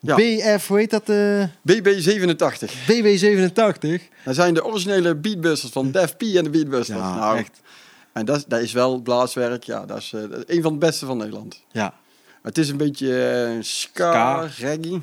Ja. 0.00 0.14
BF, 0.16 0.66
hoe 0.68 0.78
heet 0.78 0.90
dat? 0.90 1.08
eh 1.08 1.44
BB87. 1.44 2.70
BW87. 2.86 4.02
Dat 4.24 4.34
zijn 4.34 4.54
de 4.54 4.64
originele 4.64 5.14
beatbusters 5.16 5.72
van 5.72 5.90
Def 5.90 6.16
P 6.16 6.22
en 6.22 6.44
de 6.44 6.50
Beatbusters. 6.50 6.98
Ja, 6.98 7.14
nou, 7.14 7.38
echt. 7.38 7.60
En 8.12 8.24
dat, 8.24 8.36
is- 8.36 8.44
dat 8.44 8.60
is 8.60 8.72
wel 8.72 9.00
blaaswerk. 9.00 9.64
Ja, 9.64 9.86
dat 9.86 9.98
is 9.98 10.12
eh, 10.12 10.20
dat 10.20 10.44
is 10.48 10.56
een 10.56 10.62
van 10.62 10.72
de 10.72 10.78
beste 10.78 11.06
van 11.06 11.16
Nederland. 11.16 11.62
Ja. 11.72 11.94
Het 12.42 12.58
is 12.58 12.68
een 12.68 12.76
beetje 12.76 13.28
eh, 13.28 13.62
ska, 13.62 14.48
Ska. 14.48 14.48
reggae. 14.66 15.02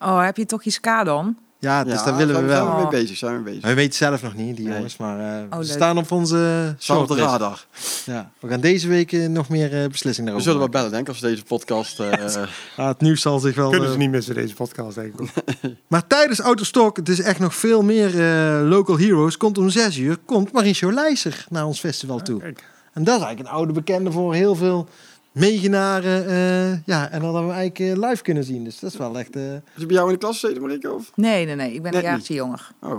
Oh, 0.00 0.24
heb 0.24 0.36
je 0.36 0.46
toch 0.46 0.62
je 0.64 0.70
ska 0.70 1.04
dan? 1.04 1.38
Ja, 1.62 1.84
dus 1.84 1.92
ja, 1.92 2.04
daar 2.04 2.16
willen 2.16 2.34
we 2.34 2.42
wel. 2.46 2.64
Zijn 2.64 2.76
we 2.76 2.82
mee 2.82 3.00
bezig, 3.02 3.16
zijn 3.16 3.36
we 3.36 3.42
bezig. 3.42 3.62
We 3.62 3.74
weten 3.74 3.94
zelf 3.94 4.22
nog 4.22 4.34
niet, 4.34 4.56
die 4.56 4.64
Nee. 4.66 4.74
jongens, 4.74 4.96
maar 4.96 5.18
eh, 5.18 5.42
leuk. 5.50 5.64
ze 5.64 5.72
staan 5.72 5.98
op 5.98 6.10
onze 6.12 6.74
Staan 6.78 6.96
op 6.98 7.08
de 7.08 7.14
radar. 7.14 7.66
Ja, 8.04 8.30
we 8.40 8.48
gaan 8.48 8.60
deze 8.60 8.88
week 8.88 9.12
eh, 9.12 9.26
nog 9.28 9.48
meer 9.48 9.64
eh, 9.82 9.88
beslissingen 9.88 10.14
We 10.14 10.24
daarover 10.24 10.42
zullen 10.42 10.58
wel 10.58 10.68
bellen, 10.68 10.90
denk 10.90 11.02
ik, 11.02 11.08
als 11.08 11.20
we 11.20 11.26
deze 11.28 11.42
podcast... 11.44 12.00
eh, 12.00 12.12
Ah, 12.76 12.86
het 12.88 13.00
nieuws 13.00 13.20
zal 13.22 13.38
zich 13.38 13.54
wel... 13.54 13.70
Kunnen 13.70 13.90
ze 13.92 13.98
niet 13.98 14.10
missen, 14.10 14.34
deze 14.34 14.54
podcast, 14.54 14.94
denk 14.94 15.20
ik. 15.20 15.30
Maar 15.88 16.06
tijdens 16.06 16.38
Autostok, 16.40 16.96
het 16.96 17.08
is 17.08 17.20
echt 17.20 17.38
nog 17.38 17.54
veel 17.54 17.82
meer 17.82 18.08
eh, 18.20 18.68
local 18.68 18.98
heroes, 18.98 19.36
komt 19.36 19.58
om 19.58 19.68
zes 19.70 19.96
uur, 19.96 20.16
komt 20.16 20.52
Mauricio 20.52 20.92
Leijzer 20.92 21.44
naar 21.48 21.66
ons 21.66 21.80
festival 21.80 22.20
toe. 22.22 22.40
Kijk, 22.40 22.64
En 22.92 23.04
dat 23.04 23.16
is 23.18 23.22
eigenlijk 23.22 23.48
een 23.48 23.56
oude 23.56 23.72
bekende 23.72 24.12
voor 24.12 24.34
heel 24.34 24.54
veel 24.54 24.88
meegenaren. 25.32 26.26
eh, 26.26 26.70
ja, 26.86 27.10
en 27.10 27.20
dat 27.20 27.32
hebben 27.32 27.46
we 27.46 27.52
eigenlijk 27.52 27.78
eh, 28.02 28.08
live 28.08 28.22
kunnen 28.22 28.44
zien. 28.44 28.64
Dus 28.64 28.78
dat 28.78 28.92
is 28.92 28.98
wel 28.98 29.18
echt... 29.18 29.36
eh, 29.36 29.52
is 29.54 29.60
het 29.74 29.86
bij 29.86 29.96
jou 29.96 30.06
in 30.06 30.12
de 30.12 30.18
klas 30.20 30.40
gezeten, 30.40 30.62
Marieke? 30.62 30.92
Of? 30.92 31.12
Nee, 31.14 31.46
nee, 31.46 31.54
nee. 31.54 31.72
Ik 31.74 31.82
ben 31.82 31.94
een 31.94 32.02
jaartje 32.02 32.34
jonger. 32.34 32.70
Oh. 32.80 32.98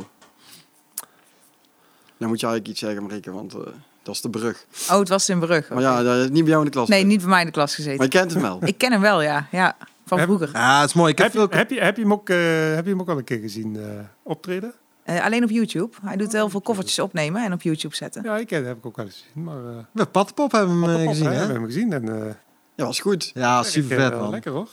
Dan 2.17 2.27
moet 2.31 2.39
je 2.39 2.45
eigenlijk 2.47 2.67
iets 2.67 2.79
zeggen, 2.79 3.03
Marieke, 3.03 3.31
want 3.31 3.53
eh, 3.53 3.59
dat 4.03 4.15
is 4.15 4.21
de 4.21 4.29
brug. 4.29 4.65
Oh, 4.91 4.99
het 4.99 5.09
was 5.09 5.29
in 5.29 5.39
Brug. 5.39 5.69
Maar 5.69 5.81
ja, 5.81 6.01
niet 6.23 6.31
bij 6.33 6.43
jou 6.43 6.59
in 6.59 6.65
de 6.65 6.71
klas. 6.71 6.87
Nee, 6.87 7.03
niet 7.05 7.19
bij 7.19 7.29
mij 7.29 7.39
in 7.39 7.45
de 7.45 7.51
klas 7.51 7.75
gezeten. 7.75 7.97
Maar 7.97 8.05
je 8.05 8.11
kent 8.11 8.33
hem 8.33 8.41
wel. 8.41 8.59
Ik 8.71 8.77
ken 8.77 8.91
hem 8.91 9.01
wel, 9.01 9.21
ja. 9.21 9.47
ja 9.51 9.77
van 10.05 10.17
Heb- 10.17 10.27
vroeger. 10.27 10.49
ja, 10.53 10.79
het 10.79 10.89
is 10.89 10.95
mooi. 10.95 11.11
Ik 11.11 11.17
heb 11.17 11.33
heb, 11.33 11.41
je, 11.41 11.47
veel... 11.49 11.57
heb, 11.57 11.69
je, 11.69 11.79
heb, 11.81 11.95
je 11.95 12.01
hem 12.01 12.11
ook, 12.13 12.29
eh, 12.29 12.37
heb 12.75 12.83
je 12.83 12.89
hem 12.91 12.99
ook 13.01 13.09
al 13.09 13.17
een 13.17 13.23
keer 13.23 13.39
gezien 13.39 13.75
eh, 13.77 13.83
optreden? 14.23 14.73
Eh, 15.03 15.23
alleen 15.25 15.43
op 15.43 15.49
YouTube. 15.49 15.95
Hij 16.03 16.17
doet 16.17 16.31
heel 16.31 16.49
veel 16.49 16.61
koffertjes 16.61 16.99
opnemen 16.99 17.43
en 17.45 17.53
op 17.53 17.61
YouTube 17.61 17.95
zetten. 17.95 18.23
Ja, 18.23 18.37
ik 18.37 18.47
ken, 18.47 18.65
heb 18.65 18.77
ik 18.77 18.85
ook 18.85 18.95
wel 18.95 19.05
eens 19.05 19.25
gezien. 19.27 19.43
Maar, 19.43 19.65
eh 19.65 19.83
We 19.91 20.05
Pattenpop 20.05 20.51
hebben 20.51 20.79
we 20.81 20.87
hem 20.87 20.95
eh, 20.97 21.03
Pop, 21.03 21.09
gezien, 21.13 21.25
hè, 21.25 21.31
hè? 21.31 21.35
We 21.39 21.45
hebben 21.45 21.61
hem 21.61 21.65
gezien. 21.71 21.93
En, 21.93 22.21
eh, 22.27 22.33
Ja, 22.75 22.85
was 22.85 22.99
goed. 22.99 23.31
Ja, 23.33 23.63
super 23.63 23.97
eh, 23.97 24.03
vet, 24.09 24.19
man. 24.19 24.29
Lekker 24.29 24.51
hoor. 24.51 24.69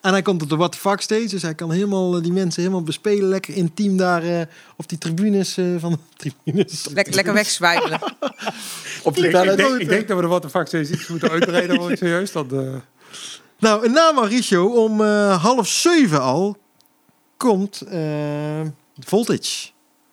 En 0.00 0.12
hij 0.12 0.22
komt 0.22 0.42
op 0.42 0.48
de 0.48 0.56
What 0.56 0.72
the 0.72 0.78
Fuck 0.78 1.00
stage, 1.00 1.26
dus 1.28 1.42
hij 1.42 1.54
kan 1.54 1.70
helemaal 1.70 2.16
eh, 2.16 2.22
die 2.22 2.32
mensen 2.32 2.62
helemaal 2.62 2.82
bespelen. 2.84 3.28
Lekker 3.28 3.54
intiem 3.54 3.96
daar 3.96 4.22
eh, 4.22 4.40
op 4.76 4.88
die 4.88 4.98
tribunes 4.98 5.56
eh, 5.56 5.64
van 5.78 5.90
de 5.92 5.98
tribunes. 6.16 6.88
Lekker, 6.92 7.14
lekker 7.14 7.32
wegzwijbelen. 7.32 8.00
Op 9.02 9.14
de 9.14 9.20
Ik, 9.20 9.26
ik, 9.26 9.32
denk, 9.32 9.56
ballet. 9.56 9.80
ik 9.80 9.88
denk 9.88 10.08
dat 10.08 10.16
we 10.16 10.22
de 10.22 10.28
What 10.28 10.42
the 10.42 10.50
Fuck 10.50 10.66
steeds 10.66 10.90
iets 10.90 11.06
moeten 11.08 11.30
uitbreiden, 11.30 11.76
hoor 11.78 11.90
ik 11.90 11.96
serieus. 11.98 12.32
Dat, 12.32 12.52
eh, 12.52 12.74
Nou, 13.58 13.90
na 13.90 14.12
Mauricio 14.12 14.66
om 14.84 15.00
eh, 15.00 15.42
half 15.42 15.68
zeven 15.68 16.20
al 16.20 16.56
komt 17.36 17.80
eh, 17.80 18.60
Voltage. 18.98 19.70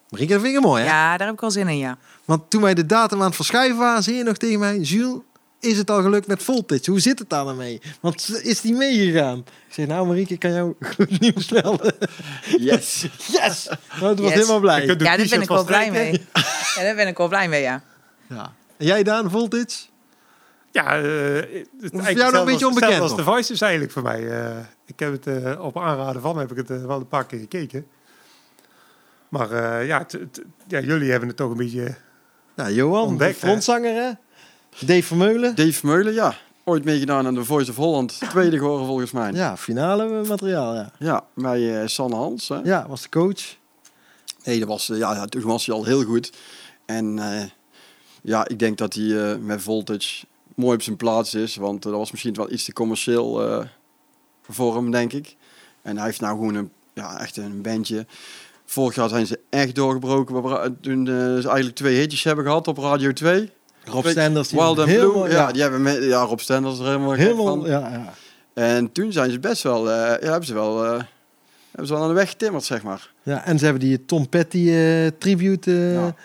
Marieke, 0.10 0.34
dat 0.34 0.42
vind 0.42 0.56
ik 0.56 0.62
mooi, 0.62 0.84
hè? 0.84 0.90
Ja, 0.90 1.18
daar 1.18 1.26
heb 1.26 1.36
ik 1.36 1.42
wel 1.42 1.52
zin 1.52 1.68
in, 1.68 1.78
ja. 1.78 1.98
Want 2.26 2.50
toen 2.50 2.62
wij 2.62 2.74
de 2.74 2.86
datum 2.86 3.20
aan 3.20 3.26
het 3.26 3.36
verschuiven 3.36 3.78
waren, 3.78 4.04
zei 4.04 4.16
je 4.16 4.24
nog 4.24 4.38
tegen 4.38 4.60
mij... 4.60 4.78
Jules, 4.78 5.18
is 5.60 5.78
het 5.78 5.90
al 5.90 6.02
gelukt 6.02 6.28
met 6.28 6.44
Voltage? 6.44 6.92
Hoe 6.92 7.00
zit 7.00 7.20
het 7.20 7.30
daar 7.30 7.46
dan 7.46 7.58
mee? 7.58 7.82
Want 8.00 8.40
is 8.44 8.62
die 8.62 8.74
meegegaan? 8.76 9.38
Ik 9.38 9.74
zeg, 9.74 9.88
nou 9.88 10.08
Marieke, 10.08 10.34
ik 10.34 10.40
kan 10.40 10.52
jou 10.54 10.74
goed 10.96 11.20
nieuws 11.20 11.50
melden. 11.52 11.96
Yes. 12.58 13.06
Yes! 13.38 13.68
Nou, 14.00 14.10
het 14.10 14.20
was 14.20 14.30
Yes. 14.30 14.34
helemaal 14.34 14.60
blij. 14.60 14.86
Ja, 14.86 14.96
daar 14.96 15.28
ben 15.30 15.42
ik 15.42 15.48
wel 15.48 15.64
blij 15.66 15.92
mee. 15.92 16.26
Ja, 16.76 16.82
daar 16.84 16.96
ben 16.96 17.08
ik 17.08 17.18
wel 17.18 17.28
blij 17.28 17.48
mee, 17.50 17.62
ja. 17.62 17.84
Ja. 18.28 18.54
En 18.78 18.86
jij 18.86 19.04
Daan, 19.04 19.30
Voltage? 19.30 19.78
Ja, 20.72 20.98
eh, 20.98 21.04
het 21.04 21.44
is 21.80 21.90
eigenlijk 21.92 22.18
jou 22.18 22.32
nog 22.32 22.40
een 22.42 22.46
beetje 22.48 22.68
onbekend, 22.68 23.00
als 23.02 23.16
de 23.16 23.24
Voice 23.24 23.54
is 23.54 23.62
eigenlijk 23.62 23.92
voor 23.92 24.02
mij. 24.02 24.30
Eh, 24.30 24.58
ik 24.86 25.00
heb 25.00 25.12
het 25.12 25.28
eh, 25.28 25.62
op 25.66 25.78
aanraden 25.80 26.22
van, 26.22 26.38
heb 26.38 26.52
ik 26.52 26.58
het 26.58 26.68
wel 26.86 26.98
een 27.00 27.08
paar 27.08 27.26
keer 27.26 27.40
gekeken. 27.40 27.86
Maar 29.30 29.52
eh, 29.52 29.88
ja, 29.88 30.06
ja, 30.68 30.80
jullie 30.80 31.10
hebben 31.10 31.28
het 31.28 31.38
toch 31.38 31.52
een 31.52 31.58
beetje... 31.58 31.96
Nou, 32.56 32.74
Johan, 32.74 33.08
Ontdekt, 33.08 33.42
de 33.42 33.48
frontzanger, 33.48 33.94
hè? 33.94 34.12
Dave 34.86 35.04
Vermeulen. 35.04 35.56
Dave 35.56 35.86
Meulen, 35.86 36.14
ja. 36.14 36.36
Ooit 36.64 36.84
meegedaan 36.84 37.26
aan 37.26 37.34
de 37.34 37.46
Voice 37.46 37.72
of 37.72 37.78
Holland. 37.78 38.20
Tweede 38.30 38.58
geworden 38.58 38.86
volgens 38.86 39.12
mij. 39.12 39.32
Ja, 39.32 39.38
Ja, 39.38 39.58
finale 39.58 40.24
materiaal, 40.24 40.92
ja. 41.00 41.26
bij 41.36 41.82
eh, 41.82 41.88
Sanne 41.88 42.16
Hans. 42.16 42.48
Hè? 42.48 42.60
Ja, 42.64 42.88
was 42.88 43.02
de 43.02 43.10
coach. 43.10 43.58
Nee, 44.44 44.60
dat 44.60 44.68
was, 44.68 44.90
eh, 44.90 44.98
ja, 44.98 45.14
ja, 45.14 45.26
toen 45.26 45.42
was 45.42 45.66
hij 45.66 45.76
al 45.76 45.86
heel 45.86 46.04
goed. 46.04 46.32
En 46.86 47.20
eh, 47.20 47.44
ja, 48.22 48.48
ik 48.48 48.60
denk 48.60 48.78
dat 48.78 48.94
hij 48.94 49.32
eh, 49.32 49.38
met 49.38 49.62
Voltage 49.62 50.26
mooi 50.56 50.76
op 50.76 50.82
zijn 50.82 50.96
plaats 50.96 51.34
is. 51.34 51.56
Want 51.56 51.84
dat 51.84 51.94
was 51.94 52.12
misschien 52.12 52.34
wel 52.34 52.52
iets 52.52 52.64
te 52.64 52.74
commercieel 52.74 53.48
eh, 53.50 53.66
voor 54.50 54.76
hem, 54.76 54.92
denk 54.92 55.14
ik. 55.14 55.36
En 55.82 55.96
hij 55.98 56.06
heeft 56.06 56.22
nou 56.22 56.38
gewoon 56.38 56.56
een, 56.56 56.72
ja, 56.94 57.20
echt 57.20 57.38
een 57.38 57.62
bandje. 57.62 58.06
Vorig 58.72 58.96
jaar 58.96 59.10
zijn 59.10 59.28
ze 59.28 59.40
echt 59.50 59.76
doorgebroken. 59.76 60.78
Toen 60.82 61.08
eh, 61.08 61.14
ze 61.14 61.42
eigenlijk 61.48 61.76
twee 61.76 61.98
hitjes 62.00 62.24
hebben 62.24 62.46
gehad 62.46 62.68
op 62.68 62.78
Radio 62.78 63.14
2. 63.14 63.52
Rob 63.84 64.06
Stenders. 64.08 64.48
die 64.50 64.60
Wild 64.60 64.80
and 64.80 64.88
Blue. 64.88 65.30
Ja, 65.30 65.52
die 65.52 65.62
hebben 65.62 65.82
met, 65.82 66.04
ja, 66.04 66.22
Rob 66.22 66.40
Stenders 66.40 66.80
er 66.80 66.86
helemaal, 66.86 67.12
helemaal, 67.12 67.46
van. 67.46 67.70
ja, 67.70 67.80
ja. 67.90 68.14
En 68.54 68.92
toen 68.92 69.12
zijn 69.12 69.32
ze 69.32 69.40
best 69.40 69.64
wel, 69.64 69.90
eh, 69.92 69.96
ja, 70.22 70.30
hebben 70.30 70.46
ze 70.46 70.54
wel, 70.54 70.86
eh, 70.86 70.90
hebben 71.70 71.88
ze 71.88 71.94
wel 71.94 72.02
aan 72.02 72.08
de 72.08 72.14
weg 72.14 72.30
getimmerd, 72.30 72.64
zeg 72.64 72.84
maar. 72.84 73.12
ja. 73.24 73.46
En 73.46 73.58
ze 73.60 73.64
hebben 73.64 73.84
die 73.84 74.06
Tom 74.06 74.30
Petty 74.30 74.70
eh, 74.70 75.08
tribute. 75.20 75.72
eh, 75.72 75.94
Ja. 75.94 76.16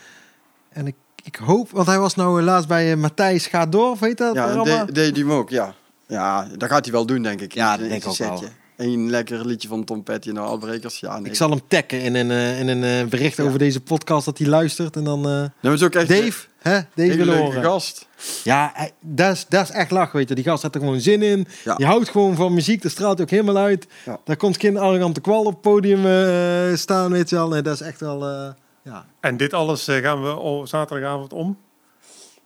En 0.68 0.86
ik, 0.86 0.94
ik 1.22 1.36
hoop, 1.36 1.70
want 1.70 1.86
hij 1.86 1.98
was 1.98 2.14
nou 2.14 2.42
laatst 2.42 2.68
bij 2.68 2.96
Matthijs 2.96 3.46
Gaat 3.46 3.72
Door, 3.72 3.90
of 3.90 4.00
weet 4.00 4.18
dat? 4.18 4.34
Ja, 4.34 4.62
de- 4.62 4.92
deed 4.92 5.10
hij 5.16 5.20
hem 5.20 5.32
ook, 5.32 5.50
ja. 5.50 5.74
Ja, 6.06 6.46
dat 6.56 6.68
gaat 6.68 6.84
hij 6.84 6.92
wel 6.94 7.06
doen, 7.06 7.22
denk 7.22 7.40
ik. 7.40 7.54
Ja, 7.54 7.76
dat 7.76 7.88
denk 7.88 8.02
ik 8.02 8.08
ook 8.08 8.16
wel. 8.16 8.44
Een 8.76 9.10
lekker 9.10 9.46
liedje 9.46 9.68
van 9.68 9.84
Tom 9.84 10.02
Petty 10.02 10.28
en 10.28 10.34
de 10.34 10.40
Outbreakers. 10.40 11.00
Ja, 11.00 11.18
nee. 11.18 11.30
Ik 11.30 11.36
zal 11.36 11.50
hem 11.50 11.60
taggen 11.68 12.00
in 12.00 12.14
een, 12.14 12.30
eh, 12.30 12.60
in 12.60 12.68
een 12.68 12.84
eh, 12.84 13.08
bericht 13.10 13.36
Ja. 13.36 13.44
over 13.44 13.58
deze 13.58 13.80
podcast 13.80 14.24
dat 14.24 14.38
hij 14.38 14.46
luistert. 14.46 14.96
En 14.96 15.04
dan 15.04 15.28
eh, 15.28 15.44
Dat 15.60 15.72
is 15.72 15.82
ook 15.82 15.94
echt 15.94 16.08
Dave, 16.08 16.46
hè? 16.58 16.70
Dave 16.72 16.86
een 16.94 17.02
hele 17.02 17.16
willen 17.16 17.34
leuke 17.34 17.44
horen. 17.46 17.62
gast. 17.62 18.08
Ja, 18.44 18.88
dat 19.00 19.32
is, 19.32 19.46
dat 19.48 19.62
is 19.62 19.70
echt 19.70 19.90
lachen, 19.90 20.16
weet 20.18 20.28
je. 20.28 20.34
Die 20.34 20.44
gast 20.44 20.62
had 20.62 20.74
er 20.74 20.80
gewoon 20.80 21.00
zin 21.00 21.22
in. 21.22 21.46
Ja. 21.64 21.74
Die 21.74 21.86
houdt 21.86 22.08
gewoon 22.08 22.34
van 22.34 22.54
muziek, 22.54 22.82
dat 22.82 22.90
straalt 22.90 23.14
hij 23.14 23.22
ook 23.24 23.30
helemaal 23.30 23.56
uit. 23.62 23.86
Ja. 24.04 24.20
Daar 24.24 24.36
komt 24.36 24.60
geen 24.60 24.76
arrogante 24.76 25.20
kwal 25.20 25.40
op 25.44 25.52
het 25.52 25.60
podium 25.60 26.06
eh, 26.06 26.76
staan, 26.76 27.10
weet 27.10 27.28
je 27.30 27.36
wel. 27.36 27.48
Nee, 27.48 27.62
dat 27.62 27.74
is 27.74 27.80
echt 27.80 28.00
wel, 28.00 28.26
eh, 28.28 28.48
ja. 28.82 29.06
En 29.20 29.36
dit 29.36 29.52
alles 29.52 29.84
gaan 29.84 30.22
we 30.22 30.60
zaterdagavond 30.64 31.32
om. 31.32 31.58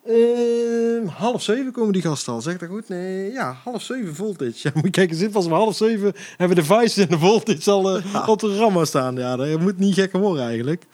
Ehm, 0.08 1.06
half 1.06 1.42
zeven 1.42 1.72
komen 1.72 1.92
die 1.92 2.02
gasten 2.02 2.32
al, 2.32 2.40
zeg 2.40 2.54
ik 2.54 2.60
dat 2.60 2.68
goed? 2.68 2.88
Nee, 2.88 3.32
ja, 3.32 3.56
half 3.64 3.82
zeven 3.82 4.14
voltage. 4.14 4.52
Ja, 4.62 4.70
moet 4.74 4.84
je 4.84 4.90
kijken, 4.90 5.16
zit 5.16 5.30
pas 5.30 5.44
om 5.46 5.52
half 5.52 5.76
zeven 5.76 6.12
hebben 6.36 6.56
de 6.56 6.64
Vice 6.64 7.02
en 7.02 7.08
de 7.08 7.18
voltage 7.18 7.70
al 7.70 7.96
eh, 7.98 8.28
op 8.28 8.40
de 8.40 8.56
ramma 8.56 8.84
staan. 8.84 9.16
Ja, 9.16 9.36
dat 9.36 9.60
moet 9.60 9.78
niet 9.78 9.94
gekker 9.94 10.20
worden 10.20 10.44
eigenlijk. 10.44 10.84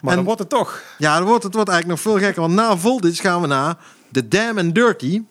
Maar 0.00 0.10
En- 0.10 0.16
dan 0.16 0.24
wordt 0.24 0.40
het 0.40 0.48
toch. 0.48 0.82
Ja, 0.98 1.18
dan 1.18 1.26
wordt, 1.26 1.42
het 1.44 1.54
wordt 1.54 1.68
eigenlijk 1.70 2.02
nog 2.02 2.12
veel 2.12 2.24
gekker. 2.26 2.42
Want 2.42 2.54
na 2.54 2.76
Voltage 2.76 3.14
gaan 3.14 3.40
we 3.40 3.46
naar 3.46 3.76
The 4.12 4.28
Damn 4.28 4.58
and 4.58 4.74
Dirty. 4.74 5.22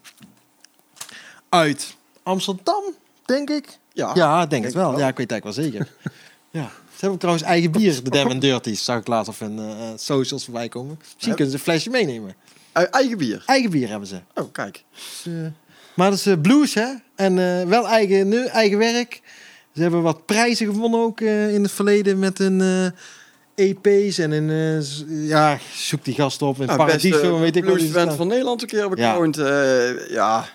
Uit 1.50 1.96
Amsterdam, 2.24 2.84
denk 3.26 3.50
ik. 3.50 3.78
Ja, 3.94 4.12
Ja, 4.14 4.42
ik 4.42 4.50
denk 4.50 4.64
het 4.64 4.74
denk 4.74 4.84
wel. 4.86 4.92
wel. 4.92 5.00
Ja, 5.00 5.08
ik 5.08 5.18
weet 5.18 5.32
het 5.32 5.44
eigenlijk 5.44 5.76
wel 5.76 5.82
zeker. 5.82 6.12
ja. 6.62 6.70
Ze 6.94 7.02
hebben 7.02 7.20
trouwens 7.20 7.46
eigen 7.46 7.72
bier, 7.72 8.04
de 8.04 8.10
Damn 8.10 8.32
and 8.32 8.42
Dirty's. 8.42 8.84
Zag 8.84 9.00
ik 9.00 9.08
laatst 9.08 9.30
op 9.30 9.40
hun 9.40 9.60
eh, 9.60 9.66
socials 9.96 10.44
voorbij 10.46 10.70
komen. 10.70 11.00
Misschien 11.14 11.36
kunnen 11.36 11.52
ze 11.52 11.58
een 11.58 11.64
flesje 11.64 11.90
meenemen. 11.90 12.36
Eh, 12.76 12.84
eigen 12.92 13.18
bier. 13.18 13.44
Eigen 13.46 13.70
bier 13.70 13.90
hebben 13.90 14.08
ze. 14.08 14.20
Oh, 14.34 14.52
kijk. 14.52 14.84
Dus, 14.94 15.24
eh, 15.26 15.34
maar 15.94 16.10
dat 16.10 16.20
is 16.20 16.26
eh, 16.26 16.34
blues, 16.42 16.74
hè? 16.74 16.88
En 17.16 17.36
wel 17.70 17.88
eigen, 17.88 18.28
nu, 18.28 18.46
eigen 18.46 18.78
werk. 18.78 19.22
Ze 19.76 19.82
hebben 19.82 20.02
wat 20.02 20.26
prijzen 20.26 20.66
gewonnen 20.68 21.00
ook 21.00 21.22
in 21.22 21.62
het 21.64 21.72
verleden 21.72 22.20
met 22.20 22.40
eh, 22.40 22.86
EP's. 23.56 24.18
En 24.18 24.32
een, 24.32 24.84
ja, 25.08 25.58
zoek 25.74 26.04
die 26.06 26.14
gasten 26.14 26.48
op 26.48 26.60
in 26.62 26.68
Ja, 26.68 26.76
Paradiso. 26.76 27.10
beste 27.10 27.28
en 27.34 27.40
weet 27.40 27.56
ik 27.56 27.64
bluesband 27.64 27.92
staan. 28.06 28.16
van 28.16 28.28
Nederland 28.28 28.62
een 28.62 28.68
keer 28.68 28.80
Ja. 28.80 28.88
bekroond. 28.90 29.38
Eh, 29.38 30.10
ja, 30.10 30.46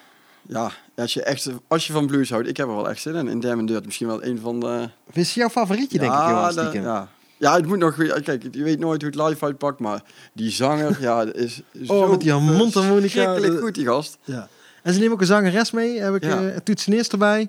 ja. 0.43 0.71
Als 0.97 1.15
je, 1.15 1.23
echt, 1.23 1.49
als 1.69 1.87
je 1.87 1.93
van 1.93 2.07
blues 2.07 2.31
houdt, 2.31 2.49
ik 2.49 2.57
heb 2.57 2.67
er 2.69 2.75
wel 2.75 2.89
echt 2.91 3.01
zin 3.01 3.15
in. 3.15 3.29
In 3.29 3.41
Damn 3.41 3.59
and 3.59 3.69
Dirt 3.69 3.85
misschien 3.85 4.07
wel 4.07 4.25
een 4.25 4.39
van 4.39 4.61
de... 4.61 4.89
Is 5.13 5.35
jouw 5.35 5.49
favorietje, 5.49 5.99
denk 5.99 6.13
ik, 6.13 6.19
heel 6.19 6.29
ja, 6.29 6.51
stiekem? 6.51 6.73
de- 6.73 6.79
ja. 6.89 7.09
Ja, 7.41 7.55
het 7.57 7.67
moet 7.67 7.79
nog... 7.79 7.97
weer- 7.97 8.23
Kijk, 8.23 8.43
je 8.51 8.63
weet 8.63 8.79
nooit 8.79 9.03
hoe 9.03 9.11
het 9.11 9.29
live 9.29 9.45
uitpakt, 9.45 9.79
maar 9.81 10.03
die 10.33 10.51
zanger, 10.51 10.97
ja, 11.01 11.25
dat 11.25 11.35
is 11.37 11.61
zo 11.87 11.93
Oh, 11.93 12.11
met 12.11 12.21
die 12.21 12.33
mondharmonica. 12.35 13.37
goed, 13.61 13.75
die 13.75 13.87
gast. 13.87 14.19
Ja. 14.25 14.49
En 14.83 14.93
ze 14.93 14.99
nemen 14.99 15.15
ook 15.15 15.21
een 15.21 15.27
zangeres 15.27 15.71
mee. 15.71 16.01
Heb 16.01 16.15
ik 16.15 16.25
Ja. 16.25 16.39
eh, 16.39 16.55
een 16.55 16.63
toetsenist 16.63 17.13
erbij. 17.13 17.49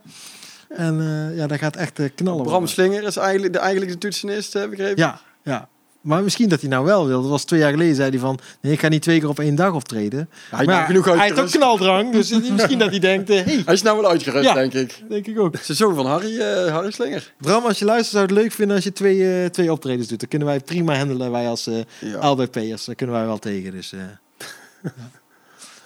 En 0.70 1.00
eh, 1.00 1.38
ja, 1.38 1.48
dat 1.48 1.58
gaat 1.58 1.76
echt 1.76 2.00
eh, 2.00 2.10
knallen. 2.16 2.40
Bram 2.44 2.50
worden. 2.52 2.70
Slinger 2.70 3.04
is 3.04 3.18
eigenlijk 3.18 3.54
de, 3.54 3.60
eigenlijk 3.60 3.92
de 3.92 3.98
toetsenist, 3.98 4.54
heb 4.54 4.64
ik 4.64 4.70
begrepen. 4.70 5.04
Ja, 5.04 5.20
ja. 5.44 5.68
Maar 6.02 6.24
misschien 6.24 6.50
dat 6.50 6.62
hij 6.62 6.70
nou 6.70 6.86
wel 6.86 7.08
wil. 7.08 7.22
Dat 7.22 7.30
was 7.30 7.44
twee 7.44 7.60
jaar 7.60 7.72
geleden, 7.72 7.96
zei 7.96 8.10
hij 8.10 8.20
van... 8.20 8.40
Nee, 8.62 8.74
ik 8.74 8.80
ga 8.80 8.88
niet 8.88 9.02
twee 9.02 9.20
keer 9.20 9.30
op 9.30 9.40
één 9.40 9.56
dag 9.56 9.74
optreden. 9.74 10.30
Hij, 10.50 10.66
maar 10.66 10.76
heeft 10.76 10.88
genoeg 10.88 11.06
hij 11.06 11.28
heeft 11.28 11.40
ook 11.40 11.50
knaldrang. 11.52 12.12
Dus 12.12 12.30
misschien 12.52 12.80
dat 12.80 12.90
hij 12.90 13.00
denkt... 13.00 13.30
eh, 13.30 13.42
hey, 13.46 13.62
Hij 13.66 13.74
is 13.74 13.82
nou 13.82 14.02
wel 14.02 14.10
uitgerust, 14.10 14.46
Ja. 14.46 14.54
denk 14.54 14.74
ik. 14.74 15.04
denk 15.10 15.28
ik 15.28 15.40
ook. 15.40 15.52
Het 15.52 15.62
is 15.62 15.68
de 15.68 15.74
zoon 15.74 15.96
van 15.96 16.06
Harry, 16.06 16.40
eh, 16.40 16.72
Harry 16.74 16.92
Slinger. 16.92 17.34
Bram, 17.38 17.66
als 17.66 17.80
je 17.80 17.86
luistert, 17.86 18.12
zou 18.12 18.24
het 18.26 18.32
leuk 18.34 18.52
vinden 18.52 18.76
als 18.76 18.86
je 18.86 18.94
twee, 18.94 19.42
eh, 19.44 19.46
twee 19.50 19.72
optredens 19.72 20.08
doet. 20.08 20.20
Dan 20.20 20.30
kunnen 20.30 20.48
wij 20.48 20.60
prima 20.60 20.96
handelen, 20.98 21.32
wij 21.32 21.48
als 21.48 21.68
eh 21.68 21.76
Ja. 22.00 22.30
LBP'ers. 22.30 22.86
Daar 22.86 22.96
kunnen 22.96 23.16
wij 23.16 23.26
wel 23.26 23.40
tegen, 23.40 23.72
dus... 23.72 23.94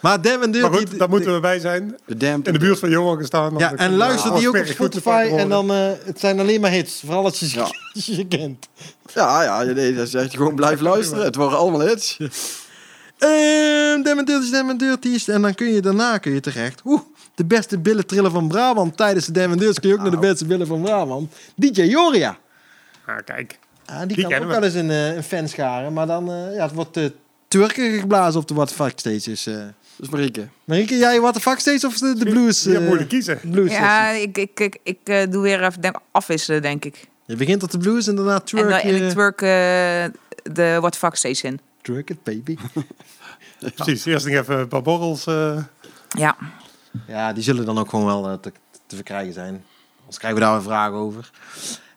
Maar 0.06 0.22
Damn 0.22 0.43
and 0.43 0.62
Maar 0.62 0.97
daar 0.97 1.10
moeten 1.10 1.34
we 1.34 1.39
bij 1.39 1.60
zijn. 1.60 1.97
De 2.06 2.26
In 2.28 2.41
de 2.43 2.60
buurt 2.60 2.80
van 2.80 2.89
Jongen 2.89 3.18
gestaan. 3.18 3.53
Ja, 3.58 3.74
en 3.74 3.95
luister 3.95 4.36
die 4.36 4.47
ook 4.47 4.58
op 4.58 4.66
Spotify. 4.66 5.30
En 5.38 5.49
dan, 5.49 5.72
eh, 5.72 5.88
het 6.03 6.20
zijn 6.20 6.39
alleen 6.39 6.62
maar 6.62 6.72
hits. 6.72 7.01
Vooral 7.06 7.24
als 7.24 7.39
je 7.39 7.45
ze, 7.49 7.58
Ja. 7.60 7.68
je 7.93 8.28
kent. 8.28 8.68
Ja, 9.14 9.43
ja, 9.43 9.62
nee, 9.64 9.93
dat 9.95 10.08
is 10.08 10.14
echt 10.14 10.36
gewoon 10.36 10.56
blijf 10.56 10.80
luisteren. 10.80 11.24
Het 11.24 11.36
worden 11.36 11.58
allemaal 11.58 11.80
hits. 11.80 12.18
Ehm 13.18 14.01
Damn 14.03 14.18
and 14.20 14.28
Dirty, 14.28 14.51
Damn 14.51 14.70
and 14.70 14.80
Dirty's. 14.80 15.28
En 15.28 15.41
dan 15.41 15.53
kun 15.56 15.68
je 15.74 15.82
daarna 15.82 16.18
kun 16.18 16.32
je 16.34 16.39
terecht. 16.39 16.82
Oeh, 16.86 17.01
de 17.36 17.45
beste 17.45 17.80
billen 17.80 18.06
trillen 18.06 18.32
van 18.32 18.47
Brabant. 18.47 18.97
Tijdens 18.97 19.26
de 19.26 19.32
Damn 19.32 19.51
and 19.51 19.60
Dirty's 19.60 19.80
kun 19.80 19.89
je 19.89 19.95
ook 19.95 20.01
naar 20.01 20.12
de 20.12 20.18
beste 20.18 20.45
billen 20.45 20.68
van 20.68 20.82
Brabant. 20.82 21.34
DJ 21.56 21.82
Joria. 21.82 22.38
Ah, 23.06 23.16
kijk. 23.26 23.60
Ah, 23.86 23.97
die, 23.99 24.08
Die 24.08 24.28
kan 24.28 24.41
ook 24.41 24.47
wel 24.49 24.60
we. 24.60 24.66
eens 24.66 24.74
een, 24.76 24.89
eh, 24.91 25.16
een 25.16 25.24
fan 25.24 25.47
scharen. 25.47 25.93
Maar 25.93 26.08
dan 26.08 26.30
eh, 26.32 26.56
ja, 26.56 26.64
het 26.64 26.74
wordt 26.74 26.97
uh, 26.97 27.06
twerken 27.47 27.99
geblazen 27.99 28.41
op 28.41 28.47
de 28.47 28.53
What 28.53 28.68
the 28.68 28.74
Fuck 28.74 28.99
stages. 28.99 29.45
eh. 29.45 29.56
Dus 29.96 30.10
Marieke. 30.10 30.48
Marieke, 30.64 30.98
jij 30.98 31.20
What 31.22 31.34
the 31.34 31.39
Fuck 31.39 31.60
stage 31.60 31.88
of 31.88 31.98
de, 31.98 32.14
de 32.14 32.26
blues? 32.26 32.64
Je 32.64 32.78
eh, 32.78 32.88
moet 32.88 33.00
je 33.00 33.08
kiezen. 33.08 33.39
blues 33.43 33.72
Ja, 33.72 34.10
ik, 34.10 34.38
ik, 34.38 34.60
ik, 34.60 34.80
ik 34.84 35.00
eh, 35.04 35.30
doe 35.30 35.41
weer 35.41 35.64
even 35.64 35.82
denk, 35.82 36.00
afwisselen, 36.12 36.62
denk 36.62 36.86
ik. 36.86 37.08
Je 37.26 37.36
begint 37.36 37.64
op 37.64 37.72
de 37.72 37.78
blues 37.78 38.08
en 38.08 38.16
daarna 38.16 38.36
En, 38.36 38.43
twerk 38.46 38.70
dan, 38.70 38.80
en 38.80 39.04
ik 39.04 39.10
twerk 39.10 39.41
eh, 39.41 39.48
de 40.54 40.78
What 40.80 40.91
the 40.91 40.98
Fuck 40.98 41.16
steeds 41.16 41.41
in. 41.43 41.60
Twerk 41.82 42.10
it, 42.10 42.24
baby. 42.24 42.58
Precies. 43.76 44.06
Eerst 44.06 44.26
nog 44.26 44.36
even 44.36 44.60
een 44.60 44.68
paar 44.68 44.82
borrels. 44.82 45.26
eh, 45.26 45.64
Ja. 46.10 46.36
Ja, 47.08 47.34
die 47.34 47.43
zullen 47.43 47.66
dan 47.66 47.78
ook 47.78 47.89
gewoon 47.89 48.06
wel 48.06 48.39
te, 48.39 48.52
te 48.88 48.96
verkrijgen 48.96 49.34
zijn. 49.34 49.64
Anders 50.00 50.18
krijgen 50.18 50.39
we 50.39 50.46
daar 50.46 50.56
een 50.56 50.62
vraag 50.64 50.91
over. 50.91 51.32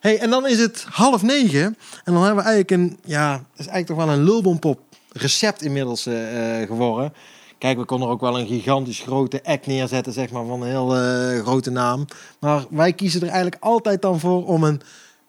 Hey, 0.01 0.19
en 0.19 0.31
dan 0.31 0.47
is 0.47 0.59
het 0.59 0.87
half 0.91 1.23
negen. 1.23 1.77
En 2.05 2.13
dan 2.13 2.25
hebben 2.25 2.45
we 2.45 2.51
eigenlijk 2.51 2.71
een, 2.71 2.99
ja, 3.05 3.35
is 3.35 3.67
eigenlijk 3.67 3.87
toch 3.87 3.97
wel 3.97 4.09
een 4.09 4.25
lulbompop 4.25 4.81
recept 5.13 5.63
inmiddels 5.63 6.07
eh, 6.07 6.61
eh, 6.63 6.67
geworden. 6.69 7.13
Kijk, 7.59 7.79
we 7.79 7.85
konden 7.85 8.09
ook 8.09 8.21
wel 8.21 8.39
een 8.39 8.47
gigantisch 8.47 9.01
grote 9.01 9.41
act 9.45 9.67
neerzetten, 9.67 10.13
zeg 10.13 10.31
maar, 10.31 10.47
van 10.47 10.63
een 10.63 10.69
heel 10.69 10.97
eh, 10.97 11.41
grote 11.41 11.71
naam. 11.71 12.05
Maar 12.41 12.65
wij 12.71 12.93
kiezen 12.93 13.21
er 13.21 13.27
eigenlijk 13.27 13.63
altijd 13.63 14.03
dan 14.03 14.21
voor 14.21 14.47
om 14.47 14.65
een 14.65 14.81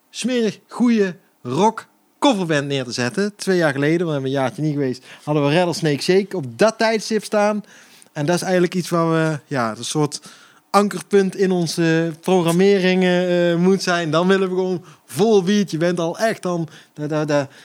smerig 0.10 0.60
goede 0.68 1.16
rock 1.42 1.88
coverband 2.20 2.68
neer 2.68 2.84
te 2.84 2.92
zetten. 2.92 3.36
Twee 3.36 3.58
jaar 3.58 3.74
geleden, 3.74 4.06
we 4.06 4.12
hebben 4.12 4.30
een 4.30 4.38
jaartje 4.38 4.62
niet 4.62 4.74
geweest, 4.74 5.06
hadden 5.24 5.46
we 5.46 5.54
Rattlesnake 5.54 6.02
Shake 6.02 6.38
op 6.38 6.46
dat 6.58 6.78
tijdstip 6.78 7.24
staan. 7.24 7.64
En 8.12 8.26
dat 8.26 8.36
is 8.36 8.42
eigenlijk 8.42 8.76
iets 8.76 8.90
waar 8.90 9.12
we, 9.12 9.40
ja, 9.48 9.76
een 9.78 9.86
soort 9.86 10.22
ankerpunt 10.70 11.36
in 11.36 11.52
onze 11.52 12.14
programmering 12.22 13.04
eh, 13.04 13.56
moet 13.56 13.84
zijn. 13.84 14.12
Dan 14.12 14.28
willen 14.28 14.50
we 14.50 14.56
gewoon 14.56 14.84
vol 15.06 15.44
beat. 15.44 15.72
Je 15.72 15.78
bent 15.78 16.00
al 16.00 16.18
echt 16.18 16.42
dan... 16.42 16.68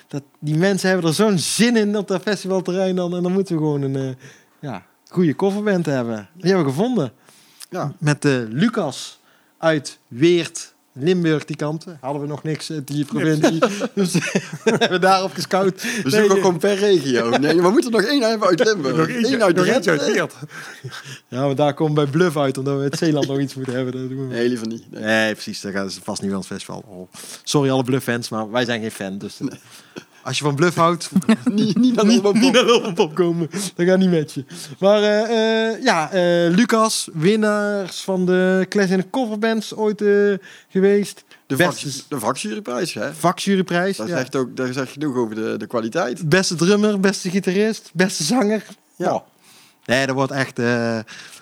Dat, 0.08 0.22
die 0.38 0.56
mensen 0.56 0.88
hebben 0.88 1.08
er 1.08 1.14
zo'n 1.14 1.38
zin 1.38 1.76
in 1.76 1.96
op 1.96 2.08
dat 2.08 2.22
festivalterrein 2.22 2.96
dan. 2.96 3.16
En 3.16 3.22
dan 3.22 3.32
moeten 3.32 3.54
we 3.54 3.60
gewoon 3.60 3.82
een 3.82 4.16
ja, 4.64 4.82
goede 5.08 5.36
coverband 5.36 5.86
hebben. 5.86 6.28
Die 6.34 6.46
hebben 6.46 6.64
we 6.64 6.70
gevonden. 6.70 7.12
Ja. 7.70 7.92
Met 7.98 8.24
eh, 8.24 8.32
Lucas 8.48 9.20
uit 9.58 9.98
Weert. 10.08 10.72
Limburg, 10.96 11.44
die 11.44 11.56
kant. 11.56 11.84
Hadden 12.00 12.22
we 12.22 12.28
nog 12.28 12.42
niks 12.42 12.70
uit 12.70 12.86
die 12.86 13.04
provincie. 13.04 13.58
dus 13.94 14.12
hebben 14.64 14.90
we 14.90 14.98
daarop 14.98 15.32
gescout. 15.32 15.82
We 15.82 15.88
Nee, 16.02 16.12
zoeken 16.12 16.36
gewoon 16.36 16.58
per 16.58 16.74
regio. 16.74 17.28
Nee, 17.38 17.62
we 17.62 17.70
moeten 17.70 17.90
nog 17.90 18.02
één 18.02 18.22
hebben 18.22 18.48
uit 18.48 18.64
Limburg. 18.64 18.96
nog 19.06 19.08
eentje, 19.08 19.34
Eén 19.34 19.42
uit 19.42 19.56
nog 19.56 19.66
eentje 19.66 19.90
uit 19.90 20.00
Drenthe. 20.00 20.12
Weert. 20.12 20.34
Ja, 21.28 21.46
maar 21.46 21.54
daar 21.54 21.74
komen 21.74 21.94
bij 21.94 22.06
Bluff 22.06 22.36
uit, 22.36 22.58
omdat 22.58 22.78
we 22.78 22.84
het 22.84 22.98
Zeeland 22.98 23.26
nog 23.26 23.38
iets 23.38 23.54
moeten 23.54 23.74
hebben. 23.74 23.92
Dat 23.92 24.08
doen 24.08 24.28
we. 24.28 24.34
Nee, 24.34 24.48
liever 24.48 24.66
niet. 24.66 24.90
Nee. 24.90 25.02
Nee, 25.02 25.32
precies. 25.32 25.60
Dat 25.60 25.72
gaat 25.72 25.98
vast 26.02 26.20
niet 26.20 26.30
wel 26.30 26.38
het 26.38 26.48
festival. 26.48 26.84
Oh. 26.86 27.08
Sorry 27.42 27.70
alle 27.70 27.84
Bluff-fans, 27.84 28.28
maar 28.28 28.50
wij 28.50 28.64
zijn 28.64 28.80
geen 28.80 28.90
fan. 28.90 29.18
Dus 29.18 29.40
eh, 29.40 29.46
als 30.24 30.38
je 30.38 30.44
van 30.44 30.54
Bluff 30.54 30.76
houdt, 30.76 31.10
niet, 31.44 31.78
niet 31.78 31.94
naar 31.94 32.06
niet, 32.34 32.52
naar 32.52 33.12
komen. 33.12 33.50
Dat 33.74 33.86
gaat 33.86 33.98
niet 33.98 34.10
met 34.10 34.32
je. 34.32 34.44
Maar 34.78 35.02
eh, 35.02 35.70
eh, 35.70 35.82
ja, 35.82 36.10
eh, 36.10 36.54
Lucas, 36.54 37.08
winnaars 37.12 38.00
van 38.00 38.26
de 38.26 38.66
Clash 38.68 38.90
in 38.90 38.96
de 38.96 39.10
Coverbands 39.10 39.74
ooit 39.74 40.04
geweest. 40.68 41.24
De, 41.46 41.56
Beste- 41.56 41.90
vak, 41.90 42.02
de 42.08 42.18
vakjuryprijs, 42.18 42.94
hè? 42.94 43.14
Vakjuryprijs. 43.14 43.96
Dat 43.96 44.08
ja. 44.08 44.16
zegt 44.16 44.36
ook 44.36 44.48
zegt 44.72 44.92
genoeg 44.92 45.16
over 45.16 45.34
de, 45.34 45.56
de 45.56 45.66
kwaliteit. 45.66 46.28
Beste 46.28 46.54
drummer, 46.54 47.00
beste 47.00 47.30
gitarist, 47.30 47.90
beste 47.92 48.22
zanger. 48.22 48.66
Ja. 48.96 49.24
Nee, 49.86 50.06
dat 50.06 50.14
wordt 50.14 50.32
echt... 50.32 50.58
eh, 50.58 50.96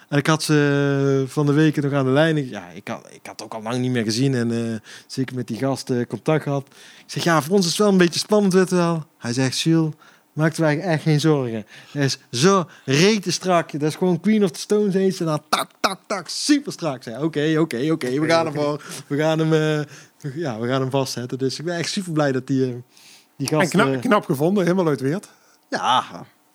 en 0.09 0.19
ik 0.19 0.27
had 0.27 0.43
ze 0.43 1.25
van 1.29 1.47
de 1.47 1.53
weken 1.53 1.83
nog 1.83 1.93
aan 1.93 2.05
de 2.05 2.11
lijn. 2.11 2.37
Ik- 2.37 2.51
Ja, 2.51 2.69
ik 2.75 2.89
had, 2.89 3.07
ik 3.11 3.21
had 3.27 3.31
het 3.41 3.43
ook 3.43 3.55
al 3.55 3.63
lang 3.63 3.79
niet 3.79 3.91
meer 3.91 4.05
gezien. 4.05 4.35
En 4.35 4.53
eh, 4.73 4.79
zeker 5.07 5.37
met 5.37 5.47
die 5.47 5.57
gast 5.59 5.91
eh, 5.91 6.07
contact 6.09 6.43
gehad. 6.43 6.67
Ik 6.99 7.05
zeg, 7.07 7.25
ja, 7.25 7.43
voor 7.43 7.55
ons 7.55 7.65
is 7.65 7.71
het 7.71 7.81
wel 7.81 7.89
een 7.89 7.97
beetje 7.97 8.19
spannend, 8.19 8.53
weet 8.53 8.69
je 8.71 8.75
wel. 8.77 9.05
Hij 9.19 9.33
zegt, 9.33 9.61
Jules, 9.61 9.93
Maakt 10.33 10.61
eigenlijk 10.61 10.93
echt 10.95 11.03
geen 11.03 11.21
zorgen. 11.21 11.67
Dat 11.93 12.03
is 12.03 12.19
zo 12.31 12.65
rete 12.85 13.33
strak. 13.33 13.73
Dat 13.73 13.83
is 13.83 13.95
gewoon 13.97 14.21
Queen 14.21 14.45
of 14.45 14.51
the 14.51 14.59
Stone 14.61 14.89
Age. 14.89 15.17
En 15.19 15.25
dan 15.27 15.43
tak, 15.49 15.71
tak, 15.81 16.01
tak. 16.07 16.29
Super 16.29 16.73
strak. 16.73 17.03
Zeg, 17.03 17.21
Oké, 17.21 17.57
oké, 17.59 17.91
oké. 17.91 18.21
We 18.21 18.27
gaan 18.27 18.47
ervoor. 18.47 18.83
We 19.07 19.17
gaan 19.17 19.39
hem, 19.39 19.53
eh, 19.53 20.35
ja, 20.35 20.59
we 20.59 20.69
gaan 20.69 20.81
hem 20.81 20.91
vastzetten. 20.91 21.39
Dus 21.39 21.59
ik 21.59 21.65
ben 21.65 21.77
echt 21.77 21.91
super 21.91 22.13
blij 22.13 22.33
dat 22.33 22.47
die, 22.47 22.83
die 23.37 23.49
En 23.51 23.59
gast... 23.59 23.71
knap, 23.71 23.93
eh, 23.93 24.01
knap 24.01 24.25
gevonden, 24.25 24.63
helemaal 24.65 24.87
uit 24.89 25.01
Weert. 25.01 25.29
ja, 25.71 26.05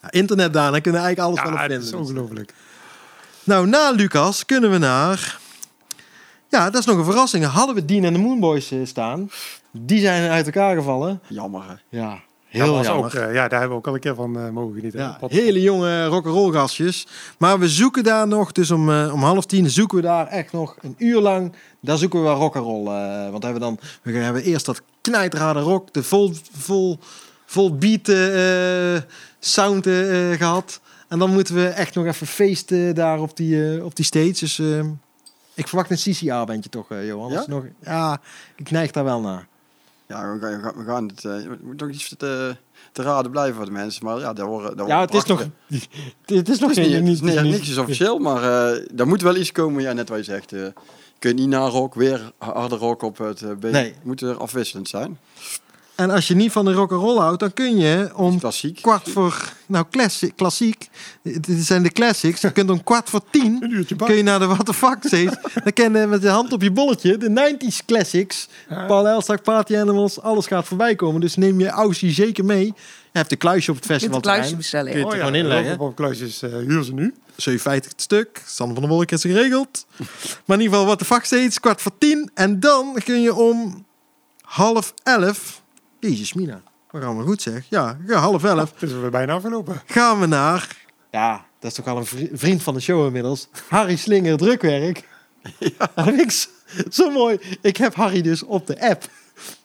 ja, 0.02 0.12
internet 0.12 0.54
daar. 0.54 0.72
Dan 0.72 0.82
kunnen 0.82 1.02
we 1.02 1.08
eigenlijk 1.08 1.20
alles 1.20 1.38
Ja, 1.52 1.58
van 1.58 1.68
dat 1.70 1.78
op 1.78 1.84
is 1.84 1.90
vinden. 1.90 2.08
ongelooflijk. 2.08 2.54
Nou, 3.44 3.68
na 3.68 3.92
Lucas 3.92 4.46
kunnen 4.46 4.72
we 4.72 4.78
naar... 4.78 5.40
Ja, 6.50 6.70
dat 6.70 6.80
is 6.80 6.86
nog 6.86 6.98
een 6.98 7.04
verrassing. 7.06 7.46
Hadden 7.46 7.76
we 7.76 7.86
Dean 7.86 8.04
en 8.04 8.14
de 8.14 8.20
Moonboys 8.20 8.72
eh, 8.72 8.80
staan. 8.84 9.30
Die 9.72 10.00
zijn 10.00 10.30
uit 10.32 10.46
elkaar 10.46 10.76
gevallen. 10.76 11.20
Jammer, 11.28 11.62
hè? 11.68 11.74
Ja, 11.98 12.10
Dat 12.10 12.20
heel 12.48 12.74
was 12.74 12.86
jammer. 12.86 13.06
Ook, 13.06 13.14
eh, 13.14 13.34
ja, 13.34 13.48
daar 13.48 13.60
hebben 13.60 13.70
we 13.70 13.76
ook 13.76 13.88
al 13.88 13.94
een 13.94 14.00
keer 14.00 14.16
van 14.16 14.38
eh, 14.40 14.50
mogen 14.50 14.76
genieten. 14.76 15.00
Ja, 15.00 15.18
hele 15.28 15.62
jonge 15.62 16.06
rock'n'roll 16.06 16.52
gastjes. 16.52 17.08
Maar 17.38 17.60
we 17.60 17.70
zoeken 17.70 18.04
daar 18.04 18.28
nog, 18.28 18.52
dus 18.52 18.72
om, 18.72 18.92
eh, 18.92 19.14
om 19.14 19.24
half 19.24 19.46
tien 19.46 19.70
zoeken 19.70 19.98
we 19.98 20.04
daar 20.04 20.28
echt 20.28 20.52
nog 20.52 20.76
een 20.82 20.96
uur 20.98 21.20
lang. 21.22 21.54
Daar 21.82 21.98
zoeken 21.98 22.20
we 22.20 22.26
wel 22.26 22.36
rock'n'roll. 22.38 22.88
eh 22.88 23.30
want 23.32 23.44
hebben 23.44 23.62
we 23.62 23.68
dan, 23.68 23.80
we 24.02 24.12
hebben 24.12 24.44
eerst 24.44 24.66
dat 24.66 24.82
knijterharde 25.02 25.60
rock, 25.60 25.94
de 25.94 26.04
vol, 26.04 26.34
vol, 26.58 27.00
vol 27.46 27.76
beat 27.78 28.08
eh, 28.10 28.96
sound 29.40 29.88
eh, 29.88 30.32
gehad. 30.32 30.80
En 31.08 31.20
dan 31.20 31.34
moeten 31.34 31.56
we 31.56 31.68
echt 31.68 31.96
nog 31.96 32.06
even 32.06 32.28
feesten 32.28 32.96
daar 32.96 33.20
op 33.20 33.38
die, 33.38 33.76
eh, 33.76 33.86
op 33.86 33.96
die 33.96 34.06
stage. 34.06 34.34
Dus 34.40 34.60
eh, 34.60 34.80
ik 35.54 35.68
verwacht 35.68 35.90
een 35.92 36.14
CCA-bandje 36.14 36.70
toch, 36.70 36.92
eh, 36.92 37.08
Johan? 37.08 37.32
Ja? 37.32 37.44
Nog, 37.48 37.64
ja, 37.84 38.22
ik 38.56 38.72
neig 38.72 38.92
daar 38.92 39.04
wel 39.04 39.22
naar. 39.22 39.48
Ja, 40.08 40.34
we 40.34 40.40
gaan, 40.40 40.74
we 40.78 40.84
gaan, 40.86 41.08
het... 41.08 41.26
eh, 41.26 41.32
we 41.32 41.58
moeten 41.62 41.88
nog 41.88 41.96
iets 41.96 42.14
te, 42.18 42.56
te 42.92 43.02
raden 43.02 43.32
blijven 43.32 43.56
voor 43.56 43.66
de 43.66 43.72
mensen. 43.72 44.06
Maar 44.06 44.20
ja, 44.20 44.34
daar 44.34 44.46
worden... 44.46 44.78
Daar 44.78 44.88
Ja, 44.88 45.02
het 45.02 45.14
is 45.14 45.24
nog, 45.24 45.40
het 46.26 46.50
is 46.50 46.60
nog 46.60 46.70
Het 46.70 46.78
is 46.78 46.86
geen- 46.88 47.04
niet, 47.04 47.22
niet- 47.22 47.22
nee, 47.22 47.40
niet- 47.40 47.52
niks 47.52 47.70
is 47.70 47.78
officieel, 47.78 48.20
maar 48.20 48.44
eh 48.74 48.86
daar 48.94 49.08
moet 49.08 49.22
wel 49.22 49.36
iets 49.36 49.52
komen. 49.52 49.82
Ja, 49.82 49.94
net 49.94 50.10
wat 50.10 50.18
je 50.18 50.24
zegt. 50.24 50.54
eh, 50.54 50.66
kun 51.20 51.30
je 51.30 51.36
niet 51.36 51.48
na 51.50 51.68
rock, 51.68 51.94
weer 51.94 52.32
harde 52.38 52.76
rock 52.76 53.02
op 53.02 53.18
het 53.18 53.42
uh. 53.42 53.52
Nee. 53.72 53.94
Moet 54.04 54.22
er 54.22 54.38
afwisselend 54.38 54.88
zijn. 54.90 55.18
En 55.98 56.10
als 56.10 56.28
je 56.28 56.36
niet 56.36 56.52
van 56.52 56.66
de 56.66 56.74
rock'n'roll 56.74 57.18
houdt, 57.18 57.40
dan 57.40 57.54
kun 57.54 57.78
je 57.78 58.12
om 58.16 58.40
Klassiek. 58.40 58.82
kwart 58.82 59.10
voor, 59.10 59.54
nou 59.66 59.86
klassi- 59.90 60.32
klassiek, 60.36 60.88
dit 61.22 61.46
zijn 61.66 61.84
de 61.84 61.90
classics. 61.92 62.42
Je 62.42 62.52
kunt 62.52 62.70
om 62.70 62.84
kwart 62.84 63.10
voor 63.10 63.22
tien, 63.32 63.58
Een 63.64 63.72
uurtje 63.72 63.96
bak. 63.96 64.08
kun 64.08 64.18
je 64.18 64.24
naar 64.24 64.40
de 64.40 64.46
What 64.46 64.66
the 64.66 64.74
Fuck 64.74 64.98
steeds. 65.02 65.36
Dan 65.64 65.74
kun 65.74 65.84
je 66.00 66.08
met 66.08 66.22
de 66.22 66.30
hand 66.30 66.54
op 66.54 66.62
je 66.62 66.72
bolletje, 66.72 67.18
de 67.18 67.30
90s 67.30 67.86
classics, 67.86 68.48
Paul 68.88 69.08
Elstak, 69.08 69.44
Party 69.44 69.78
Animals, 69.78 70.22
alles 70.22 70.48
gaat 70.48 70.66
voorbij 70.66 70.96
komen. 70.96 71.22
Dus 71.22 71.36
neem 71.36 71.60
je 71.60 71.68
Aussie 71.70 72.12
zeker 72.12 72.46
mee. 72.46 72.66
Je 72.66 72.74
hebt 73.24 73.32
een 73.32 73.38
kluisje 73.38 73.72
op 73.72 73.76
het 73.78 73.86
Je 73.86 73.90
kunt 73.90 74.02
festival. 74.02 74.32
een 74.34 74.38
kluisje 74.38 74.56
bestellen. 74.56 74.92
Kun 74.92 75.00
je 75.00 75.06
ja. 75.06 75.12
het 75.12 75.20
er 75.20 75.26
gewoon 75.26 75.40
inleggen. 75.42 75.80
Op 75.80 75.96
kluisjes 75.96 76.42
eh 76.42 76.52
huur 76.52 76.84
ze 76.84 76.94
nu. 76.94 77.14
57 77.36 77.92
het 77.92 78.02
stuk. 78.02 78.42
Sander 78.46 78.76
van 78.76 78.84
der 78.86 78.94
Wolk 78.96 79.12
is 79.12 79.22
geregeld. 79.22 79.86
Maar 80.46 80.58
in 80.58 80.64
ieder 80.64 80.70
geval, 80.74 80.86
wat 80.86 81.00
de 81.00 81.06
fuck 81.06 81.24
steeds, 81.26 81.60
kwart 81.60 81.82
voor 81.82 81.92
tien. 81.98 82.32
En 82.34 82.60
dan 82.60 83.02
kun 83.04 83.22
je 83.22 83.36
om 83.36 83.86
half 84.42 84.94
elf... 85.04 85.62
Jezus, 86.10 86.34
Mina. 86.34 86.62
We 86.92 87.02
gaan 87.02 87.16
maar 87.16 87.26
goed 87.26 87.42
zeg. 87.42 87.66
Ja, 87.70 87.98
ja, 88.08 88.20
half 88.20 88.44
elf. 88.44 88.72
Het 88.80 88.90
is 88.90 88.96
weer 88.96 89.10
bijna 89.10 89.34
afgelopen. 89.34 89.82
Gaan 89.86 90.20
we 90.20 90.26
naar... 90.26 90.86
Ja, 91.12 91.46
dat 91.60 91.72
is 91.72 91.78
toch 91.78 91.88
al 91.88 91.98
een 91.98 92.06
vri- 92.06 92.30
vriend 92.34 92.64
van 92.64 92.74
de 92.74 92.80
show 92.80 93.06
inmiddels. 93.06 93.48
Harry 93.70 93.96
Slinger 93.96 94.38
Drukwerk. 94.38 95.08
Ja. 95.60 95.70
Dat 95.96 96.06
vind 96.06 96.22
ik 96.22 96.32
zo, 96.32 96.48
zo 96.90 97.12
mooi. 97.12 97.40
Ik 97.62 97.78
heb 97.78 97.96
Harry 97.96 98.22
dus 98.22 98.44
op 98.44 98.68
de 98.68 98.90
app. 98.90 99.10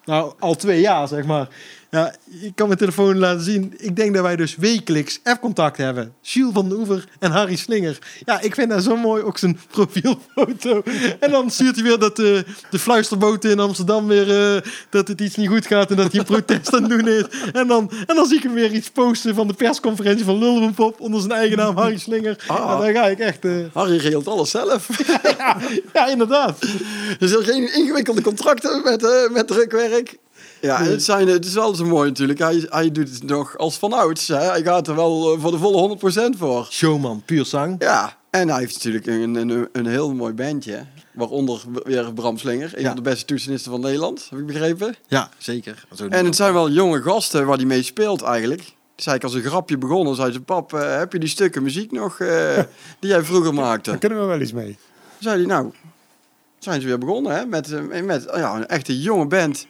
Nou, 0.05 0.32
al 0.38 0.55
twee 0.55 0.80
jaar, 0.80 1.09
zeg 1.09 1.24
maar. 1.24 1.49
Ja, 1.95 2.14
ik 2.40 2.55
kan 2.55 2.66
mijn 2.66 2.78
telefoon 2.78 3.18
laten 3.18 3.43
zien. 3.43 3.74
Ik 3.76 3.97
denk 3.97 4.14
dat 4.14 4.22
wij 4.22 4.36
dus 4.36 4.57
wekelijks 4.57 5.20
app-contact 5.22 5.76
hebben. 5.76 6.14
Jules 6.20 6.53
van 6.53 6.68
den 6.68 6.78
Oever 6.78 7.05
en 7.18 7.30
Harry 7.30 7.57
Slinger. 7.57 7.99
Ja, 8.24 8.40
ik 8.40 8.55
vind 8.55 8.70
dat 8.70 8.82
zo 8.82 8.97
mooi, 8.97 9.22
ook 9.22 9.38
zijn 9.38 9.61
profielfoto. 9.70 10.82
En 11.20 11.30
dan 11.30 11.51
stuurt 11.51 11.74
hij 11.74 11.84
weer 11.84 11.99
dat 11.99 12.18
eh, 12.18 12.38
de 12.70 12.78
fluisterboot 12.78 13.45
in 13.45 13.59
Amsterdam 13.61 14.07
weer... 14.07 14.55
eh, 14.55 14.62
dat 14.90 15.09
het 15.09 15.20
iets 15.20 15.36
niet 15.36 15.49
goed 15.49 15.66
gaat 15.66 15.90
en 15.90 15.97
dat 15.97 16.11
hij 16.11 16.20
een 16.20 16.26
protest 16.26 16.74
aan 16.74 16.82
het 16.82 16.90
doen 16.90 17.09
is. 17.09 17.24
En 17.53 17.66
dan, 17.66 17.90
en 18.07 18.16
dan 18.16 18.26
zie 18.26 18.36
ik 18.36 18.43
hem 18.43 18.55
weer 18.55 18.72
iets 18.72 18.90
posten 18.90 19.34
van 19.34 19.47
de 19.49 19.55
persconferentie 19.55 20.24
van 20.24 20.38
Lullenpop... 20.38 21.01
onder 21.01 21.20
zijn 21.20 21.32
eigen 21.32 21.57
naam 21.57 21.76
Harry 21.76 21.99
Slinger. 21.99 22.45
Ah. 22.47 22.57
Ja, 22.57 22.78
daar 22.78 22.93
ga 22.93 23.07
ik 23.07 23.18
echt... 23.18 23.45
eh, 23.45 23.53
Harry 23.72 23.97
regelt 23.97 24.26
alles 24.28 24.51
zelf. 24.51 24.88
ja, 25.38 25.57
ja, 25.93 26.07
inderdaad. 26.07 26.62
er 27.20 27.28
zijn 27.28 27.45
geen 27.45 27.74
ingewikkelde 27.74 28.22
contracten 28.22 28.82
met, 28.84 29.28
met 29.32 29.47
drukwerk. 29.47 30.18
Ja, 30.62 30.78
en 30.78 30.90
het, 30.90 31.02
zijn, 31.02 31.28
het 31.28 31.44
is 31.44 31.54
wel 31.54 31.74
zo 31.74 31.84
mooi 31.84 32.08
natuurlijk. 32.08 32.38
Hij, 32.38 32.66
hij 32.68 32.90
doet 32.90 33.08
het 33.08 33.22
nog 33.22 33.58
als 33.58 33.78
vanouds. 33.78 34.28
Hè. 34.28 34.36
Hij 34.36 34.62
gaat 34.62 34.88
er 34.88 34.94
wel 34.94 35.34
eh, 35.34 35.40
voor 35.40 35.50
de 35.50 35.58
volle 35.58 35.98
100% 36.34 36.38
voor. 36.38 36.66
Showman, 36.70 37.22
puur 37.24 37.44
zang. 37.44 37.76
Ja, 37.78 38.16
en 38.30 38.48
hij 38.48 38.58
heeft 38.58 38.74
natuurlijk 38.74 39.06
een, 39.06 39.34
een, 39.34 39.68
een 39.72 39.86
heel 39.86 40.14
mooi 40.14 40.32
bandje. 40.32 40.84
Waaronder 41.12 41.60
weer 41.84 42.12
Bram 42.12 42.38
Slinger, 42.38 42.70
een 42.74 42.80
Ja. 42.80 42.86
van 42.86 42.96
de 42.96 43.02
beste 43.02 43.24
toetsenisten 43.24 43.70
van 43.70 43.80
Nederland, 43.80 44.26
heb 44.30 44.38
ik 44.38 44.46
begrepen. 44.46 44.94
Ja, 45.06 45.28
zeker. 45.38 45.84
Zo 45.94 46.06
En 46.08 46.24
het 46.24 46.36
zijn 46.36 46.52
wel 46.52 46.70
jonge 46.70 47.02
gasten 47.02 47.46
waar 47.46 47.56
hij 47.56 47.66
mee 47.66 47.82
speelt 47.82 48.22
eigenlijk. 48.22 48.60
Is 48.96 49.06
eigenlijk 49.06 49.24
als 49.24 49.34
een 49.34 49.50
grapje 49.50 49.78
begonnen. 49.78 50.14
Zei 50.14 50.32
ze, 50.32 50.40
pap, 50.40 50.74
eh, 50.74 50.98
heb 50.98 51.12
je 51.12 51.18
die 51.18 51.28
stukken 51.28 51.62
muziek 51.62 51.92
nog 51.92 52.20
eh, 52.20 52.58
die 53.00 53.10
jij 53.10 53.22
vroeger 53.22 53.54
maakte? 53.54 53.90
Daar 53.90 53.98
kunnen 53.98 54.20
we 54.20 54.24
wel 54.24 54.40
iets 54.40 54.52
mee. 54.52 54.78
zei 55.18 55.36
hij, 55.36 55.46
nou, 55.46 55.72
zijn 56.58 56.80
ze 56.80 56.86
weer 56.86 56.98
begonnen 56.98 57.32
hè? 57.36 57.46
met, 57.46 57.90
met 58.04 58.24
ja, 58.34 58.54
een 58.56 58.66
echte 58.66 59.00
jonge 59.00 59.26
band 59.26 59.66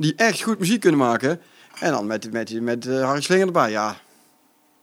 die 0.00 0.14
echt 0.16 0.42
goed 0.42 0.58
muziek 0.58 0.80
kunnen 0.80 1.00
maken. 1.00 1.40
En 1.80 1.90
dan 1.90 2.06
met, 2.06 2.32
met, 2.32 2.60
met 2.60 2.86
eh, 2.86 3.04
Harry 3.04 3.20
Slinger 3.20 3.46
erbij, 3.46 3.70
ja. 3.70 3.96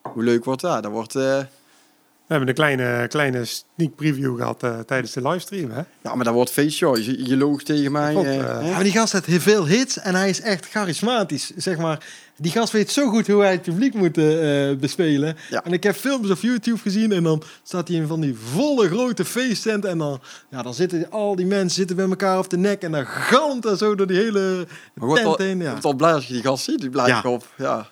Hoe 0.02 0.24
leuk 0.24 0.46
wordt 0.46 0.62
dat? 0.62 0.84
Dat 0.84 0.92
wordt, 0.92 1.16
eh, 1.16 1.22
We 1.22 2.34
hebben 2.34 2.48
een 2.48 2.54
kleine, 2.54 3.08
kleine 3.08 3.46
sneak 3.46 3.96
preview 3.96 4.38
gehad 4.38 4.64
eh, 4.64 4.80
tijdens 4.80 5.12
de 5.14 5.28
livestream. 5.28 5.72
Hè? 5.72 5.82
ja, 6.02 6.16
maar 6.16 6.26
dat 6.26 6.34
wordt 6.34 6.52
feestje. 6.52 7.04
Je, 7.04 7.26
je 7.28 7.38
loog 7.38 7.64
tegen 7.64 7.92
mij. 7.92 8.12
Klopt? 8.12 8.34
Ja, 8.34 8.62
maar 8.62 8.84
die 8.84 8.92
gast 8.92 9.14
heeft 9.14 9.26
heel 9.26 9.40
veel 9.40 9.68
hits 9.68 10.00
en 10.00 10.16
hij 10.16 10.30
is 10.30 10.42
echt 10.42 10.70
charismatisch, 10.70 11.52
zeg 11.56 11.78
maar. 11.78 12.06
Die 12.40 12.52
gast 12.52 12.72
weet 12.74 12.92
zo 12.92 13.10
goed 13.10 13.28
hoe 13.28 13.42
hij 13.42 13.52
het 13.52 13.62
publiek 13.62 13.94
moet 13.94 14.18
eh, 14.18 14.76
bespelen. 14.76 15.38
Ja. 15.50 15.64
En 15.64 15.74
ik 15.74 15.84
heb 15.84 15.96
films 15.96 16.30
op 16.30 16.38
YouTube 16.40 16.80
gezien 16.80 17.12
en 17.12 17.24
dan 17.24 17.44
staat 17.64 17.88
hij 17.88 17.98
in 17.98 18.08
van 18.08 18.22
die 18.22 18.36
volle 18.36 18.88
grote 18.88 19.26
feesttent. 19.26 19.86
En 19.86 19.98
dan, 19.98 20.22
ja, 20.50 20.62
dan 20.62 20.74
zitten 20.74 21.12
al 21.12 21.36
die 21.36 21.46
mensen 21.46 21.76
zitten 21.76 21.96
bij 21.96 22.06
elkaar 22.08 22.38
op 22.38 22.50
de 22.50 22.58
nek 22.58 22.82
en 22.82 22.92
dan 22.92 23.06
galmt 23.06 23.64
dat 23.64 23.78
zo 23.78 23.96
door 23.96 24.08
die 24.08 24.18
hele 24.18 24.68
Maar 24.94 25.10
tent 25.10 25.22
wel, 25.22 25.38
heen. 25.38 25.60
Ja, 25.60 25.70
wordt 25.70 25.84
wel 25.84 25.94
blij 25.94 26.14
als 26.14 26.28
je 26.28 26.34
die 26.34 26.42
gast 26.42 26.64
ziet. 26.64 26.80
Die 26.80 26.90
blijft 26.90 27.24
Ja. 27.24 27.30
op. 27.30 27.54
Ja. 27.58 27.90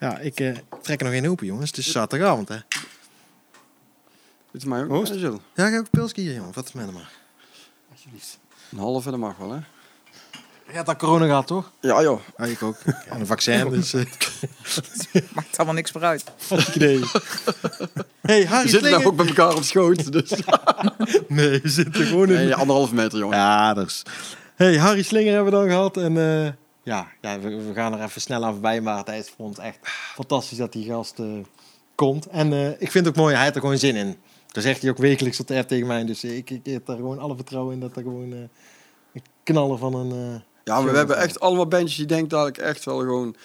ja 0.00 0.18
ik 0.18 0.40
eh, 0.40 0.56
trek 0.82 0.98
er 1.00 1.04
nog 1.04 1.14
één 1.14 1.26
open, 1.26 1.46
jongens. 1.46 1.70
Het 1.70 1.78
is 1.78 1.90
zaterdagavond, 1.90 2.48
hè. 2.48 2.58
Doet 4.52 4.62
het 4.62 4.66
mij 4.66 4.82
ook 4.84 5.06
eh? 5.06 5.20
Ja, 5.54 5.66
ik 5.66 5.72
heb 5.72 5.80
een 5.80 5.86
pilsje 5.90 6.20
hier, 6.20 6.34
jongen. 6.34 6.52
Wat 6.54 6.64
is 6.66 6.72
met 6.72 6.84
hem 6.84 6.94
maar. 6.94 7.12
Alsjeblieft. 7.92 8.38
Een 8.72 8.78
halve, 8.78 9.10
dat 9.10 9.18
mag 9.18 9.36
wel, 9.36 9.50
hè? 9.50 9.58
Je 10.66 10.72
hebt 10.72 10.88
al 10.88 10.96
corona 10.96 11.26
gehad, 11.26 11.46
toch? 11.46 11.70
Ja, 11.80 12.02
joh. 12.02 12.20
Ja, 12.36 12.44
ik 12.44 12.62
ook. 12.62 12.76
En 13.08 13.20
een 13.20 13.26
vaccin, 13.26 13.70
dus... 13.70 13.94
eh 13.94 14.04
Maakt 15.34 15.56
allemaal 15.56 15.74
niks 15.74 15.92
meer 15.92 16.04
uit. 16.04 16.24
idee. 16.74 17.00
hey, 18.20 18.44
Harry 18.44 18.64
We 18.64 18.70
zitten 18.70 18.90
nou 18.90 19.04
ook 19.04 19.16
bij 19.16 19.26
elkaar 19.26 19.54
op 19.54 19.62
schoot. 19.62 20.12
Dus. 20.12 20.30
Nee, 21.28 21.60
we 21.60 21.68
zitten 21.68 22.06
gewoon 22.06 22.28
in... 22.28 22.34
Nee, 22.34 22.54
anderhalve 22.54 22.94
meter, 22.94 23.18
jongen. 23.18 23.36
Ja, 23.36 23.74
dus. 23.74 24.02
Hey, 24.54 24.78
Harry 24.78 25.02
Slinger 25.02 25.34
hebben 25.34 25.52
we 25.52 25.58
dan 25.58 25.68
gehad. 25.68 25.96
En 25.96 26.16
eh, 26.18 26.52
ja, 26.84 27.08
ja 27.20 27.40
we, 27.40 27.48
we 27.48 27.74
gaan 27.74 27.92
er 27.92 28.02
even 28.02 28.20
snel 28.20 28.44
aan 28.44 28.52
voorbij. 28.52 28.80
Maar 28.80 28.98
het 28.98 29.08
is 29.08 29.32
voor 29.36 29.46
ons 29.46 29.58
echt 29.58 29.78
fantastisch 30.14 30.58
dat 30.58 30.72
die 30.72 30.84
gast 30.84 31.18
eh, 31.18 31.26
komt. 31.94 32.26
En 32.26 32.52
eh, 32.52 32.70
ik 32.70 32.90
vind 32.90 33.06
het 33.06 33.08
ook 33.08 33.16
mooi, 33.16 33.34
hij 33.34 33.42
heeft 33.42 33.54
er 33.54 33.60
gewoon 33.60 33.78
zin 33.78 33.96
in. 33.96 34.16
Dat 34.52 34.62
zegt 34.62 34.80
hij 34.80 34.90
ook 34.90 34.98
wekelijks 34.98 35.40
op 35.40 35.46
de 35.46 35.56
app 35.56 35.68
tegen 35.68 35.86
mij. 35.86 36.04
Dus 36.04 36.24
ik, 36.24 36.50
ik 36.50 36.66
heb 36.66 36.86
daar 36.86 36.96
gewoon 36.96 37.18
alle 37.18 37.34
vertrouwen 37.34 37.74
in 37.74 37.80
dat 37.80 37.96
er 37.96 38.02
gewoon 38.02 38.32
eh, 38.32 38.38
een 39.12 39.22
knaller 39.42 39.78
van 39.78 39.94
een... 39.94 40.42
Ja, 40.64 40.80
maar 40.80 40.90
we 40.92 40.96
hebben 40.98 41.16
echt 41.18 41.40
allemaal 41.40 41.66
bandjes 41.68 41.96
die 41.96 42.06
denken 42.06 42.28
dat 42.28 42.48
ik 42.48 42.58
echt 42.58 42.84
wel 42.84 42.98
gewoon 42.98 43.36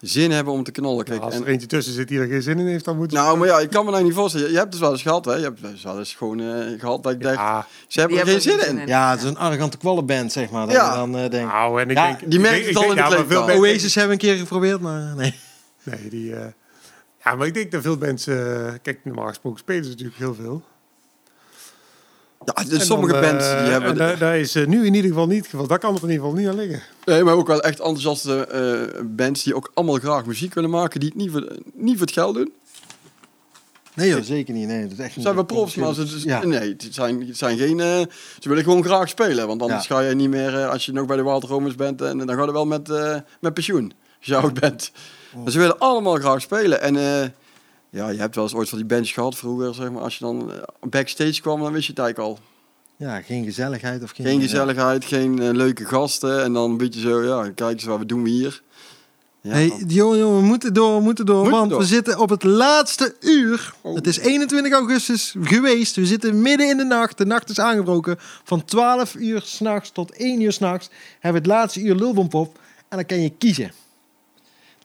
zin 0.00 0.30
hebben 0.30 0.52
om 0.52 0.62
te 0.64 0.70
knallen. 0.70 1.04
Kijk, 1.04 1.16
Nou, 1.20 1.30
als 1.30 1.34
en- 1.40 1.46
er 1.46 1.52
eentje 1.52 1.66
tussen 1.66 1.92
zit 1.94 2.08
die 2.08 2.18
er 2.20 2.26
geen 2.26 2.42
zin 2.42 2.58
in 2.58 2.66
heeft, 2.66 2.84
dan 2.84 2.96
moet 2.96 3.12
nou, 3.12 3.38
maar 3.38 3.48
ja, 3.48 3.58
ik 3.58 3.70
kan 3.70 3.84
me 3.84 3.90
nou 3.90 4.04
niet 4.04 4.14
voorstellen. 4.14 4.46
Je, 4.46 4.52
je 4.52 4.58
hebt 4.58 4.72
het 4.72 4.82
wel 4.82 4.92
eens 4.92 5.02
gehad, 5.02 5.24
hè? 5.24 5.34
Je 5.34 5.42
hebt 5.42 5.60
dus 5.62 5.82
wel 5.82 5.98
eens 5.98 6.14
gewoon 6.14 6.40
eh, 6.40 6.80
gehad 6.80 7.02
dat 7.02 7.12
ik 7.12 7.20
dacht, 7.22 7.34
Ja, 7.34 7.66
ze 7.88 8.00
hebben 8.00 8.18
er 8.18 8.26
geen 8.26 8.40
zin 8.40 8.66
in. 8.68 8.86
ja, 8.86 9.10
het 9.10 9.22
is 9.22 9.28
een 9.28 9.38
arrogante 9.38 9.76
kwallenband, 9.76 10.32
zeg 10.32 10.50
maar. 10.50 10.66
Dat 10.66 10.74
Ja. 10.74 10.90
je 10.90 10.96
dan 10.96 11.16
eh 11.16 11.30
denkt... 11.30 11.52
nou, 11.52 11.80
en 11.80 11.90
ik 11.90 11.96
Ja, 11.96 12.06
denk... 12.06 12.30
die 12.30 12.40
merkt 12.40 12.58
ik 12.58 12.64
het 12.64 12.74
denk- 12.74 12.84
al 12.86 12.90
in 12.90 13.26
de 13.26 13.34
ja, 13.34 13.40
maar 13.46 13.56
Oasis 13.56 13.94
hebben 13.94 14.18
we 14.18 14.24
een 14.24 14.30
keer 14.30 14.38
geprobeerd, 14.42 14.80
maar 14.80 15.14
nee. 15.16 15.34
Nee, 15.82 16.08
die... 16.08 16.34
eh, 16.34 16.46
ja, 17.24 17.34
maar 17.34 17.46
ik 17.46 17.54
denk 17.54 17.70
dat 17.72 17.82
veel 17.82 17.96
mensen... 17.96 18.78
kijk, 18.82 19.00
normaal 19.04 19.26
gesproken 19.26 19.58
spelen 19.58 19.84
ze 19.84 19.90
natuurlijk 19.90 20.18
heel 20.18 20.34
veel. 20.34 20.62
Ja, 22.44 22.64
dus 22.64 22.86
sommige 22.86 23.12
dan, 23.12 23.22
eh, 23.22 23.28
bands 23.30 23.48
die 23.48 23.56
hebben... 23.56 23.90
en 23.90 23.96
daar- 23.96 24.18
daar 24.18 24.38
is 24.38 24.54
eh, 24.54 24.66
nu 24.66 24.86
in 24.86 24.94
ieder 24.94 25.10
geval 25.10 25.26
niet 25.26 25.38
het 25.38 25.46
geval. 25.48 25.66
Daar 25.66 25.78
kan 25.78 25.94
het 25.94 26.02
in 26.02 26.08
ieder 26.10 26.24
geval 26.24 26.40
niet 26.40 26.48
aan 26.48 26.56
liggen. 26.56 26.82
Nee, 27.04 27.24
maar 27.24 27.34
ook 27.34 27.46
wel 27.46 27.62
echt 27.62 27.78
enthousiaste 27.80 28.46
eh, 28.46 29.02
bands 29.04 29.42
die 29.42 29.54
ook 29.54 29.70
allemaal 29.74 29.96
graag 29.96 30.26
muziek 30.26 30.54
willen 30.54 30.70
maken, 30.70 31.00
die 31.00 31.08
het 31.08 31.18
niet 31.18 31.30
voor, 31.30 31.56
niet 31.74 31.92
voor 31.96 32.06
het 32.06 32.14
geld 32.14 32.34
doen. 32.34 32.52
Nee 33.94 34.08
joh, 34.08 34.22
zeker 34.22 34.54
niet. 34.54 34.66
Nee, 34.66 34.82
dat 34.82 34.92
is 34.92 34.98
echt 34.98 35.14
niet. 35.16 35.24
zijn 35.24 35.34
wel 35.34 35.44
profs, 35.44 35.74
maar 35.74 35.94
ze, 35.94 36.20
Ja. 36.24 36.44
nee, 36.44 36.68
het 36.68 36.86
zijn, 36.90 37.26
het 37.26 37.36
zijn 37.38 37.58
geen... 37.58 37.78
ze 38.40 38.48
willen 38.48 38.64
gewoon 38.64 38.84
graag 38.84 39.08
spelen, 39.08 39.46
want 39.46 39.62
anders 39.62 39.86
Ja. 39.86 39.94
ga 39.94 40.00
je 40.00 40.14
niet 40.14 40.30
meer... 40.30 40.66
als 40.66 40.86
je 40.86 40.92
nog 40.92 41.06
bij 41.06 41.16
de 41.16 41.22
Wild 41.22 41.44
Romans 41.44 41.74
bent, 41.74 42.02
en 42.02 42.18
dan 42.18 42.36
ga 42.36 42.44
je 42.44 42.52
wel 42.52 42.66
met, 42.66 42.88
met 43.40 43.54
pensioen. 43.54 43.92
als 44.18 44.26
je 44.28 44.36
oud 44.36 44.60
bent. 44.60 44.90
Maar 45.42 45.52
ze 45.52 45.58
willen 45.58 45.78
allemaal 45.78 46.14
graag 46.16 46.40
spelen. 46.40 46.80
En 46.80 46.94
ja, 47.92 48.08
je 48.08 48.18
hebt 48.18 48.34
wel 48.34 48.44
eens 48.44 48.54
ooit 48.54 48.68
van 48.68 48.78
die 48.78 48.86
bench 48.86 49.08
gehad 49.08 49.36
vroeger, 49.36 49.74
zeg 49.74 49.90
maar. 49.90 50.02
Als 50.02 50.18
je 50.18 50.24
dan 50.24 50.52
eh, 50.52 50.62
backstage 50.80 51.40
kwam, 51.40 51.60
dan 51.60 51.72
wist 51.72 51.86
je 51.86 51.92
het 51.92 52.00
eigenlijk 52.00 52.30
al. 52.30 52.44
Ja, 52.96 53.20
geen 53.20 53.44
gezelligheid 53.44 54.02
of 54.02 54.10
geen... 54.10 54.26
Geen 54.26 54.40
gezelligheid, 54.40 55.04
geen 55.04 55.42
eh, 55.42 55.50
leuke 55.50 55.84
gasten. 55.84 56.42
En 56.42 56.52
dan 56.52 56.70
een 56.70 56.76
beetje 56.76 57.00
zo, 57.00 57.22
ja, 57.22 57.50
kijk 57.50 57.72
eens, 57.72 57.84
wat 57.84 58.08
doen 58.08 58.22
we 58.22 58.28
hier? 58.28 58.62
Ja, 59.40 59.50
Hey, 59.50 59.84
jongen, 59.86 60.18
jongen, 60.18 60.40
we 60.40 60.46
moeten 60.46 60.74
door, 60.74 60.96
we 60.96 61.02
moeten 61.02 61.26
door. 61.26 61.50
Want 61.50 61.70
door. 61.70 61.78
we 61.78 61.86
zitten 61.86 62.18
op 62.18 62.28
het 62.28 62.42
laatste 62.42 63.14
uur. 63.20 63.74
Oh. 63.80 63.94
Het 63.94 64.06
is 64.06 64.18
21 64.18 64.72
augustus 64.72 65.34
geweest. 65.42 65.96
We 65.96 66.06
zitten 66.06 66.42
midden 66.42 66.68
in 66.68 66.76
de 66.76 66.84
nacht. 66.84 67.18
De 67.18 67.26
nacht 67.26 67.50
is 67.50 67.60
aangebroken. 67.60 68.16
Van 68.44 68.64
12 68.64 69.14
uur 69.14 69.42
s'nachts 69.44 69.90
tot 69.90 70.12
1 70.12 70.40
uur 70.40 70.52
s'nachts 70.52 70.88
hebben 71.20 71.42
we 71.42 71.48
het 71.48 71.58
laatste 71.58 71.80
uur 71.80 71.94
lulbompop. 71.94 72.58
En 72.88 72.96
dan 72.96 73.06
kan 73.06 73.20
je 73.20 73.30
kiezen. 73.38 73.72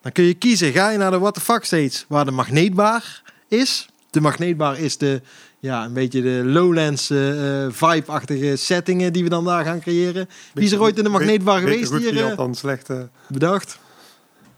Dan 0.08 0.16
kun 0.16 0.26
je 0.26 0.34
kiezen. 0.34 0.72
Ga 0.72 0.90
je 0.90 0.98
naar 0.98 1.12
de 1.12 1.20
What 1.20 1.34
the 1.34 1.40
Fuck 1.40 2.06
waar 2.08 2.26
de 2.26 2.32
magneetbar 2.32 3.22
is. 3.48 3.90
De 4.10 4.22
magneetbar 4.22 4.80
is 4.80 4.98
de, 4.98 5.22
ja, 5.60 5.86
een 5.86 5.94
beetje 5.94 6.22
de 6.22 6.42
Lowlands 6.46 7.10
eh, 7.10 7.66
eh, 7.66 7.72
vibe-achtige 7.72 8.56
settingen 8.56 9.14
die 9.14 9.24
we 9.24 9.30
dan 9.30 9.46
daar 9.46 9.66
gaan 9.66 9.80
creëren. 9.80 10.30
Wie 10.54 10.66
is 10.66 10.72
er 10.72 10.82
ooit 10.82 10.98
in 10.98 11.04
de 11.04 11.10
magneetbar 11.10 11.60
geweest 11.60 11.94
hier? 11.94 12.26
eh? 12.26 12.38
dan 12.38 12.56
slecht. 12.56 12.90
Bedacht. 13.28 13.80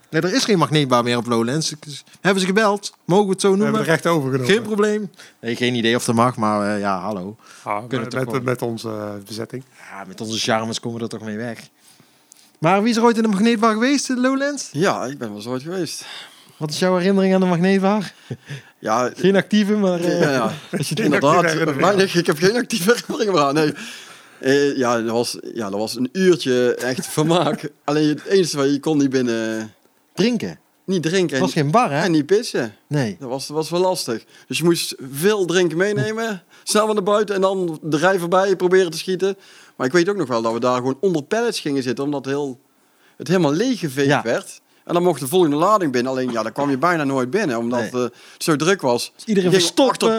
Nee, 0.10 0.22
er 0.22 0.34
is 0.34 0.43
geen 0.43 0.58
magneetbar 0.58 1.04
meer 1.04 1.18
op 1.18 1.26
Lowlands. 1.26 1.74
Hebben 2.22 2.41
ze 2.41 2.47
gebeld? 2.47 2.93
Mogen 3.06 3.26
we 3.26 3.32
het 3.32 3.41
zo 3.41 3.47
we 3.47 3.54
hebben 3.54 3.72
noemen? 3.74 3.91
het 3.91 4.04
recht 4.04 4.16
overgenomen. 4.16 4.54
Geen 4.54 4.64
probleem. 4.64 5.12
Nee, 5.41 5.56
geen 5.56 5.76
idee 5.76 5.95
of 5.95 6.06
dat 6.06 6.16
mag, 6.16 6.36
maar 6.36 6.76
eh, 6.76 6.80
ja, 6.80 7.00
hallo. 7.00 7.36
Ah, 7.64 7.88
Kunnen 7.88 8.08
met, 8.14 8.43
met, 8.43 8.62
onze 8.62 9.20
bezetting. 9.28 9.64
Ja, 9.91 10.04
met 10.08 10.22
onze 10.22 10.39
charmes 10.39 10.80
komen 10.80 10.97
we 10.97 11.04
er 11.04 11.10
toch 11.10 11.22
mee 11.22 11.38
weg. 11.38 11.70
Maar 12.60 12.82
wie 12.82 12.91
is 12.91 12.97
er 12.97 13.03
ooit 13.03 13.16
in 13.18 13.24
de 13.24 13.30
magneetbar 13.30 13.74
geweest, 13.74 14.10
in 14.10 14.20
Lowlands? 14.20 14.70
ja, 14.72 15.05
ik 15.05 15.18
ben 15.18 15.28
wel 15.28 15.38
eens 15.38 15.47
ooit 15.47 15.62
geweest. 15.62 16.05
Wat 16.57 16.70
is 16.70 16.80
jouw 16.80 16.97
herinnering 16.97 17.34
aan 17.34 17.39
de 17.39 17.45
magneetbar? 17.45 18.12
Ja, 18.82 19.12
Geen 19.16 19.36
actieve, 19.36 19.74
maar... 19.74 19.99
eh, 19.99 20.22
ja, 20.22 20.32
ja. 20.32 20.41
als 20.78 20.89
je 20.89 20.95
het 20.95 20.99
inderdaad. 20.99 21.76
Weinig, 21.76 22.16
ik 22.16 22.26
heb 22.26 22.38
geen 22.38 22.55
actieve 22.55 22.91
herinnering 22.95 23.32
meer 23.32 23.41
aan. 23.41 23.53
Nee. 23.53 23.74
Eh, 24.39 24.78
ja, 24.78 25.01
dat 25.01 25.12
was, 25.12 25.38
ja, 25.53 25.70
dat 25.70 25.80
was 25.80 25.95
een 25.95 26.10
uurtje 26.12 26.76
echt 26.76 27.07
vermaak. 27.18 27.70
Alleen 27.84 28.07
het 28.07 28.26
enige 28.26 28.57
wat 28.57 28.70
je 28.72 28.80
kon 28.80 28.97
niet 28.97 29.10
binnen... 29.10 29.74
drinken. 30.14 30.60
Niet 30.86 31.03
drinken 31.03 31.28
Het 31.28 31.36
en, 31.36 31.41
was 31.41 31.51
geen 31.51 31.72
bar, 31.72 31.91
hè? 31.91 32.01
en 32.03 32.12
niet 32.12 32.26
pissen. 32.26 32.76
Nee. 32.88 33.18
Dat 33.20 33.30
was, 33.30 33.47
dat 33.47 33.55
was 33.55 33.70
wel 33.70 33.80
lastig. 33.80 34.24
Dus 34.47 34.57
je 34.57 34.64
moest 34.64 34.95
veel 35.12 35.45
drinken 35.45 35.78
meenemen, 35.78 36.43
snel 36.64 36.93
naar 36.93 37.03
buiten 37.03 37.36
en 37.36 37.41
dan 37.41 37.80
de 37.82 37.97
rij 37.97 38.20
voorbij 38.20 38.55
proberen 38.55 38.91
te 38.91 38.97
schieten. 38.97 39.36
Maar 39.80 39.88
ik 39.88 39.93
weet 39.93 40.09
ook 40.09 40.15
nog 40.17 40.27
wel 40.27 40.41
dat 40.41 40.53
we 40.53 40.59
daar 40.59 40.75
gewoon 40.75 40.97
onder 41.01 41.23
pallets 41.23 41.59
gingen 41.59 41.84
zitten, 41.84 42.03
omdat 42.05 42.25
heel, 42.25 42.59
het 43.17 43.27
helemaal 43.27 43.53
leeggeveegd 43.53 44.07
Ja. 44.07 44.21
werd. 44.21 44.61
En 44.86 44.93
dan 44.93 45.03
mocht 45.03 45.19
de 45.19 45.27
volgende 45.27 45.55
lading 45.55 45.91
binnen. 45.91 46.11
Alleen 46.11 46.32
ja, 46.32 46.43
daar 46.43 46.51
kwam 46.51 46.69
je 46.69 46.77
bijna 46.77 47.03
nooit 47.03 47.30
binnen, 47.30 47.57
omdat 47.57 47.80
Nee. 47.80 47.89
eh, 47.91 48.01
het 48.01 48.43
zo 48.43 48.55
druk 48.55 48.82
was. 48.82 49.11
Dus 49.15 49.25
iedereen 49.25 49.49
Je. 49.51 49.57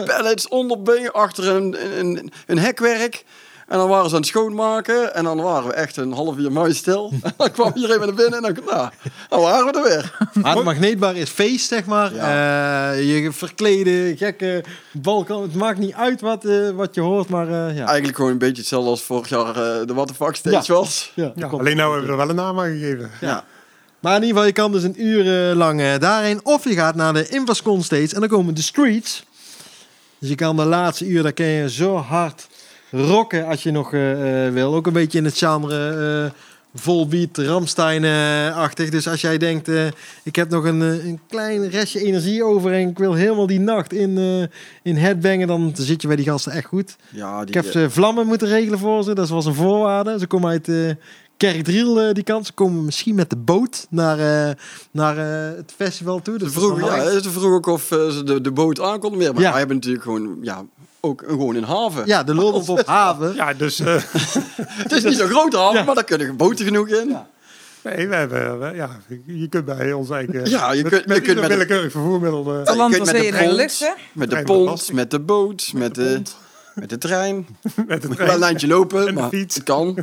Achter 0.01 0.15
pallets, 0.17 0.47
onder 0.47 1.11
achter 1.11 1.47
een, 1.47 1.99
een, 1.99 2.31
een 2.47 2.57
hekwerk. 2.57 3.23
En 3.71 3.77
dan 3.77 3.87
waren 3.89 4.09
ze 4.09 4.15
aan 4.15 4.21
het 4.21 4.29
schoonmaken. 4.29 5.15
En 5.15 5.23
dan 5.23 5.41
waren 5.41 5.67
we 5.67 5.73
echt 5.73 5.97
een 5.97 6.11
half 6.11 6.37
uur 6.37 6.51
mooi 6.51 6.73
stil. 6.73 7.11
En 7.23 7.33
dan 7.37 7.51
kwam 7.51 7.71
iedereen 7.75 7.97
weer 7.97 8.07
naar 8.07 8.15
binnen. 8.15 8.43
En 8.45 8.53
dan, 8.53 8.63
nou, 8.65 8.89
dan 9.29 9.41
waren 9.41 9.65
we 9.65 9.77
er 9.79 9.83
weer. 9.83 10.29
Maar 10.43 10.55
de 10.55 10.63
magneetbar 10.63 11.15
is 11.15 11.29
feest, 11.29 11.67
zeg 11.67 11.85
maar. 11.85 12.11
Eh, 12.15 13.21
je 13.23 13.31
verkleden, 13.31 14.17
gekke 14.17 14.63
balkan. 14.91 15.41
Het 15.41 15.55
maakt 15.55 15.77
niet 15.77 15.93
uit 15.93 16.21
wat, 16.21 16.45
eh, 16.45 16.69
wat 16.69 16.95
je 16.95 17.01
hoort, 17.01 17.29
maar 17.29 17.47
eh, 17.47 17.77
ja. 17.77 17.85
Eigenlijk 17.85 18.15
gewoon 18.15 18.31
een 18.31 18.37
beetje 18.37 18.57
hetzelfde 18.61 18.89
als 18.89 19.01
vorig 19.03 19.29
jaar 19.29 19.47
eh, 19.49 19.87
de 19.87 19.93
What 19.93 20.07
the 20.07 20.13
Fuck 20.13 20.35
stage 20.35 20.73
Ja. 20.73 20.79
was. 20.79 21.11
ja, 21.15 21.31
alleen 21.51 21.75
nou 21.77 21.91
hebben 21.91 22.01
we 22.05 22.11
er 22.11 22.17
wel 22.17 22.29
een 22.29 22.35
naam 22.35 22.59
aan 22.59 22.71
gegeven. 22.71 23.11
Ja. 23.21 23.43
Maar 23.99 24.15
in 24.15 24.21
ieder 24.21 24.29
geval, 24.35 24.45
je 24.45 24.53
kan 24.53 24.71
dus 24.71 24.83
een 24.83 25.05
uur 25.05 25.23
lang 25.55 25.95
daarheen. 25.97 26.39
Of 26.43 26.63
je 26.63 26.73
gaat 26.73 26.95
naar 26.95 27.13
de 27.13 27.27
Invascon 27.29 27.83
Stage 27.83 28.13
en 28.13 28.19
dan 28.19 28.29
komen 28.29 28.53
de 28.53 28.61
streets. 28.61 29.23
Dus 30.19 30.29
je 30.29 30.35
kan 30.35 30.55
de 30.55 30.65
laatste 30.65 31.05
uur, 31.07 31.23
daar 31.23 31.33
kan 31.33 31.45
je 31.45 31.69
zo 31.69 31.95
hard 31.95 32.47
rocken 32.91 33.45
als 33.45 33.63
je 33.63 33.71
nog 33.71 33.93
eh, 33.93 34.45
eh, 34.47 34.53
wil. 34.53 34.75
Ook 34.75 34.87
een 34.87 34.93
beetje 34.93 35.17
in 35.17 35.25
het 35.25 35.37
genre 35.37 35.89
eh 36.25 36.39
volbeat, 36.73 37.37
Ramstein-achtig. 37.37 38.89
dus 38.89 39.07
als 39.07 39.21
jij 39.21 39.37
denkt, 39.37 39.67
ik 40.23 40.35
heb 40.35 40.49
nog 40.49 40.63
een, 40.65 40.79
een 40.81 41.19
klein 41.27 41.69
restje 41.69 41.99
energie 42.05 42.43
over... 42.43 42.73
en 42.73 42.87
ik 42.89 42.97
wil 42.97 43.13
helemaal 43.13 43.47
die 43.47 43.59
nacht 43.59 43.93
in, 43.93 44.17
eh 44.17 44.47
in 44.83 44.95
headbangen... 44.95 45.47
dan 45.47 45.71
zit 45.75 46.01
je 46.01 46.07
bij 46.07 46.15
die 46.15 46.25
gasten 46.25 46.51
echt 46.51 46.65
goed. 46.65 46.95
Ja, 47.09 47.39
die, 47.39 47.47
Ik 47.47 47.53
heb 47.53 47.65
ze 47.71 47.89
vlammen 47.89 48.27
moeten 48.27 48.47
regelen 48.47 48.79
voor 48.79 49.03
ze. 49.03 49.13
Dat 49.15 49.29
was 49.29 49.45
een 49.45 49.53
voorwaarde. 49.53 50.19
Ze 50.19 50.27
komen 50.27 50.49
uit 50.49 50.67
eh 50.67 50.89
Kerkdriel, 51.37 52.13
die 52.13 52.23
kant. 52.23 52.45
Ze 52.45 52.53
komen 52.53 52.85
misschien 52.85 53.15
met 53.15 53.29
de 53.29 53.37
boot 53.37 53.87
naar, 53.89 54.17
naar 54.91 55.17
het 55.55 55.73
festival 55.75 56.21
toe. 56.21 56.37
Dus 56.37 56.47
is 56.47 56.53
vroegen, 56.53 56.85
ja, 56.85 56.95
echt- 56.97 57.23
ze 57.23 57.29
vroegen 57.29 57.51
ook 57.53 57.65
of 57.67 57.83
ze 57.87 58.21
de, 58.25 58.41
de 58.41 58.51
boot 58.51 58.79
aan 58.81 58.99
konden 58.99 59.19
meer. 59.19 59.33
Maar 59.33 59.41
Ja. 59.41 59.49
wij 59.49 59.57
hebben 59.59 59.75
natuurlijk 59.75 60.03
gewoon, 60.03 60.37
ja, 60.41 60.65
ook 61.01 61.21
een, 61.21 61.29
gewoon 61.29 61.55
een 61.55 61.63
haven. 61.63 62.05
ja, 62.05 62.23
de 62.23 62.35
lul 62.35 62.51
op 62.67 62.85
haven. 62.87 63.35
Ja, 63.35 63.53
dus 63.53 63.79
eh, 63.79 63.95
Het 64.83 64.91
is 64.91 65.03
niet 65.03 65.17
zo'n 65.17 65.27
grote 65.29 65.57
haven, 65.57 65.77
Ja. 65.79 65.83
maar 65.83 65.95
daar 65.95 66.03
kunnen 66.03 66.35
boten 66.37 66.65
genoeg 66.65 66.87
in. 66.87 67.09
Ja. 67.09 67.27
nee, 67.83 68.07
we 68.07 68.15
hebben, 68.15 68.59
we- 68.59 68.75
ja, 68.75 68.89
je 69.25 69.47
kunt 69.47 69.65
bij 69.65 69.93
ons 69.93 70.09
eigen... 70.09 70.49
Ja, 70.49 70.71
je 70.71 70.83
met, 70.83 70.91
kunt- 70.91 71.15
je 71.15 71.21
kunt 71.21 71.39
met- 71.39 71.49
willekeurig 71.49 71.91
vervoermiddel... 71.91 72.39
eh, 72.65 72.75
land, 72.75 72.93
kunt 72.95 73.05
met 73.05 73.21
de 73.21 73.31
pont. 73.37 73.93
Met 74.13 74.29
de 74.29 74.43
pont, 74.43 74.91
met 74.93 75.11
de 75.11 75.19
boot, 75.19 75.71
met 75.75 75.95
de, 75.95 76.21
met 76.75 76.89
de 76.89 76.97
trein. 76.97 77.47
met 77.87 78.03
een 78.03 78.15
Wel 78.15 78.29
een 78.33 78.39
lijntje 78.39 78.67
lopen, 78.67 78.99
En 79.07 79.15
de 79.15 79.21
maar 79.21 79.29
fiets. 79.29 79.55
het 79.55 79.63
kan. 79.63 79.97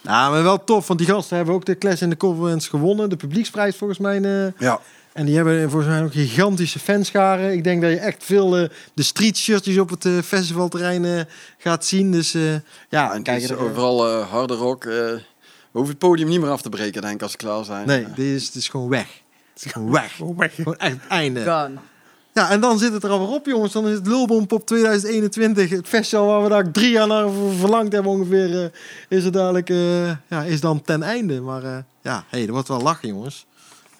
Ja, 0.00 0.30
maar 0.30 0.42
wel 0.42 0.64
tof, 0.64 0.86
want 0.86 0.98
die 0.98 1.08
gasten 1.08 1.36
hebben 1.36 1.54
ook 1.54 1.64
de 1.64 1.78
Clash 1.78 2.00
in 2.02 2.10
de 2.10 2.16
Conference 2.16 2.68
gewonnen. 2.68 3.08
De 3.08 3.16
publieksprijs 3.16 3.76
volgens 3.76 3.98
mij. 3.98 4.20
eh, 4.22 4.52
Ja, 4.58 4.80
en 5.12 5.26
die 5.26 5.36
hebben 5.36 5.70
volgens 5.70 5.92
mij 5.92 6.02
ook 6.02 6.12
gigantische 6.12 6.78
fanscharen. 6.78 7.52
Ik 7.52 7.64
denk 7.64 7.82
dat 7.82 7.90
je 7.90 7.96
echt 7.98 8.24
veel 8.24 8.56
eh, 8.58 8.68
de 8.94 9.02
street 9.02 9.36
shirtjes 9.36 9.78
op 9.78 9.90
het 9.90 10.04
eh, 10.04 10.18
festivalterrein 10.24 11.04
eh, 11.04 11.20
gaat 11.58 11.84
zien. 11.84 12.12
Dus 12.12 12.34
eh, 12.34 12.42
ja, 12.88 13.08
en 13.10 13.14
het 13.14 13.22
kijk 13.22 13.42
er- 13.42 13.58
overal 13.58 14.08
eh, 14.08 14.28
harde 14.30 14.54
rock. 14.54 14.84
eh, 14.84 14.90
we 14.92 15.20
hoeven 15.84 15.90
het 15.90 15.98
podium 16.08 16.28
niet 16.28 16.40
meer 16.40 16.50
af 16.50 16.62
te 16.62 16.68
breken, 16.68 17.02
denk 17.02 17.14
ik, 17.14 17.22
als 17.22 17.32
we 17.32 17.38
klaar 17.38 17.64
zijn. 17.64 17.86
Nee, 17.86 18.04
dit 18.14 18.18
is, 18.18 18.46
dit 18.50 18.62
is 18.62 18.68
gewoon 18.68 18.88
weg. 18.88 19.06
Het 19.54 19.64
is 19.64 19.72
gewoon 19.72 19.90
weg. 19.90 20.14
Gewoon 20.14 20.36
echt 20.38 20.56
het 20.56 21.06
einde. 21.08 21.40
Gone. 21.44 21.74
Ja, 22.32 22.50
en 22.50 22.60
dan 22.60 22.78
zit 22.78 22.92
het 22.92 23.04
er 23.04 23.10
alweer 23.10 23.28
op, 23.34 23.46
jongens. 23.46 23.72
Dan 23.72 23.88
is 23.88 23.94
het 23.94 24.06
Lulbompop 24.06 24.66
2021. 24.66 25.70
Het 25.70 25.88
festival 25.88 26.26
waar 26.26 26.42
we 26.42 26.48
daar 26.48 26.70
drie 26.70 26.90
jaar 26.90 27.06
naar 27.06 27.30
ver- 27.30 27.54
verlangd 27.58 27.92
hebben 27.92 28.12
ongeveer. 28.12 28.62
eh, 28.62 28.68
is 29.18 29.24
het 29.24 29.32
dadelijk, 29.32 29.70
eh, 29.70 30.06
ja, 30.06 30.42
is 30.44 30.60
dan 30.60 30.82
ten 30.82 31.02
einde. 31.02 31.40
Maar 31.40 31.62
eh, 31.64 31.76
ja, 32.02 32.24
hey, 32.28 32.46
er 32.46 32.52
wordt 32.52 32.68
wel 32.68 32.80
lachen, 32.82 33.08
jongens. 33.08 33.46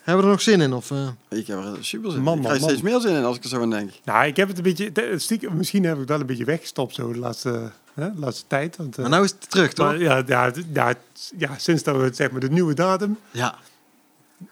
Hebben 0.08 0.26
we 0.26 0.30
er 0.32 0.36
nog 0.36 0.44
zin 0.46 0.60
in? 0.60 0.72
Of, 0.72 0.90
eh? 0.90 1.08
Ik 1.28 1.46
heb 1.46 1.58
er 1.58 1.76
super 1.80 2.10
zin 2.10 2.18
in. 2.18 2.24
Man, 2.24 2.36
Ik 2.36 2.42
man, 2.42 2.50
krijg 2.52 2.62
steeds 2.62 2.82
man. 2.82 2.92
meer 2.92 3.00
zin 3.00 3.14
in 3.16 3.24
als 3.24 3.36
ik 3.36 3.42
er 3.42 3.48
zo 3.48 3.60
aan 3.60 3.70
denk. 3.70 3.90
Nou, 4.04 4.26
ik 4.26 4.36
heb 4.36 4.48
het 4.48 4.56
een 4.56 4.62
beetje... 4.62 4.90
het 4.94 5.22
Stiekem, 5.22 5.56
misschien 5.56 5.84
heb 5.84 5.92
ik 5.92 5.98
het 6.00 6.08
wel 6.08 6.20
een 6.20 6.26
beetje 6.26 6.44
weggestopt 6.44 6.94
zo 6.94 7.12
de 7.12 7.18
laatste, 7.18 7.70
hè, 7.94 8.12
de 8.14 8.18
laatste 8.20 8.44
tijd. 8.46 8.76
Want, 8.76 8.94
eh, 8.94 9.00
Maar 9.00 9.10
nou 9.10 9.24
is 9.24 9.30
het 9.30 9.50
terug, 9.50 9.72
toch? 9.72 9.86
maar 9.86 9.98
ja, 10.00 10.22
ja, 10.26 10.52
ja, 10.72 10.94
ja, 11.38 11.58
sinds 11.58 11.82
dat 11.82 11.96
we 11.96 12.02
het, 12.02 12.16
zeg 12.16 12.30
maar, 12.30 12.40
de 12.40 12.50
nieuwe 12.50 12.74
datum... 12.74 13.18
Ja. 13.30 13.54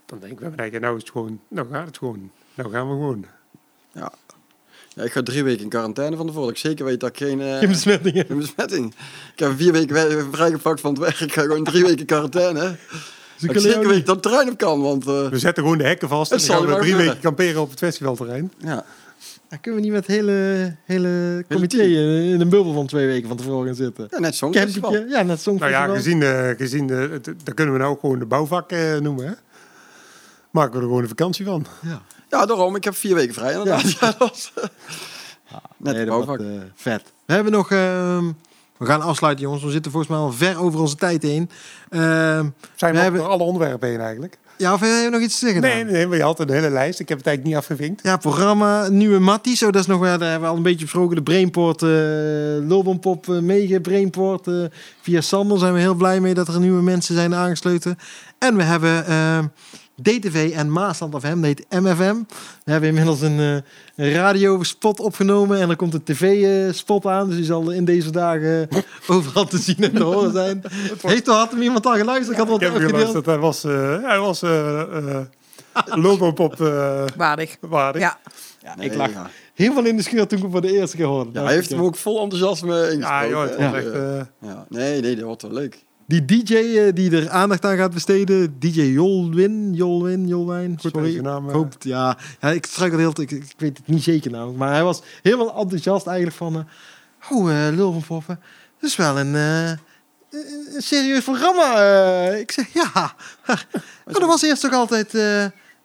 Dan 0.07 0.18
denk 0.18 0.32
ik 0.32 0.38
bij 0.38 0.70
mij, 0.70 0.78
nou 0.80 0.96
is 0.96 1.02
het 1.02 1.11
gewoon... 1.11 1.40
Nou 1.48 1.68
gaat 1.70 1.86
het 1.86 1.98
gewoon. 1.98 2.30
Nou 2.54 2.70
gaan 2.70 2.86
we 2.88 2.92
gewoon. 2.94 3.24
Ja, 3.92 4.12
ik 5.04 5.12
ga 5.12 5.22
drie 5.22 5.44
weken 5.44 5.62
in 5.62 5.68
quarantaine 5.68 6.16
van 6.16 6.26
tevoren. 6.26 6.46
Dat 6.48 6.57
ik 6.57 6.62
zeker 6.62 6.84
weet 6.84 7.00
dat 7.00 7.09
ik 7.11 7.16
geen, 7.16 7.40
eh, 7.40 7.59
Geen 7.59 7.68
besmettingen. 7.68 8.26
geen 8.26 8.38
besmetting... 8.38 8.94
Ik 9.32 9.38
heb 9.38 9.52
vier 9.57 9.72
weken 9.72 9.94
we- 9.94 10.28
vrijgepakt 10.32 10.80
van 10.80 10.90
het 10.90 11.00
werk. 11.00 11.20
Ik 11.20 11.32
ga 11.32 11.42
gewoon 11.42 11.64
drie 11.64 11.82
weken 11.82 11.98
in 11.98 12.07
quarantaine. 12.07 12.76
Dat 13.39 13.43
ik 13.43 13.51
kunnen 13.55 13.72
zeker 13.72 13.89
weet 13.89 14.07
dat 14.07 14.14
het 14.14 14.22
terrein 14.22 14.51
op 14.51 14.59
kan, 14.59 14.80
want... 14.82 15.07
eh, 15.07 15.28
We 15.28 15.39
zetten 15.39 15.62
gewoon 15.62 15.78
de 15.78 15.84
hekken 15.84 16.09
vast 16.09 16.32
en 16.32 16.39
dan 16.39 16.47
gaan 16.47 16.66
we 16.66 16.80
drie 16.80 16.97
weken 16.97 17.20
kamperen 17.20 17.61
op 17.61 17.70
het 17.70 17.78
festivalterrein. 17.78 18.53
ja. 18.59 18.84
Dan 19.49 19.61
kunnen 19.61 19.80
we 19.80 19.87
niet 19.87 19.95
met 19.97 20.07
het 20.07 20.16
hele, 20.16 20.76
hele 20.84 21.45
comité 21.51 21.82
in 21.82 22.41
een 22.41 22.49
bubbel 22.49 22.72
van 22.72 22.87
twee 22.87 23.07
weken 23.07 23.28
van 23.28 23.37
tevoren 23.37 23.66
gaan 23.66 23.74
zitten. 23.74 24.07
ja, 24.11 24.18
net 24.18 24.34
zo'n. 24.37 24.53
Campingje, 24.53 25.07
ja, 25.09 25.22
net 25.22 25.41
zo'n 25.41 25.57
Nou 25.59 25.70
ja, 25.70 25.87
gezien, 25.87 26.20
de, 26.20 26.55
gezien 26.59 26.87
de, 26.87 26.95
het, 27.12 27.24
dat 27.45 27.55
kunnen 27.55 27.74
we 27.74 27.80
nou 27.80 27.93
ook 27.93 28.01
gewoon 28.01 28.18
de 28.18 28.26
bouwvak 28.26 28.70
eh, 28.72 28.97
noemen. 28.99 29.26
Hè? 29.26 29.32
Maken 30.51 30.72
we 30.72 30.78
er 30.78 30.82
gewoon 30.84 31.03
een 31.03 31.09
vakantie 31.09 31.45
van. 31.45 31.66
Ja. 31.82 32.03
Ja, 32.30 32.47
daarom. 32.47 32.76
Ik 32.76 32.84
heb 32.84 32.95
vier 32.97 33.14
weken 33.14 33.34
vrij 33.34 33.51
inderdaad. 33.53 33.91
Ja. 33.93 33.99
dat 34.07 34.16
was, 34.18 34.53
eh, 34.55 34.62
net 35.53 35.61
Nee, 35.76 35.93
de 35.93 35.99
dat 35.99 36.09
bouwvak. 36.09 36.39
wordt, 36.39 36.43
eh, 36.53 36.61
vet. 36.74 37.03
We 37.26 37.32
hebben 37.32 37.53
nog... 37.53 37.70
ehm, 37.70 38.24
we 38.79 38.87
gaan 38.87 39.01
afsluiten, 39.03 39.45
jongens. 39.45 39.62
We 39.64 39.70
zitten 39.70 39.91
volgens 39.91 40.12
mij 40.12 40.20
al 40.22 40.33
ver 40.33 40.59
over 40.61 40.81
onze 40.81 40.97
tijd 40.97 41.22
heen. 41.22 41.51
Ehm, 41.89 42.47
Zijn 42.74 42.93
we, 42.95 42.99
hebben- 43.01 43.29
alle 43.29 43.43
onderwerpen 43.43 43.89
heen 43.89 44.01
eigenlijk? 44.01 44.39
ja, 44.57 44.72
of 44.72 44.81
heb 44.81 44.89
je 45.03 45.09
nog 45.11 45.20
iets 45.20 45.39
te 45.39 45.45
zeggen? 45.45 45.62
Nee, 45.62 45.85
nee, 45.85 46.07
maar 46.07 46.16
je 46.16 46.22
had 46.22 46.41
een 46.41 46.51
hele 46.51 46.70
lijst. 46.70 47.01
Ik 47.01 47.09
heb 47.09 47.18
het 47.18 47.27
eigenlijk 47.27 47.57
niet 47.57 47.64
afgevinkt. 47.64 48.03
Ja, 48.03 48.16
programma, 48.16 48.89
nieuwe 48.89 49.18
Matties. 49.18 49.62
Oh, 49.62 49.72
dat 49.72 49.81
is 49.81 49.87
nog 49.87 50.01
wel, 50.01 50.18
daar 50.18 50.31
hebben 50.31 50.41
we 50.49 50.51
al 50.53 50.57
een 50.57 50.62
beetje 50.62 50.85
besproken. 50.85 51.16
De 51.16 51.22
Brainport, 51.22 51.83
eh 51.83 51.89
Lulbompop, 52.68 53.29
eh 53.29 53.39
Mega 53.39 53.81
Brainport. 53.81 54.47
eh, 54.47 54.55
via 55.03 55.20
Sander 55.20 55.59
zijn 55.59 55.72
we 55.72 55.79
heel 55.81 55.95
blij 55.95 56.20
mee 56.20 56.35
dat 56.35 56.49
er 56.49 56.61
nieuwe 56.61 56.83
mensen 56.83 57.14
zijn 57.14 57.35
aangesloten. 57.35 57.99
En 58.39 58.57
we 58.57 58.62
hebben, 58.62 59.05
DTV 60.03 60.53
en 60.55 60.72
Maasland 60.72 61.14
FM, 61.18 61.40
dat 61.40 61.42
heet 61.42 61.66
MFM. 61.70 62.14
We 62.64 62.70
hebben 62.70 62.88
inmiddels 62.88 63.20
een, 63.20 63.38
eh, 63.40 64.07
een 64.07 64.12
radiospot 64.12 65.01
opgenomen 65.01 65.61
en 65.61 65.70
er 65.70 65.76
komt 65.76 65.94
een 65.94 66.03
tv-spot 66.03 67.07
aan. 67.07 67.26
Dus 67.26 67.36
die 67.36 67.44
zal 67.44 67.70
in 67.70 67.84
deze 67.84 68.11
dagen 68.11 68.68
eh, 68.70 68.78
overal 69.16 69.44
te 69.44 69.59
zien 69.59 69.76
en 69.76 69.92
te 69.94 70.03
horen 70.03 70.32
zijn. 70.32 70.62
Heeft 71.03 71.26
er 71.28 71.34
had 71.34 71.51
hem 71.51 71.62
iemand 71.62 71.86
al 71.86 71.94
geluisterd? 71.97 72.30
Ik 72.30 72.36
had 72.36 72.49
wat 72.49 72.61
Ik 72.62 72.66
heb 72.72 72.76
hem 72.78 72.88
geluisterd. 72.88 73.26
Hij 73.26 73.38
was, 73.38 73.64
eh 73.64 74.03
hij 74.03 74.18
was 74.18 74.42
eh 74.42 74.80
eh 74.80 75.20
Lobopop 76.05 76.61
eh 76.61 77.05
Waardig. 77.16 77.57
waardig. 77.61 78.03
Ja. 78.03 78.18
Ja, 78.62 78.74
Nee, 78.76 78.86
ik 78.90 78.94
lag 78.97 79.11
ja. 79.12 79.30
helemaal 79.55 79.84
in 79.84 79.97
de 79.97 80.03
schuur 80.03 80.26
toen 80.26 80.36
ik 80.38 80.42
hem 80.44 80.53
voor 80.53 80.61
de 80.61 80.72
eerste 80.72 80.97
keer 80.97 81.07
hoorde. 81.07 81.30
Ja, 81.32 81.44
hij 81.44 81.55
heeft 81.55 81.70
hem 81.70 81.80
ook 81.80 81.97
vol 81.97 82.22
enthousiasme 82.22 82.74
Ja, 82.76 82.88
ingesproken. 82.90 83.28
joh, 83.28 83.42
het 83.42 83.55
En, 83.57 83.70
was 83.70 83.80
echt... 83.80 83.92
eh, 83.92 84.18
eh, 84.18 84.26
ja. 84.40 84.66
Nee, 84.68 85.01
nee, 85.01 85.14
dat 85.16 85.24
wordt 85.24 85.42
wel 85.42 85.53
leuk. 85.53 85.84
Die 86.07 86.24
DJ 86.24 86.54
eh, 86.54 86.94
die 86.94 87.11
er 87.16 87.30
aandacht 87.30 87.64
aan 87.64 87.76
gaat 87.76 87.94
besteden, 87.94 88.59
DJ 88.59 88.80
Jolwin, 88.80 89.74
Jolwin, 89.74 90.26
Jolwijn, 90.26 90.78
sorry. 90.80 91.20
naam, 91.20 91.44
ik 91.44 91.50
eh. 91.50 91.54
hoop 91.54 91.74
ja. 91.78 92.18
ja, 92.40 92.50
ik 92.50 92.66
struikel 92.66 92.98
heel, 92.98 93.20
ik, 93.20 93.30
ik 93.30 93.54
weet 93.57 93.76
het 93.76 93.86
niet 93.86 94.02
zeker 94.02 94.30
namelijk, 94.30 94.59
maar 94.59 94.72
hij 94.72 94.84
was 94.84 95.02
helemaal 95.22 95.57
enthousiast 95.57 96.07
eigenlijk 96.07 96.36
van, 96.36 96.66
oh, 97.30 97.50
eh 97.50 97.74
Lul 97.74 97.92
van 97.92 98.02
Poppen, 98.02 98.40
dat 98.80 98.90
is 98.90 98.96
wel 98.96 99.18
een, 99.18 99.34
een 99.34 99.78
een 100.74 100.82
serieus 100.82 101.24
programma. 101.24 101.74
ik 102.30 102.50
zeg, 102.50 102.72
ja, 102.72 102.92
maar 103.46 103.66
dat 104.04 104.22
was 104.26 104.42
eerst 104.42 104.62
toch 104.62 104.72
altijd, 104.72 105.12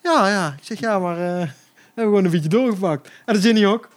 ja, 0.03 0.27
ja. 0.27 0.55
Ik 0.57 0.63
zeg, 0.63 0.79
ja, 0.79 0.99
maar 0.99 1.15
we 1.15 1.23
hebben 1.93 2.13
gewoon 2.13 2.25
een 2.25 2.31
beetje 2.31 2.49
doorgepakt. 2.49 3.09
En 3.25 3.41
dat 3.41 3.53
niet 3.53 3.65
ook. 3.65 3.89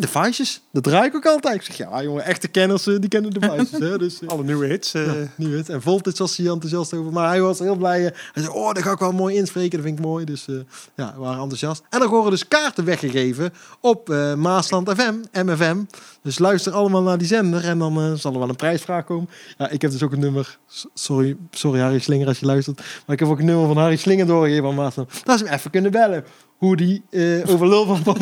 De 0.00 0.08
Vices, 0.08 0.60
dat 0.72 0.82
draai 0.82 1.06
ik 1.08 1.14
ook 1.14 1.26
altijd. 1.26 1.54
Ik 1.54 1.62
zeg, 1.62 1.76
ja 1.76 2.02
jongen, 2.02 2.24
echte 2.24 2.48
kenners, 2.48 2.86
eh, 2.86 2.94
die 3.00 3.08
kennen 3.08 3.30
de 3.30 3.40
Vices. 3.40 3.78
hè, 3.78 3.98
dus, 3.98 4.20
eh, 4.20 4.28
Alle 4.28 4.42
nieuwe 4.44 4.66
hits. 4.66 4.94
eh, 4.94 5.06
ja, 5.06 5.12
niet 5.36 5.48
wit. 5.48 5.68
En 5.68 5.82
Voltage 5.82 6.16
was 6.18 6.36
hij 6.36 6.46
enthousiast 6.46 6.94
over. 6.94 7.12
Maar 7.12 7.28
hij 7.28 7.40
was 7.40 7.58
heel 7.58 7.76
blij. 7.76 8.06
eh, 8.06 8.12
Hij 8.32 8.42
zei, 8.42 8.54
oh, 8.54 8.72
dat 8.72 8.82
ga 8.82 8.90
ik 8.92 8.98
wel 8.98 9.12
mooi 9.12 9.36
inspreken. 9.36 9.70
Dat 9.78 9.86
vind 9.86 9.98
ik 9.98 10.04
mooi. 10.04 10.24
Dus 10.24 10.46
eh, 10.48 10.54
ja, 10.94 11.12
we 11.14 11.20
waren 11.20 11.40
enthousiast. 11.40 11.82
En 11.90 12.00
er 12.02 12.08
worden 12.08 12.30
dus 12.30 12.48
kaarten 12.48 12.84
weggegeven 12.84 13.52
op 13.80 14.10
eh, 14.10 14.34
Maasland 14.34 14.90
FM, 14.90 15.14
MFM. 15.32 15.76
Dus 16.22 16.38
luister 16.38 16.72
allemaal 16.72 17.02
naar 17.02 17.18
die 17.18 17.26
zender. 17.26 17.64
En 17.64 17.78
dan 17.78 17.98
eh, 18.00 18.12
zal 18.12 18.32
er 18.32 18.38
wel 18.38 18.48
een 18.48 18.56
prijsvraag 18.56 19.04
komen. 19.04 19.28
Ja, 19.58 19.68
ik 19.70 19.82
heb 19.82 19.90
dus 19.90 20.02
ook 20.02 20.12
een 20.12 20.20
nummer. 20.20 20.58
Sorry, 20.94 21.36
sorry 21.50 21.80
Harry 21.80 21.98
Slinger 21.98 22.26
als 22.26 22.38
je 22.38 22.46
luistert. 22.46 22.76
Maar 22.76 23.14
ik 23.14 23.18
heb 23.20 23.28
ook 23.28 23.38
een 23.38 23.44
nummer 23.44 23.66
van 23.66 23.76
Harry 23.76 23.96
Slinger 23.96 24.26
doorgegeven 24.26 24.68
aan 24.68 24.74
Maasland. 24.74 25.10
Dat 25.24 25.38
ze 25.38 25.44
hem 25.44 25.54
even 25.54 25.70
kunnen 25.70 25.90
bellen. 25.90 26.24
Hoe 26.56 26.76
die 26.76 27.02
eh, 27.10 27.50
over 27.50 27.68
lul 27.68 27.84
van. 27.86 28.02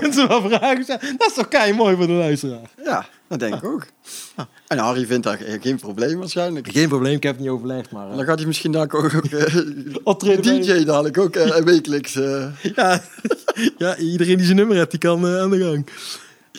Dan 0.00 0.12
ze 0.12 0.24
wel 0.28 0.48
vragen 0.48 0.82
stellen. 0.82 1.16
Dat 1.18 1.28
is 1.28 1.34
toch 1.34 1.48
kei 1.48 1.72
mooi 1.72 1.96
voor 1.96 2.06
de 2.06 2.12
luisteraar. 2.12 2.70
Ja, 2.84 3.06
dat 3.28 3.38
denk 3.38 3.54
ik 3.54 3.64
ook. 3.64 3.86
En 4.66 4.78
Harry 4.78 5.06
vindt 5.06 5.24
daar 5.24 5.38
geen 5.60 5.76
probleem 5.78 6.18
waarschijnlijk. 6.18 6.68
Geen 6.72 6.88
probleem, 6.88 7.14
ik 7.14 7.22
heb 7.22 7.32
het 7.32 7.40
niet 7.42 7.50
overlegd. 7.50 7.90
Maar, 7.90 8.10
eh, 8.10 8.16
Dan 8.16 8.24
gaat 8.24 8.38
hij 8.38 8.46
misschien 8.46 8.72
daar 8.72 8.82
ook, 8.82 8.94
ook 10.04 10.22
eh, 10.22 10.40
bij- 10.40 10.60
DJ 10.60 10.84
dadelijk 10.84 11.18
ook 11.18 11.34
wekelijks. 11.64 12.12
Ja, 12.74 13.02
ja, 13.78 13.96
iedereen 13.96 14.36
die 14.36 14.44
zijn 14.44 14.56
nummer 14.56 14.76
heeft, 14.76 14.90
die 14.90 15.00
kan 15.00 15.26
aan 15.26 15.50
de 15.50 15.58
gang. 15.58 15.86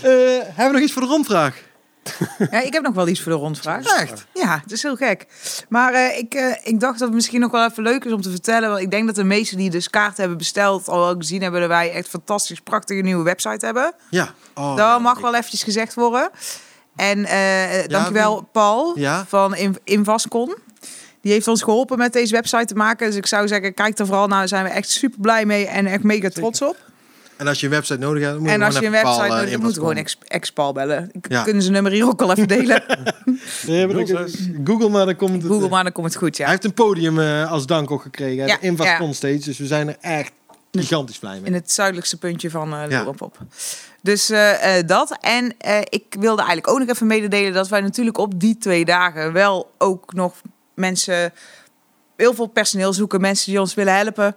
Hebben 0.02 0.66
we 0.68 0.72
nog 0.72 0.82
iets 0.82 0.94
voor 0.94 1.02
de 1.02 1.08
rondvraag? 1.08 1.64
ja, 2.52 2.62
ik 2.62 2.74
heb 2.74 2.84
nog 2.84 2.94
wel 2.94 3.08
iets 3.08 3.22
voor 3.22 3.32
de 3.32 3.38
rondvraag. 3.38 3.86
Echt? 3.86 4.26
Ja, 4.34 4.60
het 4.64 4.72
is 4.72 4.84
heel 4.84 4.96
gek. 4.96 5.26
Maar 5.70 5.94
eh, 5.94 6.18
ik, 6.18 6.34
eh, 6.34 6.56
ik 6.64 6.80
dacht 6.80 7.00
dat 7.00 7.08
het 7.08 7.14
misschien 7.16 7.40
nog 7.40 7.52
wel 7.52 7.66
even 7.70 7.84
leuk 7.84 8.06
is 8.06 8.12
om 8.12 8.22
te 8.22 8.30
vertellen. 8.30 8.70
Want 8.70 8.82
ik 8.82 8.92
denk 8.92 9.06
dat 9.06 9.16
de 9.16 9.24
meesten 9.24 9.58
die 9.58 9.70
dus 9.70 9.90
kaarten 9.90 10.20
hebben 10.20 10.38
besteld... 10.38 10.88
al 10.88 11.00
wel 11.00 11.16
gezien 11.16 11.42
hebben 11.42 11.60
dat 11.60 11.70
wij 11.70 11.92
echt 11.92 12.08
fantastisch 12.08 12.60
prachtige 12.60 13.02
nieuwe 13.02 13.24
website 13.24 13.66
hebben. 13.66 13.94
Ja. 14.10 14.34
Oh, 14.56 14.76
dat 14.76 15.02
mag 15.02 15.20
wel 15.20 15.36
eventjes 15.36 15.64
gezegd 15.64 15.94
worden. 15.94 16.30
En 16.96 17.26
eh 17.26 17.88
dankjewel 17.88 18.50
Paul 18.52 19.00
Ja. 19.00 19.26
van 19.28 19.56
In- 19.56 19.78
Invascon. 19.84 20.56
Die 21.22 21.32
heeft 21.32 21.48
ons 21.48 21.62
geholpen 21.64 21.98
met 21.98 22.14
deze 22.14 22.34
website 22.34 22.66
te 22.66 22.76
maken. 22.76 23.08
Dus 23.08 23.16
ik 23.16 23.26
zou 23.26 23.48
zeggen, 23.48 23.74
kijk 23.74 24.00
er 24.00 24.06
vooral 24.06 24.28
naar. 24.28 24.38
Daar 24.40 24.48
zijn 24.48 24.64
we 24.64 24.70
echt 24.70 24.90
super 24.90 25.20
blij 25.20 25.46
mee 25.46 25.68
en 25.68 25.86
echt 25.86 26.04
mega 26.04 26.30
trots 26.30 26.62
op. 26.62 26.76
En 27.40 27.48
als 27.48 27.60
je 27.60 27.66
een 27.66 27.72
website 27.72 28.00
nodig 28.00 28.24
hebt, 28.24 28.38
moet 28.40 28.48
je 28.48 28.54
En 28.54 28.62
als 28.62 28.74
je 28.74 28.80
gewoon 28.80 28.96
een 28.96 29.04
website 29.04 29.24
eh, 29.26 29.30
nodig 29.30 29.50
hebt, 29.50 29.62
moet 29.64 29.74
je 29.74 29.80
gewoon 29.80 29.96
inbox 29.96 30.16
ex- 30.20 30.28
ex-Paul 30.28 30.72
bellen. 30.74 31.12
Ja. 31.30 31.44
kunnen 31.44 31.64
ze 31.64 31.72
nummer 31.72 31.92
hier 31.92 32.06
ook 32.06 32.22
al 32.22 32.32
even 32.32 32.48
delen. 32.48 32.84
Nee, 33.68 33.88
maar 33.88 34.06
dan- 34.06 34.30
Google 34.64 34.90
maar, 34.90 35.06
dan 35.06 35.16
komt 35.16 35.42
het. 35.42 35.52
Google 35.52 35.70
maar, 35.70 35.84
dan 35.84 35.92
komt 35.92 36.08
het 36.08 36.16
goed, 36.16 36.38
ja. 36.38 36.44
Hij 36.44 36.52
heeft 36.54 36.66
een 36.66 36.74
podium 36.74 37.20
eh, 37.20 37.52
als 37.52 37.66
dank 37.66 37.92
ook 37.92 38.02
gekregen. 38.02 38.48
Ja, 38.48 38.58
Invascon 38.62 39.08
ja. 39.08 39.14
steeds. 39.14 39.46
Dus 39.46 39.58
we 39.58 39.66
zijn 39.66 39.88
er 39.88 39.98
echt 40.02 40.32
gigantisch 40.72 41.20
blij 41.20 41.36
mee. 41.36 41.44
In 41.46 41.54
het 41.54 41.72
zuidelijkste 41.72 42.18
puntje 42.18 42.50
van 42.50 42.74
eh 42.74 42.90
Ja. 42.90 42.98
Lullenpop. 42.98 43.38
Dus 44.02 44.30
eh, 44.30 44.78
eh, 44.78 44.88
dat. 44.88 45.18
En 45.22 45.54
eh, 45.58 45.78
ik 45.80 46.04
wilde 46.20 46.38
eigenlijk 46.38 46.68
ook 46.68 46.80
nog 46.80 46.88
even 46.90 47.08
mededelen 47.08 47.54
dat 47.54 47.68
wij 47.68 47.82
natuurlijk 47.82 48.18
op 48.18 48.40
die 48.40 48.58
twee 48.58 48.86
dagen 48.86 49.34
wel 49.34 49.72
ook 49.78 50.14
nog 50.14 50.42
mensen, 50.74 51.34
heel 52.16 52.34
veel 52.34 52.48
personeel 52.48 52.94
zoeken. 52.94 53.22
Mensen 53.22 53.52
die 53.52 53.60
ons 53.60 53.74
willen 53.74 53.96
helpen 53.96 54.36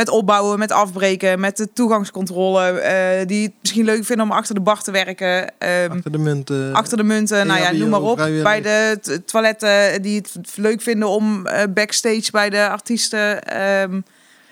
met 0.00 0.08
opbouwen, 0.08 0.58
met 0.58 0.72
afbreken, 0.72 1.40
met 1.40 1.56
de 1.56 1.72
toegangscontrole. 1.72 2.62
eh, 2.70 3.26
die 3.26 3.42
het 3.46 3.52
misschien 3.60 3.84
leuk 3.84 4.04
vinden 4.04 4.24
om 4.26 4.32
achter 4.32 4.54
de 4.54 4.60
bar 4.60 4.82
te 4.82 4.90
werken. 4.90 5.58
ehm, 5.58 5.90
Achter 5.92 6.12
de 6.12 6.18
munt. 6.18 6.50
eh, 6.50 6.72
achter 6.72 6.96
de 6.96 7.02
munten, 7.02 7.46
nou 7.46 7.60
ja, 7.60 7.66
EHBO, 7.66 7.78
noem 7.78 7.88
maar 7.90 8.00
op. 8.02 8.16
Bij 8.42 8.60
de 8.60 8.98
toiletten 9.26 10.02
die 10.02 10.16
het 10.16 10.56
leuk 10.56 10.80
vinden 10.80 11.08
om 11.08 11.46
eh, 11.46 11.62
backstage 11.74 12.28
bij 12.30 12.50
de 12.50 12.68
artiesten 12.68 13.42
ehm, 13.42 14.00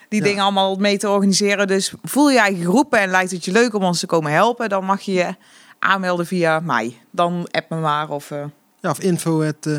die 0.08 0.20
Ja. 0.20 0.26
dingen 0.26 0.42
allemaal 0.42 0.76
mee 0.76 0.98
te 0.98 1.08
organiseren. 1.08 1.66
Dus 1.66 1.92
voel 2.02 2.28
je 2.28 2.34
je 2.34 2.40
eigen 2.40 2.64
geroepen 2.64 2.98
en 3.00 3.10
lijkt 3.10 3.30
het 3.30 3.44
je 3.44 3.52
leuk 3.52 3.74
om 3.74 3.82
ons 3.84 4.00
te 4.00 4.06
komen 4.06 4.32
helpen, 4.32 4.68
dan 4.68 4.84
mag 4.84 5.00
je 5.00 5.12
je 5.12 5.34
aanmelden 5.78 6.26
via 6.26 6.60
mij. 6.60 6.96
Dan 7.10 7.48
app 7.50 7.70
me 7.70 7.76
maar 7.76 8.08
of 8.08 8.30
uh, 8.30 8.38
Ja, 8.80 8.90
of 8.90 9.00
info. 9.00 9.40
Het, 9.40 9.66
eh, 9.66 9.72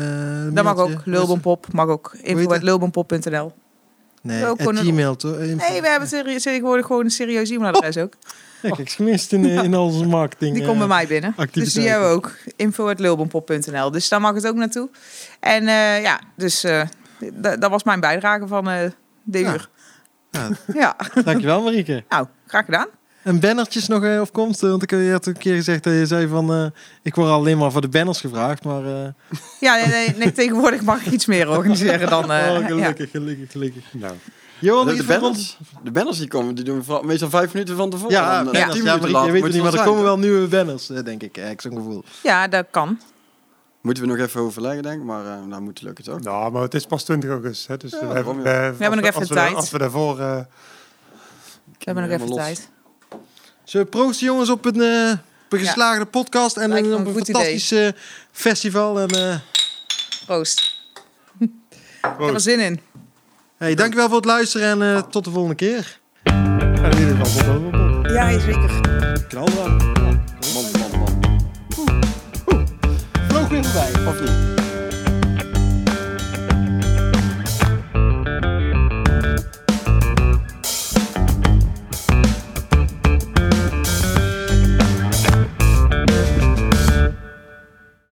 dat 0.52 0.64
mag 0.64 0.76
ook. 0.76 1.00
Lulbonpop 1.04 1.66
mag 1.72 1.86
ook. 1.86 2.14
Info 2.22 2.50
het? 2.52 2.62
lulbonpop.nl. 2.62 3.52
Nee, 4.22 4.46
Ook 4.46 4.60
een- 4.60 4.76
Gmail. 4.76 5.16
toch? 5.16 5.36
Nee, 5.38 5.80
we 5.80 5.88
hebben 5.88 6.08
tegenwoordig 6.40 6.86
gewoon 6.86 7.04
een 7.04 7.10
serieus 7.10 7.50
e-mailadres 7.50 7.96
ook. 7.96 8.12
Kijk, 8.62 8.78
ik 8.78 8.90
gemist 8.90 9.32
in, 9.32 9.44
eh, 9.44 9.62
in 9.64 9.74
al 9.74 9.84
onze 9.84 10.04
marketing. 10.06 10.54
Die 10.54 10.64
komt 10.64 10.74
bij 10.78 10.86
eh, 10.88 10.94
mij 10.94 11.06
binnen. 11.06 11.34
Dus 11.52 11.72
die 11.72 11.88
hebben 11.88 12.08
we 12.08 12.14
ook. 12.14 12.32
info.lulbonpop.nl. 12.56 13.90
Dus 13.90 14.08
daar 14.08 14.20
mag 14.20 14.34
het 14.34 14.46
ook 14.46 14.54
naartoe. 14.56 14.88
En 15.40 15.68
eh, 15.68 16.02
ja, 16.02 16.20
dus 16.36 16.64
dat 17.58 17.70
was 17.70 17.84
mijn 17.84 18.00
bijdrage 18.00 18.46
van 18.46 18.68
eh 18.68 18.90
de 19.22 19.38
Ja. 19.38 19.52
uur. 19.52 19.68
Ja, 20.30 20.48
Ja, 20.74 20.96
dankjewel 21.24 21.62
Marieke. 21.62 22.04
nou, 22.08 22.26
graag 22.46 22.64
gedaan. 22.64 22.86
En 23.22 23.40
bannertjes 23.40 23.86
nog 23.88 24.20
op 24.20 24.32
komst? 24.32 24.62
eh, 24.62 24.70
Want 24.70 24.82
ik 24.82 24.90
je 24.90 25.10
had 25.10 25.26
een 25.26 25.36
keer 25.38 25.54
gezegd 25.54 25.84
dat 25.84 25.92
je 25.92 26.06
zei 26.06 26.26
van... 26.28 26.52
eh, 26.52 26.66
ik 27.02 27.14
word 27.14 27.28
alleen 27.30 27.58
maar 27.58 27.72
voor 27.72 27.80
de 27.80 27.88
banners 27.88 28.20
gevraagd, 28.20 28.64
maar... 28.64 28.84
eh, 28.84 29.08
Ja, 29.60 29.74
nee, 29.74 29.86
nee, 29.86 30.14
nee, 30.16 30.32
tegenwoordig 30.32 30.82
mag 30.82 31.06
ik 31.06 31.12
iets 31.12 31.26
meer 31.26 31.48
organiseren 31.48 32.08
dan... 32.10 32.30
eh, 32.32 32.52
oh, 32.52 32.60
ja. 32.60 32.66
gelukkig, 32.66 33.10
gelukkig, 33.10 33.50
gelukkig. 33.50 33.84
Nou, 33.92 34.14
Johan, 34.58 34.86
de, 34.96 35.04
banners, 35.04 35.58
de 35.82 35.90
banners 35.90 36.18
die 36.18 36.28
komen, 36.28 36.54
die 36.54 36.64
doen 36.64 36.76
we 36.78 36.84
vooral- 36.84 37.02
meestal 37.04 37.30
vijf 37.30 37.52
minuten 37.52 37.76
van 37.76 37.90
tevoren. 37.90 38.12
Ja, 38.12 38.44
Dan, 38.44 38.52
Ja, 38.52 38.66
minuten 38.66 38.84
maar 39.00 39.10
later 39.10 39.32
weet 39.32 39.42
het 39.42 39.52
niet, 39.52 39.62
maar 39.62 39.74
er 39.74 39.84
komen 39.84 40.02
wel 40.02 40.18
nieuwe 40.18 40.46
banners, 40.46 40.90
eh, 40.90 41.02
denk 41.04 41.22
ik. 41.22 41.36
Ik 41.36 41.60
zo'n 41.60 41.74
gevoel. 41.76 42.04
ja, 42.22 42.48
dat 42.48 42.66
kan. 42.70 43.00
Moeten 43.80 44.02
we 44.02 44.08
nog 44.08 44.18
even 44.18 44.40
overleggen, 44.40 44.82
denk 44.82 45.00
ik. 45.00 45.06
Maar 45.06 45.24
uh, 45.24 45.44
nou 45.48 45.62
moet 45.62 45.78
het 45.78 45.82
lukken, 45.82 46.04
toch? 46.04 46.20
nou, 46.20 46.52
maar 46.52 46.62
het 46.62 46.74
is 46.74 46.86
pas 46.86 47.04
20 47.04 47.30
augustus. 47.30 47.66
Hè, 47.66 47.76
dus 47.76 47.90
we, 47.90 48.06
hebben, 48.06 48.36
ja. 48.36 48.42
we, 48.42 48.50
hebben 48.50 48.96
nog 48.96 49.04
even 49.06 49.20
als 49.20 49.28
we, 49.28 49.34
tijd. 49.34 49.54
Als 49.54 49.70
we 49.70 49.78
daarvoor... 49.78 50.20
eh, 50.20 50.36
We 50.36 50.44
hebben 51.78 52.04
nog 52.04 52.12
even 52.12 52.28
los. 52.28 52.36
tijd. 52.36 52.68
Zullen 53.70 53.86
we 53.86 53.92
proosten 53.92 54.26
jongens 54.26 54.50
op 54.50 54.64
een, 54.64 54.80
eh, 54.80 55.10
op 55.44 55.52
een 55.52 55.58
Ja. 55.58 55.64
geslaagde 55.64 56.04
podcast 56.04 56.56
en 56.56 56.68
Lijkt 56.68 56.84
een, 56.86 56.90
me 56.92 56.98
op 56.98 57.00
een 57.00 57.06
een 57.06 57.12
goed 57.14 57.24
fantastisch 57.24 57.70
eh, 57.72 57.88
festival. 58.32 59.00
En, 59.00 59.08
eh, 59.08 59.34
Proost. 60.26 60.78
Ik 61.38 61.48
heb 62.00 62.34
er 62.34 62.40
zin 62.40 62.60
in. 62.60 62.80
hey, 63.56 63.74
dankjewel 63.74 64.06
voor 64.06 64.16
het 64.16 64.24
luisteren 64.24 64.82
en 64.82 64.96
eh, 64.96 65.02
tot 65.02 65.24
de 65.24 65.30
volgende 65.30 65.54
keer. 65.56 65.98
en 66.22 66.90
in 66.90 66.98
ieder 66.98 67.16
geval, 67.16 67.44
tot 67.44 67.72
dan. 67.72 68.06
Ja, 68.12 68.38
zeker. 68.38 68.80
Knal 69.28 69.44
dan. 69.54 69.76
Man, 69.76 70.70
man, 70.78 70.98
man. 70.98 71.40
Vloog 73.28 73.48
weer 73.48 73.64
voorbij. 73.64 74.06
Of 74.06 74.20
niet? 74.20 74.59